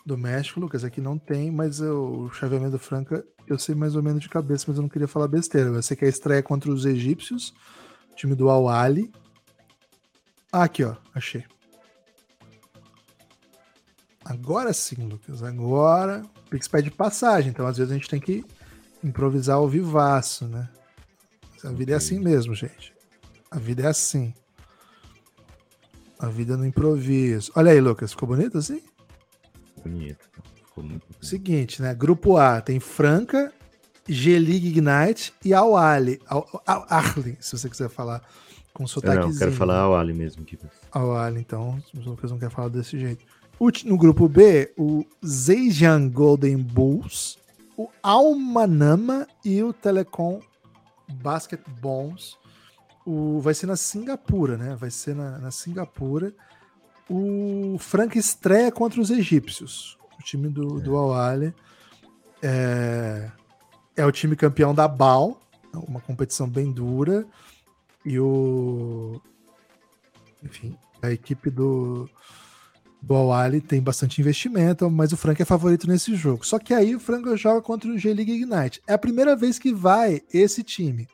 do 0.06 0.18
México, 0.18 0.60
Lucas. 0.60 0.84
Aqui 0.84 1.00
não 1.00 1.18
tem, 1.18 1.50
mas 1.50 1.80
eu, 1.80 2.24
o 2.26 2.34
chaveamento 2.34 2.72
do 2.72 2.80
Franca 2.80 3.24
eu 3.50 3.58
sei 3.58 3.74
mais 3.74 3.96
ou 3.96 4.04
menos 4.04 4.22
de 4.22 4.30
cabeça, 4.30 4.66
mas 4.68 4.78
eu 4.78 4.84
não 4.84 4.90
queria 4.90 5.08
falar 5.08 5.28
besteira. 5.28 5.70
Eu 5.70 5.82
sei 5.82 5.98
que 5.98 6.06
a 6.06 6.08
estreia 6.08 6.40
é 6.40 6.44
contra 6.44 6.70
os 6.70 6.86
egípcios, 6.86 7.54
time 8.16 8.36
do 8.36 8.50
Al 8.50 8.70
Ali. 8.70 9.12
Ah, 10.52 10.64
aqui, 10.64 10.84
ó, 10.84 10.96
achei. 11.14 11.46
Agora 14.26 14.74
sim, 14.74 15.08
Lucas. 15.08 15.44
Agora 15.44 16.24
o 16.46 16.50
Pix 16.50 16.68
pede 16.68 16.92
passagem, 16.92 17.50
então 17.50 17.66
às 17.66 17.78
vezes 17.78 17.92
a 17.92 17.96
gente 17.96 18.10
tem 18.10 18.20
que 18.20 18.44
improvisar 19.04 19.58
ao 19.58 19.68
vivaço, 19.68 20.48
né? 20.48 20.70
A 21.64 21.72
vida 21.72 21.94
é 21.94 21.96
assim 21.96 22.20
mesmo, 22.20 22.54
gente. 22.54 22.94
A 23.52 23.58
vida 23.58 23.84
é 23.84 23.88
assim. 23.88 24.34
A 26.18 26.28
vida 26.28 26.56
no 26.56 26.66
improviso. 26.66 27.52
Olha 27.56 27.72
aí, 27.72 27.82
Lucas, 27.82 28.12
ficou 28.12 28.28
bonito 28.28 28.58
assim? 28.58 28.82
Bonito. 29.84 30.30
Ficou 30.56 30.84
muito 30.84 31.06
bonito. 31.08 31.26
Seguinte, 31.26 31.82
né? 31.82 31.94
Grupo 31.94 32.38
A 32.38 32.62
tem 32.62 32.80
Franca, 32.80 33.52
G-League 34.08 34.68
Ignite 34.68 35.34
e 35.44 35.54
Al 35.54 35.76
Ali. 35.76 36.22
Al 36.28 36.46
se 37.40 37.58
você 37.58 37.70
quiser 37.70 37.90
falar 37.90 38.22
com 38.74 38.88
sotaquezinho. 38.88 39.34
Não, 39.34 39.40
quero 39.40 39.52
falar 39.52 39.80
Al 39.80 39.96
Ali 39.96 40.14
mesmo. 40.14 40.46
Al 40.92 41.16
Ali, 41.18 41.40
então, 41.40 41.82
o 41.96 42.00
Lucas 42.00 42.32
não 42.32 42.40
quer 42.40 42.50
falar 42.50 42.70
desse 42.70 43.00
jeito. 43.00 43.26
No 43.86 43.98
grupo 43.98 44.30
B, 44.30 44.74
o 44.78 45.06
Zhejiang 45.26 46.10
Golden 46.10 46.58
Bulls, 46.58 47.38
o 47.76 47.90
Almanama 48.02 49.28
e 49.44 49.62
o 49.62 49.74
Telecom 49.74 50.40
Basketballs 51.22 52.38
o, 53.06 53.40
vai 53.42 53.54
ser 53.54 53.66
na 53.66 53.76
Singapura, 53.76 54.56
né? 54.56 54.76
Vai 54.76 54.92
ser 54.92 55.16
na, 55.16 55.40
na 55.40 55.52
Singapura. 55.52 56.34
O 57.10 57.78
Frank 57.80 58.18
estreia 58.18 58.72
contra 58.72 59.02
os 59.02 59.10
egípcios. 59.10 59.98
O 60.20 60.24
time 60.24 60.48
do, 60.48 60.80
é. 60.80 60.82
do 60.82 60.96
Al 60.96 61.14
é, 62.42 63.32
é 63.96 64.06
o 64.06 64.12
time 64.12 64.36
campeão 64.36 64.74
da 64.74 64.88
BAL, 64.88 65.42
uma 65.74 66.00
competição 66.00 66.48
bem 66.48 66.72
dura. 66.72 67.26
E 68.06 68.20
o. 68.20 69.22
Enfim, 70.44 70.78
a 71.02 71.12
equipe 71.12 71.50
do, 71.50 72.10
do 73.02 73.16
Al 73.16 73.62
tem 73.68 73.82
bastante 73.82 74.22
investimento, 74.22 74.90
mas 74.90 75.12
o 75.12 75.18
Frank 75.18 75.42
é 75.42 75.46
favorito 75.46 75.88
nesse 75.88 76.16
jogo. 76.16 76.46
Só 76.46 76.60
que 76.60 76.74
aí 76.74 76.96
o 76.96 77.00
Frank 77.00 77.36
joga 77.38 77.62
contra 77.62 77.90
o 77.90 77.98
G-League 77.98 78.32
Ignite. 78.32 78.82
É 78.88 78.94
a 78.94 78.98
primeira 78.98 79.36
vez 79.36 79.60
que 79.60 79.74
vai 79.74 80.22
esse 80.34 80.64
time 80.64 81.08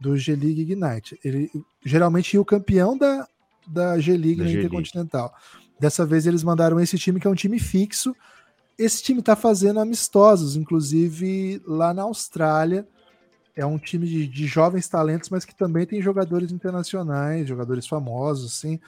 do 0.00 0.16
G-League 0.16 0.62
Ignite. 0.62 1.18
Ele 1.24 1.50
geralmente 1.84 2.34
ia 2.34 2.40
o 2.40 2.44
campeão 2.44 2.96
da, 2.96 3.26
da 3.66 3.98
G-League 3.98 4.42
na 4.42 4.50
Intercontinental. 4.50 5.32
Dessa 5.78 6.06
vez 6.06 6.26
eles 6.26 6.42
mandaram 6.42 6.78
esse 6.80 6.98
time 6.98 7.20
que 7.20 7.26
é 7.26 7.30
um 7.30 7.34
time 7.34 7.58
fixo. 7.58 8.14
Esse 8.78 9.02
time 9.02 9.20
está 9.20 9.36
fazendo 9.36 9.80
amistosos, 9.80 10.56
inclusive 10.56 11.62
lá 11.66 11.94
na 11.94 12.02
Austrália. 12.02 12.86
É 13.56 13.64
um 13.64 13.78
time 13.78 14.06
de, 14.06 14.26
de, 14.26 14.46
jovens 14.46 14.88
talentos, 14.88 15.30
mas 15.30 15.44
que 15.44 15.54
também 15.54 15.86
tem 15.86 16.02
jogadores 16.02 16.50
internacionais, 16.50 17.46
jogadores 17.46 17.86
famosos, 17.86 18.52
assim. 18.52 18.80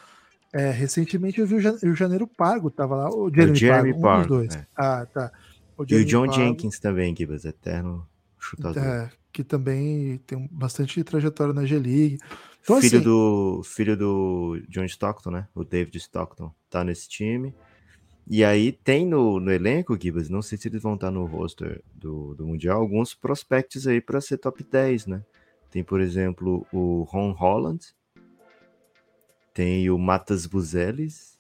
É, 0.53 0.71
recentemente 0.71 1.41
eu 1.41 1.47
vi 1.47 1.57
o, 1.57 1.95
Janeiro 1.95 2.27
Pago, 2.27 2.71
tava 2.71 2.97
lá, 2.97 3.11
o 3.11 3.31
Jeremy, 3.33 3.53
o 3.53 3.55
Jeremy 3.55 4.01
Pago, 4.01 4.09
um 4.09 4.19
dos 4.19 4.27
dois. 4.27 4.57
É. 4.57 4.67
Ah, 4.77 5.07
tá. 5.07 5.33
O 5.77 5.85
e 5.89 5.95
o 5.95 6.05
John 6.05 6.27
Pago, 6.27 6.35
Jenkins 6.35 6.79
também, 6.81 7.15
Gibas, 7.15 7.45
eterno 7.45 8.07
chutador. 8.39 8.83
É, 8.83 9.11
que 9.33 9.45
também 9.45 10.19
tem 10.27 10.49
bastante 10.51 11.03
trajetória 11.05 11.53
na 11.53 11.65
G-League. 11.65 12.19
Então, 12.63 12.81
filho, 12.81 12.97
assim, 12.97 13.05
do, 13.05 13.63
filho 13.65 13.97
do 13.97 14.61
John 14.69 14.85
Stockton, 14.85 15.31
né? 15.31 15.47
O 15.55 15.63
David 15.63 15.97
Stockton 15.99 16.53
tá 16.69 16.83
nesse 16.83 17.09
time. 17.09 17.55
E 18.29 18.45
aí 18.45 18.73
tem 18.73 19.07
no, 19.07 19.39
no 19.39 19.53
elenco, 19.53 19.97
Gibas, 20.01 20.29
não 20.29 20.43
sei 20.43 20.59
se 20.59 20.67
eles 20.67 20.83
vão 20.83 20.95
estar 20.95 21.13
no 21.13 21.25
roster 21.27 21.81
do, 21.95 22.35
do 22.35 22.45
Mundial, 22.45 22.81
alguns 22.81 23.15
prospectos 23.15 23.87
aí 23.87 24.01
para 24.01 24.21
ser 24.21 24.39
top 24.39 24.65
10, 24.65 25.07
né? 25.07 25.23
Tem, 25.71 25.85
por 25.85 26.01
exemplo, 26.01 26.67
o 26.73 27.03
Ron 27.05 27.31
Holland, 27.33 27.95
tem 29.55 29.89
o 29.91 29.99
Matas 29.99 30.45
Buzelis, 30.45 31.39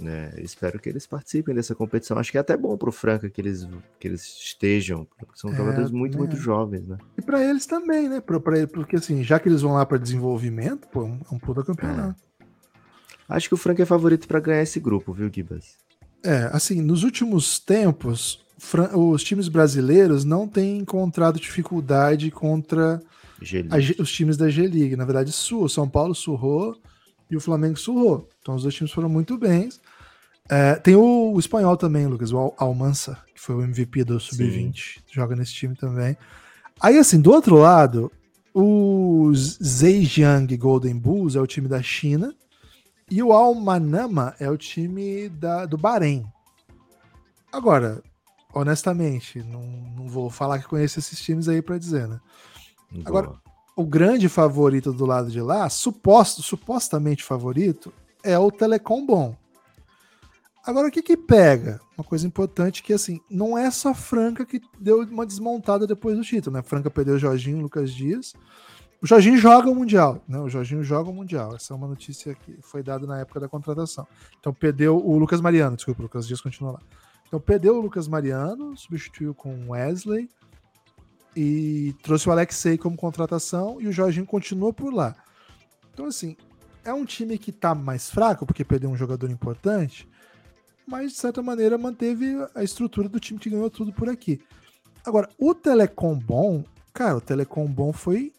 né? 0.00 0.34
Espero 0.38 0.78
que 0.80 0.88
eles 0.88 1.06
participem 1.06 1.54
dessa 1.54 1.74
competição. 1.74 2.18
Acho 2.18 2.30
que 2.30 2.38
é 2.38 2.40
até 2.40 2.56
bom 2.56 2.76
para 2.76 2.88
o 2.88 2.92
Franca 2.92 3.30
que 3.30 3.40
eles, 3.40 3.66
que 3.98 4.08
eles 4.08 4.22
estejam, 4.22 5.06
porque 5.18 5.38
são 5.38 5.50
é, 5.50 5.56
jogadores 5.56 5.90
muito, 5.90 6.18
muito 6.18 6.36
jovens, 6.36 6.86
né? 6.86 6.98
E 7.16 7.22
para 7.22 7.42
eles 7.42 7.66
também, 7.66 8.08
né? 8.08 8.20
Pra, 8.20 8.40
pra, 8.40 8.66
porque 8.66 8.96
assim, 8.96 9.22
já 9.22 9.38
que 9.38 9.48
eles 9.48 9.62
vão 9.62 9.74
lá 9.74 9.86
para 9.86 9.96
desenvolvimento, 9.96 10.88
pô, 10.88 11.02
é 11.02 11.04
um, 11.04 11.20
é 11.30 11.34
um 11.34 11.38
puta 11.38 11.62
campeonato. 11.62 12.20
É. 12.40 12.46
Acho 13.28 13.48
que 13.48 13.54
o 13.54 13.58
Franca 13.58 13.82
é 13.82 13.86
favorito 13.86 14.28
para 14.28 14.40
ganhar 14.40 14.62
esse 14.62 14.78
grupo, 14.78 15.12
viu, 15.12 15.30
Gibas? 15.32 15.85
É, 16.26 16.50
assim, 16.52 16.82
nos 16.82 17.04
últimos 17.04 17.60
tempos, 17.60 18.44
os 18.92 19.22
times 19.22 19.46
brasileiros 19.46 20.24
não 20.24 20.48
têm 20.48 20.78
encontrado 20.78 21.38
dificuldade 21.38 22.32
contra 22.32 23.00
a, 23.70 24.02
os 24.02 24.10
times 24.10 24.36
da 24.36 24.48
G-League. 24.48 24.96
Na 24.96 25.04
verdade, 25.04 25.32
o 25.52 25.68
São 25.68 25.88
Paulo 25.88 26.16
surrou 26.16 26.76
e 27.30 27.36
o 27.36 27.40
Flamengo 27.40 27.78
surrou. 27.78 28.28
Então 28.42 28.56
os 28.56 28.62
dois 28.62 28.74
times 28.74 28.92
foram 28.92 29.08
muito 29.08 29.38
bem. 29.38 29.68
É, 30.48 30.74
tem 30.74 30.96
o, 30.96 31.32
o, 31.32 31.38
espanhol 31.38 31.76
também, 31.76 32.06
Lucas, 32.06 32.32
o 32.32 32.54
Almansa, 32.56 33.18
que 33.32 33.40
foi 33.40 33.54
o 33.54 33.62
MVP 33.62 34.02
do 34.02 34.18
Sub-20, 34.18 35.02
joga 35.12 35.36
nesse 35.36 35.52
time 35.52 35.76
também. 35.76 36.16
Aí, 36.80 36.98
assim, 36.98 37.20
do 37.20 37.32
outro 37.32 37.56
lado, 37.56 38.10
o 38.52 39.32
Zhejiang 39.34 40.56
Golden 40.56 40.96
Bulls 40.96 41.36
é 41.36 41.40
o 41.40 41.46
time 41.46 41.68
da 41.68 41.82
China 41.82 42.34
e 43.10 43.22
o 43.22 43.32
Al 43.32 43.54
Manama 43.54 44.34
é 44.38 44.50
o 44.50 44.56
time 44.56 45.28
da, 45.28 45.64
do 45.64 45.78
Bahrein. 45.78 46.26
Agora, 47.52 48.02
honestamente, 48.52 49.42
não, 49.42 49.62
não 49.96 50.08
vou 50.08 50.28
falar 50.28 50.58
que 50.58 50.66
conheço 50.66 50.98
esses 50.98 51.20
times 51.20 51.48
aí 51.48 51.62
para 51.62 51.78
dizer, 51.78 52.08
né? 52.08 52.20
Boa. 52.90 53.04
Agora, 53.06 53.32
o 53.76 53.84
grande 53.84 54.28
favorito 54.28 54.92
do 54.92 55.04
lado 55.04 55.30
de 55.30 55.40
lá, 55.40 55.68
suposto, 55.68 56.42
supostamente 56.42 57.22
favorito, 57.22 57.92
é 58.24 58.38
o 58.38 58.50
Telecom 58.50 59.04
Bom. 59.06 59.36
Agora, 60.64 60.88
o 60.88 60.90
que 60.90 61.02
que 61.02 61.16
pega? 61.16 61.80
Uma 61.96 62.02
coisa 62.02 62.26
importante 62.26 62.82
que, 62.82 62.92
assim, 62.92 63.20
não 63.30 63.56
é 63.56 63.70
só 63.70 63.94
Franca 63.94 64.44
que 64.44 64.60
deu 64.80 65.02
uma 65.02 65.24
desmontada 65.24 65.86
depois 65.86 66.16
do 66.16 66.24
título, 66.24 66.56
né? 66.56 66.62
Franca 66.62 66.90
perdeu 66.90 67.14
o 67.14 67.18
Jorginho 67.18 67.60
Lucas 67.60 67.92
Dias. 67.92 68.34
O 69.06 69.08
Jorginho 69.08 69.36
joga 69.36 69.70
o 69.70 69.74
Mundial, 69.76 70.20
né? 70.26 70.36
O 70.40 70.48
Jorginho 70.48 70.82
joga 70.82 71.08
o 71.08 71.14
Mundial. 71.14 71.54
Essa 71.54 71.72
é 71.72 71.76
uma 71.76 71.86
notícia 71.86 72.34
que 72.34 72.60
foi 72.60 72.82
dada 72.82 73.06
na 73.06 73.20
época 73.20 73.38
da 73.38 73.48
contratação. 73.48 74.04
Então, 74.40 74.52
perdeu 74.52 74.96
o 74.96 75.16
Lucas 75.16 75.40
Mariano, 75.40 75.76
desculpa, 75.76 76.00
o 76.00 76.02
Lucas 76.02 76.26
Dias 76.26 76.40
continua 76.40 76.72
lá. 76.72 76.80
Então, 77.24 77.38
perdeu 77.38 77.76
o 77.76 77.80
Lucas 77.80 78.08
Mariano, 78.08 78.76
substituiu 78.76 79.32
com 79.32 79.68
Wesley 79.68 80.28
e 81.36 81.94
trouxe 82.02 82.28
o 82.28 82.32
Alexei 82.32 82.76
como 82.76 82.96
contratação 82.96 83.80
e 83.80 83.86
o 83.86 83.92
Jorginho 83.92 84.26
continua 84.26 84.72
por 84.72 84.92
lá. 84.92 85.14
Então, 85.94 86.06
assim, 86.06 86.36
é 86.84 86.92
um 86.92 87.04
time 87.04 87.38
que 87.38 87.52
tá 87.52 87.76
mais 87.76 88.10
fraco 88.10 88.44
porque 88.44 88.64
perdeu 88.64 88.90
um 88.90 88.96
jogador 88.96 89.30
importante, 89.30 90.08
mas 90.84 91.12
de 91.12 91.18
certa 91.18 91.40
maneira 91.40 91.78
manteve 91.78 92.34
a 92.56 92.64
estrutura 92.64 93.08
do 93.08 93.20
time 93.20 93.38
que 93.38 93.50
ganhou 93.50 93.70
tudo 93.70 93.92
por 93.92 94.08
aqui. 94.08 94.42
Agora, 95.04 95.28
o 95.38 95.54
Telecom 95.54 96.18
Bom, 96.18 96.64
cara, 96.92 97.16
o 97.16 97.20
Telecom 97.20 97.68
Bom 97.68 97.92
foi 97.92 98.32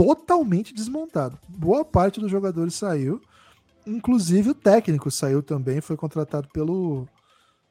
totalmente 0.00 0.72
desmontado. 0.72 1.38
Boa 1.46 1.84
parte 1.84 2.20
dos 2.20 2.30
jogadores 2.30 2.74
saiu, 2.74 3.20
inclusive 3.86 4.48
o 4.48 4.54
técnico 4.54 5.10
saiu 5.10 5.42
também, 5.42 5.82
foi 5.82 5.94
contratado 5.94 6.48
pelo, 6.48 7.06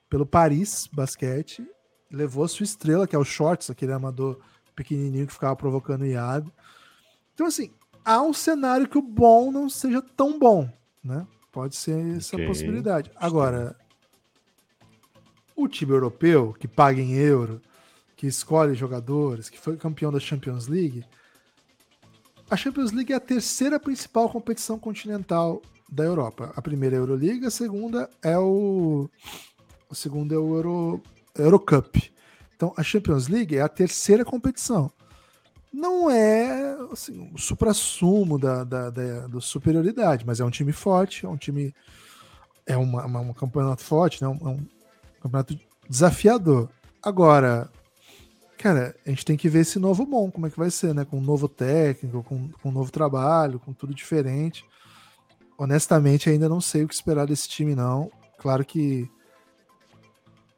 pelo 0.08 0.28
Paris 0.28 0.88
Basquete, 0.94 1.68
levou 2.12 2.44
a 2.44 2.48
sua 2.48 2.66
estrela, 2.66 3.08
que 3.08 3.16
é 3.16 3.20
o 3.20 3.24
Shorts, 3.26 3.72
aquele 3.72 3.94
amador 3.94 4.40
pequenininho 4.76 5.26
que 5.26 5.34
ficava 5.34 5.56
provocando 5.56 6.04
o 6.04 6.06
Iago. 6.06 6.54
Então, 7.34 7.48
assim, 7.48 7.72
há 8.06 8.22
um 8.22 8.32
cenário 8.32 8.88
que 8.88 9.00
o 9.00 9.02
bom 9.02 9.52
não 9.52 9.68
seja 9.68 10.00
tão 10.00 10.38
bom, 10.38 10.70
né? 11.04 11.26
Pode 11.52 11.76
ser 11.76 12.18
essa 12.18 12.36
okay. 12.36 12.46
possibilidade. 12.48 13.12
Agora, 13.16 13.76
o 15.56 15.68
time 15.68 15.94
europeu, 15.94 16.54
que 16.60 16.68
paga 16.68 17.02
em 17.02 17.14
euro, 17.14 17.60
que 18.16 18.28
escolhe 18.28 18.76
jogadores, 18.76 19.50
que 19.50 19.60
foi 19.60 19.78
campeão 19.78 20.12
da 20.12 20.20
Champions 20.20 20.68
League, 20.68 21.04
a 22.50 22.58
Champions 22.58 22.92
League 22.92 23.14
é 23.14 23.16
a 23.16 23.20
terceira 23.20 23.80
principal 23.80 24.30
competição 24.30 24.80
continental 24.80 25.62
da 25.90 26.04
Europa. 26.04 26.52
A 26.56 26.62
primeira 26.62 26.96
é 26.96 27.00
a 27.00 27.02
Euroliga, 27.02 27.48
a 27.48 27.52
segunda 27.52 28.10
é 28.24 28.38
o. 28.38 29.10
O 29.90 29.96
segundo 29.96 30.34
é 30.34 30.38
o 30.38 30.56
Euro, 30.56 31.02
Eurocup. 31.36 32.12
Então, 32.56 32.74
a 32.76 32.84
Champions 32.84 33.28
League 33.28 33.56
é 33.56 33.62
a 33.62 33.70
terceira 33.70 34.26
competição. 34.26 34.92
não 35.72 36.10
é 36.10 36.78
assim, 36.92 37.32
o 37.34 37.38
supra-sumo 37.38 38.38
da, 38.38 38.64
da, 38.64 38.90
da, 38.90 39.28
da, 39.28 39.42
superioridade, 39.42 40.26
mas 40.26 40.40
é 40.40 40.46
um 40.46 40.50
time 40.50 40.72
forte, 40.72 41.26
é 41.26 41.30
um 41.30 41.38
time. 41.38 41.74
É 42.66 42.78
uma, 42.78 43.06
uma 43.06 43.20
um 43.22 43.34
campeonato 43.34 43.84
forte, 43.84 44.22
né? 44.22 44.28
Um, 44.28 44.38
é 44.42 44.50
um 44.50 44.66
campeonato 45.22 45.60
desafiador. 45.88 46.70
Agora, 47.02 47.70
cara, 48.60 48.94
a 49.06 49.10
gente 49.10 49.24
tem 49.24 49.38
que 49.38 49.48
ver 49.48 49.62
esse 49.62 49.80
novo 49.80 50.06
bom, 50.06 50.30
como 50.30 50.46
é 50.46 50.50
que 50.50 50.60
vai 50.60 50.70
ser, 50.70 50.94
né? 50.94 51.06
Com 51.06 51.18
um 51.18 51.24
novo 51.24 51.48
técnico, 51.48 52.22
com, 52.22 52.50
com 52.50 52.70
um 52.70 52.72
novo 52.74 52.92
trabalho, 52.92 53.58
com 53.58 53.72
tudo 53.72 53.96
diferente. 53.96 54.66
Honestamente, 55.58 56.30
ainda 56.30 56.50
não 56.50 56.60
sei 56.60 56.84
o 56.84 56.88
que 56.88 56.94
esperar 56.94 57.26
desse 57.26 57.48
time, 57.48 57.74
não. 57.74 58.12
Claro 58.38 58.66
que 58.66 59.10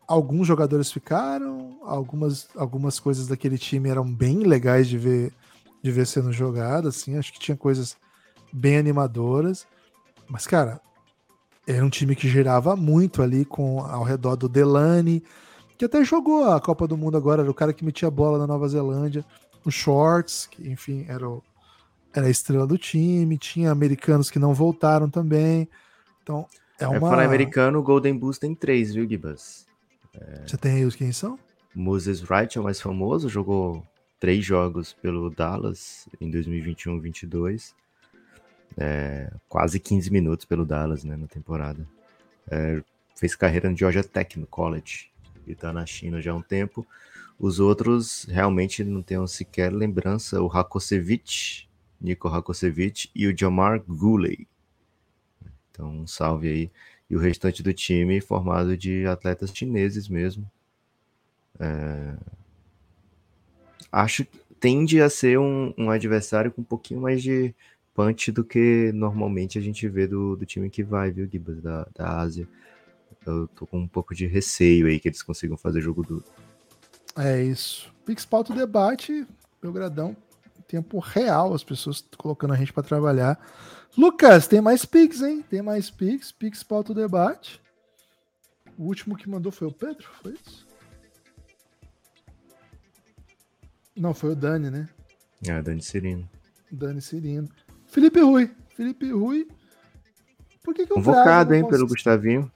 alguns 0.08 0.48
jogadores 0.48 0.92
ficaram, 0.92 1.78
algumas, 1.84 2.50
algumas 2.56 3.00
coisas 3.00 3.28
daquele 3.28 3.58
time 3.58 3.88
eram 3.88 4.12
bem 4.12 4.40
legais 4.40 4.88
de 4.88 4.98
ver, 4.98 5.32
de 5.84 5.92
ver 5.92 6.08
sendo 6.08 6.34
jogadas, 6.34 6.98
assim, 6.98 7.18
acho 7.18 7.32
que 7.32 7.40
tinha 7.40 7.56
coisas 7.56 7.96
bem 8.52 8.78
animadoras, 8.78 9.68
mas, 10.28 10.48
cara, 10.48 10.82
era 11.68 11.86
um 11.86 11.90
time 11.90 12.16
que 12.16 12.28
girava 12.28 12.76
muito 12.76 13.22
ali 13.22 13.46
com 13.46 13.80
ao 13.80 14.04
redor 14.04 14.36
do 14.36 14.50
Delane, 14.50 15.24
que 15.82 15.86
até 15.86 16.04
jogou 16.04 16.48
a 16.48 16.62
Copa 16.62 16.88
do 16.88 16.96
Mundo 16.96 17.18
agora, 17.18 17.42
era 17.42 17.50
o 17.50 17.56
cara 17.56 17.74
que 17.74 17.84
metia 17.84 18.12
bola 18.12 18.38
na 18.38 18.46
Nova 18.46 18.68
Zelândia, 18.68 19.26
o 19.66 19.72
Shorts, 19.72 20.46
que 20.46 20.70
enfim, 20.70 21.08
era, 21.10 21.28
o, 21.28 21.42
era 22.14 22.28
a 22.28 22.30
estrela 22.30 22.68
do 22.68 22.78
time, 22.78 23.36
tinha 23.36 23.72
americanos 23.72 24.30
que 24.30 24.38
não 24.38 24.54
voltaram 24.54 25.10
também, 25.10 25.68
então 26.22 26.46
é, 26.80 26.84
é 26.84 26.88
uma... 26.88 26.98
É, 26.98 27.00
falar 27.00 27.26
americano, 27.26 27.80
o 27.80 27.82
Golden 27.82 28.16
Boost 28.16 28.42
tem 28.42 28.54
três, 28.54 28.94
viu, 28.94 29.10
Gibas? 29.10 29.66
É... 30.14 30.44
Você 30.46 30.56
tem 30.56 30.74
aí 30.74 30.86
os 30.86 30.96
quem 30.96 31.12
são? 31.12 31.40
Moses 31.74 32.22
Wright 32.30 32.60
é 32.60 32.62
o 32.62 32.64
mais 32.64 32.80
famoso, 32.80 33.28
jogou 33.28 33.84
três 34.20 34.46
jogos 34.46 34.94
pelo 34.94 35.32
Dallas 35.32 36.08
em 36.20 36.30
2021-22. 36.30 37.74
É, 38.78 39.34
quase 39.50 39.80
15 39.80 40.12
minutos 40.12 40.46
pelo 40.46 40.64
Dallas 40.64 41.04
né, 41.04 41.18
na 41.18 41.26
temporada. 41.26 41.88
É, 42.52 42.84
fez 43.16 43.36
carreira 43.36 43.68
no 43.68 43.76
Georgia 43.76 44.04
Tech, 44.04 44.40
no 44.40 44.46
college, 44.46 45.11
e 45.52 45.54
está 45.54 45.72
na 45.72 45.86
China 45.86 46.22
já 46.22 46.32
há 46.32 46.36
um 46.36 46.42
tempo. 46.42 46.86
Os 47.40 47.60
outros 47.60 48.26
realmente 48.26 48.84
não 48.84 49.02
tenho 49.02 49.28
sequer 49.28 49.72
lembrança. 49.74 50.42
O 50.42 50.48
Rakosevich, 50.48 51.70
Nico 52.00 52.28
Rakosevich 52.28 53.10
e 53.16 53.28
o 53.28 53.38
Jamar 53.38 53.82
Guley. 53.82 54.48
Então, 55.72 55.90
um 55.90 56.08
salve 56.08 56.48
aí 56.48 56.72
e 57.10 57.16
o 57.16 57.20
restante 57.20 57.62
do 57.62 57.74
time 57.74 58.22
formado 58.22 58.78
de 58.78 59.06
atletas 59.06 59.52
chineses 59.54 60.08
mesmo. 60.08 60.50
É... 61.60 62.16
Acho 63.92 64.24
que 64.24 64.40
tende 64.60 65.02
a 65.02 65.10
ser 65.10 65.38
um, 65.38 65.74
um, 65.78 65.90
adversário 65.90 66.52
com 66.52 66.62
um 66.62 66.64
pouquinho 66.66 67.02
mais 67.02 67.22
de 67.22 67.54
punch 67.94 68.32
do 68.32 68.44
que 68.44 68.92
normalmente 68.94 69.58
a 69.58 69.62
gente 69.62 69.88
vê 69.90 70.08
do, 70.08 70.36
do 70.36 70.46
time 70.46 70.70
que 70.70 70.84
vai, 70.84 71.12
viu, 71.12 71.28
Gibas, 71.30 71.62
da, 71.62 71.88
da 71.96 72.20
Ásia. 72.20 72.48
Eu 73.26 73.48
tô 73.48 73.68
com 73.68 73.80
um 73.80 73.88
pouco 73.88 74.16
de 74.16 74.26
receio 74.26 74.88
aí 74.88 75.00
que 75.00 75.08
eles 75.08 75.22
consigam 75.22 75.58
fazer 75.58 75.82
jogo 75.82 76.04
duro. 76.04 76.26
É 77.18 77.42
isso. 77.44 77.94
Pix 78.06 78.26
Pauta 78.26 78.54
Debate, 78.54 79.28
Belgradão, 79.62 80.16
tempo 80.68 81.00
real, 81.00 81.54
as 81.54 81.64
pessoas 81.64 82.02
colocando 82.18 82.54
a 82.54 82.58
gente 82.58 82.72
para 82.72 82.82
trabalhar. 82.82 83.38
Lucas, 83.98 84.48
tem 84.48 84.62
mais 84.62 84.86
Pix, 84.86 85.22
hein? 85.22 85.44
Tem 85.50 85.62
mais 85.62 85.90
Pix. 85.90 86.32
Pix 86.32 86.64
pauta 86.64 86.94
o 86.94 86.96
debate. 86.96 87.62
O 88.78 88.86
último 88.86 89.18
que 89.18 89.30
mandou 89.30 89.52
foi 89.52 89.68
o 89.68 89.72
Pedro? 89.72 90.08
Foi 90.22 90.34
isso? 90.34 90.66
Não, 93.96 94.14
foi 94.14 94.32
o 94.32 94.36
Dani, 94.36 94.70
né? 94.70 94.88
Ah, 95.50 95.62
Dani 95.62 95.82
Cirino. 95.82 96.30
Dani 96.72 97.02
Cirino. 97.02 97.50
Felipe 97.88 98.22
Rui. 98.22 98.50
Felipe 98.70 99.12
Rui. 99.12 99.48
Por 100.64 100.74
que, 100.74 100.86
que 100.86 100.94
o 100.94 100.96
Convocado, 100.96 101.54
hein, 101.54 101.68
pelo 101.68 101.86
Gustavinho. 101.86 102.50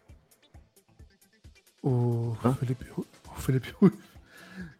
O 1.85 2.35
Hã? 2.43 2.53
Felipe 2.53 2.85
Rui. 2.89 3.05
O 3.25 3.39
Felipe 3.39 3.73
Rui. 3.79 3.91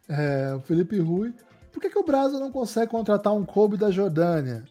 É, 0.08 0.54
o 0.54 0.60
Felipe 0.60 1.00
Rui. 1.00 1.34
Por 1.72 1.80
que, 1.80 1.90
que 1.90 1.98
o 1.98 2.04
Brasil 2.04 2.38
não 2.38 2.52
consegue 2.52 2.92
contratar 2.92 3.34
um 3.34 3.44
Kobe 3.44 3.76
da 3.76 3.90
Jordânia? 3.90 4.64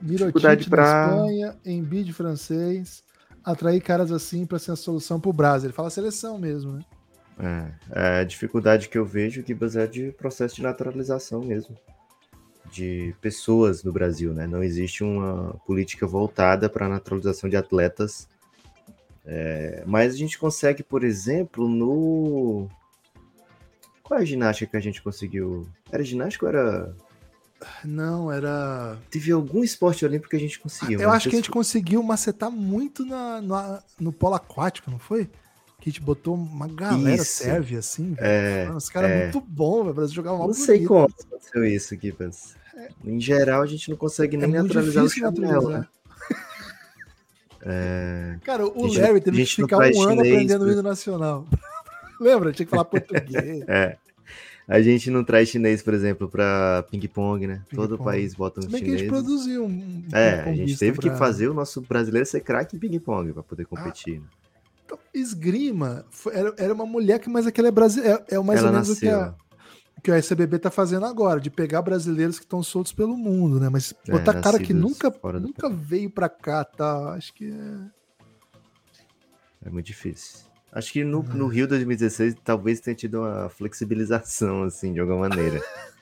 Mirotic 0.00 0.70
pra... 0.70 1.08
Espanha, 1.08 1.56
Embiid 1.66 2.12
francês, 2.12 3.02
atrair 3.42 3.80
caras 3.80 4.12
assim 4.12 4.46
para 4.46 4.60
ser 4.60 4.70
a 4.70 4.76
solução 4.76 5.18
para 5.18 5.30
o 5.30 5.32
Brasil. 5.32 5.66
Ele 5.66 5.74
fala 5.74 5.90
seleção 5.90 6.38
mesmo, 6.38 6.74
né? 6.74 6.84
É, 7.40 7.72
é, 7.90 8.20
a 8.20 8.24
dificuldade 8.24 8.88
que 8.88 8.96
eu 8.96 9.04
vejo 9.04 9.42
que 9.42 9.56
é 9.74 9.86
de 9.88 10.12
processo 10.12 10.54
de 10.54 10.62
naturalização 10.62 11.40
mesmo 11.40 11.76
de 12.70 13.14
pessoas 13.20 13.82
no 13.82 13.92
Brasil, 13.92 14.32
né? 14.32 14.46
Não 14.46 14.62
existe 14.62 15.02
uma 15.02 15.54
política 15.66 16.06
voltada 16.06 16.68
para 16.68 16.86
a 16.86 16.88
naturalização 16.88 17.48
de 17.48 17.56
atletas. 17.56 18.28
É, 19.30 19.82
mas 19.86 20.14
a 20.14 20.16
gente 20.16 20.38
consegue, 20.38 20.82
por 20.82 21.04
exemplo, 21.04 21.68
no 21.68 22.66
qual 24.02 24.18
é 24.18 24.22
a 24.22 24.26
ginástica 24.26 24.70
que 24.70 24.76
a 24.78 24.80
gente 24.80 25.02
conseguiu? 25.02 25.68
Era 25.92 26.02
ginástica 26.02 26.46
ou 26.46 26.50
era 26.50 26.96
não, 27.84 28.30
era. 28.30 28.98
Teve 29.10 29.32
algum 29.32 29.64
esporte 29.64 30.04
olímpico 30.04 30.30
que 30.30 30.36
a 30.36 30.40
gente 30.40 30.58
conseguiu. 30.58 31.00
Eu 31.00 31.10
acho 31.10 31.28
que 31.28 31.34
a 31.34 31.38
gente 31.38 31.50
conseguiu 31.50 32.02
macetar 32.02 32.50
muito 32.50 33.04
na, 33.04 33.40
na, 33.40 33.82
no 33.98 34.12
polo 34.12 34.34
aquático, 34.36 34.90
não 34.90 34.98
foi? 34.98 35.26
Que 35.80 35.88
a 35.88 35.92
gente 35.92 36.00
botou 36.00 36.34
uma 36.34 36.68
galera 36.68 37.16
isso. 37.16 37.42
serve 37.42 37.76
assim. 37.76 38.14
É, 38.18 38.68
Os 38.74 38.88
caras 38.88 39.10
é. 39.10 39.22
muito 39.24 39.40
bom, 39.40 39.82
velho. 39.82 39.94
Brasil 39.94 40.14
jogava 40.14 40.38
mal 40.38 40.48
Não 40.48 40.54
bonito. 40.54 40.66
sei 40.66 40.84
como 40.84 41.06
aconteceu 41.06 41.64
isso, 41.64 41.96
Gibbons. 42.00 42.56
É. 42.76 42.88
Em 43.04 43.20
geral, 43.20 43.62
a 43.62 43.66
gente 43.66 43.90
não 43.90 43.96
consegue 43.96 44.36
nem 44.36 44.54
é 44.54 44.62
naturalizar 44.62 45.04
o 45.04 45.08
Chanel, 45.08 45.68
né? 45.68 45.86
É... 47.62 48.36
Cara, 48.44 48.66
o 48.66 48.86
Larry 48.86 49.20
teve 49.20 49.44
que 49.44 49.56
ficar 49.56 49.78
um 49.78 50.02
ano 50.02 50.20
aprendendo 50.20 50.64
o 50.64 50.72
hino 50.72 50.82
nacional. 50.82 51.46
Lembra? 52.20 52.52
Tinha 52.52 52.66
que 52.66 52.70
falar 52.70 52.84
português. 52.84 53.62
é. 53.68 53.96
A 54.66 54.82
gente 54.82 55.10
não 55.10 55.24
traz 55.24 55.48
chinês, 55.48 55.80
por 55.82 55.94
exemplo, 55.94 56.28
para 56.28 56.84
ping-pong, 56.90 57.46
né? 57.46 57.62
Ping 57.70 57.76
Todo 57.76 57.96
país 57.96 58.34
bota 58.34 58.60
um 58.60 58.64
chinês. 58.64 58.82
que 58.84 58.90
a 58.90 58.98
gente 58.98 59.08
produziu 59.08 59.64
um. 59.64 60.04
É, 60.12 60.40
a 60.40 60.54
gente 60.54 60.76
teve 60.76 61.00
pra... 61.00 61.10
que 61.10 61.16
fazer 61.16 61.48
o 61.48 61.54
nosso 61.54 61.80
brasileiro 61.80 62.26
ser 62.26 62.40
craque 62.40 62.76
em 62.76 62.78
ping-pong 62.78 63.32
para 63.32 63.42
poder 63.42 63.64
competir. 63.64 64.20
Ah, 64.22 64.38
então, 64.84 64.98
esgrima 65.14 66.04
era, 66.32 66.54
era 66.58 66.74
uma 66.74 66.84
mulher 66.84 67.18
que, 67.18 67.30
mas 67.30 67.46
aquela 67.46 67.68
é 67.68 67.70
brasileira. 67.70 68.22
É, 68.28 68.34
é 68.34 68.38
mais 68.40 68.58
Ela 68.58 68.68
ou 68.68 68.74
menos 68.74 68.88
nasceu. 68.90 69.08
o 69.08 69.10
que 69.10 69.16
a 69.16 69.34
que 70.02 70.10
a 70.10 70.16
SBB 70.16 70.58
tá 70.58 70.70
fazendo 70.70 71.06
agora, 71.06 71.40
de 71.40 71.50
pegar 71.50 71.82
brasileiros 71.82 72.38
que 72.38 72.44
estão 72.44 72.62
soltos 72.62 72.92
pelo 72.92 73.16
mundo, 73.16 73.58
né? 73.58 73.68
Mas 73.68 73.94
é, 74.06 74.12
botar 74.12 74.40
cara 74.40 74.58
que 74.58 74.72
nunca, 74.72 75.12
nunca 75.40 75.68
veio 75.68 76.10
para 76.10 76.28
cá, 76.28 76.64
tá? 76.64 77.14
Acho 77.14 77.32
que 77.34 77.50
é. 77.50 77.98
É 79.66 79.70
muito 79.70 79.86
difícil. 79.86 80.46
Acho 80.72 80.92
que 80.92 81.02
no, 81.02 81.22
no 81.22 81.48
Rio 81.48 81.66
2016 81.66 82.36
talvez 82.44 82.80
tenha 82.80 82.94
tido 82.94 83.20
uma 83.20 83.48
flexibilização, 83.48 84.62
assim, 84.64 84.92
de 84.92 85.00
alguma 85.00 85.28
maneira. 85.28 85.60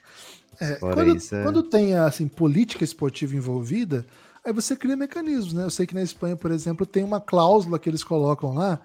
é, 0.61 0.75
quando, 0.75 1.17
isso, 1.17 1.35
é... 1.35 1.43
quando 1.43 1.63
tem, 1.63 1.95
assim, 1.95 2.29
política 2.29 2.85
esportiva 2.85 3.35
envolvida, 3.35 4.05
aí 4.45 4.53
você 4.53 4.77
cria 4.77 4.97
mecanismos, 4.97 5.55
né? 5.55 5.65
Eu 5.65 5.71
sei 5.71 5.87
que 5.87 5.95
na 5.95 6.03
Espanha, 6.03 6.37
por 6.37 6.51
exemplo, 6.51 6.85
tem 6.85 7.03
uma 7.03 7.21
cláusula 7.21 7.79
que 7.79 7.89
eles 7.89 8.05
colocam 8.05 8.55
lá, 8.55 8.81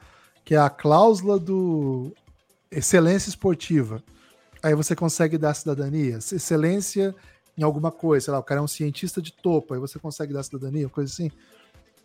que 0.46 0.56
é 0.56 0.60
a 0.60 0.70
cláusula 0.70 1.38
do 1.38 2.14
excelência 2.72 3.30
esportiva. 3.30 4.02
Aí 4.64 4.76
você 4.76 4.96
consegue 4.96 5.38
dar 5.38 5.54
cidadania, 5.54 6.18
excelência 6.18 7.16
em 7.58 7.64
alguma 7.64 7.92
coisa, 7.92 8.26
sei 8.26 8.34
lá, 8.34 8.40
o 8.40 8.44
cara 8.44 8.60
é 8.60 8.64
um 8.64 8.68
cientista 8.68 9.22
de 9.22 9.32
topo, 9.32 9.74
aí 9.74 9.80
você 9.80 10.00
consegue 10.00 10.34
dar 10.34 10.44
cidadania, 10.44 10.88
coisa 10.88 11.12
assim. 11.12 11.32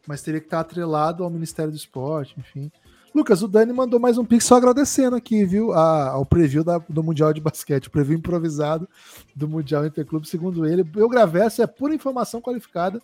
Mas 0.06 0.22
teria 0.22 0.40
que 0.40 0.46
estar 0.46 0.60
atrelado 0.60 1.22
ao 1.22 1.30
Ministério 1.30 1.70
do 1.70 1.76
Esporte, 1.76 2.34
enfim. 2.38 2.70
Lucas, 3.14 3.42
o 3.42 3.48
Dani 3.48 3.72
mandou 3.72 3.98
mais 3.98 4.18
um 4.18 4.24
pix 4.24 4.44
só 4.44 4.56
agradecendo 4.56 5.16
aqui, 5.16 5.44
viu? 5.44 5.72
A, 5.72 6.10
ao 6.10 6.26
preview 6.26 6.62
da, 6.62 6.78
do 6.78 7.02
Mundial 7.02 7.32
de 7.32 7.40
Basquete, 7.40 7.86
o 7.86 7.90
preview 7.90 8.18
improvisado 8.18 8.86
do 9.34 9.48
Mundial 9.48 9.86
Interclube. 9.86 10.28
Segundo 10.28 10.66
ele, 10.66 10.82
o 10.82 11.08
Graverso 11.08 11.62
é 11.62 11.66
pura 11.66 11.94
informação 11.94 12.42
qualificada 12.42 13.00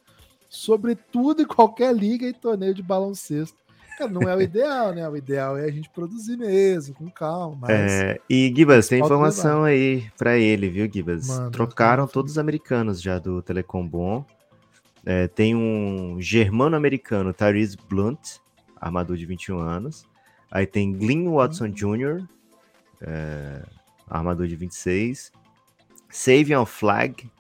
sobre 0.51 0.95
tudo 0.95 1.41
e 1.41 1.47
qualquer 1.47 1.97
liga 1.97 2.27
e 2.27 2.33
torneio 2.35 2.75
de 2.75 2.83
balão 2.83 3.15
cesto. 3.15 3.57
Cara, 3.99 4.11
não 4.11 4.23
é 4.23 4.35
o 4.35 4.41
ideal, 4.41 4.93
né? 4.93 5.09
O 5.09 5.17
ideal 5.17 5.57
é 5.57 5.65
a 5.65 5.71
gente 5.71 5.91
produzir 5.91 6.37
mesmo, 6.37 6.95
com 6.95 7.11
calma. 7.11 7.59
Mas... 7.63 7.71
É, 7.71 8.21
e 8.29 8.53
Gibas, 8.55 8.89
tem 8.89 9.01
informação 9.01 9.65
aí 9.65 10.11
para 10.17 10.37
ele, 10.39 10.69
viu, 10.69 10.91
Gibas? 10.93 11.29
Mano, 11.29 11.51
Trocaram 11.51 12.07
todos 12.07 12.33
os 12.33 12.39
americanos 12.39 13.01
já 13.01 13.19
do 13.19 13.43
Telecom 13.43 13.87
Bom. 13.87 14.25
É, 15.05 15.27
tem 15.29 15.55
um 15.55 16.17
germano-americano, 16.21 17.33
Tyrese 17.33 17.77
Blunt, 17.89 18.37
armador 18.81 19.17
de 19.17 19.27
21 19.27 19.59
anos. 19.59 20.07
Aí 20.51 20.67
tem 20.67 20.93
Glyn 20.93 21.29
Watson 21.29 21.69
Jr., 21.69 22.27
é, 23.01 23.63
armador 24.09 24.47
de 24.47 24.55
26. 24.55 25.33
Savion 26.11 26.67
Flag, 26.67 27.31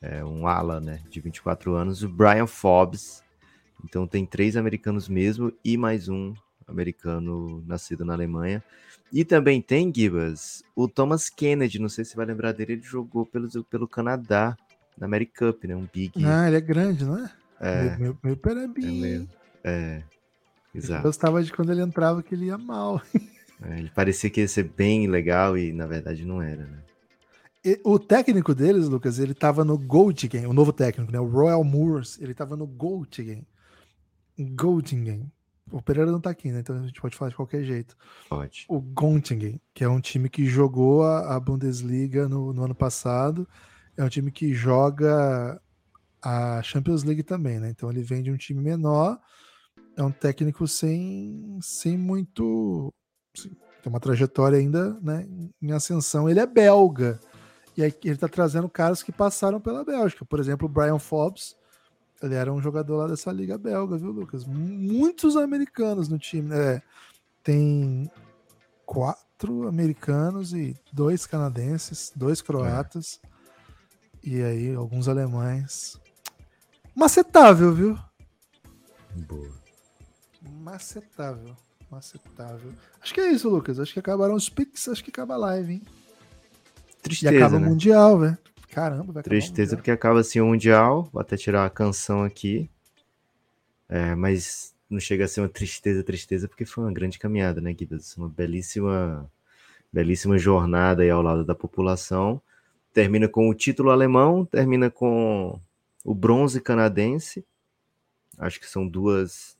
é, 0.00 0.24
um 0.24 0.46
ala 0.46 0.80
né, 0.80 1.00
de 1.10 1.20
24 1.20 1.74
anos. 1.74 2.02
O 2.02 2.08
Brian 2.08 2.46
Fobbs. 2.46 3.22
Então 3.84 4.06
tem 4.06 4.26
três 4.26 4.56
americanos 4.56 5.08
mesmo 5.08 5.52
e 5.64 5.76
mais 5.76 6.08
um 6.08 6.34
americano 6.66 7.62
nascido 7.66 8.04
na 8.04 8.14
Alemanha. 8.14 8.62
E 9.12 9.24
também 9.24 9.62
tem, 9.62 9.92
Gibas, 9.94 10.64
o 10.74 10.88
Thomas 10.88 11.30
Kennedy, 11.30 11.78
não 11.78 11.88
sei 11.88 12.04
se 12.04 12.16
vai 12.16 12.26
lembrar 12.26 12.52
dele, 12.52 12.74
ele 12.74 12.82
jogou 12.82 13.24
pelo, 13.24 13.48
pelo 13.64 13.86
Canadá, 13.86 14.56
na 14.98 15.06
America 15.06 15.52
Cup, 15.52 15.64
né? 15.64 15.76
Um 15.76 15.86
big. 15.92 16.24
Ah, 16.24 16.48
ele 16.48 16.56
é 16.56 16.60
grande, 16.60 17.04
não 17.04 17.18
é? 17.18 17.30
É, 17.60 17.96
Meu, 17.98 18.16
meu, 18.22 18.36
meu 18.36 18.38
é, 18.84 19.26
é, 19.64 20.02
Eu 20.74 20.78
exato. 20.78 21.02
gostava 21.02 21.42
de 21.42 21.52
quando 21.52 21.72
ele 21.72 21.82
entrava 21.82 22.22
que 22.22 22.34
ele 22.34 22.46
ia 22.46 22.58
mal. 22.58 23.00
É, 23.62 23.78
ele 23.78 23.90
parecia 23.94 24.28
que 24.28 24.42
ia 24.42 24.48
ser 24.48 24.64
bem 24.64 25.06
legal 25.06 25.56
e 25.56 25.72
na 25.72 25.86
verdade 25.86 26.26
não 26.26 26.42
era, 26.42 26.66
né? 26.66 26.78
E 27.64 27.80
o 27.82 27.98
técnico 27.98 28.54
deles, 28.54 28.86
Lucas, 28.86 29.18
ele 29.18 29.32
tava 29.32 29.64
no 29.64 29.78
Goldingen, 29.78 30.44
o 30.44 30.52
novo 30.52 30.74
técnico, 30.74 31.10
né? 31.10 31.18
O 31.18 31.24
Royal 31.24 31.64
Moors, 31.64 32.20
ele 32.20 32.34
tava 32.34 32.54
no 32.54 32.66
Goldingen. 32.66 33.46
Goldingen. 34.44 35.30
O 35.70 35.82
Pereira 35.82 36.12
não 36.12 36.20
tá 36.20 36.30
aqui, 36.30 36.52
né? 36.52 36.60
Então 36.60 36.76
a 36.76 36.86
gente 36.86 37.00
pode 37.00 37.16
falar 37.16 37.30
de 37.30 37.36
qualquer 37.36 37.64
jeito. 37.64 37.96
Pode. 38.28 38.66
O 38.68 38.80
Gontingen, 38.80 39.60
que 39.74 39.82
é 39.82 39.88
um 39.88 40.00
time 40.00 40.28
que 40.28 40.46
jogou 40.46 41.02
a, 41.04 41.38
Bundesliga 41.40 42.28
no, 42.28 42.52
no 42.52 42.64
ano 42.64 42.74
passado, 42.74 43.48
é 43.96 44.04
um 44.04 44.08
time 44.08 44.30
que 44.30 44.54
joga 44.54 45.60
a 46.22 46.62
Champions 46.62 47.02
League 47.02 47.24
também, 47.24 47.58
né? 47.58 47.70
Então 47.70 47.90
ele 47.90 48.02
vem 48.02 48.22
de 48.22 48.30
um 48.30 48.36
time 48.36 48.62
menor, 48.62 49.18
é 49.96 50.02
um 50.02 50.12
técnico 50.12 50.68
sem, 50.68 51.58
sem 51.60 51.98
muito. 51.98 52.94
assim, 53.36 53.50
tem 53.82 53.92
uma 53.92 54.00
trajetória 54.00 54.58
ainda 54.58 54.98
né, 55.00 55.26
em 55.60 55.72
ascensão. 55.72 56.28
Ele 56.28 56.40
é 56.40 56.46
belga. 56.46 57.18
E 57.76 57.82
aí 57.82 57.92
ele 58.04 58.16
tá 58.16 58.28
trazendo 58.28 58.68
caras 58.68 59.02
que 59.02 59.12
passaram 59.12 59.60
pela 59.60 59.84
Bélgica. 59.84 60.24
Por 60.24 60.38
exemplo, 60.38 60.66
o 60.66 60.70
Brian 60.70 60.98
Fobbs. 60.98 61.56
Ele 62.26 62.34
era 62.34 62.52
um 62.52 62.60
jogador 62.60 62.96
lá 62.96 63.06
dessa 63.06 63.32
liga 63.32 63.56
belga, 63.56 63.96
viu, 63.96 64.10
Lucas? 64.10 64.44
Muitos 64.44 65.36
americanos 65.36 66.08
no 66.08 66.18
time. 66.18 66.48
né? 66.48 66.82
tem 67.46 68.10
quatro 68.84 69.68
americanos 69.68 70.52
e 70.52 70.76
dois 70.92 71.26
canadenses, 71.26 72.12
dois 72.14 72.42
croatas. 72.42 73.20
E 74.22 74.42
aí, 74.42 74.74
alguns 74.74 75.06
alemães. 75.06 75.96
Macetável, 76.92 77.72
viu? 77.72 77.98
Boa. 79.28 79.52
Macetável. 80.42 81.54
Macetável. 81.88 82.72
Acho 83.00 83.14
que 83.14 83.20
é 83.20 83.30
isso, 83.30 83.48
Lucas. 83.48 83.78
Acho 83.78 83.92
que 83.92 84.00
acabaram 84.00 84.34
os 84.34 84.48
picks. 84.48 84.88
Acho 84.88 85.04
que 85.04 85.10
acaba 85.10 85.34
a 85.34 85.38
live, 85.38 85.74
hein? 85.74 85.82
E 86.88 87.02
Tristeza, 87.02 87.36
acaba 87.36 87.56
o 87.58 87.60
né? 87.60 87.68
Mundial, 87.68 88.18
velho. 88.18 88.38
Caramba, 88.70 89.12
vai 89.12 89.22
Tristeza 89.22 89.76
porque 89.76 89.90
acaba 89.90 90.20
assim 90.20 90.40
o 90.40 90.46
Mundial. 90.46 91.08
Vou 91.12 91.20
até 91.20 91.36
tirar 91.36 91.64
a 91.64 91.70
canção 91.70 92.22
aqui. 92.22 92.68
É, 93.88 94.14
mas 94.14 94.74
não 94.88 95.00
chega 95.00 95.24
a 95.24 95.28
ser 95.28 95.40
uma 95.40 95.48
tristeza, 95.48 96.02
tristeza, 96.02 96.48
porque 96.48 96.64
foi 96.64 96.84
uma 96.84 96.92
grande 96.92 97.18
caminhada, 97.18 97.60
né, 97.60 97.74
Gibbs? 97.76 98.16
Uma 98.16 98.28
belíssima, 98.28 99.30
belíssima 99.92 100.38
jornada 100.38 101.02
aí 101.02 101.10
ao 101.10 101.22
lado 101.22 101.44
da 101.44 101.54
população. 101.54 102.40
Termina 102.92 103.28
com 103.28 103.48
o 103.48 103.54
título 103.54 103.90
alemão, 103.90 104.44
termina 104.44 104.90
com 104.90 105.60
o 106.04 106.14
bronze 106.14 106.60
canadense. 106.60 107.44
Acho 108.38 108.60
que 108.60 108.66
são 108.66 108.86
duas, 108.86 109.56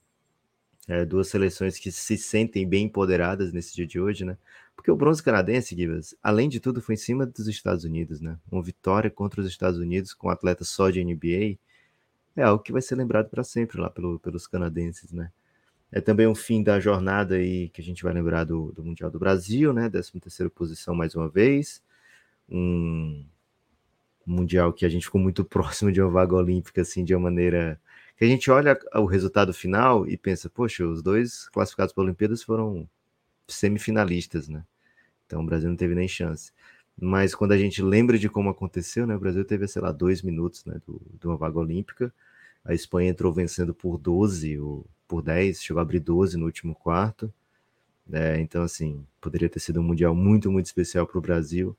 é, 0.89 1.05
duas 1.05 1.29
seleções 1.29 1.79
que 1.79 1.91
se 1.91 2.17
sentem 2.17 2.67
bem 2.67 2.87
empoderadas 2.87 3.53
nesse 3.53 3.75
dia 3.75 3.87
de 3.87 4.01
hoje, 4.01 4.25
né? 4.25 4.37
Porque 4.77 4.91
o 4.91 4.97
bronze 4.97 5.23
canadense, 5.23 5.75
Gibas, 5.75 6.15
além 6.23 6.49
de 6.49 6.61
tudo, 6.61 6.81
foi 6.83 6.95
em 6.95 6.99
cima 6.99 7.27
dos 7.27 7.49
Estados 7.49 7.85
Unidos, 7.85 8.21
né? 8.21 8.39
Uma 8.51 8.63
vitória 8.63 9.11
contra 9.11 9.41
os 9.41 9.47
Estados 9.49 9.79
Unidos 9.81 10.15
com 10.15 10.29
um 10.29 10.31
atleta 10.31 10.65
só 10.65 10.91
de 10.91 11.01
NBA 11.01 12.41
é 12.41 12.45
algo 12.45 12.63
que 12.63 12.73
vai 12.73 12.83
ser 12.83 12.97
lembrado 12.97 13.29
para 13.31 13.43
sempre 13.45 13.81
lá 13.81 13.91
pelo- 13.91 14.19
pelos 14.21 14.47
canadenses, 14.47 15.13
né? 15.13 15.33
É 15.93 16.01
também 16.01 16.27
um 16.29 16.35
fim 16.35 16.63
da 16.63 16.81
jornada 16.81 17.37
aí 17.37 17.69
que 17.71 17.81
a 17.81 17.85
gente 17.85 18.03
vai 18.05 18.13
lembrar 18.13 18.45
do, 18.45 18.73
do 18.73 18.85
Mundial 18.85 19.11
do 19.11 19.19
Brasil, 19.19 19.73
né? 19.73 19.89
13 19.91 20.21
terceira 20.21 20.51
posição 20.51 20.95
mais 20.95 21.15
uma 21.17 21.29
vez. 21.29 21.83
Um 22.51 23.25
Mundial 24.27 24.73
que 24.73 24.85
a 24.85 24.89
gente 24.89 25.05
ficou 25.07 25.21
muito 25.21 25.45
próximo 25.47 25.93
de 25.93 26.01
uma 26.01 26.11
vaga 26.11 26.35
olímpica, 26.35 26.83
assim, 26.83 27.05
de 27.05 27.15
uma 27.15 27.25
maneira 27.31 27.81
que 28.17 28.25
a 28.25 28.29
gente 28.29 28.51
olha 28.51 28.79
o 28.95 29.05
resultado 29.05 29.53
final 29.53 30.07
e 30.09 30.17
pensa, 30.17 30.49
poxa, 30.51 30.87
os 30.87 31.03
dois 31.03 31.49
classificados 31.51 31.93
para 31.93 32.03
Olimpíadas 32.05 32.43
foram 32.43 32.89
semifinalistas, 33.49 34.49
né? 34.49 34.65
Então 35.27 35.43
o 35.43 35.47
Brasil 35.47 35.69
não 35.69 35.77
teve 35.77 35.95
nem 35.95 36.09
chance. 36.09 36.53
Mas 36.99 37.35
quando 37.35 37.53
a 37.53 37.59
gente 37.59 37.83
lembra 37.83 38.19
de 38.19 38.29
como 38.29 38.49
aconteceu, 38.49 39.07
né? 39.07 39.15
O 39.15 39.21
Brasil 39.21 39.45
teve, 39.45 39.67
sei 39.69 39.83
lá, 39.83 39.93
dois 39.93 40.23
minutos, 40.23 40.65
né? 40.65 40.81
Do, 40.87 41.01
de 41.21 41.27
uma 41.27 41.37
vaga 41.37 41.59
olímpica. 41.59 42.13
A 42.65 42.75
Espanha 42.75 43.11
entrou 43.11 43.33
vencendo 43.33 43.75
por 43.75 43.99
12 43.99 44.59
ou 44.59 44.87
por 45.07 45.23
10, 45.23 45.63
chegou 45.63 45.79
a 45.81 45.83
abrir 45.83 46.01
12 46.01 46.37
no 46.37 46.47
último 46.47 46.75
quarto. 46.75 47.33
É, 48.13 48.39
então, 48.41 48.63
assim, 48.63 49.05
poderia 49.21 49.49
ter 49.49 49.61
sido 49.61 49.81
um 49.81 49.83
Mundial 49.83 50.15
muito, 50.15 50.51
muito 50.51 50.67
especial 50.67 51.07
para 51.07 51.19
o 51.19 51.21
Brasil. 51.21 51.77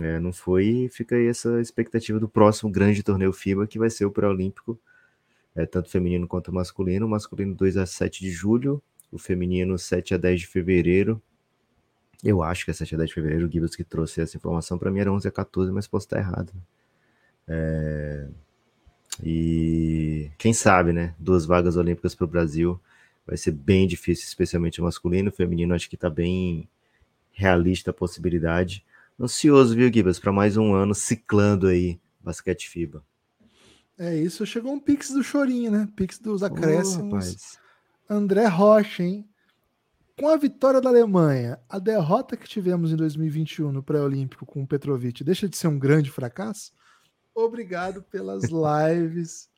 É, 0.00 0.18
não 0.18 0.32
foi, 0.32 0.88
fica 0.92 1.14
aí 1.14 1.26
essa 1.26 1.60
expectativa 1.60 2.18
do 2.18 2.28
próximo 2.28 2.70
grande 2.70 3.02
torneio 3.02 3.32
FIBA, 3.32 3.66
que 3.66 3.78
vai 3.78 3.88
ser 3.88 4.04
o 4.04 4.10
pré-olímpico, 4.10 4.78
é, 5.54 5.64
tanto 5.64 5.88
feminino 5.88 6.26
quanto 6.26 6.52
masculino. 6.52 7.08
Masculino 7.08 7.54
2 7.54 7.76
a 7.76 7.86
7 7.86 8.20
de 8.20 8.30
julho, 8.30 8.82
o 9.10 9.18
feminino 9.18 9.78
7 9.78 10.14
a 10.14 10.16
10 10.16 10.40
de 10.40 10.46
fevereiro. 10.46 11.20
Eu 12.24 12.42
acho 12.42 12.64
que 12.64 12.70
é 12.70 12.74
7 12.74 12.94
a 12.94 12.98
10 12.98 13.08
de 13.08 13.14
fevereiro, 13.14 13.46
o 13.46 13.50
Gibbs 13.50 13.76
que 13.76 13.84
trouxe 13.84 14.20
essa 14.20 14.36
informação 14.36 14.78
para 14.78 14.90
mim 14.90 15.00
era 15.00 15.12
11 15.12 15.28
a 15.28 15.30
14, 15.30 15.70
mas 15.72 15.86
posso 15.86 16.06
estar 16.06 16.18
errado. 16.18 16.52
É, 17.46 18.26
E 19.22 20.30
quem 20.38 20.52
sabe, 20.52 20.92
né? 20.92 21.14
Duas 21.18 21.46
vagas 21.46 21.76
olímpicas 21.76 22.14
para 22.14 22.24
o 22.24 22.28
Brasil 22.28 22.80
vai 23.26 23.36
ser 23.36 23.52
bem 23.52 23.86
difícil, 23.86 24.24
especialmente 24.26 24.80
o 24.80 24.84
masculino. 24.84 25.30
O 25.30 25.32
feminino 25.32 25.74
acho 25.74 25.88
que 25.88 25.94
está 25.94 26.10
bem 26.10 26.68
realista 27.32 27.90
a 27.90 27.94
possibilidade. 27.94 28.84
Ansioso, 29.18 29.74
viu, 29.74 29.92
Gibas, 29.92 30.18
para 30.18 30.32
mais 30.32 30.56
um 30.56 30.74
ano 30.74 30.94
ciclando 30.94 31.66
aí 31.68 31.98
basquete 32.20 32.68
FIBA. 32.68 33.02
É 33.98 34.14
isso. 34.14 34.44
Chegou 34.44 34.72
um 34.72 34.80
pix 34.80 35.10
do 35.10 35.22
chorinho, 35.22 35.70
né? 35.70 35.88
Pix 35.96 36.18
dos 36.18 36.42
acréscimos. 36.42 37.12
rapaz. 37.12 37.58
André 38.08 38.46
Rocha, 38.46 39.02
hein? 39.02 39.28
Com 40.18 40.28
a 40.28 40.36
vitória 40.36 40.80
da 40.80 40.88
Alemanha, 40.88 41.58
a 41.68 41.78
derrota 41.78 42.36
que 42.36 42.48
tivemos 42.48 42.90
em 42.90 42.96
2021 42.96 43.70
no 43.70 43.82
pré-olímpico 43.82 44.46
com 44.46 44.62
o 44.62 44.66
Petrovic 44.66 45.22
deixa 45.22 45.46
de 45.48 45.56
ser 45.56 45.68
um 45.68 45.78
grande 45.78 46.10
fracasso? 46.10 46.72
Obrigado 47.34 48.02
pelas 48.02 48.44
lives. 48.48 49.50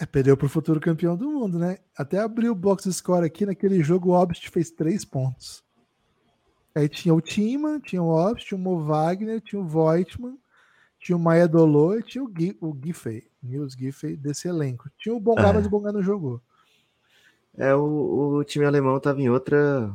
É, 0.00 0.06
perdeu 0.06 0.34
para 0.34 0.46
o 0.46 0.48
futuro 0.48 0.80
campeão 0.80 1.14
do 1.14 1.30
mundo, 1.30 1.58
né? 1.58 1.76
Até 1.94 2.18
abriu 2.20 2.52
o 2.52 2.54
box 2.54 2.90
score 2.90 3.26
aqui 3.26 3.44
naquele 3.44 3.82
jogo, 3.82 4.10
o 4.10 4.12
Obst 4.18 4.48
fez 4.48 4.70
três 4.70 5.04
pontos. 5.04 5.62
Aí 6.74 6.88
tinha 6.88 7.12
o 7.14 7.20
Tima, 7.20 7.78
tinha 7.80 8.02
o 8.02 8.08
Obst, 8.08 8.46
tinha 8.48 8.56
o 8.56 8.60
Mo 8.62 8.82
Wagner, 8.82 9.42
tinha 9.42 9.60
o 9.60 9.66
Voigtman, 9.66 10.38
tinha 10.98 11.16
o 11.16 11.20
Maia 11.20 11.46
Dolor 11.46 11.98
e 11.98 12.02
tinha 12.02 12.24
o, 12.24 12.28
Gui, 12.28 12.56
o 12.62 12.74
Giffey, 12.82 13.30
Nils 13.42 13.74
Giffey 13.74 14.16
desse 14.16 14.48
elenco. 14.48 14.88
Tinha 14.96 15.14
o 15.14 15.20
Bongá, 15.20 15.48
É. 15.48 15.52
mas 15.52 15.66
o 15.66 15.70
Bongá 15.70 15.92
não 15.92 16.02
jogou. 16.02 16.40
É, 17.56 17.74
o, 17.74 18.36
o 18.38 18.44
time 18.44 18.64
alemão 18.64 18.96
estava 18.96 19.20
em 19.20 19.28
outra, 19.28 19.94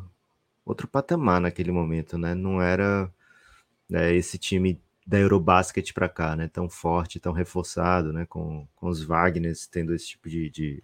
outro 0.66 0.88
patamar 0.88 1.42
naquele 1.42 1.72
momento, 1.72 2.18
né? 2.18 2.36
Não 2.36 2.62
era 2.62 3.12
né, 3.90 4.14
esse 4.16 4.38
time 4.40 4.82
da 5.08 5.20
Eurobasket 5.20 5.94
para 5.94 6.10
cá, 6.10 6.36
né? 6.36 6.48
Tão 6.50 6.70
forte, 6.70 7.20
tão 7.20 7.34
reforçado, 7.34 8.14
né? 8.14 8.26
Com, 8.28 8.68
com 8.76 8.90
os 8.90 9.04
Wagners 9.04 9.68
tendo 9.68 9.94
esse 9.96 10.10
tipo 10.10 10.30
de, 10.30 10.50
de 10.52 10.84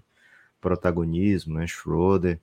protagonismo, 0.61 1.55
né? 1.55 1.67
Schroeder. 1.67 2.39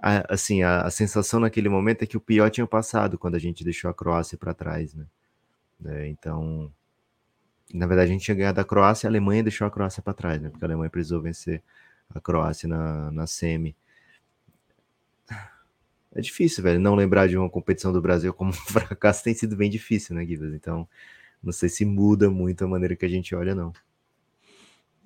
A- 0.00 0.34
assim, 0.34 0.62
a, 0.62 0.82
a 0.82 0.90
sensação 0.90 1.40
naquele 1.40 1.68
momento 1.70 2.02
é 2.04 2.06
que 2.06 2.16
o 2.18 2.22
pior 2.22 2.50
tinha 2.50 2.66
passado 2.66 3.18
quando 3.18 3.36
a 3.36 3.40
gente 3.40 3.64
deixou 3.64 3.90
a 3.90 3.94
Croácia 3.94 4.38
para 4.38 4.54
trás, 4.54 4.94
né? 4.94 5.06
É, 5.86 6.08
então, 6.08 6.72
na 7.72 7.86
verdade, 7.86 8.10
a 8.10 8.12
gente 8.14 8.24
tinha 8.24 8.34
ganhado 8.34 8.60
a 8.60 8.64
Croácia 8.64 9.06
a 9.08 9.10
Alemanha 9.10 9.42
deixou 9.42 9.66
a 9.66 9.70
Croácia 9.70 10.02
para 10.02 10.12
trás, 10.12 10.40
né? 10.40 10.50
Porque 10.50 10.64
a 10.64 10.68
Alemanha 10.68 10.90
precisou 10.90 11.20
vencer 11.22 11.62
a 12.14 12.20
Croácia 12.20 12.68
na, 12.68 13.10
na 13.10 13.26
semi. 13.26 13.76
É 16.14 16.20
difícil, 16.20 16.62
velho, 16.62 16.78
não 16.78 16.94
lembrar 16.94 17.26
de 17.26 17.38
uma 17.38 17.48
competição 17.48 17.92
do 17.92 18.02
Brasil 18.02 18.34
como 18.34 18.50
um 18.52 18.52
fracasso 18.52 19.24
tem 19.24 19.34
sido 19.34 19.56
bem 19.56 19.70
difícil, 19.70 20.14
né, 20.14 20.24
Guilherme? 20.24 20.56
Então, 20.56 20.86
não 21.42 21.52
sei 21.52 21.68
se 21.68 21.84
muda 21.84 22.30
muito 22.30 22.64
a 22.64 22.68
maneira 22.68 22.94
que 22.94 23.06
a 23.06 23.08
gente 23.08 23.34
olha, 23.34 23.54
não. 23.54 23.72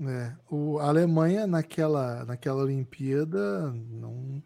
É, 0.00 0.32
o, 0.50 0.78
a 0.78 0.88
Alemanha 0.88 1.46
naquela, 1.46 2.24
naquela 2.26 2.62
Olimpíada 2.62 3.72
não 3.90 4.42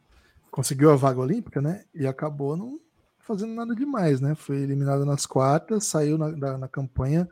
conseguiu 0.51 0.91
a 0.91 0.97
vaga 0.97 1.19
olímpica, 1.19 1.61
né? 1.61 1.85
E 1.93 2.07
acabou 2.07 2.57
não 2.57 2.78
fazendo 3.19 3.55
nada 3.55 3.74
demais, 3.74 4.20
né? 4.20 4.35
Foi 4.35 4.57
eliminada 4.57 5.05
nas 5.05 5.27
quartas, 5.27 5.87
saiu 5.87 6.16
na, 6.16 6.59
na 6.59 6.69
campanha 6.69 7.28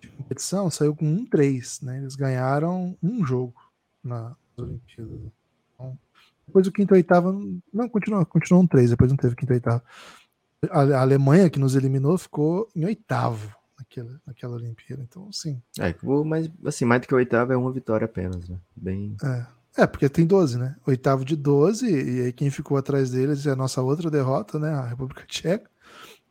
de 0.00 0.08
competição, 0.08 0.70
saiu 0.70 0.94
com 0.94 1.06
1-3, 1.06 1.82
né? 1.82 1.98
Eles 1.98 2.16
ganharam 2.16 2.96
um 3.02 3.24
jogo 3.24 3.63
nas 4.04 4.34
Olimpíadas. 4.56 5.20
Então, 5.74 5.98
depois 6.46 6.66
o 6.66 6.72
quinto 6.72 6.94
e 6.94 6.96
oitava, 6.96 7.32
não, 7.72 7.88
continuou, 7.88 8.24
continuou 8.26 8.62
um 8.62 8.66
3, 8.66 8.90
depois 8.90 9.10
não 9.10 9.16
teve 9.16 9.34
quinto 9.34 9.52
e 9.52 9.54
oitavo. 9.54 9.82
A, 10.70 10.80
a 10.80 11.00
Alemanha, 11.00 11.50
que 11.50 11.58
nos 11.58 11.74
eliminou, 11.74 12.16
ficou 12.18 12.68
em 12.74 12.84
oitavo 12.84 13.54
naquela, 13.78 14.20
naquela 14.26 14.54
Olimpíada. 14.54 15.02
Então, 15.02 15.30
sim, 15.32 15.60
É, 15.78 15.94
mas 16.24 16.50
assim, 16.64 16.84
mais 16.84 17.00
do 17.00 17.08
que 17.08 17.14
oitavo 17.14 17.52
é 17.52 17.56
uma 17.56 17.72
vitória 17.72 18.04
apenas, 18.04 18.48
né? 18.48 18.58
Bem. 18.76 19.16
É, 19.22 19.46
É, 19.76 19.86
porque 19.86 20.08
tem 20.08 20.24
12, 20.24 20.58
né? 20.58 20.76
Oitavo 20.86 21.24
de 21.24 21.34
12, 21.34 21.86
e 21.86 22.20
aí 22.22 22.32
quem 22.32 22.50
ficou 22.50 22.76
atrás 22.76 23.10
deles 23.10 23.46
é 23.46 23.50
a 23.50 23.56
nossa 23.56 23.82
outra 23.82 24.10
derrota, 24.10 24.58
né? 24.58 24.70
A 24.70 24.86
República 24.86 25.24
Tcheca. 25.26 25.68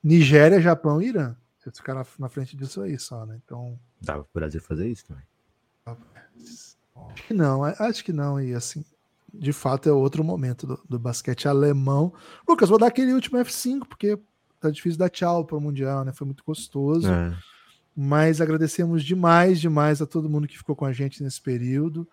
Nigéria, 0.03 0.61
Japão 0.61 1.01
e 1.01 1.07
Irã. 1.07 1.35
Eles 1.65 1.77
ficaram 1.77 2.05
na 2.19 2.29
frente 2.29 2.57
disso 2.57 2.81
aí 2.81 2.99
só, 2.99 3.25
né? 3.25 3.39
Então. 3.43 3.79
Dava 4.01 4.23
pro 4.23 4.41
Brasil 4.41 4.61
fazer 4.61 4.87
isso 4.87 5.05
também. 5.05 5.23
Acho 6.95 7.23
que 7.27 7.33
não, 7.33 7.65
é, 7.65 7.75
acho 7.79 8.03
que 8.03 8.13
não. 8.13 8.41
E 8.41 8.53
assim, 8.53 8.83
de 9.33 9.51
fato 9.51 9.89
é 9.89 9.91
outro 9.91 10.23
momento 10.23 10.67
do, 10.67 10.79
do 10.87 10.99
basquete 10.99 11.47
alemão. 11.47 12.13
Lucas, 12.47 12.69
vou 12.69 12.77
dar 12.77 12.87
aquele 12.87 13.13
último 13.13 13.39
F5, 13.39 13.87
porque 13.87 14.19
tá 14.59 14.69
difícil 14.69 14.99
dar 14.99 15.09
tchau 15.09 15.45
para 15.45 15.57
o 15.57 15.61
Mundial, 15.61 16.05
né? 16.05 16.13
Foi 16.13 16.25
muito 16.25 16.43
gostoso. 16.43 17.09
É. 17.09 17.35
Mas 17.95 18.41
agradecemos 18.41 19.03
demais, 19.03 19.59
demais 19.59 20.01
a 20.01 20.05
todo 20.05 20.29
mundo 20.29 20.47
que 20.47 20.57
ficou 20.57 20.75
com 20.75 20.85
a 20.85 20.93
gente 20.93 21.21
nesse 21.21 21.41
período. 21.41 22.07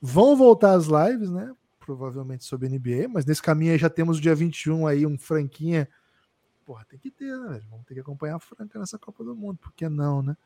Vão 0.00 0.36
voltar 0.36 0.72
as 0.72 0.86
lives, 0.86 1.30
né? 1.30 1.52
Provavelmente 1.80 2.44
sobre 2.44 2.68
NBA, 2.68 3.08
mas 3.08 3.24
nesse 3.24 3.42
caminho 3.42 3.72
aí 3.72 3.78
já 3.78 3.90
temos 3.90 4.18
o 4.18 4.20
dia 4.20 4.34
21 4.34 4.86
aí, 4.86 5.06
um 5.06 5.18
franquinha. 5.18 5.88
Porra, 6.64 6.84
tem 6.88 6.98
que 6.98 7.10
ter, 7.10 7.36
né? 7.38 7.60
Vamos 7.70 7.86
ter 7.86 7.94
que 7.94 8.00
acompanhar 8.00 8.36
a 8.36 8.40
Franca 8.40 8.78
nessa 8.78 8.98
Copa 8.98 9.22
do 9.22 9.36
Mundo, 9.36 9.58
por 9.58 9.72
que 9.72 9.88
não, 9.88 10.22
né? 10.22 10.36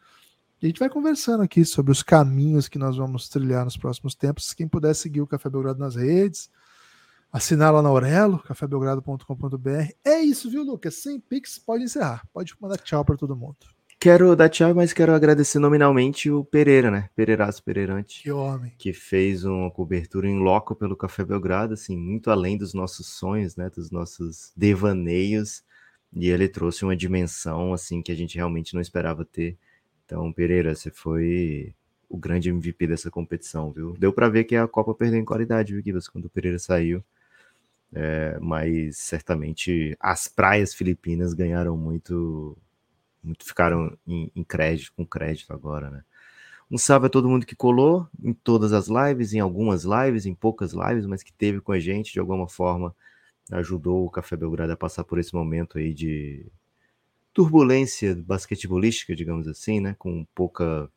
E 0.62 0.66
a 0.66 0.68
gente 0.68 0.78
vai 0.78 0.90
conversando 0.90 1.42
aqui 1.42 1.64
sobre 1.64 1.90
os 1.90 2.02
caminhos 2.02 2.68
que 2.68 2.78
nós 2.78 2.94
vamos 2.94 3.30
trilhar 3.30 3.64
nos 3.64 3.78
próximos 3.78 4.14
tempos. 4.14 4.52
Quem 4.52 4.68
puder 4.68 4.94
seguir 4.94 5.22
o 5.22 5.26
Café 5.26 5.48
Belgrado 5.48 5.78
nas 5.78 5.96
redes, 5.96 6.50
assinar 7.32 7.72
lá 7.72 7.80
na 7.80 7.88
Aurelo, 7.88 8.38
cafébelgrado.com.br. 8.40 9.92
É 10.04 10.20
isso, 10.20 10.50
viu, 10.50 10.62
Lucas? 10.62 10.96
Sem 10.96 11.18
Pix, 11.18 11.58
pode 11.58 11.84
encerrar. 11.84 12.28
Pode 12.30 12.54
mandar 12.60 12.76
tchau 12.76 13.02
para 13.02 13.16
todo 13.16 13.34
mundo. 13.34 13.56
Quero 13.98 14.36
dar 14.36 14.50
tchau, 14.50 14.74
mas 14.74 14.92
quero 14.92 15.14
agradecer 15.14 15.58
nominalmente 15.58 16.30
o 16.30 16.44
Pereira, 16.44 16.90
né? 16.90 17.08
Pereiraço 17.16 17.64
Pereirante. 17.64 18.22
Que 18.22 18.30
homem. 18.30 18.74
Que 18.76 18.92
fez 18.92 19.44
uma 19.44 19.70
cobertura 19.70 20.28
em 20.28 20.40
loco 20.40 20.74
pelo 20.74 20.94
Café 20.94 21.24
Belgrado, 21.24 21.72
assim, 21.72 21.96
muito 21.96 22.30
além 22.30 22.58
dos 22.58 22.74
nossos 22.74 23.06
sonhos, 23.06 23.56
né? 23.56 23.70
Dos 23.70 23.90
nossos 23.90 24.52
devaneios. 24.54 25.62
E 26.12 26.28
ele 26.28 26.48
trouxe 26.48 26.84
uma 26.84 26.94
dimensão, 26.94 27.72
assim, 27.72 28.02
que 28.02 28.12
a 28.12 28.14
gente 28.14 28.36
realmente 28.36 28.74
não 28.74 28.80
esperava 28.82 29.24
ter. 29.24 29.56
Então, 30.10 30.32
Pereira, 30.32 30.74
você 30.74 30.90
foi 30.90 31.72
o 32.08 32.18
grande 32.18 32.50
MVP 32.50 32.88
dessa 32.88 33.08
competição, 33.12 33.70
viu? 33.70 33.96
Deu 33.96 34.12
para 34.12 34.28
ver 34.28 34.42
que 34.42 34.56
a 34.56 34.66
Copa 34.66 34.92
perdeu 34.92 35.20
em 35.20 35.24
qualidade, 35.24 35.72
viu, 35.72 35.80
Gibas, 35.80 36.08
quando 36.08 36.24
o 36.24 36.28
Pereira 36.28 36.58
saiu. 36.58 37.04
É, 37.92 38.36
mas 38.40 38.96
certamente 38.98 39.96
as 40.00 40.26
praias 40.26 40.74
filipinas 40.74 41.32
ganharam 41.32 41.76
muito 41.76 42.58
muito 43.22 43.44
ficaram 43.44 43.96
em, 44.06 44.32
em, 44.34 44.42
crédito, 44.44 44.92
com 44.96 45.06
crédito 45.06 45.52
agora, 45.52 45.90
né? 45.90 46.04
Um 46.70 46.78
salve 46.78 47.06
a 47.06 47.10
todo 47.10 47.28
mundo 47.28 47.46
que 47.46 47.54
colou 47.54 48.08
em 48.22 48.32
todas 48.32 48.72
as 48.72 48.88
lives, 48.88 49.32
em 49.32 49.40
algumas 49.40 49.84
lives, 49.84 50.26
em 50.26 50.34
poucas 50.34 50.72
lives, 50.72 51.06
mas 51.06 51.22
que 51.22 51.32
teve 51.32 51.60
com 51.60 51.72
a 51.72 51.78
gente, 51.78 52.12
de 52.12 52.20
alguma 52.20 52.48
forma, 52.48 52.94
ajudou 53.52 54.06
o 54.06 54.10
Café 54.10 54.36
Belgrado 54.36 54.72
a 54.72 54.76
passar 54.76 55.04
por 55.04 55.20
esse 55.20 55.34
momento 55.34 55.78
aí 55.78 55.94
de 55.94 56.50
turbulência 57.32 58.14
basquetebolística, 58.14 59.14
digamos 59.14 59.46
assim, 59.48 59.80
né? 59.80 59.94
Com 59.98 60.26
pouca 60.34 60.90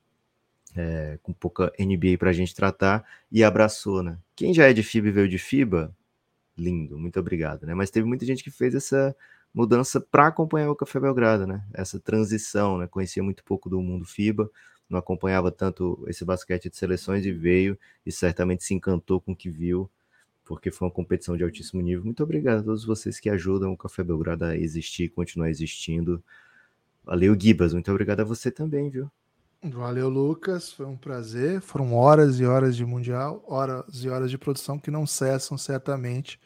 é, 0.76 1.20
com 1.22 1.34
pouca 1.34 1.72
NBA 1.80 2.18
para 2.18 2.32
a 2.32 2.34
gente 2.34 2.56
tratar 2.56 3.06
e 3.32 3.44
abraçou, 3.44 4.02
né? 4.02 4.18
Quem 4.36 4.54
já 4.54 4.70
é 4.70 4.74
de 4.74 4.84
FIBA 4.84 5.08
e 5.08 5.12
veio 5.12 5.30
de 5.30 5.38
FIBA, 5.38 5.96
lindo, 6.58 6.98
muito 6.98 7.20
obrigado, 7.20 7.66
né? 7.66 7.74
Mas 7.74 7.92
teve 7.92 8.08
muita 8.08 8.26
gente 8.26 8.44
que 8.44 8.52
fez 8.52 8.74
essa 8.74 9.16
mudança 9.54 10.02
para 10.02 10.28
acompanhar 10.28 10.72
o 10.72 10.76
Café 10.76 11.00
Belgrado, 11.00 11.46
né? 11.46 11.64
Essa 11.74 12.00
transição, 12.00 12.78
né? 12.78 12.88
Conhecia 12.88 13.22
muito 13.24 13.44
pouco 13.44 13.70
do 13.70 13.80
mundo 13.82 14.06
FIBA, 14.06 14.50
não 14.90 14.98
acompanhava 15.00 15.52
tanto 15.52 16.04
esse 16.08 16.26
basquete 16.26 16.70
de 16.70 16.78
seleções 16.78 17.26
e 17.26 17.32
veio 17.32 17.78
e 18.06 18.12
certamente 18.12 18.64
se 18.64 18.74
encantou 18.74 19.22
com 19.22 19.34
o 19.34 19.36
que 19.36 19.50
viu, 19.50 19.90
porque 20.46 20.72
foi 20.72 20.88
uma 20.88 20.94
competição 20.94 21.38
de 21.38 21.44
altíssimo 21.44 21.82
nível. 21.82 22.04
Muito 22.04 22.24
obrigado 22.24 22.60
a 22.60 22.64
todos 22.64 22.86
vocês 22.86 23.20
que 23.20 23.30
ajudam 23.30 23.72
o 23.72 23.78
Café 23.78 24.04
Belgrado 24.04 24.46
a 24.46 24.58
existir, 24.58 25.10
continuar 25.10 25.50
existindo. 25.50 26.24
Valeu, 27.04 27.36
Gibas. 27.40 27.74
Muito 27.74 27.92
obrigado 27.92 28.22
a 28.22 28.26
você 28.26 28.52
também, 28.52 28.90
viu? 28.90 29.10
Valeu, 29.64 30.10
Lucas. 30.10 30.72
Foi 30.72 30.86
um 30.86 30.98
prazer. 30.98 31.62
Foram 31.62 31.94
horas 31.96 32.40
e 32.40 32.46
horas 32.46 32.76
de 32.76 32.86
Mundial, 32.86 33.44
horas 33.48 34.04
e 34.04 34.10
horas 34.10 34.30
de 34.30 34.38
produção 34.38 34.78
que 34.78 34.92
não 34.92 35.08
cessam, 35.08 35.58
certamente. 35.58 36.40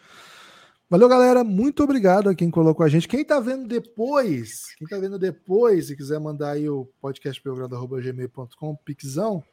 Valeu, 0.89 1.09
galera. 1.09 1.43
Muito 1.43 1.83
obrigado 1.83 2.29
a 2.29 2.35
quem 2.35 2.49
colocou 2.49 2.85
a 2.85 2.89
gente. 2.89 3.07
Quem 3.07 3.25
tá 3.25 3.39
vendo 3.39 3.67
depois, 3.67 4.73
quem 4.77 4.87
tá 4.87 4.97
vendo 4.97 5.19
depois 5.19 5.89
e 5.89 5.97
quiser 5.97 6.19
mandar 6.19 6.51
aí 6.51 6.69
o 6.69 6.85
podcastbelgrado.gmail.com, 7.01 8.75
pixão, 8.85 9.43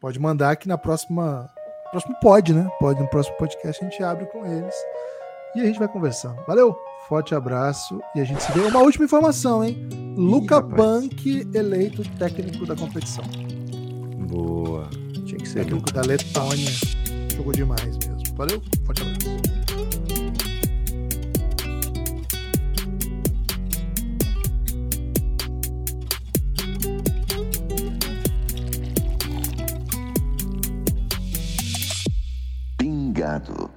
pode 0.00 0.18
mandar 0.18 0.50
aqui 0.50 0.68
na 0.68 0.76
próxima. 0.76 1.48
Próximo 1.94 2.16
pode, 2.20 2.52
né? 2.52 2.68
Pode, 2.80 3.00
no 3.00 3.06
próximo 3.06 3.36
podcast 3.36 3.84
a 3.84 3.88
gente 3.88 4.02
abre 4.02 4.26
com 4.26 4.44
eles 4.44 4.74
e 5.54 5.60
a 5.60 5.64
gente 5.64 5.78
vai 5.78 5.86
conversando. 5.86 6.34
Valeu, 6.44 6.76
forte 7.06 7.36
abraço 7.36 8.00
e 8.16 8.20
a 8.20 8.24
gente 8.24 8.42
se 8.42 8.50
vê. 8.50 8.62
Uma 8.62 8.80
última 8.80 9.04
informação, 9.04 9.62
hein? 9.62 9.88
Ih, 9.92 10.14
Luca 10.16 10.60
Bank 10.60 11.48
eleito 11.54 12.02
técnico 12.18 12.66
da 12.66 12.74
competição. 12.74 13.22
Boa. 14.28 14.88
Tinha 15.24 15.38
que 15.38 15.48
ser. 15.48 15.60
Técnico 15.60 15.92
da 15.92 16.00
Letônia. 16.00 16.72
Jogou 17.32 17.52
demais 17.52 17.96
mesmo. 17.98 18.24
Valeu, 18.34 18.60
forte 18.84 19.02
abraço. 19.02 19.13
wabarakatuh. 33.34 33.73